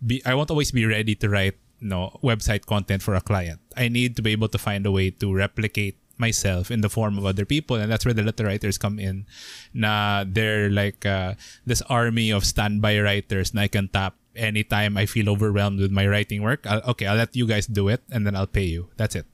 be 0.00 0.24
I 0.24 0.34
won't 0.34 0.50
always 0.50 0.72
be 0.72 0.88
ready 0.88 1.14
to 1.20 1.28
write 1.28 1.60
you 1.82 1.88
know, 1.88 2.18
website 2.22 2.64
content 2.66 3.02
for 3.02 3.14
a 3.14 3.20
client. 3.20 3.60
I 3.76 3.88
need 3.88 4.14
to 4.16 4.22
be 4.22 4.30
able 4.30 4.48
to 4.48 4.58
find 4.58 4.86
a 4.86 4.92
way 4.94 5.10
to 5.18 5.34
replicate 5.34 5.98
myself 6.18 6.70
in 6.70 6.80
the 6.80 6.90
form 6.90 7.18
of 7.18 7.24
other 7.24 7.44
people 7.44 7.76
and 7.76 7.90
that's 7.90 8.04
where 8.04 8.14
the 8.14 8.22
letter 8.22 8.44
writers 8.44 8.78
come 8.78 8.98
in 8.98 9.26
na 9.72 10.24
they're 10.26 10.70
like 10.70 11.04
uh, 11.06 11.34
this 11.66 11.82
army 11.88 12.30
of 12.30 12.44
standby 12.44 12.98
writers 13.00 13.54
na 13.54 13.62
I 13.62 13.68
can 13.68 13.88
tap 13.88 14.14
anytime 14.36 14.96
I 14.96 15.06
feel 15.06 15.28
overwhelmed 15.28 15.80
with 15.80 15.90
my 15.90 16.06
writing 16.06 16.42
work, 16.42 16.66
I'll, 16.66 16.82
okay, 16.96 17.06
I'll 17.06 17.16
let 17.16 17.36
you 17.36 17.46
guys 17.46 17.66
do 17.66 17.88
it 17.88 18.02
and 18.10 18.26
then 18.26 18.36
I'll 18.36 18.46
pay 18.46 18.64
you. 18.64 18.88
That's 18.96 19.14
it. 19.14 19.26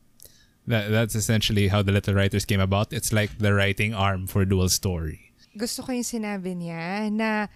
That, 0.67 0.91
that's 0.91 1.15
essentially 1.15 1.69
how 1.69 1.83
the 1.83 1.93
letter 1.93 2.15
Writers 2.15 2.45
came 2.45 2.61
about. 2.61 2.93
It's 2.93 3.13
like 3.13 3.39
the 3.39 3.55
writing 3.55 3.95
arm 3.95 4.27
for 4.27 4.45
Dual 4.45 4.69
Story. 4.69 5.33
Gusto 5.57 5.83
ko 5.83 5.93
yung 5.93 6.05
sinabi 6.05 6.55
niya 6.61 7.11
na 7.11 7.49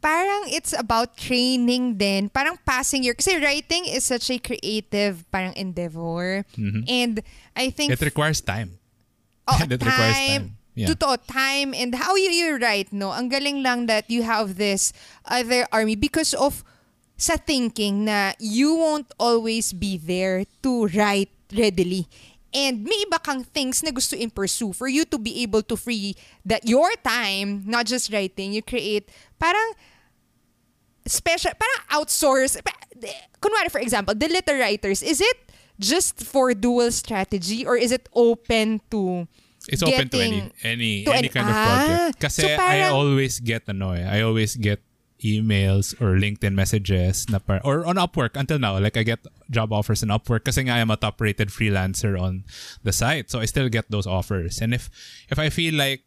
parang 0.00 0.48
it's 0.50 0.72
about 0.72 1.16
training 1.16 1.96
din. 1.96 2.28
Parang 2.28 2.58
passing 2.64 3.02
your... 3.02 3.14
Kasi 3.14 3.38
writing 3.38 3.86
is 3.86 4.04
such 4.04 4.30
a 4.30 4.38
creative 4.38 5.24
parang 5.30 5.52
endeavor. 5.54 6.44
Mhm. 6.56 6.84
And 6.88 7.14
I 7.54 7.70
think... 7.70 7.92
It 7.92 8.02
requires 8.02 8.40
time. 8.40 8.78
Oh, 9.46 9.58
it 9.70 9.82
requires 9.82 10.16
time. 10.16 10.58
Yeah. 10.76 10.92
Totoo, 10.92 11.16
time 11.24 11.72
and 11.72 11.96
how 11.96 12.20
you, 12.20 12.28
you 12.28 12.60
write, 12.60 12.92
no? 12.92 13.08
Ang 13.08 13.32
galing 13.32 13.64
lang 13.64 13.88
that 13.88 14.12
you 14.12 14.28
have 14.28 14.60
this 14.60 14.92
other 15.24 15.64
army 15.72 15.96
because 15.96 16.36
of 16.36 16.60
sa 17.16 17.40
thinking 17.40 18.04
na 18.04 18.36
you 18.36 18.76
won't 18.76 19.08
always 19.16 19.72
be 19.72 19.96
there 19.96 20.44
to 20.60 20.84
write 20.92 21.32
readily. 21.56 22.04
And 22.54 22.84
may 22.84 23.04
iba 23.04 23.18
kang 23.22 23.44
things 23.44 23.82
na 23.82 23.90
gusto 23.90 24.16
in 24.16 24.30
pursue 24.30 24.72
for 24.72 24.88
you 24.88 25.04
to 25.10 25.18
be 25.18 25.42
able 25.42 25.62
to 25.66 25.76
free 25.76 26.14
that 26.44 26.64
your 26.66 26.88
time, 27.04 27.64
not 27.66 27.84
just 27.86 28.12
writing, 28.12 28.52
you 28.52 28.62
create 28.62 29.10
parang 29.38 29.74
special, 31.06 31.52
parang 31.58 31.80
outsource. 31.92 32.56
Kunwari, 33.40 33.70
for 33.70 33.80
example, 33.80 34.14
the 34.14 34.28
letter 34.28 34.56
writers, 34.58 35.02
is 35.02 35.20
it 35.20 35.36
just 35.78 36.22
for 36.24 36.54
dual 36.54 36.90
strategy 36.90 37.66
or 37.66 37.76
is 37.76 37.92
it 37.92 38.08
open 38.14 38.80
to 38.90 39.28
It's 39.68 39.82
open 39.82 40.08
to 40.14 40.18
any 40.22 40.40
any 40.62 40.92
to 41.04 41.10
any 41.10 41.26
an- 41.26 41.34
kind 41.34 41.48
of 41.50 41.56
Ah, 41.58 41.66
project. 41.66 42.22
Kasi 42.22 42.40
so 42.42 42.48
I 42.48 42.56
parang- 42.56 42.94
always 42.94 43.42
get 43.42 43.66
ano 43.66 43.98
eh, 43.98 44.06
I 44.06 44.22
always 44.22 44.54
get 44.54 44.78
emails 45.24 45.94
or 46.00 46.16
LinkedIn 46.18 46.52
messages 46.54 47.28
na 47.30 47.38
par- 47.38 47.60
or 47.64 47.86
on 47.86 47.96
Upwork 47.96 48.36
until 48.36 48.58
now. 48.58 48.78
Like 48.78 48.96
I 48.96 49.02
get 49.02 49.20
job 49.50 49.72
offers 49.72 50.02
on 50.02 50.10
Upwork 50.10 50.44
because 50.44 50.58
I'm 50.58 50.90
a 50.90 50.96
top 50.96 51.20
rated 51.20 51.48
freelancer 51.48 52.20
on 52.20 52.44
the 52.82 52.92
site. 52.92 53.30
So 53.30 53.40
I 53.40 53.46
still 53.46 53.68
get 53.68 53.90
those 53.90 54.06
offers. 54.06 54.60
And 54.60 54.74
if 54.74 54.90
if 55.30 55.38
I 55.38 55.48
feel 55.50 55.74
like 55.74 56.02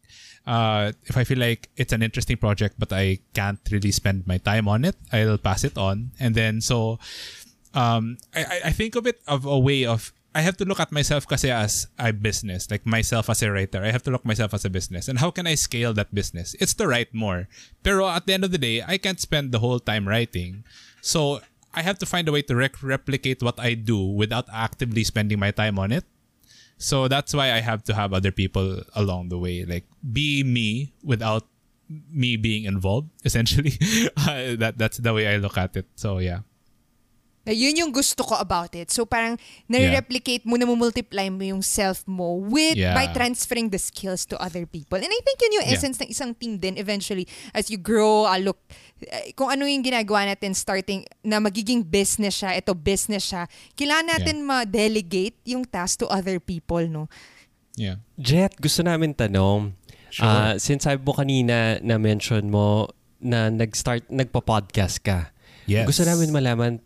uh, 0.46 0.92
if 1.04 1.16
I 1.16 1.24
feel 1.24 1.38
like 1.38 1.68
it's 1.76 1.92
an 1.92 2.02
interesting 2.02 2.36
project 2.36 2.76
but 2.78 2.92
I 2.92 3.18
can't 3.34 3.60
really 3.70 3.92
spend 3.92 4.26
my 4.26 4.38
time 4.38 4.68
on 4.68 4.84
it 4.88 4.96
I'll 5.12 5.36
pass 5.38 5.64
it 5.64 5.76
on. 5.76 6.12
And 6.18 6.34
then 6.34 6.60
so 6.62 6.98
um, 7.74 8.16
I, 8.34 8.44
I- 8.44 8.60
I 8.66 8.72
think 8.72 8.96
of 8.96 9.06
it 9.06 9.20
of 9.28 9.44
a 9.44 9.58
way 9.58 9.84
of 9.84 10.12
I 10.34 10.42
have 10.42 10.56
to 10.58 10.64
look 10.64 10.78
at 10.78 10.92
myself 10.92 11.26
kasi 11.26 11.50
as 11.50 11.88
a 11.98 12.12
business, 12.12 12.70
like 12.70 12.86
myself 12.86 13.28
as 13.28 13.42
a 13.42 13.50
writer. 13.50 13.82
I 13.82 13.90
have 13.90 14.04
to 14.04 14.10
look 14.10 14.24
myself 14.24 14.54
as 14.54 14.64
a 14.64 14.70
business. 14.70 15.08
And 15.08 15.18
how 15.18 15.30
can 15.30 15.46
I 15.46 15.56
scale 15.56 15.92
that 15.94 16.14
business? 16.14 16.54
It's 16.60 16.74
to 16.74 16.86
write 16.86 17.12
more. 17.12 17.48
Pero 17.82 18.06
at 18.06 18.26
the 18.26 18.34
end 18.34 18.44
of 18.44 18.52
the 18.52 18.58
day, 18.58 18.82
I 18.86 18.96
can't 18.98 19.18
spend 19.18 19.50
the 19.50 19.58
whole 19.58 19.80
time 19.80 20.06
writing. 20.06 20.62
So 21.02 21.40
I 21.74 21.82
have 21.82 21.98
to 21.98 22.06
find 22.06 22.28
a 22.28 22.32
way 22.32 22.42
to 22.42 22.54
rec- 22.54 22.82
replicate 22.82 23.42
what 23.42 23.58
I 23.58 23.74
do 23.74 23.98
without 23.98 24.46
actively 24.52 25.02
spending 25.02 25.38
my 25.38 25.50
time 25.50 25.78
on 25.78 25.90
it. 25.90 26.04
So 26.78 27.08
that's 27.08 27.34
why 27.34 27.52
I 27.52 27.60
have 27.60 27.84
to 27.90 27.94
have 27.94 28.14
other 28.14 28.30
people 28.30 28.82
along 28.94 29.28
the 29.28 29.38
way. 29.38 29.64
Like 29.64 29.84
be 30.00 30.42
me 30.42 30.92
without 31.02 31.44
me 31.88 32.36
being 32.36 32.64
involved, 32.64 33.10
essentially. 33.24 33.74
Uh, 34.16 34.54
that 34.54 34.78
that's 34.78 34.98
the 34.98 35.12
way 35.12 35.26
I 35.26 35.36
look 35.38 35.58
at 35.58 35.76
it. 35.76 35.86
So 35.96 36.18
yeah. 36.18 36.46
Na 37.50 37.54
yun 37.58 37.74
yung 37.74 37.90
gusto 37.90 38.22
ko 38.22 38.38
about 38.38 38.70
it. 38.78 38.94
So 38.94 39.02
parang 39.02 39.34
nare-replicate 39.66 40.46
mo, 40.46 40.54
namumultiply 40.54 41.34
mo 41.34 41.42
yung 41.42 41.66
self 41.66 42.06
mo 42.06 42.38
with 42.38 42.78
Yeah. 42.78 42.94
by 42.94 43.10
transferring 43.10 43.74
the 43.74 43.80
skills 43.82 44.22
to 44.30 44.38
other 44.38 44.70
people. 44.70 45.02
And 45.02 45.10
I 45.10 45.18
think 45.26 45.42
yun 45.42 45.58
yung 45.58 45.66
Yeah. 45.66 45.74
essence 45.74 45.98
ng 45.98 46.14
isang 46.14 46.30
team 46.38 46.62
din 46.62 46.78
eventually 46.78 47.26
as 47.50 47.66
you 47.66 47.74
grow, 47.74 48.22
ah, 48.30 48.38
look, 48.38 48.62
eh, 49.02 49.34
kung 49.34 49.50
ano 49.50 49.66
yung 49.66 49.82
ginagawa 49.82 50.30
natin 50.30 50.54
starting 50.54 51.02
na 51.26 51.42
magiging 51.42 51.82
business 51.82 52.38
siya, 52.38 52.54
ito 52.54 52.70
business 52.70 53.26
siya, 53.26 53.50
kailangan 53.74 54.14
natin 54.14 54.46
ma-delegate 54.46 55.34
yung 55.42 55.66
task 55.66 55.98
to 55.98 56.06
other 56.06 56.38
people, 56.38 56.86
no? 56.86 57.10
Yeah. 57.74 57.98
Jet, 58.14 58.62
gusto 58.62 58.86
namin 58.86 59.18
tanong. 59.18 59.74
Sure. 60.14 60.22
Ah, 60.22 60.54
since 60.54 60.86
sabi 60.86 61.02
mo 61.02 61.18
kanina 61.18 61.82
na 61.82 61.98
mention 61.98 62.46
mo 62.46 62.94
na 63.18 63.50
nag-start, 63.50 64.06
nagpa-podcast 64.06 65.02
ka. 65.02 65.34
Yes. 65.66 65.86
Gusto 65.86 66.06
namin 66.06 66.30
malaman, 66.30 66.78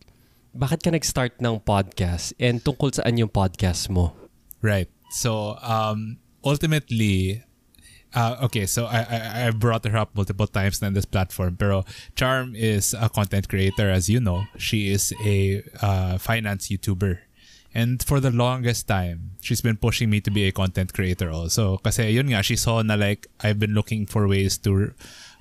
bakit 0.55 0.87
ka 0.87 0.91
nag-start 0.95 1.43
ng 1.43 1.59
podcast 1.67 2.31
and 2.39 2.63
tungkol 2.63 2.95
saan 2.95 3.19
yung 3.19 3.29
podcast 3.29 3.91
mo? 3.91 4.15
Right. 4.63 4.89
So 5.11 5.59
um 5.61 6.23
ultimately 6.47 7.43
uh, 8.15 8.39
okay, 8.47 8.65
so 8.65 8.87
I, 8.87 9.03
I 9.03 9.19
I 9.47 9.51
brought 9.51 9.85
her 9.85 9.99
up 9.99 10.15
multiple 10.15 10.47
times 10.47 10.83
on 10.83 10.95
this 10.95 11.05
platform. 11.05 11.59
Pero 11.59 11.85
Charm 12.15 12.55
is 12.55 12.95
a 12.95 13.11
content 13.11 13.51
creator, 13.51 13.91
as 13.91 14.09
you 14.09 14.21
know. 14.23 14.47
She 14.57 14.89
is 14.95 15.13
a 15.27 15.63
uh, 15.83 16.17
finance 16.19 16.71
YouTuber, 16.71 17.19
and 17.75 17.99
for 18.03 18.23
the 18.23 18.31
longest 18.31 18.87
time, 18.87 19.35
she's 19.43 19.61
been 19.61 19.77
pushing 19.77 20.09
me 20.09 20.23
to 20.23 20.31
be 20.31 20.47
a 20.47 20.53
content 20.55 20.95
creator 20.95 21.29
also. 21.29 21.83
Kasi 21.83 22.15
yun 22.15 22.31
nga, 22.31 22.47
she 22.47 22.55
saw 22.55 22.81
na 22.87 22.95
like 22.95 23.27
I've 23.43 23.59
been 23.59 23.75
looking 23.75 24.07
for 24.07 24.31
ways 24.31 24.57
to, 24.63 24.95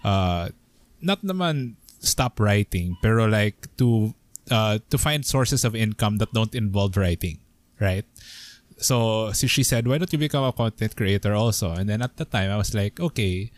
uh, 0.03 0.49
not 0.97 1.22
naman 1.22 1.78
stop 2.01 2.41
writing, 2.41 2.97
pero 3.05 3.30
like 3.30 3.70
to 3.78 4.18
uh, 4.53 4.77
to 4.93 5.01
find 5.01 5.25
sources 5.25 5.65
of 5.65 5.73
income 5.73 6.21
that 6.21 6.29
don't 6.29 6.53
involve 6.53 6.93
writing, 6.93 7.41
right? 7.81 8.05
so, 8.77 9.31
so 9.33 9.47
she 9.47 9.63
said, 9.63 9.87
"Why 9.87 9.97
don't 9.97 10.11
you 10.13 10.19
become 10.21 10.43
a 10.45 10.53
content 10.53 10.93
creator 10.95 11.33
also?" 11.33 11.71
And 11.73 11.89
then 11.89 12.01
at 12.01 12.17
the 12.21 12.25
time, 12.25 12.51
I 12.53 12.57
was 12.57 12.73
like, 12.73 12.99
"Okay, 12.99 13.49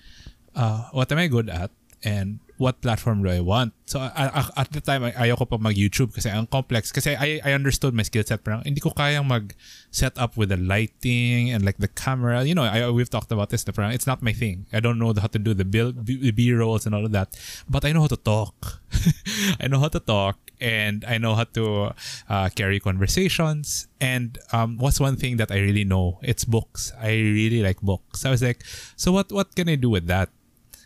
uh, 0.55 0.87
what 0.91 1.11
am 1.11 1.19
I 1.19 1.27
good 1.27 1.49
at, 1.49 1.71
and 2.03 2.39
what 2.57 2.79
platform 2.83 3.23
do 3.23 3.29
I 3.31 3.39
want?" 3.41 3.73
So 3.89 3.99
I, 3.99 4.29
I- 4.29 4.53
at 4.61 4.69
the 4.71 4.81
time, 4.81 5.03
ay- 5.07 5.15
ayoko 5.27 5.49
pa 5.49 5.57
mag 5.57 5.75
YouTube 5.75 6.13
kasi 6.13 6.29
ang 6.29 6.45
complex. 6.47 6.91
Kasi 6.91 7.15
I, 7.15 7.41
I 7.43 7.51
understood 7.57 7.95
my 7.95 8.03
skill 8.03 8.23
set, 8.27 8.43
parang 8.43 8.61
hindi 8.67 8.79
ko 8.83 8.91
kayang 8.91 9.25
mag 9.25 9.55
set 9.89 10.13
up 10.19 10.35
with 10.37 10.49
the 10.53 10.59
lighting 10.59 11.49
and 11.49 11.63
like 11.65 11.79
the 11.79 11.89
camera. 11.89 12.43
You 12.43 12.53
know, 12.53 12.67
I, 12.67 12.85
we've 12.91 13.09
talked 13.09 13.31
about 13.31 13.49
this. 13.49 13.65
Na 13.65 13.73
parang 13.73 13.95
it's 13.95 14.05
not 14.07 14.21
my 14.21 14.33
thing. 14.35 14.67
I 14.75 14.79
don't 14.79 14.99
know 14.99 15.13
how 15.15 15.31
to 15.31 15.39
do 15.41 15.55
the 15.55 15.65
build, 15.65 16.05
the 16.05 16.31
B 16.35 16.53
rolls 16.53 16.85
and 16.85 16.93
all 16.93 17.05
of 17.07 17.13
that, 17.17 17.33
but 17.65 17.81
I 17.87 17.91
know 17.95 18.05
how 18.05 18.11
to 18.13 18.19
talk. 18.21 18.83
I 19.63 19.65
know 19.71 19.79
how 19.81 19.89
to 19.89 19.99
talk 20.03 20.37
and 20.61 21.03
I 21.05 21.17
know 21.17 21.35
how 21.35 21.45
to 21.55 21.93
uh, 22.29 22.49
carry 22.55 22.79
conversations. 22.79 23.87
And 23.99 24.37
um, 24.51 24.77
what's 24.77 24.99
one 24.99 25.15
thing 25.15 25.37
that 25.37 25.51
I 25.51 25.59
really 25.59 25.83
know? 25.83 26.19
It's 26.21 26.45
books. 26.45 26.91
I 26.99 27.09
really 27.09 27.61
like 27.61 27.81
books. 27.81 28.25
I 28.25 28.29
was 28.29 28.41
like, 28.41 28.63
so 28.95 29.11
what? 29.11 29.31
What 29.31 29.55
can 29.55 29.69
I 29.69 29.75
do 29.75 29.89
with 29.89 30.07
that? 30.07 30.29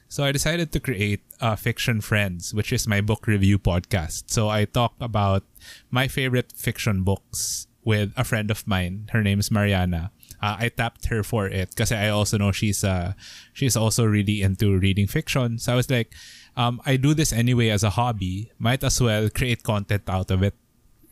So 0.10 0.24
I 0.24 0.32
decided 0.32 0.72
to 0.74 0.80
create 0.80 1.22
uh, 1.40 1.56
Fiction 1.56 2.02
Friends, 2.02 2.54
which 2.54 2.74
is 2.74 2.88
my 2.88 3.00
book 3.00 3.28
review 3.28 3.60
podcast. 3.60 4.32
So 4.32 4.50
I 4.50 4.66
talk 4.66 4.96
about 5.00 5.44
my 5.92 6.08
favorite 6.08 6.52
fiction 6.56 7.04
books 7.04 7.68
with 7.84 8.12
a 8.18 8.24
friend 8.24 8.50
of 8.50 8.66
mine. 8.68 9.10
Her 9.14 9.22
name 9.22 9.40
is 9.40 9.52
Mariana. 9.52 10.12
Uh, 10.42 10.58
I 10.60 10.70
tapped 10.70 11.08
her 11.08 11.22
for 11.22 11.48
it 11.48 11.70
because 11.70 11.92
I 11.92 12.10
also 12.10 12.38
know 12.38 12.52
she's 12.52 12.84
uh 12.84 13.14
she's 13.54 13.76
also 13.76 14.06
really 14.06 14.42
into 14.42 14.78
reading 14.78 15.06
fiction. 15.06 15.60
So 15.60 15.74
I 15.74 15.76
was 15.76 15.90
like, 15.90 16.14
um, 16.60 16.84
I 16.86 17.00
do 17.00 17.16
this 17.16 17.32
anyway 17.32 17.72
as 17.72 17.88
a 17.88 17.90
hobby. 17.96 18.52
Might 18.60 18.84
as 18.84 19.00
well 19.00 19.32
create 19.32 19.64
content 19.64 20.04
out 20.12 20.30
of 20.30 20.44
it. 20.44 20.54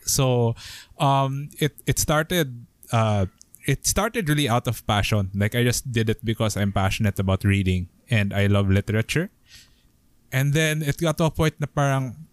So 0.04 0.56
um, 1.00 1.50
it 1.64 1.80
it 1.88 1.98
started 1.98 2.68
uh, 2.92 3.32
it 3.64 3.88
started 3.88 4.28
really 4.28 4.52
out 4.52 4.68
of 4.68 4.84
passion. 4.86 5.32
Like 5.32 5.56
I 5.56 5.64
just 5.64 5.88
did 5.92 6.12
it 6.12 6.20
because 6.24 6.60
I'm 6.60 6.76
passionate 6.76 7.18
about 7.18 7.48
reading 7.48 7.88
and 8.12 8.36
I 8.36 8.52
love 8.52 8.68
literature. 8.68 9.32
And 10.32 10.52
then 10.52 10.84
it 10.84 11.00
got 11.00 11.18
to 11.24 11.32
a 11.32 11.32
point 11.32 11.56
na 11.64 11.72
parang 11.72 12.28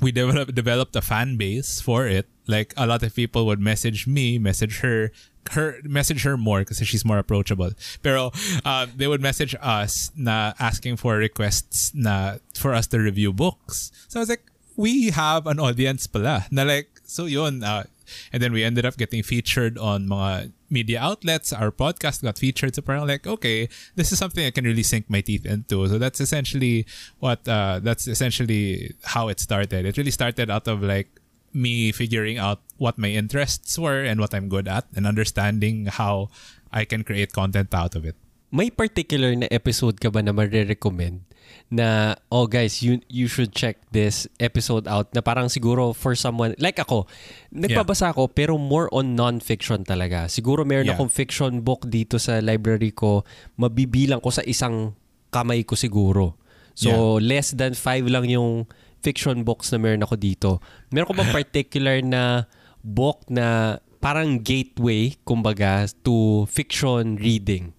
we 0.00 0.12
developed 0.12 0.54
developed 0.54 0.96
a 0.96 1.02
fan 1.02 1.36
base 1.36 1.80
for 1.80 2.06
it. 2.06 2.26
Like 2.46 2.74
a 2.76 2.86
lot 2.86 3.02
of 3.02 3.14
people 3.14 3.46
would 3.46 3.60
message 3.60 4.06
me, 4.06 4.38
message 4.38 4.80
her, 4.80 5.12
her 5.52 5.78
message 5.82 6.24
her 6.24 6.36
more 6.36 6.60
because 6.60 6.78
she's 6.78 7.04
more 7.04 7.18
approachable. 7.18 7.72
Pero 8.02 8.32
uh, 8.64 8.86
they 8.94 9.06
would 9.06 9.22
message 9.22 9.54
us 9.60 10.10
na 10.16 10.52
asking 10.58 10.96
for 10.96 11.16
requests 11.16 11.92
na 11.94 12.36
for 12.54 12.74
us 12.74 12.86
to 12.88 12.98
review 12.98 13.32
books. 13.32 13.92
So 14.08 14.18
I 14.18 14.22
was 14.22 14.28
like, 14.28 14.44
we 14.76 15.10
have 15.10 15.46
an 15.46 15.58
audience 15.60 16.06
pala. 16.06 16.46
Na 16.50 16.64
like, 16.64 17.00
so 17.04 17.24
yun, 17.26 17.62
uh, 17.62 17.84
and 18.32 18.42
then 18.42 18.52
we 18.52 18.64
ended 18.64 18.84
up 18.84 18.96
getting 18.96 19.22
featured 19.22 19.78
on 19.78 20.06
mga 20.08 20.52
media 20.70 21.00
outlets. 21.00 21.52
Our 21.52 21.70
podcast 21.70 22.22
got 22.22 22.38
featured. 22.38 22.74
So 22.74 22.82
parang 22.82 23.06
like, 23.06 23.26
okay, 23.26 23.68
this 23.94 24.12
is 24.12 24.18
something 24.18 24.44
I 24.44 24.50
can 24.50 24.64
really 24.64 24.82
sink 24.82 25.08
my 25.08 25.20
teeth 25.20 25.46
into. 25.46 25.86
So 25.88 25.98
that's 25.98 26.20
essentially 26.20 26.86
what, 27.20 27.46
uh, 27.48 27.80
that's 27.82 28.06
essentially 28.06 28.94
how 29.04 29.28
it 29.28 29.38
started. 29.40 29.86
It 29.86 29.96
really 29.96 30.10
started 30.10 30.50
out 30.50 30.66
of 30.66 30.82
like 30.82 31.08
me 31.54 31.92
figuring 31.92 32.36
out 32.36 32.60
what 32.76 32.98
my 32.98 33.08
interests 33.08 33.78
were 33.78 34.02
and 34.02 34.18
what 34.18 34.34
I'm 34.34 34.48
good 34.50 34.66
at 34.66 34.84
and 34.94 35.06
understanding 35.06 35.86
how 35.86 36.30
I 36.72 36.84
can 36.84 37.04
create 37.06 37.32
content 37.32 37.72
out 37.72 37.94
of 37.94 38.04
it. 38.04 38.16
May 38.50 38.70
particular 38.70 39.34
na 39.34 39.46
episode 39.50 39.98
ka 40.02 40.10
ba 40.10 40.22
na 40.22 40.30
marirecommend 40.30 41.26
na, 41.68 42.14
oh 42.30 42.46
guys, 42.46 42.82
you, 42.82 43.02
you 43.10 43.26
should 43.26 43.50
check 43.50 43.78
this 43.90 44.26
episode 44.38 44.86
out 44.86 45.10
na 45.12 45.20
parang 45.20 45.50
siguro 45.50 45.90
for 45.90 46.14
someone, 46.14 46.54
like 46.58 46.78
ako, 46.78 47.06
nagpabasa 47.50 48.14
ako 48.14 48.30
pero 48.30 48.56
more 48.56 48.86
on 48.94 49.12
non-fiction 49.14 49.82
talaga. 49.82 50.30
Siguro 50.30 50.62
meron 50.62 50.86
Yeah. 50.86 50.94
akong 50.94 51.10
fiction 51.10 51.60
book 51.60 51.84
dito 51.86 52.16
sa 52.16 52.38
library 52.38 52.94
ko, 52.94 53.26
mabibilang 53.58 54.22
ko 54.22 54.30
sa 54.30 54.42
isang 54.46 54.94
kamay 55.28 55.66
ko 55.66 55.74
siguro. 55.74 56.38
So, 56.74 57.18
less 57.22 57.54
than 57.54 57.74
five 57.74 58.06
lang 58.06 58.26
yung 58.26 58.66
fiction 58.98 59.42
books 59.44 59.70
na 59.70 59.78
meron 59.78 60.02
ako 60.02 60.14
dito. 60.16 60.50
Meron 60.90 61.10
ko 61.10 61.14
ba 61.14 61.26
particular 61.38 62.02
na 62.02 62.50
book 62.82 63.22
na 63.30 63.78
parang 64.00 64.38
gateway, 64.38 65.14
kumbaga, 65.22 65.84
to 66.02 66.46
fiction 66.50 67.14
reading? 67.14 67.74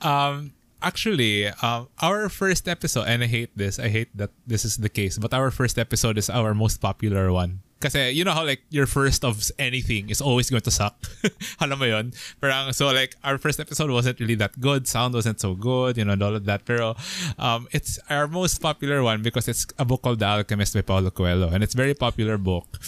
Um, 0.00 0.53
actually, 0.84 1.48
um, 1.64 1.88
our 2.00 2.28
first 2.28 2.68
episode, 2.68 3.08
and 3.08 3.24
I 3.24 3.26
hate 3.26 3.56
this, 3.56 3.80
I 3.80 3.88
hate 3.88 4.12
that 4.16 4.30
this 4.46 4.64
is 4.64 4.76
the 4.76 4.88
case, 4.88 5.18
but 5.18 5.32
our 5.32 5.50
first 5.50 5.78
episode 5.78 6.18
is 6.18 6.28
our 6.28 6.54
most 6.54 6.80
popular 6.80 7.32
one. 7.32 7.64
Kasi 7.84 8.16
you 8.16 8.24
know 8.24 8.32
how 8.32 8.48
like 8.48 8.64
your 8.72 8.86
first 8.88 9.28
of 9.28 9.36
anything 9.58 10.08
is 10.08 10.24
always 10.24 10.48
going 10.48 10.64
to 10.64 10.72
suck. 10.72 10.96
Alam 11.60 11.76
mo 11.76 11.84
yun? 11.84 12.16
Parang, 12.40 12.72
so 12.72 12.88
like 12.88 13.12
our 13.20 13.36
first 13.36 13.60
episode 13.60 13.92
wasn't 13.92 14.16
really 14.20 14.40
that 14.40 14.56
good. 14.56 14.88
Sound 14.88 15.12
wasn't 15.12 15.36
so 15.36 15.52
good, 15.52 16.00
you 16.00 16.04
know, 16.08 16.16
and 16.16 16.22
all 16.24 16.32
of 16.32 16.48
that. 16.48 16.64
Pero 16.64 16.96
um, 17.36 17.68
it's 17.76 18.00
our 18.08 18.24
most 18.24 18.64
popular 18.64 19.04
one 19.04 19.20
because 19.20 19.52
it's 19.52 19.68
a 19.76 19.84
book 19.84 20.00
called 20.00 20.16
The 20.16 20.24
Alchemist 20.24 20.72
by 20.72 20.80
Paulo 20.80 21.12
Coelho. 21.12 21.52
And 21.52 21.60
it's 21.60 21.76
very 21.76 21.92
popular 21.92 22.40
book. 22.40 22.80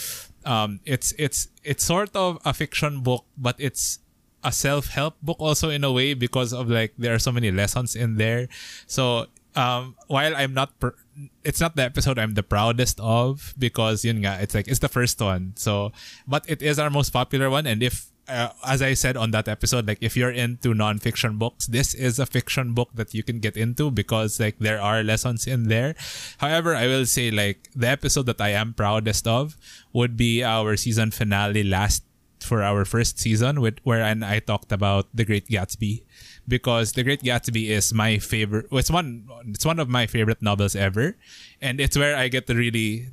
Um, 0.49 0.81
it's 0.89 1.13
it's 1.21 1.53
it's 1.61 1.85
sort 1.85 2.17
of 2.17 2.41
a 2.49 2.57
fiction 2.57 3.05
book, 3.05 3.29
but 3.37 3.57
it's 3.61 4.01
a 4.47 4.53
self-help 4.53 5.19
book 5.21 5.37
also 5.43 5.69
in 5.69 5.83
a 5.83 5.91
way 5.91 6.15
because 6.15 6.55
of 6.55 6.71
like 6.71 6.95
there 6.97 7.13
are 7.13 7.19
so 7.19 7.33
many 7.35 7.51
lessons 7.51 7.99
in 7.99 8.17
there. 8.17 8.49
So 8.87 9.27
um 9.57 9.97
while 10.07 10.37
i'm 10.37 10.53
not 10.53 10.79
pr- 10.79 11.01
it's 11.43 11.61
not 11.65 11.75
the 11.77 11.83
episode 11.83 12.19
i'm 12.19 12.35
the 12.37 12.45
proudest 12.45 13.01
of 13.01 13.55
because 13.59 14.05
yun 14.05 14.21
nga, 14.21 14.37
it's 14.41 14.55
like 14.55 14.69
it's 14.69 14.81
the 14.81 14.89
first 14.89 15.21
one. 15.21 15.53
So 15.57 15.91
but 16.29 16.45
it 16.47 16.63
is 16.63 16.79
our 16.79 16.91
most 16.91 17.11
popular 17.11 17.51
one. 17.51 17.67
And 17.67 17.83
if 17.83 18.13
uh, 18.29 18.51
as 18.67 18.83
I 18.83 18.95
said 18.95 19.17
on 19.17 19.31
that 19.31 19.49
episode, 19.49 19.87
like 19.87 19.99
if 20.01 20.17
you're 20.17 20.31
into 20.31 20.75
non-fiction 20.75 21.39
books, 21.39 21.67
this 21.67 21.95
is 21.95 22.19
a 22.19 22.27
fiction 22.27 22.75
book 22.75 22.91
that 22.95 23.15
you 23.15 23.23
can 23.23 23.39
get 23.39 23.57
into 23.57 23.91
because 23.91 24.41
like 24.41 24.59
there 24.59 24.81
are 24.81 25.03
lessons 25.03 25.47
in 25.47 25.69
there. 25.69 25.95
However, 26.39 26.75
I 26.75 26.87
will 26.87 27.07
say 27.07 27.31
like 27.31 27.71
the 27.75 27.89
episode 27.89 28.27
that 28.27 28.41
I 28.41 28.51
am 28.51 28.75
proudest 28.75 29.27
of 29.27 29.57
would 29.93 30.17
be 30.17 30.43
our 30.43 30.77
season 30.77 31.11
finale 31.11 31.63
last 31.63 32.03
for 32.41 32.63
our 32.63 32.85
first 32.85 33.19
season 33.19 33.61
with 33.61 33.79
wherein 33.83 34.23
I 34.23 34.41
talked 34.41 34.73
about 34.73 35.09
The 35.15 35.25
Great 35.25 35.49
Gatsby 35.49 36.03
because 36.47 36.93
The 36.93 37.03
Great 37.03 37.23
Gatsby 37.23 37.69
is 37.69 37.93
my 37.93 38.19
favorite 38.19 38.67
it's 38.73 38.91
one 38.91 39.29
it's 39.49 39.65
one 39.65 39.79
of 39.79 39.89
my 39.89 40.07
favorite 40.07 40.43
novels 40.43 40.77
ever 40.77 41.17
and 41.61 41.81
it's 41.81 41.97
where 41.97 42.17
I 42.17 42.29
get 42.29 42.47
to 42.47 42.55
really 42.55 43.09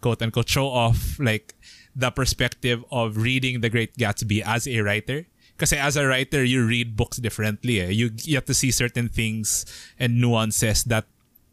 quote 0.00 0.22
unquote 0.22 0.48
show 0.48 0.68
off 0.68 1.18
like 1.18 1.54
the 1.94 2.10
perspective 2.10 2.84
of 2.90 3.16
reading 3.16 3.60
The 3.60 3.70
Great 3.70 3.96
Gatsby 3.96 4.42
as 4.44 4.66
a 4.68 4.80
writer 4.80 5.26
because 5.56 5.72
as 5.72 5.96
a 5.96 6.06
writer 6.06 6.44
you 6.44 6.66
read 6.66 6.96
books 6.96 7.16
differently 7.16 7.80
eh. 7.80 7.88
you, 7.88 8.10
you 8.22 8.36
have 8.36 8.44
to 8.46 8.54
see 8.54 8.70
certain 8.70 9.08
things 9.08 9.64
and 9.98 10.20
nuances 10.20 10.84
that 10.84 11.06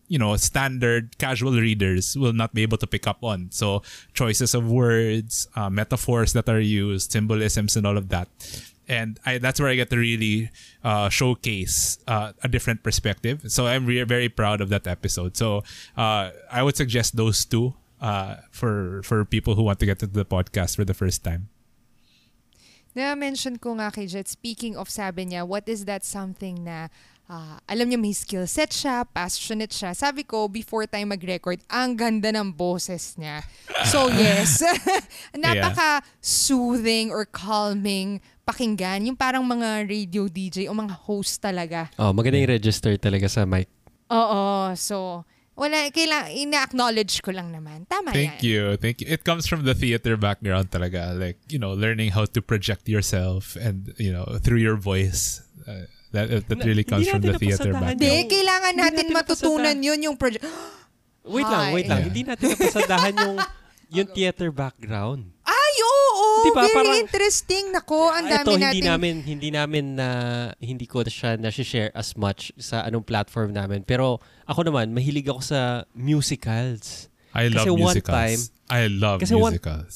you 0.07 0.19
know 0.19 0.35
standard 0.35 1.17
casual 1.17 1.53
readers 1.53 2.17
will 2.17 2.33
not 2.33 2.53
be 2.53 2.61
able 2.61 2.77
to 2.77 2.87
pick 2.87 3.07
up 3.07 3.23
on 3.23 3.47
so 3.51 3.81
choices 4.13 4.53
of 4.53 4.69
words 4.69 5.47
uh, 5.55 5.69
metaphors 5.69 6.33
that 6.33 6.49
are 6.49 6.59
used 6.59 7.11
symbolisms 7.11 7.75
and 7.75 7.87
all 7.87 7.97
of 7.97 8.09
that 8.09 8.27
and 8.87 9.19
I, 9.25 9.37
that's 9.37 9.59
where 9.59 9.69
I 9.69 9.75
get 9.75 9.89
to 9.91 9.97
really 9.97 10.49
uh, 10.83 11.09
showcase 11.09 11.97
uh, 12.07 12.33
a 12.43 12.47
different 12.47 12.83
perspective. 12.83 13.41
So 13.47 13.67
I'm 13.67 13.85
re- 13.85 14.03
very 14.03 14.29
proud 14.29 14.61
of 14.61 14.69
that 14.69 14.87
episode. 14.87 15.37
So 15.37 15.63
uh, 15.95 16.31
I 16.51 16.63
would 16.63 16.75
suggest 16.75 17.15
those 17.15 17.45
two 17.45 17.75
uh, 18.01 18.37
for 18.51 19.01
for 19.03 19.23
people 19.23 19.55
who 19.55 19.63
want 19.63 19.79
to 19.79 19.85
get 19.85 20.03
into 20.03 20.13
the 20.13 20.25
podcast 20.25 20.75
for 20.75 20.83
the 20.83 20.93
first 20.93 21.23
time. 21.23 21.47
Na-mention 22.93 23.57
ko 23.57 23.73
nga 23.81 23.89
kay 23.89 24.05
Jet, 24.05 24.29
speaking 24.29 24.77
of 24.77 24.85
sabi 24.85 25.25
niya, 25.25 25.47
what 25.47 25.65
is 25.65 25.89
that 25.89 26.05
something 26.05 26.69
na 26.69 26.93
ah, 27.29 27.59
alam 27.67 27.87
niya 27.87 27.99
may 27.99 28.15
skill 28.15 28.47
set 28.47 28.71
siya, 28.71 29.07
passionate 29.07 29.71
siya. 29.71 29.95
Sabi 29.95 30.23
ko, 30.27 30.47
before 30.51 30.87
tayo 30.87 31.03
mag-record, 31.07 31.59
ang 31.71 31.95
ganda 31.95 32.31
ng 32.31 32.51
boses 32.51 33.15
niya. 33.15 33.43
So 33.87 34.11
yes, 34.19 34.63
napaka-soothing 35.43 37.11
or 37.11 37.23
calming 37.27 38.19
pakinggan. 38.43 39.07
Yung 39.07 39.15
parang 39.15 39.43
mga 39.47 39.87
radio 39.87 40.27
DJ 40.27 40.67
o 40.67 40.75
mga 40.75 40.95
host 41.07 41.39
talaga. 41.39 41.87
Oh, 41.95 42.11
maganda 42.11 42.39
yung 42.39 42.51
register 42.51 42.95
talaga 42.99 43.31
sa 43.31 43.47
mic. 43.47 43.71
Oo, 44.11 44.75
so 44.75 45.23
wala, 45.53 45.85
kailangan, 45.93 46.33
ina-acknowledge 46.33 47.21
ko 47.21 47.29
lang 47.29 47.53
naman. 47.53 47.85
Tama 47.85 48.09
Thank 48.09 48.41
yan. 48.41 48.49
you, 48.49 48.61
thank 48.81 49.01
you. 49.01 49.07
It 49.07 49.21
comes 49.21 49.45
from 49.45 49.69
the 49.69 49.77
theater 49.77 50.17
background, 50.17 50.73
talaga. 50.73 51.13
Like 51.13 51.37
you 51.49 51.61
know, 51.61 51.77
learning 51.77 52.17
how 52.17 52.25
to 52.25 52.41
project 52.41 52.89
yourself 52.89 53.53
and 53.55 53.93
you 54.01 54.09
know 54.09 54.25
through 54.41 54.59
your 54.65 54.75
voice. 54.75 55.45
Uh, 55.63 55.85
that 56.13 56.29
that 56.47 56.59
really 56.61 56.85
comes 56.85 57.09
from 57.09 57.19
the 57.19 57.33
natin 57.33 57.41
theater 57.41 57.71
background. 57.73 57.97
Hindi, 57.97 58.13
kailangan 58.29 58.73
natin 58.77 59.05
natin 59.09 59.17
matutunan 59.17 59.77
yun 59.81 59.99
yung 59.99 60.15
project. 60.15 60.45
Wait 61.25 61.47
lang, 61.47 61.71
wait 61.71 61.87
lang. 61.87 62.03
Yeah. 62.03 62.07
Hindi 62.11 62.21
natin 62.27 62.45
napasadahan 62.51 63.13
yung 63.15 63.35
yung 63.95 64.07
theater 64.15 64.51
background. 64.51 65.31
Ay, 65.47 65.73
oo, 65.79 66.23
Diba, 66.51 66.67
very 66.67 66.75
parang- 66.75 66.99
interesting. 66.99 67.71
Nako, 67.71 68.11
ang 68.11 68.27
dami 68.27 68.43
Ito, 68.43 68.51
natin. 68.53 68.63
hindi 68.67 68.81
namin, 68.83 69.13
hindi 69.23 69.49
namin 69.49 69.85
na, 69.95 70.09
hindi 70.59 70.83
ko 70.83 70.99
siya 71.01 71.39
na-share 71.39 71.95
as 71.95 72.19
much 72.19 72.51
sa 72.59 72.83
anong 72.83 73.07
platform 73.07 73.55
namin. 73.55 73.87
Pero 73.87 74.19
ako 74.43 74.67
naman, 74.67 74.91
mahilig 74.91 75.31
ako 75.31 75.39
sa 75.39 75.87
musicals. 75.95 77.07
I 77.31 77.47
love 77.47 77.63
Kasi 77.63 77.69
one 77.71 77.79
musicals. 77.87 78.11
time- 78.11 78.43
I 78.67 78.81
love 78.91 79.19
kasi 79.23 79.33
one- 79.39 79.55
musicals. 79.55 79.95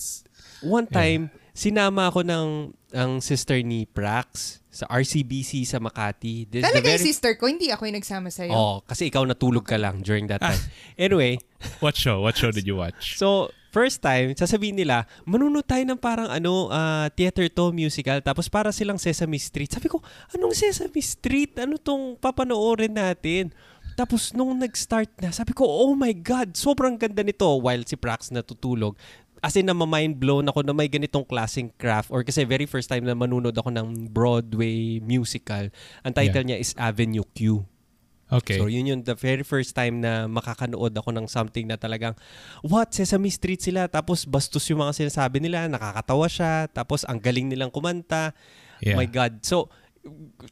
One 0.63 0.87
time, 0.87 1.21
sinama 1.51 2.07
ako 2.07 2.23
ng 2.23 2.47
ang 2.95 3.11
sister 3.19 3.59
ni 3.61 3.83
Prax 3.83 4.57
sa 4.77 4.85
RCBC 4.85 5.65
sa 5.65 5.81
Makati. 5.81 6.45
This 6.45 6.61
is 6.61 6.69
the 6.69 6.69
Talaga 6.69 6.85
yung 6.85 7.01
very- 7.01 7.09
sister 7.09 7.31
ko, 7.33 7.49
hindi 7.49 7.73
ako 7.73 7.89
yung 7.89 7.97
nagsama 7.97 8.29
sa'yo. 8.29 8.53
Oh, 8.53 8.77
kasi 8.85 9.09
ikaw 9.09 9.25
natulog 9.25 9.65
ka 9.65 9.81
lang 9.81 10.05
during 10.05 10.29
that 10.29 10.39
time. 10.39 10.61
Anyway, 11.01 11.41
What 11.81 11.97
show? 11.97 12.21
What 12.21 12.37
show 12.37 12.53
did 12.53 12.69
you 12.69 12.77
watch? 12.77 13.17
So, 13.17 13.49
first 13.73 14.01
time, 14.05 14.37
sasabihin 14.37 14.77
nila, 14.77 15.09
manunod 15.25 15.65
tayo 15.65 15.81
ng 15.81 15.97
parang 15.97 16.29
ano, 16.29 16.69
ah, 16.69 17.09
theater 17.13 17.49
to, 17.49 17.73
musical, 17.73 18.21
tapos 18.21 18.45
para 18.45 18.69
silang 18.69 19.01
Sesame 19.01 19.41
Street. 19.41 19.73
Sabi 19.73 19.89
ko, 19.89 19.97
anong 20.37 20.53
Sesame 20.53 21.01
Street? 21.01 21.57
Ano 21.57 21.81
tong 21.81 22.13
papanoorin 22.21 22.93
natin? 22.93 23.49
Tapos 23.97 24.29
nung 24.37 24.53
nag-start 24.53 25.09
na, 25.17 25.33
sabi 25.33 25.57
ko, 25.57 25.65
oh 25.65 25.97
my 25.97 26.13
God, 26.13 26.53
sobrang 26.53 26.93
ganda 26.93 27.25
nito 27.25 27.49
while 27.57 27.81
si 27.81 27.97
Prax 27.97 28.29
natutulog. 28.29 28.93
As 29.43 29.53
in, 29.55 29.69
na 29.69 29.77
mind 29.77 30.17
blown 30.17 30.49
ako 30.49 30.65
na 30.65 30.73
may 30.73 30.89
ganitong 30.89 31.25
klaseng 31.25 31.69
craft 31.77 32.09
or 32.09 32.25
kasi 32.25 32.43
very 32.43 32.65
first 32.65 32.89
time 32.89 33.05
na 33.05 33.13
manunod 33.13 33.53
ako 33.53 33.69
ng 33.69 34.09
Broadway 34.09 34.97
musical. 35.03 35.69
Ang 36.01 36.13
title 36.13 36.45
niya 36.45 36.57
is 36.57 36.73
Avenue 36.77 37.25
Q. 37.35 37.65
Okay. 38.27 38.59
So 38.59 38.67
yun 38.67 38.83
yung 38.91 39.01
the 39.07 39.15
very 39.15 39.43
first 39.47 39.71
time 39.71 40.03
na 40.03 40.27
makakanood 40.27 40.91
ako 40.91 41.15
ng 41.15 41.31
something 41.31 41.63
na 41.63 41.79
talagang 41.79 42.11
what 42.59 42.91
Sesame 42.91 43.31
Street 43.31 43.63
sila 43.63 43.87
tapos 43.87 44.27
bastos 44.27 44.67
yung 44.67 44.83
mga 44.83 44.99
sinasabi 44.99 45.39
nila 45.39 45.71
nakakatawa 45.71 46.27
siya 46.27 46.67
tapos 46.67 47.07
ang 47.07 47.23
galing 47.23 47.47
nilang 47.47 47.71
kumanta 47.71 48.35
Yeah. 48.77 48.93
my 48.93 49.09
god 49.09 49.41
so 49.41 49.73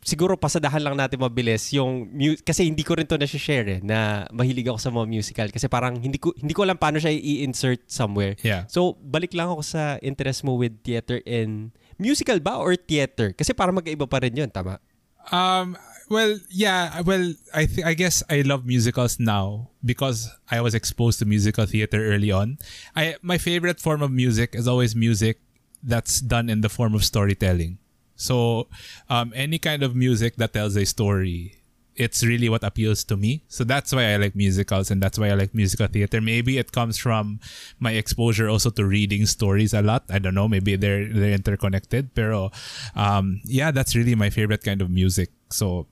siguro 0.02 0.36
pasadahan 0.36 0.82
lang 0.82 0.96
natin 0.96 1.20
mabilis 1.20 1.72
yung 1.72 2.10
mu- 2.10 2.40
kasi 2.40 2.68
hindi 2.68 2.84
ko 2.84 2.96
rin 2.96 3.06
to 3.06 3.18
na-share 3.18 3.68
eh, 3.68 3.80
na 3.82 4.30
mahilig 4.30 4.68
ako 4.68 4.78
sa 4.78 4.90
mga 4.90 5.08
musical 5.08 5.48
kasi 5.50 5.66
parang 5.68 5.98
hindi 5.98 6.18
ko 6.18 6.32
hindi 6.38 6.54
ko 6.54 6.64
alam 6.64 6.76
paano 6.76 6.98
siya 6.98 7.12
i-insert 7.12 7.84
somewhere 7.88 8.36
Yeah. 8.42 8.68
so 8.68 8.96
balik 9.00 9.34
lang 9.34 9.50
ako 9.50 9.62
sa 9.64 9.98
interest 10.00 10.44
mo 10.44 10.56
with 10.56 10.76
theater 10.82 11.20
and 11.26 11.72
musical 11.98 12.38
ba 12.40 12.60
or 12.60 12.76
theater 12.76 13.32
kasi 13.32 13.52
para 13.52 13.72
magkaiba 13.72 14.06
pa 14.06 14.22
rin 14.22 14.36
yun 14.36 14.52
tama 14.52 14.78
Um. 15.26 15.74
Well, 16.06 16.38
yeah. 16.54 17.02
Well, 17.02 17.34
I 17.50 17.66
th- 17.66 17.82
I 17.82 17.98
guess 17.98 18.22
I 18.30 18.46
love 18.46 18.62
musicals 18.62 19.18
now 19.18 19.74
because 19.82 20.30
I 20.54 20.62
was 20.62 20.78
exposed 20.78 21.18
to 21.18 21.26
musical 21.26 21.66
theater 21.66 21.98
early 21.98 22.30
on. 22.30 22.62
I 22.94 23.18
my 23.26 23.42
favorite 23.42 23.82
form 23.82 24.06
of 24.06 24.14
music 24.14 24.54
is 24.54 24.70
always 24.70 24.94
music 24.94 25.42
that's 25.82 26.22
done 26.22 26.46
in 26.46 26.62
the 26.62 26.70
form 26.70 26.94
of 26.94 27.02
storytelling. 27.02 27.82
So, 28.16 28.68
um, 29.10 29.34
any 29.36 29.60
kind 29.60 29.84
of 29.84 29.96
music 29.96 30.36
that 30.38 30.54
tells 30.54 30.76
a 30.76 30.86
story, 30.86 31.56
it's 31.96 32.24
really 32.24 32.50
what 32.50 32.64
appeals 32.64 33.04
to 33.06 33.16
me. 33.18 33.42
So 33.48 33.64
that's 33.64 33.94
why 33.94 34.14
I 34.14 34.18
like 34.18 34.36
musicals 34.36 34.92
and 34.92 35.02
that's 35.02 35.18
why 35.18 35.30
I 35.30 35.34
like 35.34 35.56
musical 35.56 35.88
theater. 35.88 36.20
Maybe 36.20 36.58
it 36.58 36.72
comes 36.72 36.98
from 36.98 37.40
my 37.80 37.94
exposure 37.94 38.50
also 38.50 38.70
to 38.72 38.86
reading 38.86 39.26
stories 39.26 39.74
a 39.74 39.82
lot. 39.82 40.04
I 40.10 40.20
don't 40.20 40.36
know. 40.36 40.48
Maybe 40.48 40.76
they're 40.76 41.08
they're 41.08 41.34
interconnected. 41.34 42.14
Pero, 42.14 42.52
um, 42.96 43.42
yeah, 43.46 43.72
that's 43.72 43.96
really 43.96 44.16
my 44.16 44.30
favorite 44.30 44.64
kind 44.64 44.82
of 44.82 44.90
music. 44.90 45.32
So 45.50 45.88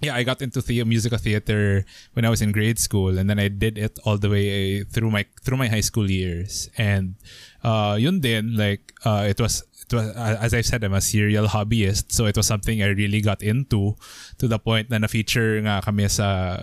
yeah, 0.00 0.14
I 0.14 0.22
got 0.22 0.40
into 0.42 0.62
the 0.62 0.84
musical 0.84 1.18
theater 1.18 1.84
when 2.14 2.24
I 2.24 2.30
was 2.30 2.40
in 2.42 2.52
grade 2.52 2.78
school, 2.78 3.18
and 3.18 3.28
then 3.28 3.38
I 3.38 3.48
did 3.48 3.76
it 3.76 3.98
all 4.04 4.18
the 4.18 4.30
way 4.30 4.82
through 4.84 5.10
my 5.10 5.26
through 5.42 5.58
my 5.58 5.68
high 5.68 5.82
school 5.82 6.10
years. 6.10 6.70
And 6.78 7.16
uh, 7.62 7.96
yun 7.98 8.20
din, 8.20 8.56
like 8.56 8.94
uh, 9.04 9.26
it 9.28 9.40
was. 9.40 9.64
Was, 9.92 10.14
as 10.16 10.54
I've 10.54 10.66
said, 10.66 10.84
I'm 10.84 10.94
a 10.94 11.00
serial 11.00 11.46
hobbyist, 11.46 12.12
so 12.12 12.26
it 12.26 12.36
was 12.36 12.46
something 12.46 12.82
I 12.82 12.88
really 12.88 13.20
got 13.20 13.42
into 13.42 13.96
to 14.38 14.48
the 14.48 14.58
point 14.58 14.90
na 14.90 14.98
na-feature 14.98 15.58
nga 15.62 15.82
kami 15.82 16.08
sa 16.08 16.62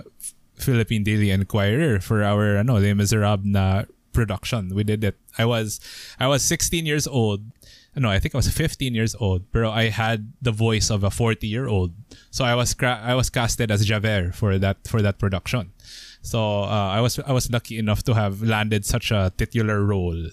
Philippine 0.55 1.03
Daily 1.03 1.31
Inquirer 1.31 1.99
for 1.99 2.23
our 2.23 2.57
ano, 2.57 2.79
Les 2.79 2.93
Miserables 2.93 3.45
na 3.45 3.83
production. 4.17 4.73
We 4.73 4.83
did 4.83 5.03
it. 5.03 5.15
I 5.37 5.45
was 5.45 5.79
I 6.19 6.27
was 6.27 6.41
16 6.43 6.85
years 6.85 7.05
old. 7.05 7.45
No, 7.95 8.09
I 8.09 8.19
think 8.19 8.35
I 8.35 8.37
was 8.37 8.49
15 8.49 8.93
years 8.93 9.15
old, 9.17 9.49
pero 9.51 9.71
I 9.71 9.89
had 9.89 10.33
the 10.41 10.51
voice 10.51 10.89
of 10.89 11.03
a 11.03 11.09
40 11.09 11.47
year 11.47 11.67
old. 11.67 11.93
So 12.29 12.45
I 12.45 12.53
was 12.53 12.73
cra- 12.73 13.01
I 13.01 13.13
was 13.13 13.29
casted 13.29 13.71
as 13.71 13.85
Javert 13.85 14.35
for 14.35 14.57
that 14.57 14.87
for 14.87 15.01
that 15.01 15.17
production. 15.17 15.73
So 16.21 16.65
uh, 16.65 16.89
I 16.97 17.01
was 17.01 17.17
I 17.21 17.31
was 17.33 17.49
lucky 17.49 17.77
enough 17.77 18.03
to 18.03 18.13
have 18.13 18.41
landed 18.41 18.85
such 18.85 19.11
a 19.11 19.31
titular 19.37 19.81
role 19.83 20.29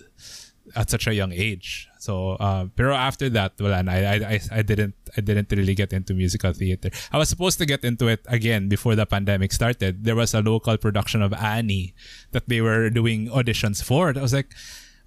at 0.77 0.91
such 0.91 1.07
a 1.07 1.15
young 1.15 1.33
age. 1.33 1.89
So, 2.05 2.37
uh, 2.37 2.69
pero 2.77 2.93
after 2.93 3.33
that, 3.33 3.57
wala 3.57 3.81
na. 3.81 3.97
I, 3.97 4.37
I, 4.37 4.61
I 4.61 4.61
didn't, 4.61 4.93
I 5.17 5.25
didn't 5.25 5.49
really 5.57 5.73
get 5.73 5.97
into 5.97 6.13
musical 6.13 6.53
theater. 6.53 6.93
I 7.09 7.17
was 7.17 7.33
supposed 7.33 7.57
to 7.61 7.65
get 7.65 7.81
into 7.81 8.13
it 8.13 8.21
again 8.29 8.69
before 8.69 8.93
the 8.93 9.07
pandemic 9.09 9.57
started. 9.57 10.05
There 10.05 10.15
was 10.15 10.37
a 10.37 10.43
local 10.45 10.77
production 10.77 11.25
of 11.25 11.33
Annie 11.33 11.95
that 12.33 12.45
they 12.45 12.61
were 12.61 12.91
doing 12.91 13.33
auditions 13.33 13.83
for. 13.83 14.13
I 14.13 14.21
was 14.21 14.37
like, 14.37 14.53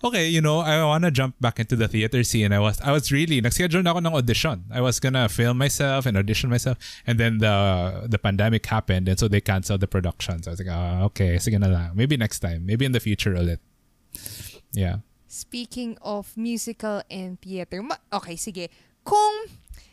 okay, 0.03 0.25
you 0.27 0.41
know, 0.41 0.65
I 0.65 0.81
wanna 0.85 1.11
jump 1.13 1.37
back 1.39 1.59
into 1.59 1.75
the 1.75 1.87
theater 1.87 2.23
scene. 2.25 2.49
I 2.51 2.57
was, 2.57 2.81
I 2.81 2.91
was 2.91 3.11
really, 3.11 3.41
nag-schedule 3.45 3.85
na 3.85 3.93
ako 3.93 4.01
ng 4.01 4.15
audition. 4.17 4.65
I 4.73 4.81
was 4.81 4.97
gonna 4.99 5.29
film 5.29 5.61
myself 5.61 6.09
and 6.09 6.17
audition 6.17 6.49
myself. 6.49 6.81
And 7.05 7.19
then 7.19 7.37
the, 7.37 8.09
the 8.09 8.17
pandemic 8.17 8.65
happened 8.65 9.07
and 9.07 9.19
so 9.19 9.27
they 9.27 9.41
canceled 9.41 9.81
the 9.85 9.87
production. 9.87 10.41
So 10.41 10.49
I 10.49 10.51
was 10.57 10.59
like, 10.65 10.73
ah, 10.73 11.05
okay, 11.13 11.37
sige 11.37 11.61
na 11.61 11.69
lang. 11.69 11.91
Maybe 11.93 12.17
next 12.17 12.41
time. 12.41 12.65
Maybe 12.65 12.89
in 12.89 12.91
the 12.91 12.99
future 12.99 13.37
ulit. 13.37 13.61
Yeah. 14.73 15.05
Speaking 15.37 16.01
of 16.01 16.33
musical 16.33 17.05
and 17.13 17.37
theater, 17.37 17.85
ma- 17.85 18.01
okay, 18.09 18.33
sige. 18.33 18.73
Kung, 19.05 19.45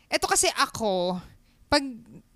eto 0.09 0.25
kasi 0.25 0.49
ako, 0.49 1.21
pag 1.69 1.85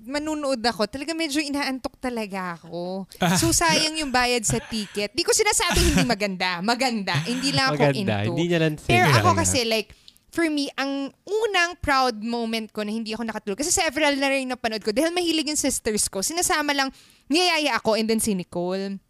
manunood 0.06 0.62
ako, 0.62 0.86
talaga 0.86 1.18
medyo 1.18 1.42
inaantok 1.42 1.98
talaga 1.98 2.62
ako. 2.62 3.10
So, 3.42 3.50
sayang 3.66 3.98
yung 3.98 4.14
bayad 4.14 4.46
sa 4.46 4.62
ticket. 4.62 5.10
Di 5.18 5.26
ko 5.26 5.34
sinasabi 5.34 5.90
hindi 5.90 6.06
maganda. 6.06 6.62
Maganda. 6.62 7.18
Hindi 7.26 7.50
lang 7.50 7.74
ako 7.74 7.82
Maganda. 7.82 7.98
into. 7.98 8.30
Hindi 8.38 8.46
niya 8.46 8.60
lang 8.62 8.74
Pero 8.78 9.08
ako 9.10 9.30
kasi, 9.42 9.66
like, 9.66 9.90
for 10.30 10.46
me, 10.46 10.70
ang 10.78 11.10
unang 11.26 11.82
proud 11.82 12.22
moment 12.22 12.70
ko 12.70 12.86
na 12.86 12.94
hindi 12.94 13.18
ako 13.18 13.26
nakatulog, 13.26 13.58
kasi 13.58 13.74
several 13.74 14.14
na 14.22 14.30
rin 14.30 14.46
napanood 14.46 14.86
ko, 14.86 14.94
dahil 14.94 15.10
mahilig 15.10 15.50
yung 15.50 15.60
sisters 15.60 16.06
ko, 16.08 16.22
sinasama 16.22 16.72
lang, 16.78 16.94
niyayaya 17.26 17.82
ako 17.82 17.98
and 17.98 18.06
then 18.06 18.22
si 18.22 18.38
Nicole. 18.38 19.02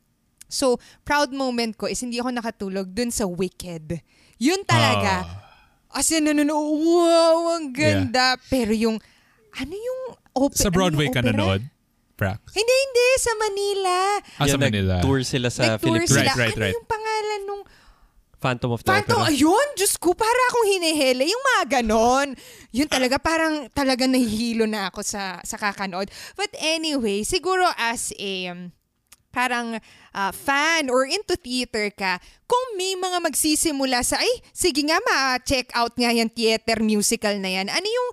So, 0.49 0.81
proud 1.05 1.29
moment 1.29 1.77
ko 1.77 1.85
is 1.85 2.01
hindi 2.01 2.17
ako 2.17 2.33
nakatulog 2.33 2.89
dun 2.89 3.13
sa 3.13 3.29
Wicked. 3.29 4.01
Yun 4.41 4.65
talaga. 4.65 5.23
Ah. 5.23 6.01
As 6.01 6.09
in, 6.09 6.25
ano, 6.25 6.41
ano, 6.41 6.57
wow, 6.57 7.57
ang 7.57 7.69
ganda. 7.69 8.33
Pero 8.49 8.73
yung, 8.73 8.97
ano 9.53 9.73
yung 9.73 10.01
opera? 10.33 10.65
Sa 10.65 10.73
Broadway 10.73 11.13
ka 11.13 11.21
nanood? 11.21 11.61
Prax. 12.17 12.51
Hindi, 12.51 12.73
hindi. 12.73 13.07
Sa 13.21 13.31
Manila. 13.37 13.95
Ah, 14.41 14.45
sa 14.49 14.57
Yan, 14.57 14.59
Manila. 14.59 14.95
Nag-tour 14.99 15.21
sila 15.23 15.47
sa 15.47 15.77
Philippines. 15.77 16.11
sila. 16.11 16.33
Right, 16.33 16.51
right, 16.51 16.57
ano 16.57 16.63
right. 16.65 16.75
yung 16.75 16.89
pangalan 16.89 17.41
nung 17.47 17.63
Phantom 18.39 18.71
of 18.71 18.81
the 18.83 18.87
Phantom, 18.87 19.19
Opera. 19.19 19.35
ayun, 19.35 19.67
Diyos 19.75 19.99
ko, 19.99 20.15
para 20.15 20.41
akong 20.51 20.67
hinihele. 20.71 21.27
Yung 21.27 21.43
mga 21.43 21.63
ganon. 21.79 22.39
Yun 22.71 22.87
talaga, 22.87 23.19
parang 23.19 23.67
talaga 23.75 24.07
nahihilo 24.07 24.63
na 24.63 24.87
ako 24.87 25.03
sa, 25.03 25.43
sa 25.43 25.59
kakanood. 25.59 26.07
But 26.39 26.55
anyway, 26.55 27.27
siguro 27.27 27.67
as 27.75 28.15
a 28.15 28.55
um, 28.55 28.71
parang 29.29 29.77
ah, 30.11 30.31
fan 30.31 30.89
or 30.89 31.05
into 31.05 31.37
theater 31.37 31.89
ka, 31.89 32.17
kung 32.43 32.65
may 32.75 32.93
mga 32.93 33.21
magsisimula 33.21 34.01
sa, 34.01 34.17
ay, 34.17 34.33
sige 34.51 34.81
nga 34.83 34.97
ma-check 34.99 35.69
out 35.73 35.93
nga 35.93 36.09
yan 36.09 36.27
theater 36.27 36.81
musical 36.81 37.37
na 37.37 37.49
yan. 37.49 37.69
Ano 37.69 37.85
yung 37.85 38.09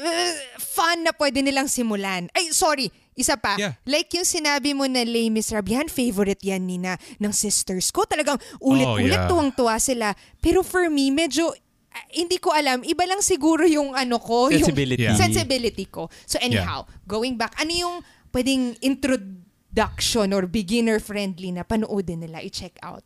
uh, 0.00 0.32
fun 0.58 1.04
na 1.04 1.12
pwede 1.12 1.42
nilang 1.42 1.68
simulan? 1.68 2.32
Ay, 2.32 2.50
sorry, 2.52 2.88
isa 3.12 3.36
pa. 3.36 3.60
Yeah. 3.60 3.76
Like 3.84 4.08
yung 4.16 4.24
sinabi 4.24 4.72
mo 4.72 4.88
na 4.88 5.04
Les 5.04 5.28
Miserables, 5.28 5.76
yan, 5.76 5.88
favorite 5.92 6.40
yan 6.40 6.64
ni 6.64 6.80
na, 6.80 6.96
ng 7.20 7.32
sisters 7.32 7.92
ko. 7.92 8.08
Talagang 8.08 8.40
ulit-ulit 8.58 9.12
Oh, 9.12 9.24
yeah. 9.24 9.28
tuwang-tuwa 9.28 9.76
sila. 9.76 10.16
Pero 10.40 10.64
for 10.64 10.88
me, 10.88 11.12
medyo, 11.12 11.52
ah, 11.92 12.04
hindi 12.16 12.40
ko 12.40 12.48
alam, 12.48 12.80
iba 12.80 13.04
lang 13.04 13.20
siguro 13.20 13.68
yung 13.68 13.92
ano 13.92 14.16
ko, 14.16 14.48
Sensibility. 14.48 15.04
yung 15.04 15.12
Yeah. 15.12 15.20
sensibility 15.20 15.84
ko. 15.84 16.08
So 16.24 16.40
anyhow, 16.40 16.88
going 17.04 17.36
back, 17.36 17.52
ano 17.60 17.68
yung 17.70 17.96
pwedeng 18.32 18.80
introduction 19.72 20.36
or 20.36 20.44
beginner-friendly 20.44 21.56
na 21.56 21.64
panoodin 21.64 22.20
nila, 22.20 22.44
i-check 22.44 22.76
out? 22.84 23.00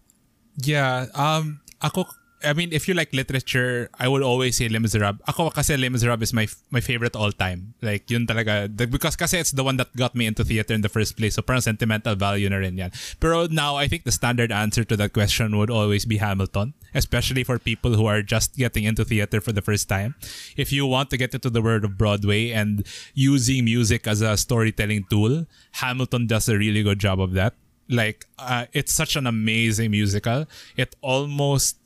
Yeah, 0.58 1.06
um, 1.14 1.62
ako, 1.78 2.10
I 2.44 2.52
mean, 2.52 2.72
if 2.72 2.86
you 2.86 2.94
like 2.94 3.12
literature, 3.12 3.88
I 3.98 4.08
would 4.08 4.22
always 4.22 4.56
say 4.56 4.68
Les 4.68 4.78
Miserables. 4.78 5.22
Ako 5.26 5.50
kasi 5.50 5.76
Les 5.76 5.88
Miserables 5.88 6.28
is 6.28 6.34
my 6.34 6.46
my 6.70 6.80
favorite 6.80 7.16
all 7.16 7.32
time. 7.32 7.74
Like, 7.80 8.10
yun 8.10 8.26
talaga. 8.26 8.68
Because 8.68 9.16
kasi 9.16 9.38
it's 9.38 9.52
the 9.52 9.64
one 9.64 9.76
that 9.78 9.94
got 9.96 10.14
me 10.14 10.26
into 10.26 10.44
theater 10.44 10.74
in 10.74 10.82
the 10.82 10.92
first 10.92 11.16
place. 11.16 11.34
So 11.34 11.42
parang 11.42 11.62
sentimental 11.62 12.14
value 12.14 12.48
na 12.48 12.56
rin 12.56 12.76
yan. 12.76 12.92
Pero 13.20 13.48
now, 13.48 13.76
I 13.76 13.88
think 13.88 14.04
the 14.04 14.12
standard 14.12 14.52
answer 14.52 14.84
to 14.84 14.96
that 14.96 15.12
question 15.12 15.56
would 15.56 15.70
always 15.70 16.04
be 16.04 16.18
Hamilton. 16.18 16.74
Especially 16.94 17.44
for 17.44 17.58
people 17.58 17.96
who 17.96 18.06
are 18.06 18.22
just 18.22 18.56
getting 18.56 18.84
into 18.84 19.04
theater 19.04 19.40
for 19.40 19.52
the 19.52 19.62
first 19.62 19.88
time. 19.88 20.14
If 20.56 20.72
you 20.72 20.86
want 20.86 21.10
to 21.10 21.16
get 21.16 21.32
into 21.32 21.48
the 21.48 21.60
world 21.60 21.84
of 21.84 21.96
Broadway 21.96 22.52
and 22.52 22.84
using 23.14 23.64
music 23.64 24.06
as 24.06 24.20
a 24.20 24.36
storytelling 24.36 25.04
tool, 25.08 25.46
Hamilton 25.80 26.26
does 26.26 26.48
a 26.48 26.56
really 26.56 26.82
good 26.82 26.98
job 26.98 27.20
of 27.20 27.32
that. 27.32 27.54
Like, 27.88 28.26
uh, 28.38 28.66
it's 28.72 28.92
such 28.92 29.14
an 29.14 29.26
amazing 29.26 29.92
musical. 29.92 30.46
It 30.76 30.96
almost 31.02 31.78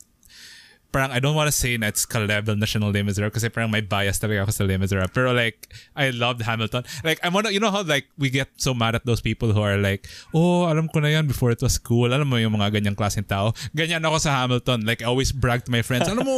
parang 0.90 1.10
I 1.14 1.18
don't 1.22 1.34
want 1.38 1.46
to 1.46 1.54
say 1.54 1.78
na 1.78 1.88
it's 1.88 2.04
ka-level 2.04 2.58
na 2.58 2.66
siya 2.66 2.82
ng 2.82 2.90
Les 2.90 3.02
Miserables 3.06 3.34
kasi 3.34 3.48
parang 3.48 3.70
may 3.70 3.80
bias 3.80 4.18
talaga 4.18 4.46
ako 4.46 4.52
sa 4.52 4.62
Les 4.66 4.78
Miserables. 4.78 5.14
Pero 5.14 5.30
like, 5.30 5.70
I 5.94 6.10
loved 6.10 6.42
Hamilton. 6.42 6.82
Like, 7.06 7.22
I'm 7.22 7.34
of- 7.34 7.50
you 7.54 7.62
know 7.62 7.70
how 7.70 7.82
like 7.82 8.10
we 8.18 8.30
get 8.30 8.50
so 8.58 8.74
mad 8.74 8.94
at 8.94 9.06
those 9.06 9.22
people 9.22 9.54
who 9.54 9.62
are 9.62 9.78
like, 9.78 10.06
oh, 10.34 10.66
alam 10.66 10.90
ko 10.90 10.98
na 11.00 11.14
yan 11.14 11.26
before 11.26 11.50
it 11.50 11.62
was 11.62 11.78
cool. 11.78 12.10
Alam 12.10 12.26
mo 12.26 12.36
yung 12.36 12.54
mga 12.54 12.74
ganyang 12.74 12.98
klaseng 12.98 13.26
tao. 13.26 13.54
Ganyan 13.74 14.02
ako 14.02 14.18
sa 14.18 14.42
Hamilton. 14.42 14.82
Like, 14.82 15.02
I 15.02 15.06
always 15.06 15.30
brag 15.30 15.64
to 15.66 15.70
my 15.70 15.82
friends. 15.82 16.10
Alam 16.10 16.26
mo, 16.26 16.36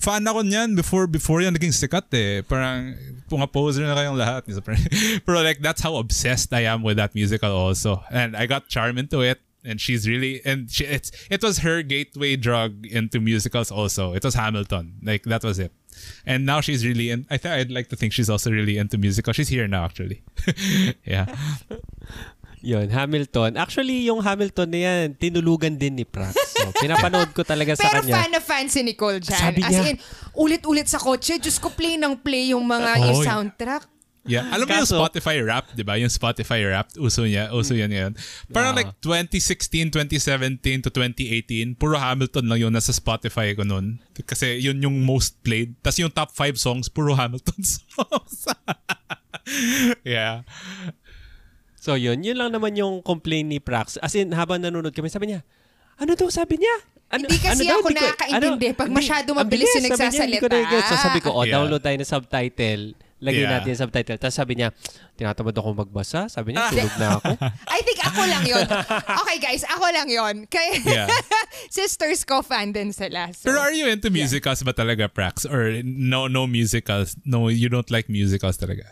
fan 0.00 0.24
ako 0.24 0.44
niyan 0.44 0.76
before 0.76 1.08
before 1.08 1.40
yan 1.40 1.56
naging 1.56 1.72
sikat 1.72 2.08
eh. 2.12 2.44
Parang, 2.44 2.96
mga 3.34 3.50
poser 3.50 3.82
na 3.82 3.96
kayong 3.96 4.18
lahat. 4.20 4.46
Pero 5.26 5.36
like, 5.42 5.60
that's 5.60 5.82
how 5.82 5.96
obsessed 5.96 6.52
I 6.52 6.68
am 6.68 6.82
with 6.82 6.96
that 6.96 7.14
musical 7.14 7.50
also. 7.50 8.04
And 8.12 8.36
I 8.36 8.46
got 8.46 8.68
charm 8.68 8.98
into 8.98 9.20
it 9.20 9.43
and 9.64 9.80
she's 9.80 10.06
really 10.06 10.44
and 10.44 10.68
she, 10.70 10.84
it's 10.84 11.10
it 11.32 11.42
was 11.42 11.64
her 11.64 11.80
gateway 11.82 12.36
drug 12.36 12.84
into 12.86 13.18
musicals 13.18 13.72
also 13.72 14.12
it 14.12 14.22
was 14.22 14.34
hamilton 14.36 14.94
like 15.02 15.24
that 15.24 15.42
was 15.42 15.58
it 15.58 15.72
and 16.28 16.44
now 16.44 16.60
she's 16.60 16.84
really 16.84 17.08
in 17.08 17.24
i 17.32 17.36
think 17.40 17.54
i'd 17.56 17.70
like 17.72 17.88
to 17.88 17.96
think 17.96 18.12
she's 18.12 18.28
also 18.28 18.52
really 18.52 18.76
into 18.76 18.98
musicals 18.98 19.34
she's 19.36 19.48
here 19.48 19.66
now 19.66 19.84
actually 19.88 20.20
yeah 21.08 21.24
Yun, 22.64 22.88
Hamilton. 22.88 23.60
Actually, 23.60 24.08
yung 24.08 24.24
Hamilton 24.24 24.72
na 24.72 24.80
yan, 24.80 25.04
tinulugan 25.20 25.76
din 25.76 26.00
ni 26.00 26.08
Prax. 26.08 26.32
So, 26.56 26.72
pinapanood 26.80 27.36
ko 27.36 27.44
talaga 27.44 27.76
sa 27.76 27.84
Pero 27.92 28.00
kanya. 28.00 28.14
fan 28.16 28.30
na 28.32 28.40
fan 28.40 28.66
si 28.72 28.80
Nicole 28.80 29.20
dyan. 29.20 29.36
Sabi 29.36 29.60
As 29.60 29.68
niya- 29.76 29.92
in, 29.92 29.96
ulit-ulit 30.32 30.88
sa 30.88 30.96
kotse, 30.96 31.36
Diyos 31.36 31.60
ko, 31.60 31.68
play 31.68 32.00
ng 32.00 32.16
play 32.24 32.56
yung 32.56 32.64
mga 32.64 33.04
yung 33.04 33.20
Oh, 33.20 33.26
soundtrack. 33.28 33.84
Yeah 34.24 34.48
alam 34.48 34.64
mo 34.64 34.72
yung 34.72 34.88
spotify 34.88 35.36
rap 35.38 35.68
di 35.70 35.80
ba 35.80 35.94
yung 35.94 36.08
spotify 36.08 36.64
rap 36.64 36.88
uso 36.96 37.22
niya 37.22 37.48
uso 37.50 37.72
yan 37.72 37.88
ngayon 37.88 38.12
parang 38.48 38.72
Yeah. 38.72 38.88
like 38.88 38.96
2016 38.98 39.92
2017 39.92 40.58
to 40.80 40.88
2018 40.88 41.74
puro 41.74 41.94
Hamilton 41.94 42.48
lang 42.48 42.58
yun 42.58 42.72
nasa 42.72 42.90
Spotify 42.90 43.52
ko 43.52 43.62
nun 43.62 44.00
kasi 44.22 44.56
yun 44.58 44.80
yung 44.80 44.96
most 44.98 45.36
played 45.40 45.76
tas 45.78 45.96
yung 45.96 46.08
top 46.08 46.30
5 46.30 46.56
songs 46.56 46.88
puro 46.88 47.12
Hamilton 47.12 47.60
songs 47.86 48.48
yeah 50.02 50.42
So 51.76 52.00
yun, 52.00 52.24
yun 52.24 52.40
lang 52.40 52.48
naman 52.48 52.72
yung 52.72 53.04
complaint 53.04 53.44
ni 53.44 53.60
Prax. 53.60 54.00
As 54.00 54.16
in, 54.16 54.32
habang 54.32 54.56
nanonood 54.56 54.96
kami, 54.96 55.12
sabi 55.12 55.28
niya, 55.28 55.44
ano 56.00 56.16
daw 56.16 56.32
sabi 56.32 56.56
niya? 56.56 56.72
Ano, 57.12 57.28
Hindi 57.28 57.36
kasi 57.36 57.68
daw? 57.68 57.76
ako 57.76 57.84
ko- 57.84 57.92
nakakaintindi 57.92 58.66
pag 58.72 58.88
hindi, 58.88 58.96
masyado 58.96 59.28
mabilis 59.36 59.68
bilis, 59.68 59.84
yung 59.84 59.92
sabi 59.92 60.08
niya, 60.08 60.24
hindi 60.24 60.40
ko 60.40 60.48
nagsasalita. 60.48 60.88
So 60.88 60.94
sabi 60.96 61.18
ko, 61.20 61.28
oh, 61.30 61.44
Yeah. 61.44 61.60
download 61.60 61.84
tayo 61.84 61.96
ng 62.00 62.08
subtitle. 62.08 62.82
Lagyan 63.18 63.46
Yeah. 63.46 63.52
natin 63.54 63.68
yung 63.70 63.80
subtitle. 63.80 64.16
Tapos 64.16 64.34
sabi 64.34 64.52
niya, 64.54 64.68
tinatamad 65.14 65.52
ako 65.52 65.68
magbasa. 65.76 66.26
Sabi 66.26 66.52
niya, 66.52 66.68
tulog 66.68 66.94
na 66.96 67.08
ako. 67.16 67.30
I 67.74 67.80
think 67.80 68.00
ako 68.00 68.20
lang 68.24 68.44
yon. 68.44 68.66
Okay 69.22 69.38
guys, 69.38 69.62
ako 69.64 69.86
lang 69.88 70.08
yon. 70.08 70.34
Kaya 70.46 70.70
Yeah. 70.82 71.06
sisters 71.70 72.22
ko 72.22 72.40
fan 72.40 72.70
din 72.70 72.90
sila. 72.90 73.30
So. 73.32 73.48
Pero 73.48 73.60
are 73.60 73.72
you 73.72 73.86
into 73.86 74.08
musicals 74.08 74.60
ba 74.60 74.72
talaga, 74.72 75.06
Prax? 75.06 75.44
Or 75.44 75.80
no 75.82 76.26
no 76.26 76.46
musicals? 76.46 77.16
No, 77.22 77.48
you 77.48 77.68
don't 77.68 77.88
like 77.88 78.08
musicals 78.08 78.56
talaga? 78.56 78.84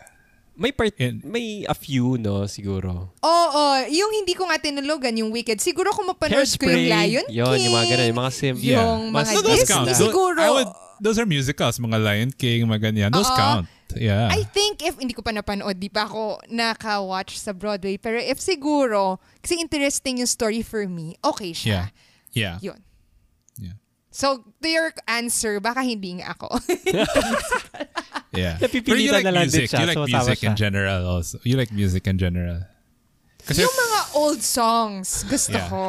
May 0.53 0.69
part, 0.69 0.93
In- 1.01 1.25
may 1.25 1.65
a 1.65 1.73
few, 1.73 2.13
no, 2.15 2.45
siguro. 2.45 3.09
Oo, 3.25 3.63
yung 3.89 4.11
hindi 4.13 4.37
ko 4.37 4.45
nga 4.45 4.61
tinulugan, 4.61 5.09
yung 5.17 5.33
Wicked. 5.33 5.57
Siguro 5.57 5.89
kung 5.89 6.05
mapanood 6.05 6.45
ko 6.45 6.69
yung 6.69 6.85
Lion 6.85 7.25
King. 7.25 7.41
Yun, 7.41 7.57
yung 7.57 7.73
mga 7.73 7.87
ganun, 7.89 8.07
yung 8.13 8.19
mga 8.21 8.31
sim. 8.31 8.55
Yung 8.61 8.99
Mas- 9.09 9.33
mga 9.33 9.33
So 9.33 9.41
those 9.41 9.65
Disney 9.65 9.97
siguro. 9.97 10.37
I 10.37 10.49
would, 10.53 10.69
those 11.03 11.19
are 11.19 11.27
musicals, 11.27 11.77
mga 11.83 11.99
Lion 11.99 12.31
King, 12.31 12.63
mga 12.71 12.89
ganyan. 12.89 13.11
Those 13.11 13.27
Oo. 13.27 13.35
count. 13.35 13.67
Yeah. 13.93 14.31
I 14.31 14.47
think 14.47 14.81
if 14.81 14.95
hindi 14.97 15.13
ko 15.13 15.21
pa 15.21 15.35
napanood, 15.35 15.77
di 15.77 15.91
pa 15.91 16.07
ako 16.07 16.39
naka-watch 16.47 17.35
sa 17.37 17.51
Broadway. 17.51 17.99
Pero 17.99 18.17
if 18.17 18.39
siguro, 18.39 19.19
kasi 19.43 19.59
interesting 19.59 20.23
yung 20.23 20.31
story 20.31 20.63
for 20.63 20.87
me, 20.87 21.19
okay 21.21 21.51
yeah. 21.51 21.61
siya. 21.61 21.81
Yeah. 22.33 22.55
Yun. 22.63 22.79
Yeah. 23.59 23.75
So, 24.09 24.47
to 24.63 24.67
your 24.71 24.95
answer, 25.05 25.59
baka 25.59 25.83
hindi 25.83 26.23
nga 26.23 26.33
ako. 26.33 26.47
Yeah. 28.33 28.57
Napipilitan 28.57 28.89
Pero 28.89 28.97
you 28.97 29.11
like 29.13 29.25
na 29.29 29.33
lang 29.37 29.45
din 29.45 29.61
music. 29.61 29.69
siya, 29.69 29.79
You 29.79 29.87
like 29.93 29.97
sumasama 29.97 30.25
music 30.25 30.39
in 30.41 30.53
siya. 30.53 30.57
general 30.57 31.01
also. 31.05 31.37
You 31.45 31.53
like 31.53 31.69
music 31.69 32.03
in 32.09 32.17
general. 32.17 32.65
Kasi 33.43 33.59
yung 33.59 33.71
mga 33.73 33.99
old 34.13 34.39
songs, 34.39 35.07
gusto 35.23 35.51
Yeah. 35.53 35.67
ko. 35.67 35.83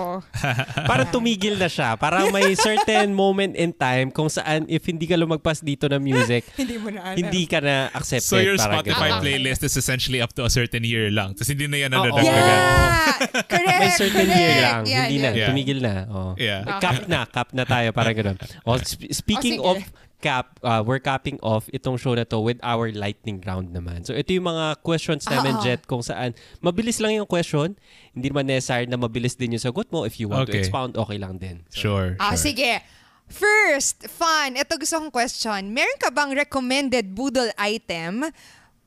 Parang 0.91 1.09
tumigil 1.09 1.55
na 1.55 1.67
siya. 1.67 1.95
Parang 1.95 2.29
may 2.29 2.53
certain 2.55 3.11
moment 3.11 3.55
in 3.55 3.71
time 3.71 4.11
kung 4.11 4.27
saan 4.27 4.67
if 4.67 4.83
hindi 4.83 5.05
ka 5.05 5.15
lumagpas 5.15 5.61
dito 5.61 5.87
ng 5.87 5.99
music, 5.99 6.43
hindi 6.61 6.77
mo 6.77 6.91
na 6.91 7.01
alam. 7.05 7.17
hindi 7.17 7.47
ka 7.47 7.59
na 7.59 7.89
accepted. 7.91 8.27
So 8.27 8.37
your 8.37 8.57
Spotify 8.57 9.09
ganun. 9.09 9.23
playlist 9.23 9.63
is 9.63 9.75
essentially 9.75 10.19
up 10.19 10.33
to 10.33 10.43
a 10.43 10.51
certain 10.51 10.83
year 10.83 11.09
lang. 11.09 11.33
Tapos 11.33 11.49
hindi 11.49 11.67
na 11.67 11.79
yan 11.79 11.91
nadadagdagan. 11.91 12.35
Yeah! 12.35 13.15
correct, 13.53 13.79
May 13.79 13.91
certain 13.93 14.27
correct. 14.27 14.35
year 14.37 14.53
lang. 14.61 14.81
Yan, 14.85 15.05
hindi 15.05 15.17
na. 15.17 15.25
yan. 15.25 15.35
Yeah. 15.35 15.49
Tumigil 15.49 15.79
na. 15.79 15.95
Oh. 16.07 16.33
Yeah. 16.35 16.61
Cap 16.79 17.07
na. 17.07 17.21
Cap 17.25 17.49
na 17.53 17.63
tayo. 17.65 17.89
Parang 17.91 18.15
ganun. 18.15 18.37
Oh, 18.63 18.77
sp- 18.77 19.11
speaking 19.11 19.59
Oh, 19.59 19.73
of. 19.73 19.85
Cap, 20.25 20.57
uh, 20.65 20.81
we're 20.81 20.99
capping 20.99 21.37
off 21.45 21.69
itong 21.69 22.01
show 22.01 22.17
na 22.17 22.25
to 22.25 22.41
with 22.41 22.57
our 22.65 22.89
lightning 22.97 23.45
round 23.45 23.77
naman. 23.77 24.09
So 24.09 24.17
ito 24.17 24.33
yung 24.33 24.49
mga 24.49 24.81
questions 24.81 25.29
namin, 25.29 25.61
ah. 25.61 25.63
Jet, 25.63 25.85
kung 25.85 26.01
saan 26.01 26.33
mabilis 26.65 26.97
lang 27.05 27.21
yung 27.21 27.29
question. 27.29 27.77
Hindi 28.17 28.33
naman 28.33 28.49
necessary 28.49 28.89
na 28.89 28.97
mabilis 28.97 29.37
din 29.37 29.53
yung 29.53 29.61
sagot 29.61 29.93
mo. 29.93 30.09
If 30.09 30.17
you 30.17 30.33
want 30.33 30.49
to 30.49 30.57
Okay. 30.57 30.65
expound, 30.65 30.97
okay 30.97 31.21
lang 31.21 31.37
din. 31.37 31.61
So, 31.69 31.77
Sure. 31.85 32.09
Ah, 32.17 32.33
sure. 32.33 32.49
sige. 32.49 32.81
First, 33.29 34.09
fun. 34.09 34.57
Ito 34.57 34.81
gusto 34.81 34.97
kong 34.97 35.13
question. 35.13 35.77
Meron 35.77 36.01
ka 36.01 36.09
bang 36.09 36.33
recommended 36.33 37.13
Boodle 37.13 37.53
item 37.57 38.25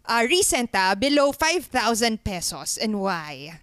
uh, 0.08 0.24
recent 0.26 0.74
ah, 0.74 0.98
below 0.98 1.30
5,000 1.30 1.70
pesos 2.24 2.82
and 2.82 2.98
why? 2.98 3.62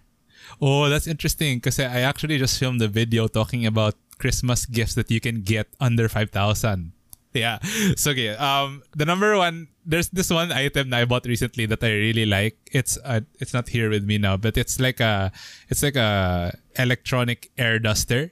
Oh, 0.61 0.87
that's 0.87 1.07
interesting 1.07 1.59
because 1.59 1.81
I 1.81 2.05
actually 2.05 2.39
just 2.39 2.55
filmed 2.55 2.79
a 2.79 2.87
video 2.87 3.27
talking 3.27 3.65
about 3.65 3.99
Christmas 4.15 4.63
gifts 4.63 4.95
that 4.95 5.11
you 5.11 5.19
can 5.19 5.43
get 5.43 5.67
under 5.83 6.07
5,000. 6.07 6.94
Yeah. 7.43 7.59
So, 7.99 8.11
okay. 8.11 8.29
Um, 8.39 8.81
the 8.95 9.03
number 9.05 9.35
one, 9.35 9.67
there's 9.85 10.07
this 10.09 10.31
one 10.31 10.51
item 10.55 10.89
that 10.91 11.01
I 11.01 11.05
bought 11.05 11.25
recently 11.27 11.65
that 11.67 11.83
I 11.83 11.91
really 11.91 12.25
like. 12.25 12.55
It's 12.71 12.97
uh, 13.03 13.21
it's 13.43 13.53
not 13.53 13.67
here 13.67 13.89
with 13.91 14.03
me 14.07 14.17
now, 14.17 14.37
but 14.37 14.55
it's 14.57 14.79
like 14.79 14.99
a 15.03 15.31
it's 15.67 15.83
like 15.83 15.95
a 15.99 16.55
electronic 16.79 17.51
air 17.57 17.77
duster. 17.79 18.31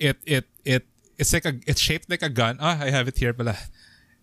It 0.00 0.16
it 0.24 0.48
it 0.64 0.86
it's 1.20 1.32
like 1.36 1.44
a 1.44 1.60
it's 1.66 1.80
shaped 1.80 2.08
like 2.08 2.22
a 2.22 2.32
gun. 2.32 2.56
Ah, 2.60 2.80
I 2.80 2.88
have 2.90 3.08
it 3.08 3.18
here, 3.20 3.32
pala. 3.36 3.56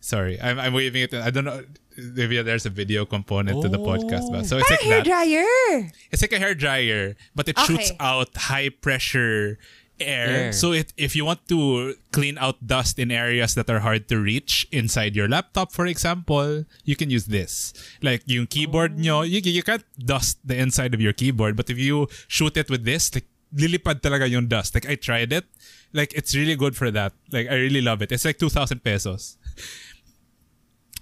Sorry, 0.02 0.42
I'm 0.42 0.58
I'm 0.60 0.74
waving 0.74 1.04
it. 1.04 1.14
I 1.14 1.30
don't 1.30 1.46
know. 1.46 1.62
Maybe 1.98 2.42
there's 2.42 2.66
a 2.66 2.74
video 2.74 3.06
component 3.06 3.62
to 3.62 3.70
the 3.70 3.80
podcast, 3.82 4.30
but 4.34 4.46
so 4.46 4.58
it's 4.58 4.70
Parang 4.70 4.82
like 4.82 4.82
hair 4.82 4.98
that. 5.02 5.06
dryer. 5.06 5.92
It's 6.12 6.22
like 6.22 6.34
a 6.34 6.38
hair 6.42 6.54
dryer, 6.54 7.16
but 7.34 7.50
it 7.50 7.58
shoots 7.66 7.92
out 8.00 8.30
high 8.38 8.70
pressure 8.70 9.58
Air. 10.00 10.28
air. 10.28 10.54
So 10.54 10.72
it, 10.72 10.94
if 10.98 11.16
you 11.16 11.26
want 11.26 11.48
to 11.50 11.96
clean 12.12 12.38
out 12.38 12.66
dust 12.66 13.00
in 13.00 13.12
areas 13.12 13.56
that 13.56 13.70
are 13.70 13.80
hard 13.80 14.08
to 14.10 14.20
reach 14.20 14.68
inside 14.72 15.16
your 15.16 15.28
laptop, 15.28 15.72
for 15.72 15.86
example, 15.86 16.66
you 16.84 16.96
can 16.96 17.10
use 17.10 17.26
this. 17.26 17.74
Like 18.02 18.24
yung 18.26 18.48
keyboard 18.48 18.98
nyo, 18.98 19.20
oh. 19.20 19.22
you, 19.22 19.42
you 19.42 19.64
can't 19.64 19.86
dust 19.98 20.40
the 20.46 20.58
inside 20.58 20.94
of 20.94 21.02
your 21.02 21.14
keyboard, 21.14 21.56
but 21.56 21.70
if 21.70 21.78
you 21.78 22.08
shoot 22.28 22.58
it 22.58 22.70
with 22.70 22.86
this, 22.86 23.14
like 23.14 23.26
lilipad 23.56 24.02
talaga 24.02 24.30
yung 24.30 24.48
dust. 24.48 24.76
Like 24.76 24.90
I 24.90 24.96
tried 24.96 25.32
it. 25.32 25.46
Like 25.94 26.14
it's 26.14 26.36
really 26.36 26.56
good 26.56 26.76
for 26.76 26.92
that. 26.92 27.14
Like 27.32 27.48
I 27.48 27.56
really 27.56 27.82
love 27.82 28.02
it. 28.02 28.12
It's 28.12 28.26
like 28.26 28.38
2,000 28.38 28.84
pesos. 28.84 29.38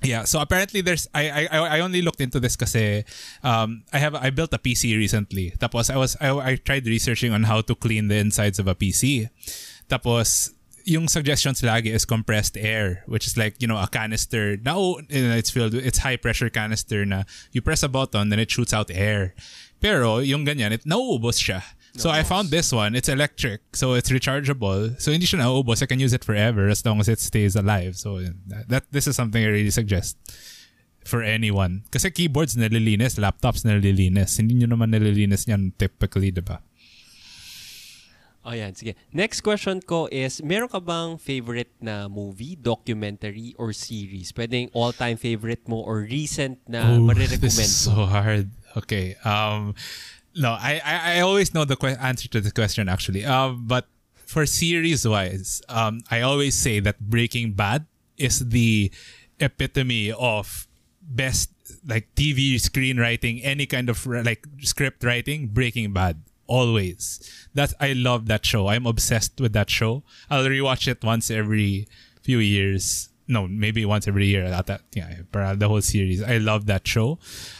Yeah, 0.05 0.23
so 0.23 0.39
apparently 0.39 0.81
there's 0.81 1.07
I 1.13 1.49
I 1.49 1.57
I 1.57 1.79
only 1.81 2.01
looked 2.01 2.21
into 2.21 2.39
this 2.39 2.55
kasi 2.55 3.03
um 3.43 3.83
I 3.91 3.99
have 3.99 4.13
I 4.15 4.29
built 4.29 4.53
a 4.53 4.61
PC 4.61 4.95
recently. 4.95 5.51
Tapos 5.57 5.89
I 5.89 5.97
was 5.97 6.15
I, 6.21 6.29
I 6.29 6.51
tried 6.55 6.85
researching 6.85 7.33
on 7.33 7.43
how 7.49 7.61
to 7.61 7.73
clean 7.75 8.07
the 8.07 8.15
insides 8.21 8.59
of 8.59 8.67
a 8.67 8.75
PC. 8.75 9.29
Tapos 9.89 10.53
yung 10.85 11.09
suggestions 11.09 11.65
lagi 11.65 11.89
is 11.89 12.05
compressed 12.05 12.55
air, 12.55 13.01
which 13.09 13.25
is 13.25 13.35
like, 13.35 13.57
you 13.57 13.67
know, 13.67 13.77
a 13.81 13.89
canister. 13.89 14.55
Now 14.61 15.01
it's 15.09 15.49
filled 15.49 15.73
it's 15.73 16.05
high 16.05 16.17
pressure 16.17 16.49
canister 16.49 17.05
na 17.05 17.25
you 17.51 17.61
press 17.61 17.81
a 17.81 17.89
button 17.89 18.29
then 18.29 18.39
it 18.39 18.51
shoots 18.53 18.73
out 18.73 18.93
air. 18.93 19.33
Pero 19.81 20.19
yung 20.21 20.45
ganyan, 20.45 20.71
it 20.71 20.85
nauubos 20.85 21.41
siya. 21.41 21.65
So 21.95 22.09
I 22.11 22.23
found 22.23 22.51
this 22.51 22.71
one. 22.75 22.95
It's 22.95 23.07
electric, 23.07 23.75
so 23.75 23.93
it's 23.95 24.11
rechargeable. 24.11 24.99
So 24.99 25.11
hindi 25.15 25.25
siya 25.25 25.39
nauubos. 25.39 25.81
I 25.81 25.87
can 25.87 25.99
use 25.99 26.11
it 26.11 26.23
forever 26.27 26.67
as 26.67 26.83
long 26.85 26.99
as 26.99 27.07
it 27.07 27.19
stays 27.19 27.55
alive. 27.55 27.95
So 27.95 28.19
that, 28.19 28.67
that 28.67 28.83
this 28.91 29.07
is 29.07 29.15
something 29.15 29.39
I 29.43 29.47
really 29.47 29.71
suggest 29.71 30.17
for 31.07 31.23
anyone. 31.23 31.87
Kasi 31.91 32.11
keyboards 32.11 32.59
nalilinis, 32.59 33.15
laptops 33.15 33.63
nalilinis. 33.63 34.35
Hindi 34.35 34.59
nyo 34.59 34.75
naman 34.75 34.91
nalilinis 34.91 35.47
yan 35.47 35.71
typically, 35.79 36.35
di 36.35 36.43
ba? 36.43 36.59
Oh, 38.45 38.53
yan. 38.53 38.77
Sige. 38.77 38.93
Next 39.09 39.41
question 39.41 39.81
ko 39.81 40.05
is, 40.13 40.37
meron 40.45 40.69
ka 40.69 40.77
bang 40.77 41.17
favorite 41.17 41.73
na 41.81 42.05
movie, 42.05 42.53
documentary, 42.53 43.57
or 43.57 43.73
series? 43.73 44.29
Pwedeng 44.29 44.69
all-time 44.69 45.17
favorite 45.17 45.65
mo 45.65 45.81
or 45.81 46.05
recent 46.05 46.61
na 46.69 46.93
Ooh, 46.93 47.01
marirecommend 47.09 47.41
this 47.41 47.57
is 47.57 47.87
mo? 47.89 48.05
so 48.05 48.05
hard. 48.05 48.53
Okay. 48.77 49.17
Um, 49.25 49.73
no, 50.35 50.51
I, 50.51 50.81
I, 50.83 51.17
I 51.17 51.19
always 51.21 51.53
know 51.53 51.65
the 51.65 51.75
que- 51.75 51.97
answer 51.99 52.27
to 52.29 52.41
the 52.41 52.51
question 52.51 52.89
actually. 52.89 53.25
Um, 53.25 53.65
but 53.67 53.87
for 54.25 54.45
series 54.45 55.07
wise, 55.07 55.61
um, 55.69 56.01
I 56.11 56.21
always 56.21 56.55
say 56.57 56.79
that 56.81 56.99
Breaking 56.99 57.53
Bad 57.53 57.85
is 58.17 58.39
the 58.39 58.91
epitome 59.39 60.11
of 60.11 60.67
best 61.01 61.51
like 61.87 62.13
TV 62.15 62.55
screenwriting, 62.55 63.41
any 63.43 63.65
kind 63.65 63.89
of 63.89 64.05
like 64.05 64.45
script 64.59 65.03
writing. 65.03 65.47
Breaking 65.47 65.93
Bad. 65.93 66.21
Always. 66.47 67.47
That's 67.53 67.73
I 67.79 67.93
love 67.93 68.27
that 68.27 68.45
show. 68.45 68.67
I'm 68.67 68.85
obsessed 68.85 69.39
with 69.41 69.53
that 69.53 69.69
show. 69.69 70.03
I'll 70.29 70.45
rewatch 70.45 70.87
it 70.87 71.03
once 71.03 71.31
every 71.31 71.87
few 72.21 72.37
years. 72.39 73.09
No, 73.27 73.47
maybe 73.47 73.83
once 73.85 74.07
every 74.07 74.27
year. 74.27 74.45
At 74.45 74.67
that, 74.67 74.81
yeah, 74.93 75.21
the 75.31 75.67
whole 75.67 75.81
series. 75.81 76.21
I 76.21 76.37
love 76.37 76.67
that 76.67 76.87
show. 76.87 77.17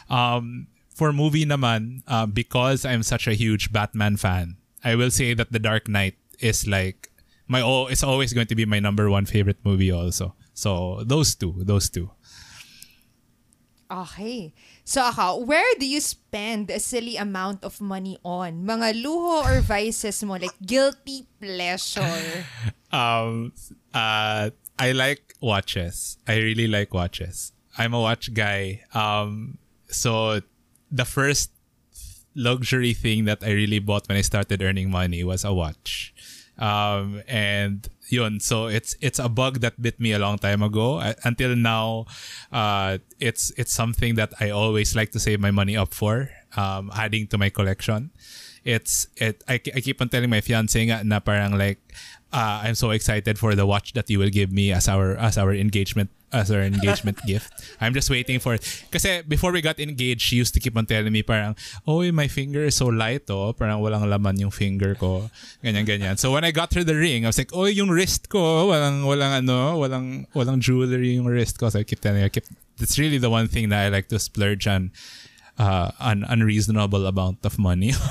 Um, 0.08 0.68
for 0.96 1.12
movie 1.12 1.46
naman, 1.46 2.02
uh, 2.08 2.26
because 2.26 2.88
I'm 2.88 3.04
such 3.04 3.28
a 3.28 3.36
huge 3.36 3.76
Batman 3.76 4.16
fan, 4.16 4.56
I 4.84 4.96
will 4.96 5.12
say 5.12 5.36
that 5.36 5.52
The 5.52 5.60
Dark 5.60 5.92
Knight 5.92 6.16
is 6.40 6.66
like 6.66 7.12
my 7.48 7.62
oh, 7.62 7.86
it's 7.88 8.02
always 8.02 8.34
going 8.34 8.48
to 8.48 8.56
be 8.56 8.66
my 8.66 8.80
number 8.80 9.12
one 9.12 9.28
favorite 9.28 9.60
movie 9.64 9.92
also. 9.92 10.34
So 10.56 11.04
those 11.04 11.36
two, 11.36 11.54
those 11.60 11.92
two. 11.92 12.10
Okay. 13.92 14.54
So 14.84 15.04
ako, 15.04 15.46
where 15.46 15.68
do 15.78 15.86
you 15.86 16.02
spend 16.02 16.72
a 16.72 16.80
silly 16.80 17.18
amount 17.18 17.64
of 17.64 17.78
money 17.82 18.18
on? 18.24 18.66
Mga 18.66 19.04
luho 19.04 19.46
or 19.46 19.62
vices 19.62 20.24
mo? 20.24 20.40
Like 20.40 20.56
guilty 20.64 21.28
pleasure? 21.38 22.46
Um, 22.96 23.52
uh, 23.94 24.52
I 24.80 24.94
like 24.94 25.36
watches. 25.42 26.18
I 26.26 26.38
really 26.38 26.66
like 26.66 26.94
watches. 26.94 27.52
I'm 27.78 27.94
a 27.94 28.00
watch 28.00 28.34
guy. 28.34 28.88
Um, 28.94 29.58
so 29.92 30.40
the 30.92 31.06
first 31.06 31.52
luxury 32.36 32.94
thing 32.94 33.26
that 33.26 33.44
I 33.44 33.52
really 33.52 33.80
bought 33.80 34.08
when 34.08 34.18
I 34.18 34.22
started 34.22 34.62
earning 34.62 34.92
money 34.92 35.24
was 35.24 35.44
a 35.44 35.54
watch. 35.54 36.14
Um, 36.58 37.22
and 37.28 37.88
yun, 38.08 38.40
so 38.40 38.68
it's 38.68 38.96
it's 39.02 39.20
a 39.20 39.28
bug 39.28 39.60
that 39.60 39.82
bit 39.82 40.00
me 40.00 40.14
a 40.14 40.20
long 40.20 40.38
time 40.38 40.64
ago. 40.64 41.00
I, 41.00 41.16
until 41.24 41.56
now, 41.56 42.06
uh, 42.52 43.00
it's 43.20 43.52
it's 43.58 43.74
something 43.74 44.16
that 44.16 44.32
I 44.40 44.52
always 44.52 44.96
like 44.96 45.12
to 45.12 45.20
save 45.20 45.40
my 45.40 45.52
money 45.52 45.76
up 45.76 45.94
for, 45.94 46.30
um, 46.56 46.92
adding 46.96 47.28
to 47.28 47.38
my 47.38 47.50
collection. 47.50 48.12
It's 48.64 49.08
it. 49.18 49.44
I, 49.48 49.60
I 49.76 49.80
keep 49.84 50.00
on 50.00 50.10
telling 50.10 50.30
my 50.30 50.42
fiance 50.42 50.80
nga 50.80 51.04
na 51.04 51.20
parang 51.20 51.58
like, 51.58 51.80
uh, 52.32 52.64
I'm 52.64 52.76
so 52.76 52.92
excited 52.92 53.38
for 53.38 53.54
the 53.54 53.66
watch 53.66 53.94
that 53.94 54.10
you 54.10 54.20
will 54.20 54.32
give 54.32 54.52
me 54.52 54.72
as 54.72 54.88
our 54.88 55.16
as 55.20 55.38
our 55.38 55.54
engagement 55.54 56.10
as 56.36 56.52
our 56.52 56.60
engagement 56.60 57.16
gift. 57.28 57.56
I'm 57.80 57.96
just 57.96 58.12
waiting 58.12 58.44
for 58.44 58.60
it. 58.60 58.68
Kasi 58.92 59.24
before 59.24 59.56
we 59.56 59.64
got 59.64 59.80
engaged, 59.80 60.22
she 60.22 60.36
used 60.36 60.54
to 60.56 60.60
keep 60.60 60.76
on 60.76 60.86
telling 60.86 61.16
me 61.16 61.24
parang, 61.24 61.56
oh, 61.88 62.04
my 62.12 62.28
finger 62.28 62.68
is 62.68 62.76
so 62.76 62.92
light 62.92 63.24
oh. 63.32 63.56
Parang 63.56 63.80
walang 63.80 64.04
laman 64.04 64.36
yung 64.38 64.52
finger 64.52 64.94
ko. 65.00 65.32
Ganyan, 65.64 65.88
ganyan. 65.88 66.20
So 66.20 66.36
when 66.36 66.44
I 66.44 66.52
got 66.52 66.76
her 66.76 66.84
the 66.84 66.96
ring, 66.96 67.24
I 67.24 67.32
was 67.32 67.40
like, 67.40 67.56
oh, 67.56 67.66
yung 67.66 67.88
wrist 67.88 68.28
ko, 68.28 68.68
walang, 68.68 69.08
walang 69.08 69.48
ano, 69.48 69.80
walang, 69.80 70.28
walang 70.36 70.60
jewelry 70.60 71.16
yung 71.16 71.26
wrist 71.26 71.58
ko. 71.58 71.72
So 71.72 71.80
I 71.80 71.88
keep 71.88 72.04
telling 72.04 72.20
her, 72.20 72.28
I 72.28 72.34
keep, 72.36 72.46
it's 72.78 73.00
really 73.00 73.18
the 73.18 73.32
one 73.32 73.48
thing 73.48 73.70
that 73.70 73.88
I 73.88 73.88
like 73.88 74.12
to 74.12 74.20
splurge 74.20 74.68
on 74.68 74.92
uh, 75.58 75.92
an 76.00 76.26
unreasonable 76.28 77.08
amount 77.08 77.46
of 77.46 77.58
money. 77.58 77.94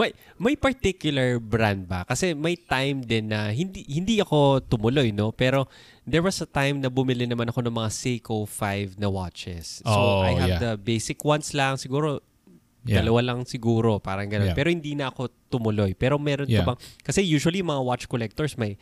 May 0.00 0.16
may 0.40 0.56
particular 0.56 1.36
brand 1.36 1.84
ba? 1.84 2.08
Kasi 2.08 2.32
may 2.32 2.56
time 2.56 3.04
din 3.04 3.28
na 3.28 3.52
hindi 3.52 3.84
hindi 3.84 4.16
ako 4.16 4.64
tumuloy, 4.64 5.12
no? 5.12 5.28
Pero 5.28 5.68
there 6.08 6.24
was 6.24 6.40
a 6.40 6.48
time 6.48 6.80
na 6.80 6.88
bumili 6.88 7.28
naman 7.28 7.52
ako 7.52 7.60
ng 7.68 7.74
mga 7.76 7.90
Seiko 7.92 8.48
5 8.48 8.96
na 8.96 9.12
watches. 9.12 9.84
So 9.84 9.92
Oh, 9.92 10.24
I 10.24 10.32
have 10.40 10.56
yeah. 10.56 10.60
the 10.64 10.72
basic 10.80 11.20
ones 11.20 11.52
lang 11.52 11.76
siguro 11.76 12.24
Yeah. 12.80 13.04
dalawa 13.04 13.20
lang 13.20 13.44
siguro, 13.44 14.00
parang 14.00 14.32
ganun. 14.32 14.50
Yeah. 14.50 14.56
Pero 14.56 14.72
hindi 14.72 14.96
na 14.96 15.12
ako 15.12 15.28
tumuloy. 15.52 15.92
Pero 15.92 16.16
meron 16.16 16.48
Yeah. 16.48 16.64
ka 16.64 16.72
bang 16.72 16.78
kasi 17.04 17.20
usually 17.20 17.60
mga 17.60 17.84
watch 17.84 18.08
collectors 18.08 18.56
may 18.56 18.80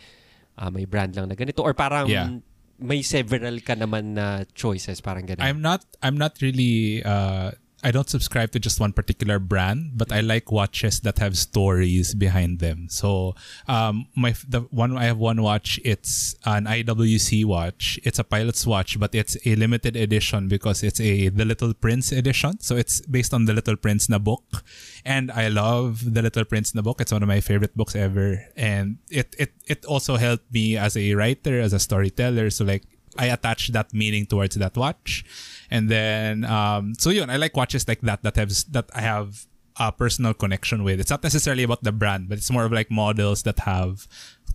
ah, 0.55 0.71
may 0.71 0.87
brand 0.87 1.19
lang 1.19 1.27
na 1.27 1.35
ganito 1.35 1.67
or 1.67 1.75
parang 1.75 2.07
Yeah. 2.07 2.31
may 2.79 3.03
several 3.03 3.59
ka 3.59 3.75
naman 3.75 4.15
na 4.15 4.47
choices, 4.55 5.03
parang 5.03 5.27
ganun. 5.27 5.43
I'm 5.43 5.59
not 5.59 5.83
I'm 5.99 6.15
not 6.15 6.39
really 6.39 7.03
uh 7.03 7.59
I 7.83 7.93
don't 7.93 8.11
subscribe 8.11 8.51
to 8.53 8.59
just 8.59 8.81
one 8.81 8.93
particular 8.93 9.39
brand, 9.39 9.93
but 9.95 10.11
I 10.11 10.21
like 10.21 10.51
watches 10.51 11.01
that 11.01 11.19
have 11.19 11.39
stories 11.39 12.13
behind 12.15 12.59
them. 12.59 12.89
So, 12.91 13.37
um, 13.69 14.09
my 14.17 14.35
the 14.49 14.63
one 14.71 14.97
I 14.97 15.05
have 15.05 15.19
one 15.19 15.43
watch. 15.43 15.79
It's 15.85 16.35
an 16.45 16.67
IWC 16.67 17.45
watch. 17.45 17.99
It's 18.03 18.19
a 18.19 18.25
pilot's 18.25 18.67
watch, 18.67 18.99
but 18.99 19.15
it's 19.15 19.37
a 19.47 19.55
limited 19.55 19.95
edition 19.95 20.49
because 20.49 20.83
it's 20.83 21.01
a 21.01 21.29
The 21.29 21.45
Little 21.45 21.73
Prince 21.73 22.11
edition. 22.11 22.59
So 22.61 22.77
it's 22.77 23.01
based 23.03 23.33
on 23.33 23.45
the 23.45 23.55
Little 23.55 23.77
Prince 23.77 24.09
na 24.09 24.19
book, 24.19 24.65
and 25.05 25.31
I 25.31 25.47
love 25.47 26.03
the 26.15 26.23
Little 26.23 26.45
Prince 26.45 26.75
na 26.75 26.83
book. 26.83 27.01
It's 27.01 27.13
one 27.13 27.23
of 27.23 27.29
my 27.29 27.41
favorite 27.41 27.77
books 27.77 27.95
ever, 27.95 28.45
and 28.57 28.99
it 29.09 29.37
it 29.39 29.53
it 29.67 29.85
also 29.85 30.17
helped 30.17 30.51
me 30.53 30.77
as 30.77 30.97
a 30.97 31.15
writer, 31.15 31.61
as 31.61 31.73
a 31.73 31.79
storyteller. 31.79 32.51
So 32.51 32.65
like 32.65 32.83
I 33.17 33.27
attach 33.27 33.69
that 33.69 33.95
meaning 33.95 34.27
towards 34.27 34.57
that 34.57 34.77
watch. 34.77 35.25
And 35.71 35.89
then 35.89 36.45
um 36.45 36.95
so 36.95 37.11
yun, 37.11 37.31
I 37.31 37.37
like 37.37 37.57
watches 37.57 37.87
like 37.89 38.01
that 38.03 38.23
that 38.23 38.37
have 38.37 38.53
that 38.73 38.91
I 38.95 39.01
have 39.01 39.47
a 39.79 39.93
personal 39.93 40.35
connection 40.35 40.83
with. 40.83 41.01
It's 41.01 41.11
not 41.11 41.23
necessarily 41.23 41.63
about 41.63 41.85
the 41.85 41.93
brand, 41.93 42.29
but 42.29 42.39
it's 42.39 42.51
more 42.51 42.65
of 42.65 42.73
like 42.73 42.91
models 42.91 43.45
that 43.45 43.61
have 43.61 44.09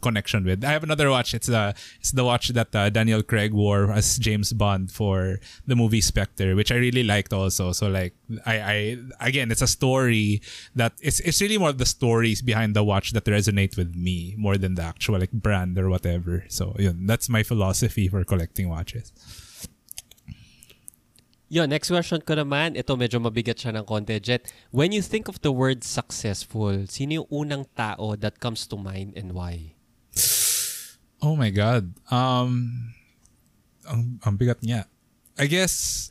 connection 0.04 0.44
with. 0.44 0.64
I 0.66 0.72
have 0.72 0.84
another 0.84 1.10
watch. 1.10 1.34
It's 1.34 1.48
the 1.48 1.74
it's 2.00 2.12
the 2.12 2.26
watch 2.26 2.50
that 2.50 2.76
uh, 2.76 2.90
Daniel 2.90 3.24
Craig 3.24 3.54
wore 3.54 3.90
as 3.92 4.20
James 4.20 4.52
Bond 4.52 4.92
for 4.92 5.40
the 5.66 5.76
movie 5.76 6.02
Spectre, 6.02 6.56
which 6.56 6.72
I 6.72 6.76
really 6.76 7.04
liked 7.04 7.32
also. 7.32 7.72
So 7.72 7.88
like 7.88 8.14
I 8.46 9.00
I 9.20 9.28
again, 9.32 9.50
it's 9.50 9.64
a 9.64 9.68
story 9.68 10.42
that 10.76 10.94
it's 11.02 11.22
it's 11.22 11.42
really 11.42 11.58
more 11.58 11.72
the 11.72 11.88
stories 11.88 12.44
behind 12.44 12.76
the 12.76 12.84
watch 12.84 13.14
that 13.14 13.26
resonate 13.26 13.78
with 13.78 13.96
me 13.96 14.36
more 14.38 14.58
than 14.58 14.76
the 14.76 14.84
actual 14.84 15.18
like 15.18 15.32
brand 15.32 15.80
or 15.80 15.90
whatever. 15.90 16.44
So 16.50 16.76
yun, 16.78 17.08
that's 17.08 17.30
my 17.30 17.42
philosophy 17.42 18.08
for 18.10 18.24
collecting 18.26 18.68
watches. 18.68 19.16
Yo, 21.54 21.70
next 21.70 21.94
question 21.94 22.18
ko 22.26 22.34
naman, 22.34 22.74
ito 22.74 22.98
medyo 22.98 23.22
mabigat 23.22 23.62
siya 23.62 23.78
ng 23.78 23.86
konti, 23.86 24.18
Jet. 24.18 24.50
When 24.74 24.90
you 24.90 25.06
think 25.06 25.30
of 25.30 25.38
the 25.46 25.54
word 25.54 25.86
successful, 25.86 26.90
sino 26.90 27.22
yung 27.22 27.30
unang 27.30 27.70
tao 27.78 28.18
that 28.18 28.42
comes 28.42 28.66
to 28.66 28.74
mind 28.74 29.14
and 29.14 29.38
why? 29.38 29.78
Oh 31.22 31.38
my 31.38 31.54
god. 31.54 31.94
Um 32.10 32.90
ang, 33.86 34.18
ang 34.26 34.34
bigat 34.34 34.66
niya. 34.66 34.90
I 35.38 35.46
guess 35.46 36.10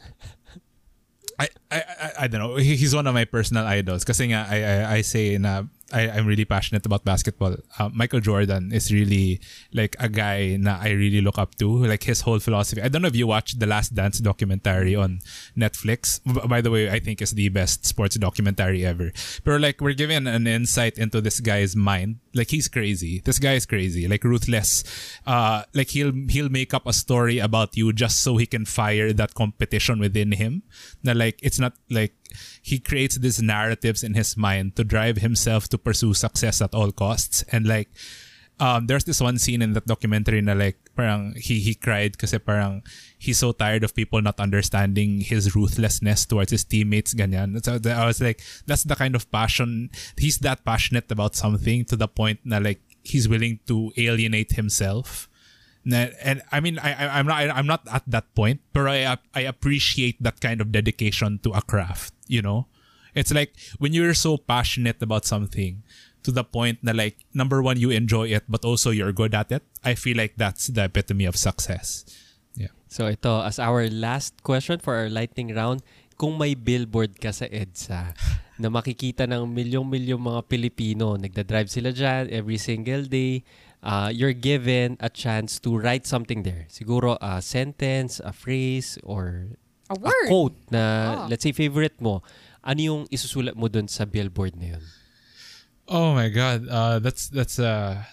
I, 1.42 1.50
I 1.74 1.78
I 1.82 2.08
I 2.22 2.24
don't 2.30 2.38
know. 2.38 2.54
He- 2.62 2.78
He's 2.78 2.94
one 2.94 3.10
of 3.10 3.14
my 3.18 3.26
personal 3.26 3.66
idols 3.66 4.06
kasi 4.06 4.30
nga 4.30 4.46
I 4.46 4.58
I, 4.62 4.76
I 4.94 5.00
say 5.02 5.42
na 5.42 5.66
I, 5.92 6.08
I'm 6.10 6.26
really 6.26 6.44
passionate 6.44 6.86
about 6.86 7.04
basketball. 7.04 7.56
Uh, 7.78 7.90
Michael 7.92 8.20
Jordan 8.20 8.72
is 8.72 8.92
really 8.92 9.40
like 9.72 9.96
a 9.98 10.08
guy 10.08 10.56
na 10.56 10.78
I 10.80 10.90
really 10.90 11.20
look 11.20 11.38
up 11.38 11.54
to. 11.56 11.68
Like 11.86 12.02
his 12.02 12.22
whole 12.22 12.38
philosophy. 12.38 12.82
I 12.82 12.88
don't 12.88 13.02
know 13.02 13.08
if 13.08 13.16
you 13.16 13.26
watched 13.26 13.60
the 13.60 13.66
Last 13.66 13.94
Dance 13.94 14.18
documentary 14.18 14.94
on 14.94 15.20
Netflix. 15.56 16.20
By 16.48 16.60
the 16.60 16.70
way, 16.70 16.90
I 16.90 16.98
think 16.98 17.20
it's 17.20 17.32
the 17.32 17.48
best 17.48 17.84
sports 17.86 18.16
documentary 18.16 18.84
ever. 18.84 19.12
But 19.44 19.60
like 19.60 19.80
we're 19.80 19.94
given 19.94 20.26
an 20.26 20.46
insight 20.46 20.98
into 20.98 21.20
this 21.20 21.40
guy's 21.40 21.76
mind. 21.76 22.20
Like 22.34 22.50
he's 22.50 22.68
crazy. 22.68 23.20
This 23.24 23.38
guy 23.38 23.54
is 23.54 23.66
crazy. 23.66 24.08
Like 24.08 24.24
ruthless. 24.24 24.84
Uh, 25.26 25.64
like 25.74 25.90
he'll 25.90 26.12
he'll 26.28 26.48
make 26.48 26.72
up 26.72 26.86
a 26.86 26.92
story 26.92 27.38
about 27.38 27.76
you 27.76 27.92
just 27.92 28.22
so 28.22 28.36
he 28.36 28.46
can 28.46 28.64
fire 28.64 29.12
that 29.12 29.34
competition 29.34 29.98
within 29.98 30.32
him. 30.32 30.62
Na 31.02 31.12
like 31.12 31.38
it's 31.42 31.58
not 31.58 31.74
like 31.90 32.14
he 32.62 32.78
creates 32.78 33.16
these 33.16 33.42
narratives 33.42 34.02
in 34.02 34.14
his 34.14 34.36
mind 34.36 34.76
to 34.76 34.84
drive 34.84 35.18
himself 35.18 35.68
to 35.68 35.78
pursue 35.78 36.14
success 36.14 36.60
at 36.60 36.74
all 36.74 36.92
costs. 36.92 37.42
And 37.50 37.66
like 37.66 37.90
um 38.60 38.86
there's 38.86 39.04
this 39.04 39.20
one 39.20 39.38
scene 39.38 39.62
in 39.62 39.72
that 39.72 39.86
documentary 39.86 40.40
na 40.40 40.52
like 40.52 40.76
parang 40.94 41.34
he 41.40 41.58
he 41.60 41.74
cried 41.74 42.18
kasi 42.20 42.36
parang 42.38 42.84
he's 43.16 43.40
so 43.40 43.50
tired 43.50 43.82
of 43.82 43.96
people 43.96 44.20
not 44.20 44.38
understanding 44.38 45.24
his 45.24 45.56
ruthlessness 45.56 46.26
towards 46.26 46.52
his 46.52 46.64
teammates 46.64 47.14
ganyan. 47.14 47.56
So 47.64 47.80
I 47.80 48.06
was 48.06 48.20
like 48.20 48.44
that's 48.66 48.84
the 48.84 48.94
kind 48.94 49.16
of 49.16 49.30
passion 49.32 49.90
he's 50.16 50.38
that 50.44 50.64
passionate 50.64 51.10
about 51.10 51.34
something 51.34 51.84
to 51.88 51.96
the 51.96 52.08
point 52.08 52.44
na 52.44 52.58
like 52.58 52.80
he's 53.02 53.26
willing 53.26 53.58
to 53.66 53.90
alienate 53.96 54.52
himself 54.52 55.31
na, 55.84 56.14
and 56.22 56.42
I 56.50 56.60
mean 56.60 56.78
I, 56.78 57.18
I'm 57.18 57.26
not 57.26 57.42
I'm 57.50 57.66
not 57.66 57.82
at 57.90 58.06
that 58.06 58.34
point 58.34 58.60
but 58.72 58.86
I 58.86 59.18
I 59.34 59.42
appreciate 59.46 60.22
that 60.22 60.40
kind 60.40 60.60
of 60.60 60.70
dedication 60.70 61.38
to 61.42 61.50
a 61.52 61.62
craft 61.62 62.14
you 62.26 62.42
know? 62.42 62.66
It's 63.12 63.34
like 63.34 63.52
when 63.76 63.92
you're 63.92 64.16
so 64.16 64.40
passionate 64.40 65.02
about 65.02 65.28
something 65.28 65.84
to 66.22 66.30
the 66.32 66.44
point 66.44 66.80
na 66.80 66.96
like 66.96 67.20
number 67.34 67.60
one 67.60 67.76
you 67.76 67.90
enjoy 67.90 68.32
it 68.32 68.48
but 68.48 68.64
also 68.64 68.88
you're 68.88 69.12
good 69.12 69.34
at 69.34 69.52
it 69.52 69.62
I 69.84 69.98
feel 69.98 70.16
like 70.16 70.38
that's 70.38 70.70
the 70.70 70.86
epitome 70.86 71.26
of 71.26 71.34
success. 71.34 72.06
Yeah. 72.54 72.70
So 72.86 73.10
ito, 73.10 73.42
as 73.42 73.58
our 73.58 73.90
last 73.90 74.46
question 74.46 74.78
for 74.78 74.94
our 74.94 75.10
lightning 75.10 75.50
round, 75.50 75.82
kung 76.14 76.38
may 76.38 76.54
billboard 76.54 77.18
ka 77.18 77.34
sa 77.34 77.50
EDSA 77.50 78.14
na 78.62 78.68
makikita 78.70 79.26
ng 79.26 79.50
milyong-milyong 79.50 80.22
mga 80.22 80.40
Pilipino, 80.46 81.18
nagda-drive 81.18 81.66
sila 81.66 81.90
dyan 81.90 82.30
every 82.30 82.62
single 82.62 83.10
day, 83.10 83.42
uh, 83.82 84.10
you're 84.14 84.32
given 84.32 84.96
a 85.00 85.10
chance 85.10 85.58
to 85.60 85.76
write 85.76 86.06
something 86.06 86.42
there. 86.42 86.66
Siguro 86.70 87.18
a 87.20 87.42
sentence, 87.42 88.20
a 88.24 88.32
phrase, 88.32 88.98
or 89.02 89.58
A 89.90 89.94
a 89.94 90.00
word. 90.00 90.26
quote 90.28 90.56
na, 90.70 90.82
Ah. 90.82 91.26
let's 91.28 91.42
say, 91.42 91.52
favorite 91.52 91.98
mo. 92.00 92.22
Ano 92.64 92.80
yung 92.80 93.02
isusulat 93.10 93.58
mo 93.58 93.66
dun 93.68 93.88
sa 93.88 94.04
billboard 94.06 94.54
na 94.56 94.78
yun? 94.78 94.84
Oh 95.90 96.14
my 96.14 96.30
god, 96.30 96.64
uh, 96.70 97.02
that's 97.02 97.26
that's 97.28 97.58
uh 97.58 98.06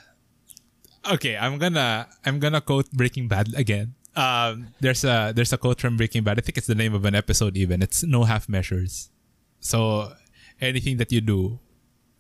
okay. 1.06 1.38
I'm 1.38 1.58
gonna 1.62 2.10
I'm 2.26 2.40
gonna 2.42 2.60
quote 2.62 2.90
Breaking 2.92 3.30
Bad 3.30 3.54
again. 3.56 3.94
Um, 4.18 4.74
there's 4.82 5.06
a 5.06 5.32
there's 5.32 5.54
a 5.54 5.58
quote 5.62 5.80
from 5.80 5.96
Breaking 5.96 6.26
Bad. 6.26 6.40
I 6.40 6.42
think 6.42 6.58
it's 6.58 6.68
the 6.68 6.76
name 6.76 6.98
of 6.98 7.06
an 7.06 7.14
episode. 7.14 7.56
Even 7.56 7.82
it's 7.86 8.04
no 8.04 8.26
half 8.26 8.50
measures. 8.50 9.14
So 9.62 10.12
anything 10.60 10.98
that 10.98 11.14
you 11.14 11.22
do, 11.22 11.60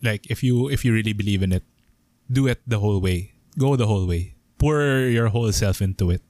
like 0.05 0.30
if 0.30 0.45
you 0.45 0.69
if 0.69 0.85
you 0.85 0.93
really 0.93 1.17
believe 1.17 1.41
in 1.41 1.51
it, 1.51 1.65
do 2.31 2.45
it 2.47 2.61
the 2.69 2.80
whole 2.80 3.01
way. 3.01 3.34
Go 3.60 3.76
the 3.76 3.86
whole 3.86 4.07
way. 4.07 4.36
Pour 4.57 4.81
your 4.81 5.27
whole 5.27 5.52
self 5.52 5.81
into 5.81 6.10
it. 6.10 6.23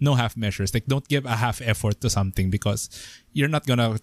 No 0.00 0.14
half 0.14 0.36
measures. 0.36 0.72
Like 0.72 0.86
don't 0.86 1.06
give 1.08 1.26
a 1.26 1.36
half 1.36 1.60
effort 1.60 2.00
to 2.00 2.08
something 2.08 2.48
because 2.48 2.88
you're 3.32 3.52
not 3.52 3.66
gonna 3.66 3.98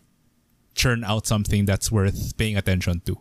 churn 0.76 1.03
out 1.03 1.26
something 1.26 1.65
that's 1.65 1.91
worth 1.91 2.38
paying 2.38 2.56
attention 2.56 3.02
to 3.07 3.18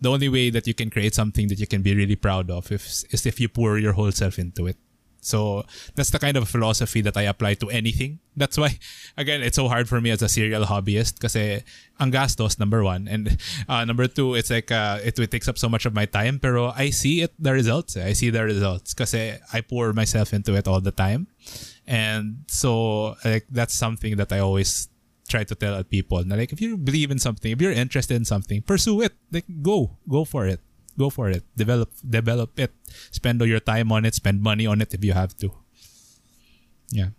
the 0.00 0.10
only 0.10 0.28
way 0.28 0.50
that 0.50 0.66
you 0.66 0.74
can 0.74 0.90
create 0.90 1.14
something 1.14 1.48
that 1.48 1.60
you 1.60 1.66
can 1.66 1.82
be 1.82 1.94
really 1.94 2.16
proud 2.16 2.50
of 2.50 2.72
is 2.72 3.04
if 3.12 3.38
you 3.38 3.48
pour 3.48 3.78
your 3.78 3.92
whole 3.92 4.12
self 4.12 4.38
into 4.38 4.66
it. 4.66 4.76
So 5.20 5.64
that's 5.94 6.10
the 6.10 6.18
kind 6.18 6.36
of 6.36 6.48
philosophy 6.48 7.00
that 7.02 7.16
I 7.16 7.22
apply 7.28 7.54
to 7.60 7.68
anything. 7.68 8.20
That's 8.36 8.56
why, 8.56 8.78
again, 9.16 9.42
it's 9.42 9.56
so 9.56 9.68
hard 9.68 9.88
for 9.88 10.00
me 10.00 10.10
as 10.10 10.22
a 10.22 10.28
serial 10.28 10.64
hobbyist 10.64 11.20
kasi 11.20 11.62
ang 12.00 12.10
gastos, 12.10 12.58
number 12.58 12.82
one. 12.82 13.06
And 13.06 13.36
uh, 13.68 13.84
number 13.84 14.08
two, 14.08 14.34
it's 14.34 14.48
like, 14.50 14.72
uh, 14.72 14.98
it, 15.04 15.18
it 15.18 15.30
takes 15.30 15.46
up 15.48 15.58
so 15.58 15.68
much 15.68 15.84
of 15.84 15.92
my 15.94 16.06
time 16.06 16.38
pero 16.38 16.72
I 16.74 16.88
see 16.90 17.20
it, 17.20 17.32
the 17.38 17.52
results. 17.52 17.96
eh. 17.96 18.06
I 18.08 18.12
see 18.14 18.30
the 18.30 18.44
results 18.44 18.94
kasi 18.94 19.36
I 19.52 19.60
pour 19.60 19.92
myself 19.92 20.32
into 20.32 20.54
it 20.56 20.66
all 20.66 20.80
the 20.80 20.92
time. 20.92 21.28
And 21.86 22.44
so 22.48 23.16
like 23.24 23.46
that's 23.50 23.74
something 23.74 24.16
that 24.16 24.32
I 24.32 24.38
always 24.38 24.88
try 25.28 25.44
to 25.44 25.54
tell 25.54 25.82
people 25.84 26.24
na 26.24 26.34
like 26.34 26.52
if 26.52 26.60
you 26.60 26.76
believe 26.76 27.10
in 27.10 27.18
something, 27.18 27.52
if 27.52 27.60
you're 27.60 27.72
interested 27.76 28.16
in 28.16 28.24
something, 28.24 28.62
pursue 28.62 29.02
it. 29.02 29.12
Like 29.30 29.44
go, 29.60 29.98
go 30.08 30.24
for 30.24 30.46
it. 30.46 30.60
Go 30.98 31.10
for 31.10 31.30
it. 31.30 31.44
Develop 31.56 31.90
develop 32.02 32.58
it. 32.58 32.72
Spend 33.10 33.40
all 33.40 33.48
your 33.48 33.60
time 33.62 33.92
on 33.92 34.04
it, 34.04 34.14
spend 34.14 34.42
money 34.42 34.66
on 34.66 34.80
it 34.80 34.94
if 34.94 35.04
you 35.04 35.12
have 35.12 35.36
to. 35.38 35.52
Yeah. 36.90 37.14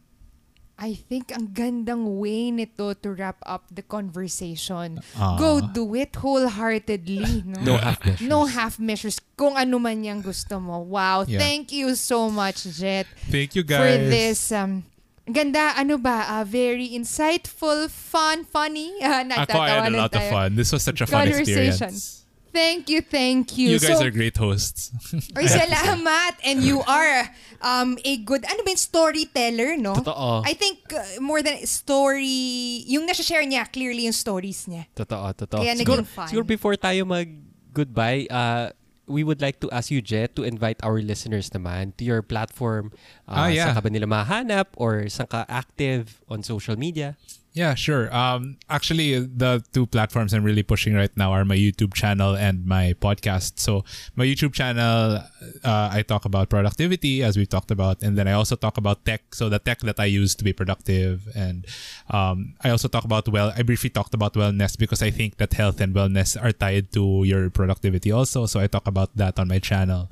I 0.82 0.98
think 0.98 1.30
ang 1.30 1.54
gandang 1.54 2.18
way 2.18 2.50
nito 2.50 2.98
to 3.06 3.14
wrap 3.14 3.38
up 3.46 3.70
the 3.70 3.86
conversation. 3.86 4.98
Aw. 5.14 5.38
Go 5.38 5.62
do 5.62 5.94
it 5.94 6.18
wholeheartedly. 6.18 7.46
No, 7.46 7.62
No 7.62 7.78
half 7.78 8.02
measures. 8.02 8.26
No 8.26 8.40
half 8.50 8.76
measures. 8.82 9.18
Kung 9.38 9.54
ano 9.62 9.78
man 9.78 10.02
yung 10.02 10.26
gusto 10.26 10.58
mo. 10.58 10.82
Wow. 10.82 11.30
Yeah. 11.30 11.38
Thank 11.38 11.70
you 11.70 11.94
so 11.94 12.34
much, 12.34 12.66
Jet, 12.66 13.06
Thank 13.30 13.54
you 13.54 13.62
guys. 13.62 13.78
for 13.78 13.94
this. 14.10 14.40
Um, 14.50 14.82
ganda, 15.30 15.78
ano 15.78 16.02
ba? 16.02 16.26
ah, 16.26 16.44
very 16.50 16.90
insightful, 16.98 17.86
fun, 17.86 18.42
funny. 18.42 18.90
Uh, 19.06 19.22
Ako, 19.46 19.62
I 19.62 19.70
had 19.70 19.94
a 19.94 19.94
lot 19.94 20.10
of 20.18 20.24
fun. 20.34 20.58
This 20.58 20.74
was 20.74 20.82
such 20.82 21.02
a 21.02 21.06
fun 21.06 21.30
experience. 21.30 22.21
Thank 22.52 22.92
you, 22.92 23.00
thank 23.02 23.56
you. 23.58 23.76
You 23.76 23.80
guys 23.80 23.96
So- 23.98 24.04
are 24.04 24.12
great 24.12 24.36
hosts. 24.36 24.92
Ay, 25.40 25.48
salamat. 25.48 26.36
And 26.44 26.60
you 26.60 26.84
are 26.84 27.32
um, 27.64 27.96
a 28.04 28.20
good, 28.22 28.44
ano 28.44 28.60
ba 28.62 28.70
yung 28.76 28.84
storyteller, 28.84 29.80
no? 29.80 29.96
Totoo. 29.96 30.44
I 30.44 30.52
think 30.54 30.84
uh, 30.92 31.00
more 31.24 31.40
than 31.40 31.64
story, 31.64 32.84
yung 32.88 33.08
nasa-share 33.08 33.48
niya, 33.48 33.72
clearly 33.72 34.04
yung 34.04 34.16
stories 34.16 34.68
niya. 34.68 34.84
Totoo, 34.92 35.32
totoo. 35.32 35.64
Kaya 35.64 35.80
siguro, 35.80 36.04
naging 36.04 36.12
fun. 36.12 36.28
siguro 36.28 36.46
before 36.46 36.76
tayo 36.76 37.08
mag-goodbye, 37.08 38.28
uh, 38.28 38.76
we 39.08 39.24
would 39.24 39.42
like 39.42 39.60
to 39.60 39.68
ask 39.72 39.92
you, 39.92 40.00
Jet, 40.02 40.36
to 40.36 40.44
invite 40.44 40.80
our 40.84 41.00
listeners 41.02 41.50
naman 41.52 41.96
to 41.98 42.04
your 42.04 42.22
platform. 42.22 42.92
Uh, 43.28 43.44
Ah, 43.44 43.48
yeah. 43.48 43.72
Saan 43.72 43.76
ka 43.76 43.82
ba 43.84 43.90
nila 43.92 44.08
mahanap 44.08 44.72
or 44.76 45.08
saan 45.08 45.28
ka 45.28 45.44
active 45.48 46.20
on 46.28 46.44
social 46.44 46.76
media? 46.76 47.16
Yeah, 47.54 47.76
sure. 47.76 48.08
Um, 48.16 48.56
actually, 48.70 49.20
the 49.20 49.62
two 49.74 49.86
platforms 49.86 50.34
I'm 50.34 50.44
really 50.44 50.64
pushing 50.64 50.94
right 50.94 51.12
now 51.18 51.34
are 51.34 51.44
my 51.44 51.58
YouTube 51.58 51.94
channel 51.94 52.34
and 52.34 52.66
my 52.66 52.96
podcast. 53.02 53.60
So, 53.60 53.84
my 54.16 54.24
YouTube 54.24 54.54
channel, 54.54 55.20
uh, 55.64 55.90
I 55.92 56.02
talk 56.08 56.24
about 56.24 56.50
productivity, 56.50 57.24
as 57.24 57.36
we 57.36 57.46
talked 57.46 57.70
about, 57.70 58.04
and 58.04 58.18
then 58.18 58.26
I 58.26 58.34
also 58.40 58.56
talk 58.56 58.78
about 58.78 59.04
tech. 59.04 59.36
So, 59.36 59.50
the 59.50 59.60
tech 59.60 59.80
that 59.82 60.00
I 60.00 60.06
use 60.06 60.34
to 60.36 60.46
be 60.46 60.54
productive, 60.54 61.28
and 61.36 61.68
um, 62.10 62.56
I 62.64 62.70
also 62.70 62.88
talk 62.88 63.04
about 63.04 63.28
well. 63.28 63.52
I 63.54 63.64
briefly 63.64 63.90
talked 63.90 64.14
about 64.14 64.34
wellness 64.34 64.78
because 64.78 65.02
I 65.02 65.12
think 65.12 65.36
that 65.36 65.52
health 65.52 65.82
and 65.82 65.94
wellness 65.94 66.42
are 66.42 66.54
tied 66.54 66.94
to 66.94 67.26
your 67.26 67.50
productivity 67.50 68.14
also. 68.14 68.46
So, 68.46 68.62
I 68.62 68.68
talk 68.68 68.88
about 68.88 69.12
that 69.18 69.38
on 69.38 69.50
my 69.50 69.60
channel, 69.60 70.08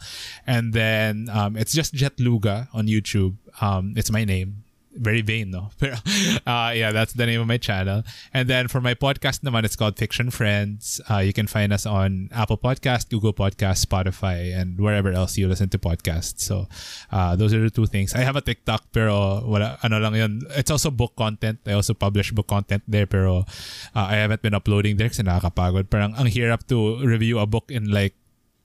and 0.45 0.73
then 0.73 1.29
um, 1.31 1.55
it's 1.55 1.71
just 1.71 1.93
Jet 1.93 2.19
Luga 2.19 2.67
on 2.73 2.87
YouTube. 2.87 3.37
Um, 3.61 3.93
it's 3.95 4.11
my 4.11 4.25
name 4.25 4.65
very 4.99 5.21
vain, 5.21 5.49
no? 5.51 5.71
Pero, 5.79 5.95
uh, 6.45 6.71
yeah, 6.75 6.91
that's 6.91 7.13
the 7.13 7.25
name 7.25 7.39
of 7.39 7.47
my 7.47 7.57
channel. 7.57 8.03
And 8.33 8.47
then 8.51 8.67
for 8.67 8.81
my 8.83 8.93
podcast 8.93 9.41
naman, 9.41 9.63
it's 9.63 9.75
called 9.75 9.97
Fiction 9.97 10.29
Friends. 10.29 10.99
Uh, 11.09 11.23
you 11.23 11.31
can 11.31 11.47
find 11.47 11.71
us 11.71 11.87
on 11.87 12.29
Apple 12.35 12.59
Podcast, 12.59 13.09
Google 13.09 13.33
Podcast, 13.33 13.87
Spotify, 13.87 14.51
and 14.53 14.77
wherever 14.77 15.11
else 15.11 15.37
you 15.37 15.47
listen 15.47 15.69
to 15.69 15.79
podcasts. 15.79 16.43
So, 16.43 16.67
uh, 17.11 17.35
those 17.35 17.53
are 17.53 17.63
the 17.63 17.71
two 17.71 17.87
things. 17.87 18.13
I 18.13 18.27
have 18.27 18.35
a 18.35 18.43
TikTok, 18.43 18.91
pero 18.91 19.41
wala, 19.47 19.79
ano 19.81 19.99
lang 20.03 20.15
yun. 20.15 20.43
It's 20.51 20.69
also 20.69 20.91
book 20.91 21.15
content. 21.15 21.59
I 21.65 21.73
also 21.73 21.95
publish 21.95 22.31
book 22.31 22.47
content 22.47 22.83
there, 22.87 23.07
pero 23.07 23.47
uh, 23.95 24.05
I 24.11 24.19
haven't 24.19 24.43
been 24.43 24.53
uploading 24.53 24.97
there 24.99 25.07
kasi 25.07 25.23
nakakapagod. 25.23 25.89
Parang 25.89 26.13
ang 26.19 26.27
hirap 26.27 26.67
to 26.67 26.99
review 27.07 27.39
a 27.39 27.47
book 27.47 27.71
in 27.71 27.87
like 27.87 28.18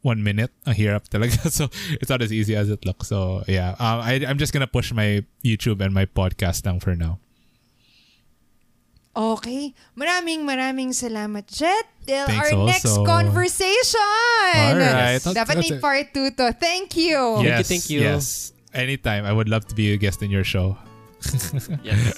one 0.05 0.21
minute 0.21 0.53
ang 0.69 0.77
hirap 0.77 1.09
talaga 1.09 1.49
so 1.59 1.67
it's 1.97 2.13
not 2.13 2.21
as 2.21 2.29
easy 2.31 2.53
as 2.53 2.69
it 2.69 2.85
looks 2.85 3.09
so 3.09 3.41
yeah 3.49 3.73
um, 3.81 4.05
I, 4.05 4.21
I'm 4.29 4.37
just 4.37 4.53
gonna 4.53 4.69
push 4.69 4.93
my 4.93 5.25
YouTube 5.41 5.81
and 5.81 5.97
my 5.97 6.05
podcast 6.05 6.63
lang 6.69 6.79
for 6.79 6.93
now 6.95 7.19
Okay. 9.15 9.71
Maraming 9.95 10.43
maraming 10.43 10.91
salamat, 10.91 11.47
Jet. 11.47 11.87
Till 12.03 12.27
Thanks 12.27 12.51
our 12.51 12.67
next 12.67 12.99
conversation. 13.07 14.03
Alright. 14.59 15.23
Dapat 15.23 15.63
may 15.63 15.79
part 15.79 16.11
2 16.11 16.35
to. 16.35 16.51
Thank 16.59 16.99
you. 16.99 17.39
you, 17.39 17.47
yes 17.47 17.63
thank 17.71 17.87
you. 17.89 18.03
yes 18.03 18.51
anytime 18.75 19.23
I 19.23 19.31
would 19.31 19.47
love 19.49 19.71
to 19.71 19.75
be 19.79 19.95
a 19.95 19.97
guest 19.97 20.19
in 20.21 20.35
your 20.35 20.43
show 20.43 20.75
Yes. 21.87 22.11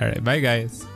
all 0.00 0.08
right 0.08 0.24
bye 0.24 0.40
guys 0.40 0.88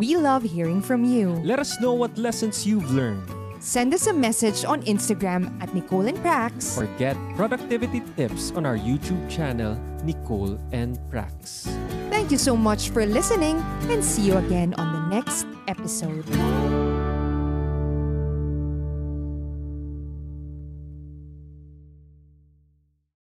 We 0.00 0.16
love 0.18 0.42
hearing 0.42 0.82
from 0.82 1.04
you. 1.06 1.38
Let 1.46 1.60
us 1.62 1.78
know 1.78 1.94
what 1.94 2.18
lessons 2.18 2.66
you've 2.66 2.90
learned 2.90 3.22
Send 3.64 3.94
us 3.94 4.06
a 4.06 4.12
message 4.12 4.62
on 4.66 4.82
Instagram 4.82 5.48
at 5.62 5.74
Nicole 5.74 6.06
and 6.06 6.18
Prax. 6.18 6.76
or 6.76 6.84
get 6.98 7.16
productivity 7.34 8.02
tips 8.14 8.52
on 8.52 8.66
our 8.66 8.76
YouTube 8.76 9.24
channel, 9.30 9.80
Nicole 10.04 10.60
and 10.70 10.98
Prax. 11.08 11.64
Thank 12.12 12.30
you 12.30 12.36
so 12.36 12.54
much 12.56 12.90
for 12.90 13.06
listening 13.06 13.56
and 13.88 14.04
see 14.04 14.28
you 14.28 14.36
again 14.36 14.74
on 14.74 14.92
the 14.92 15.16
next 15.16 15.46
episode. 15.66 16.28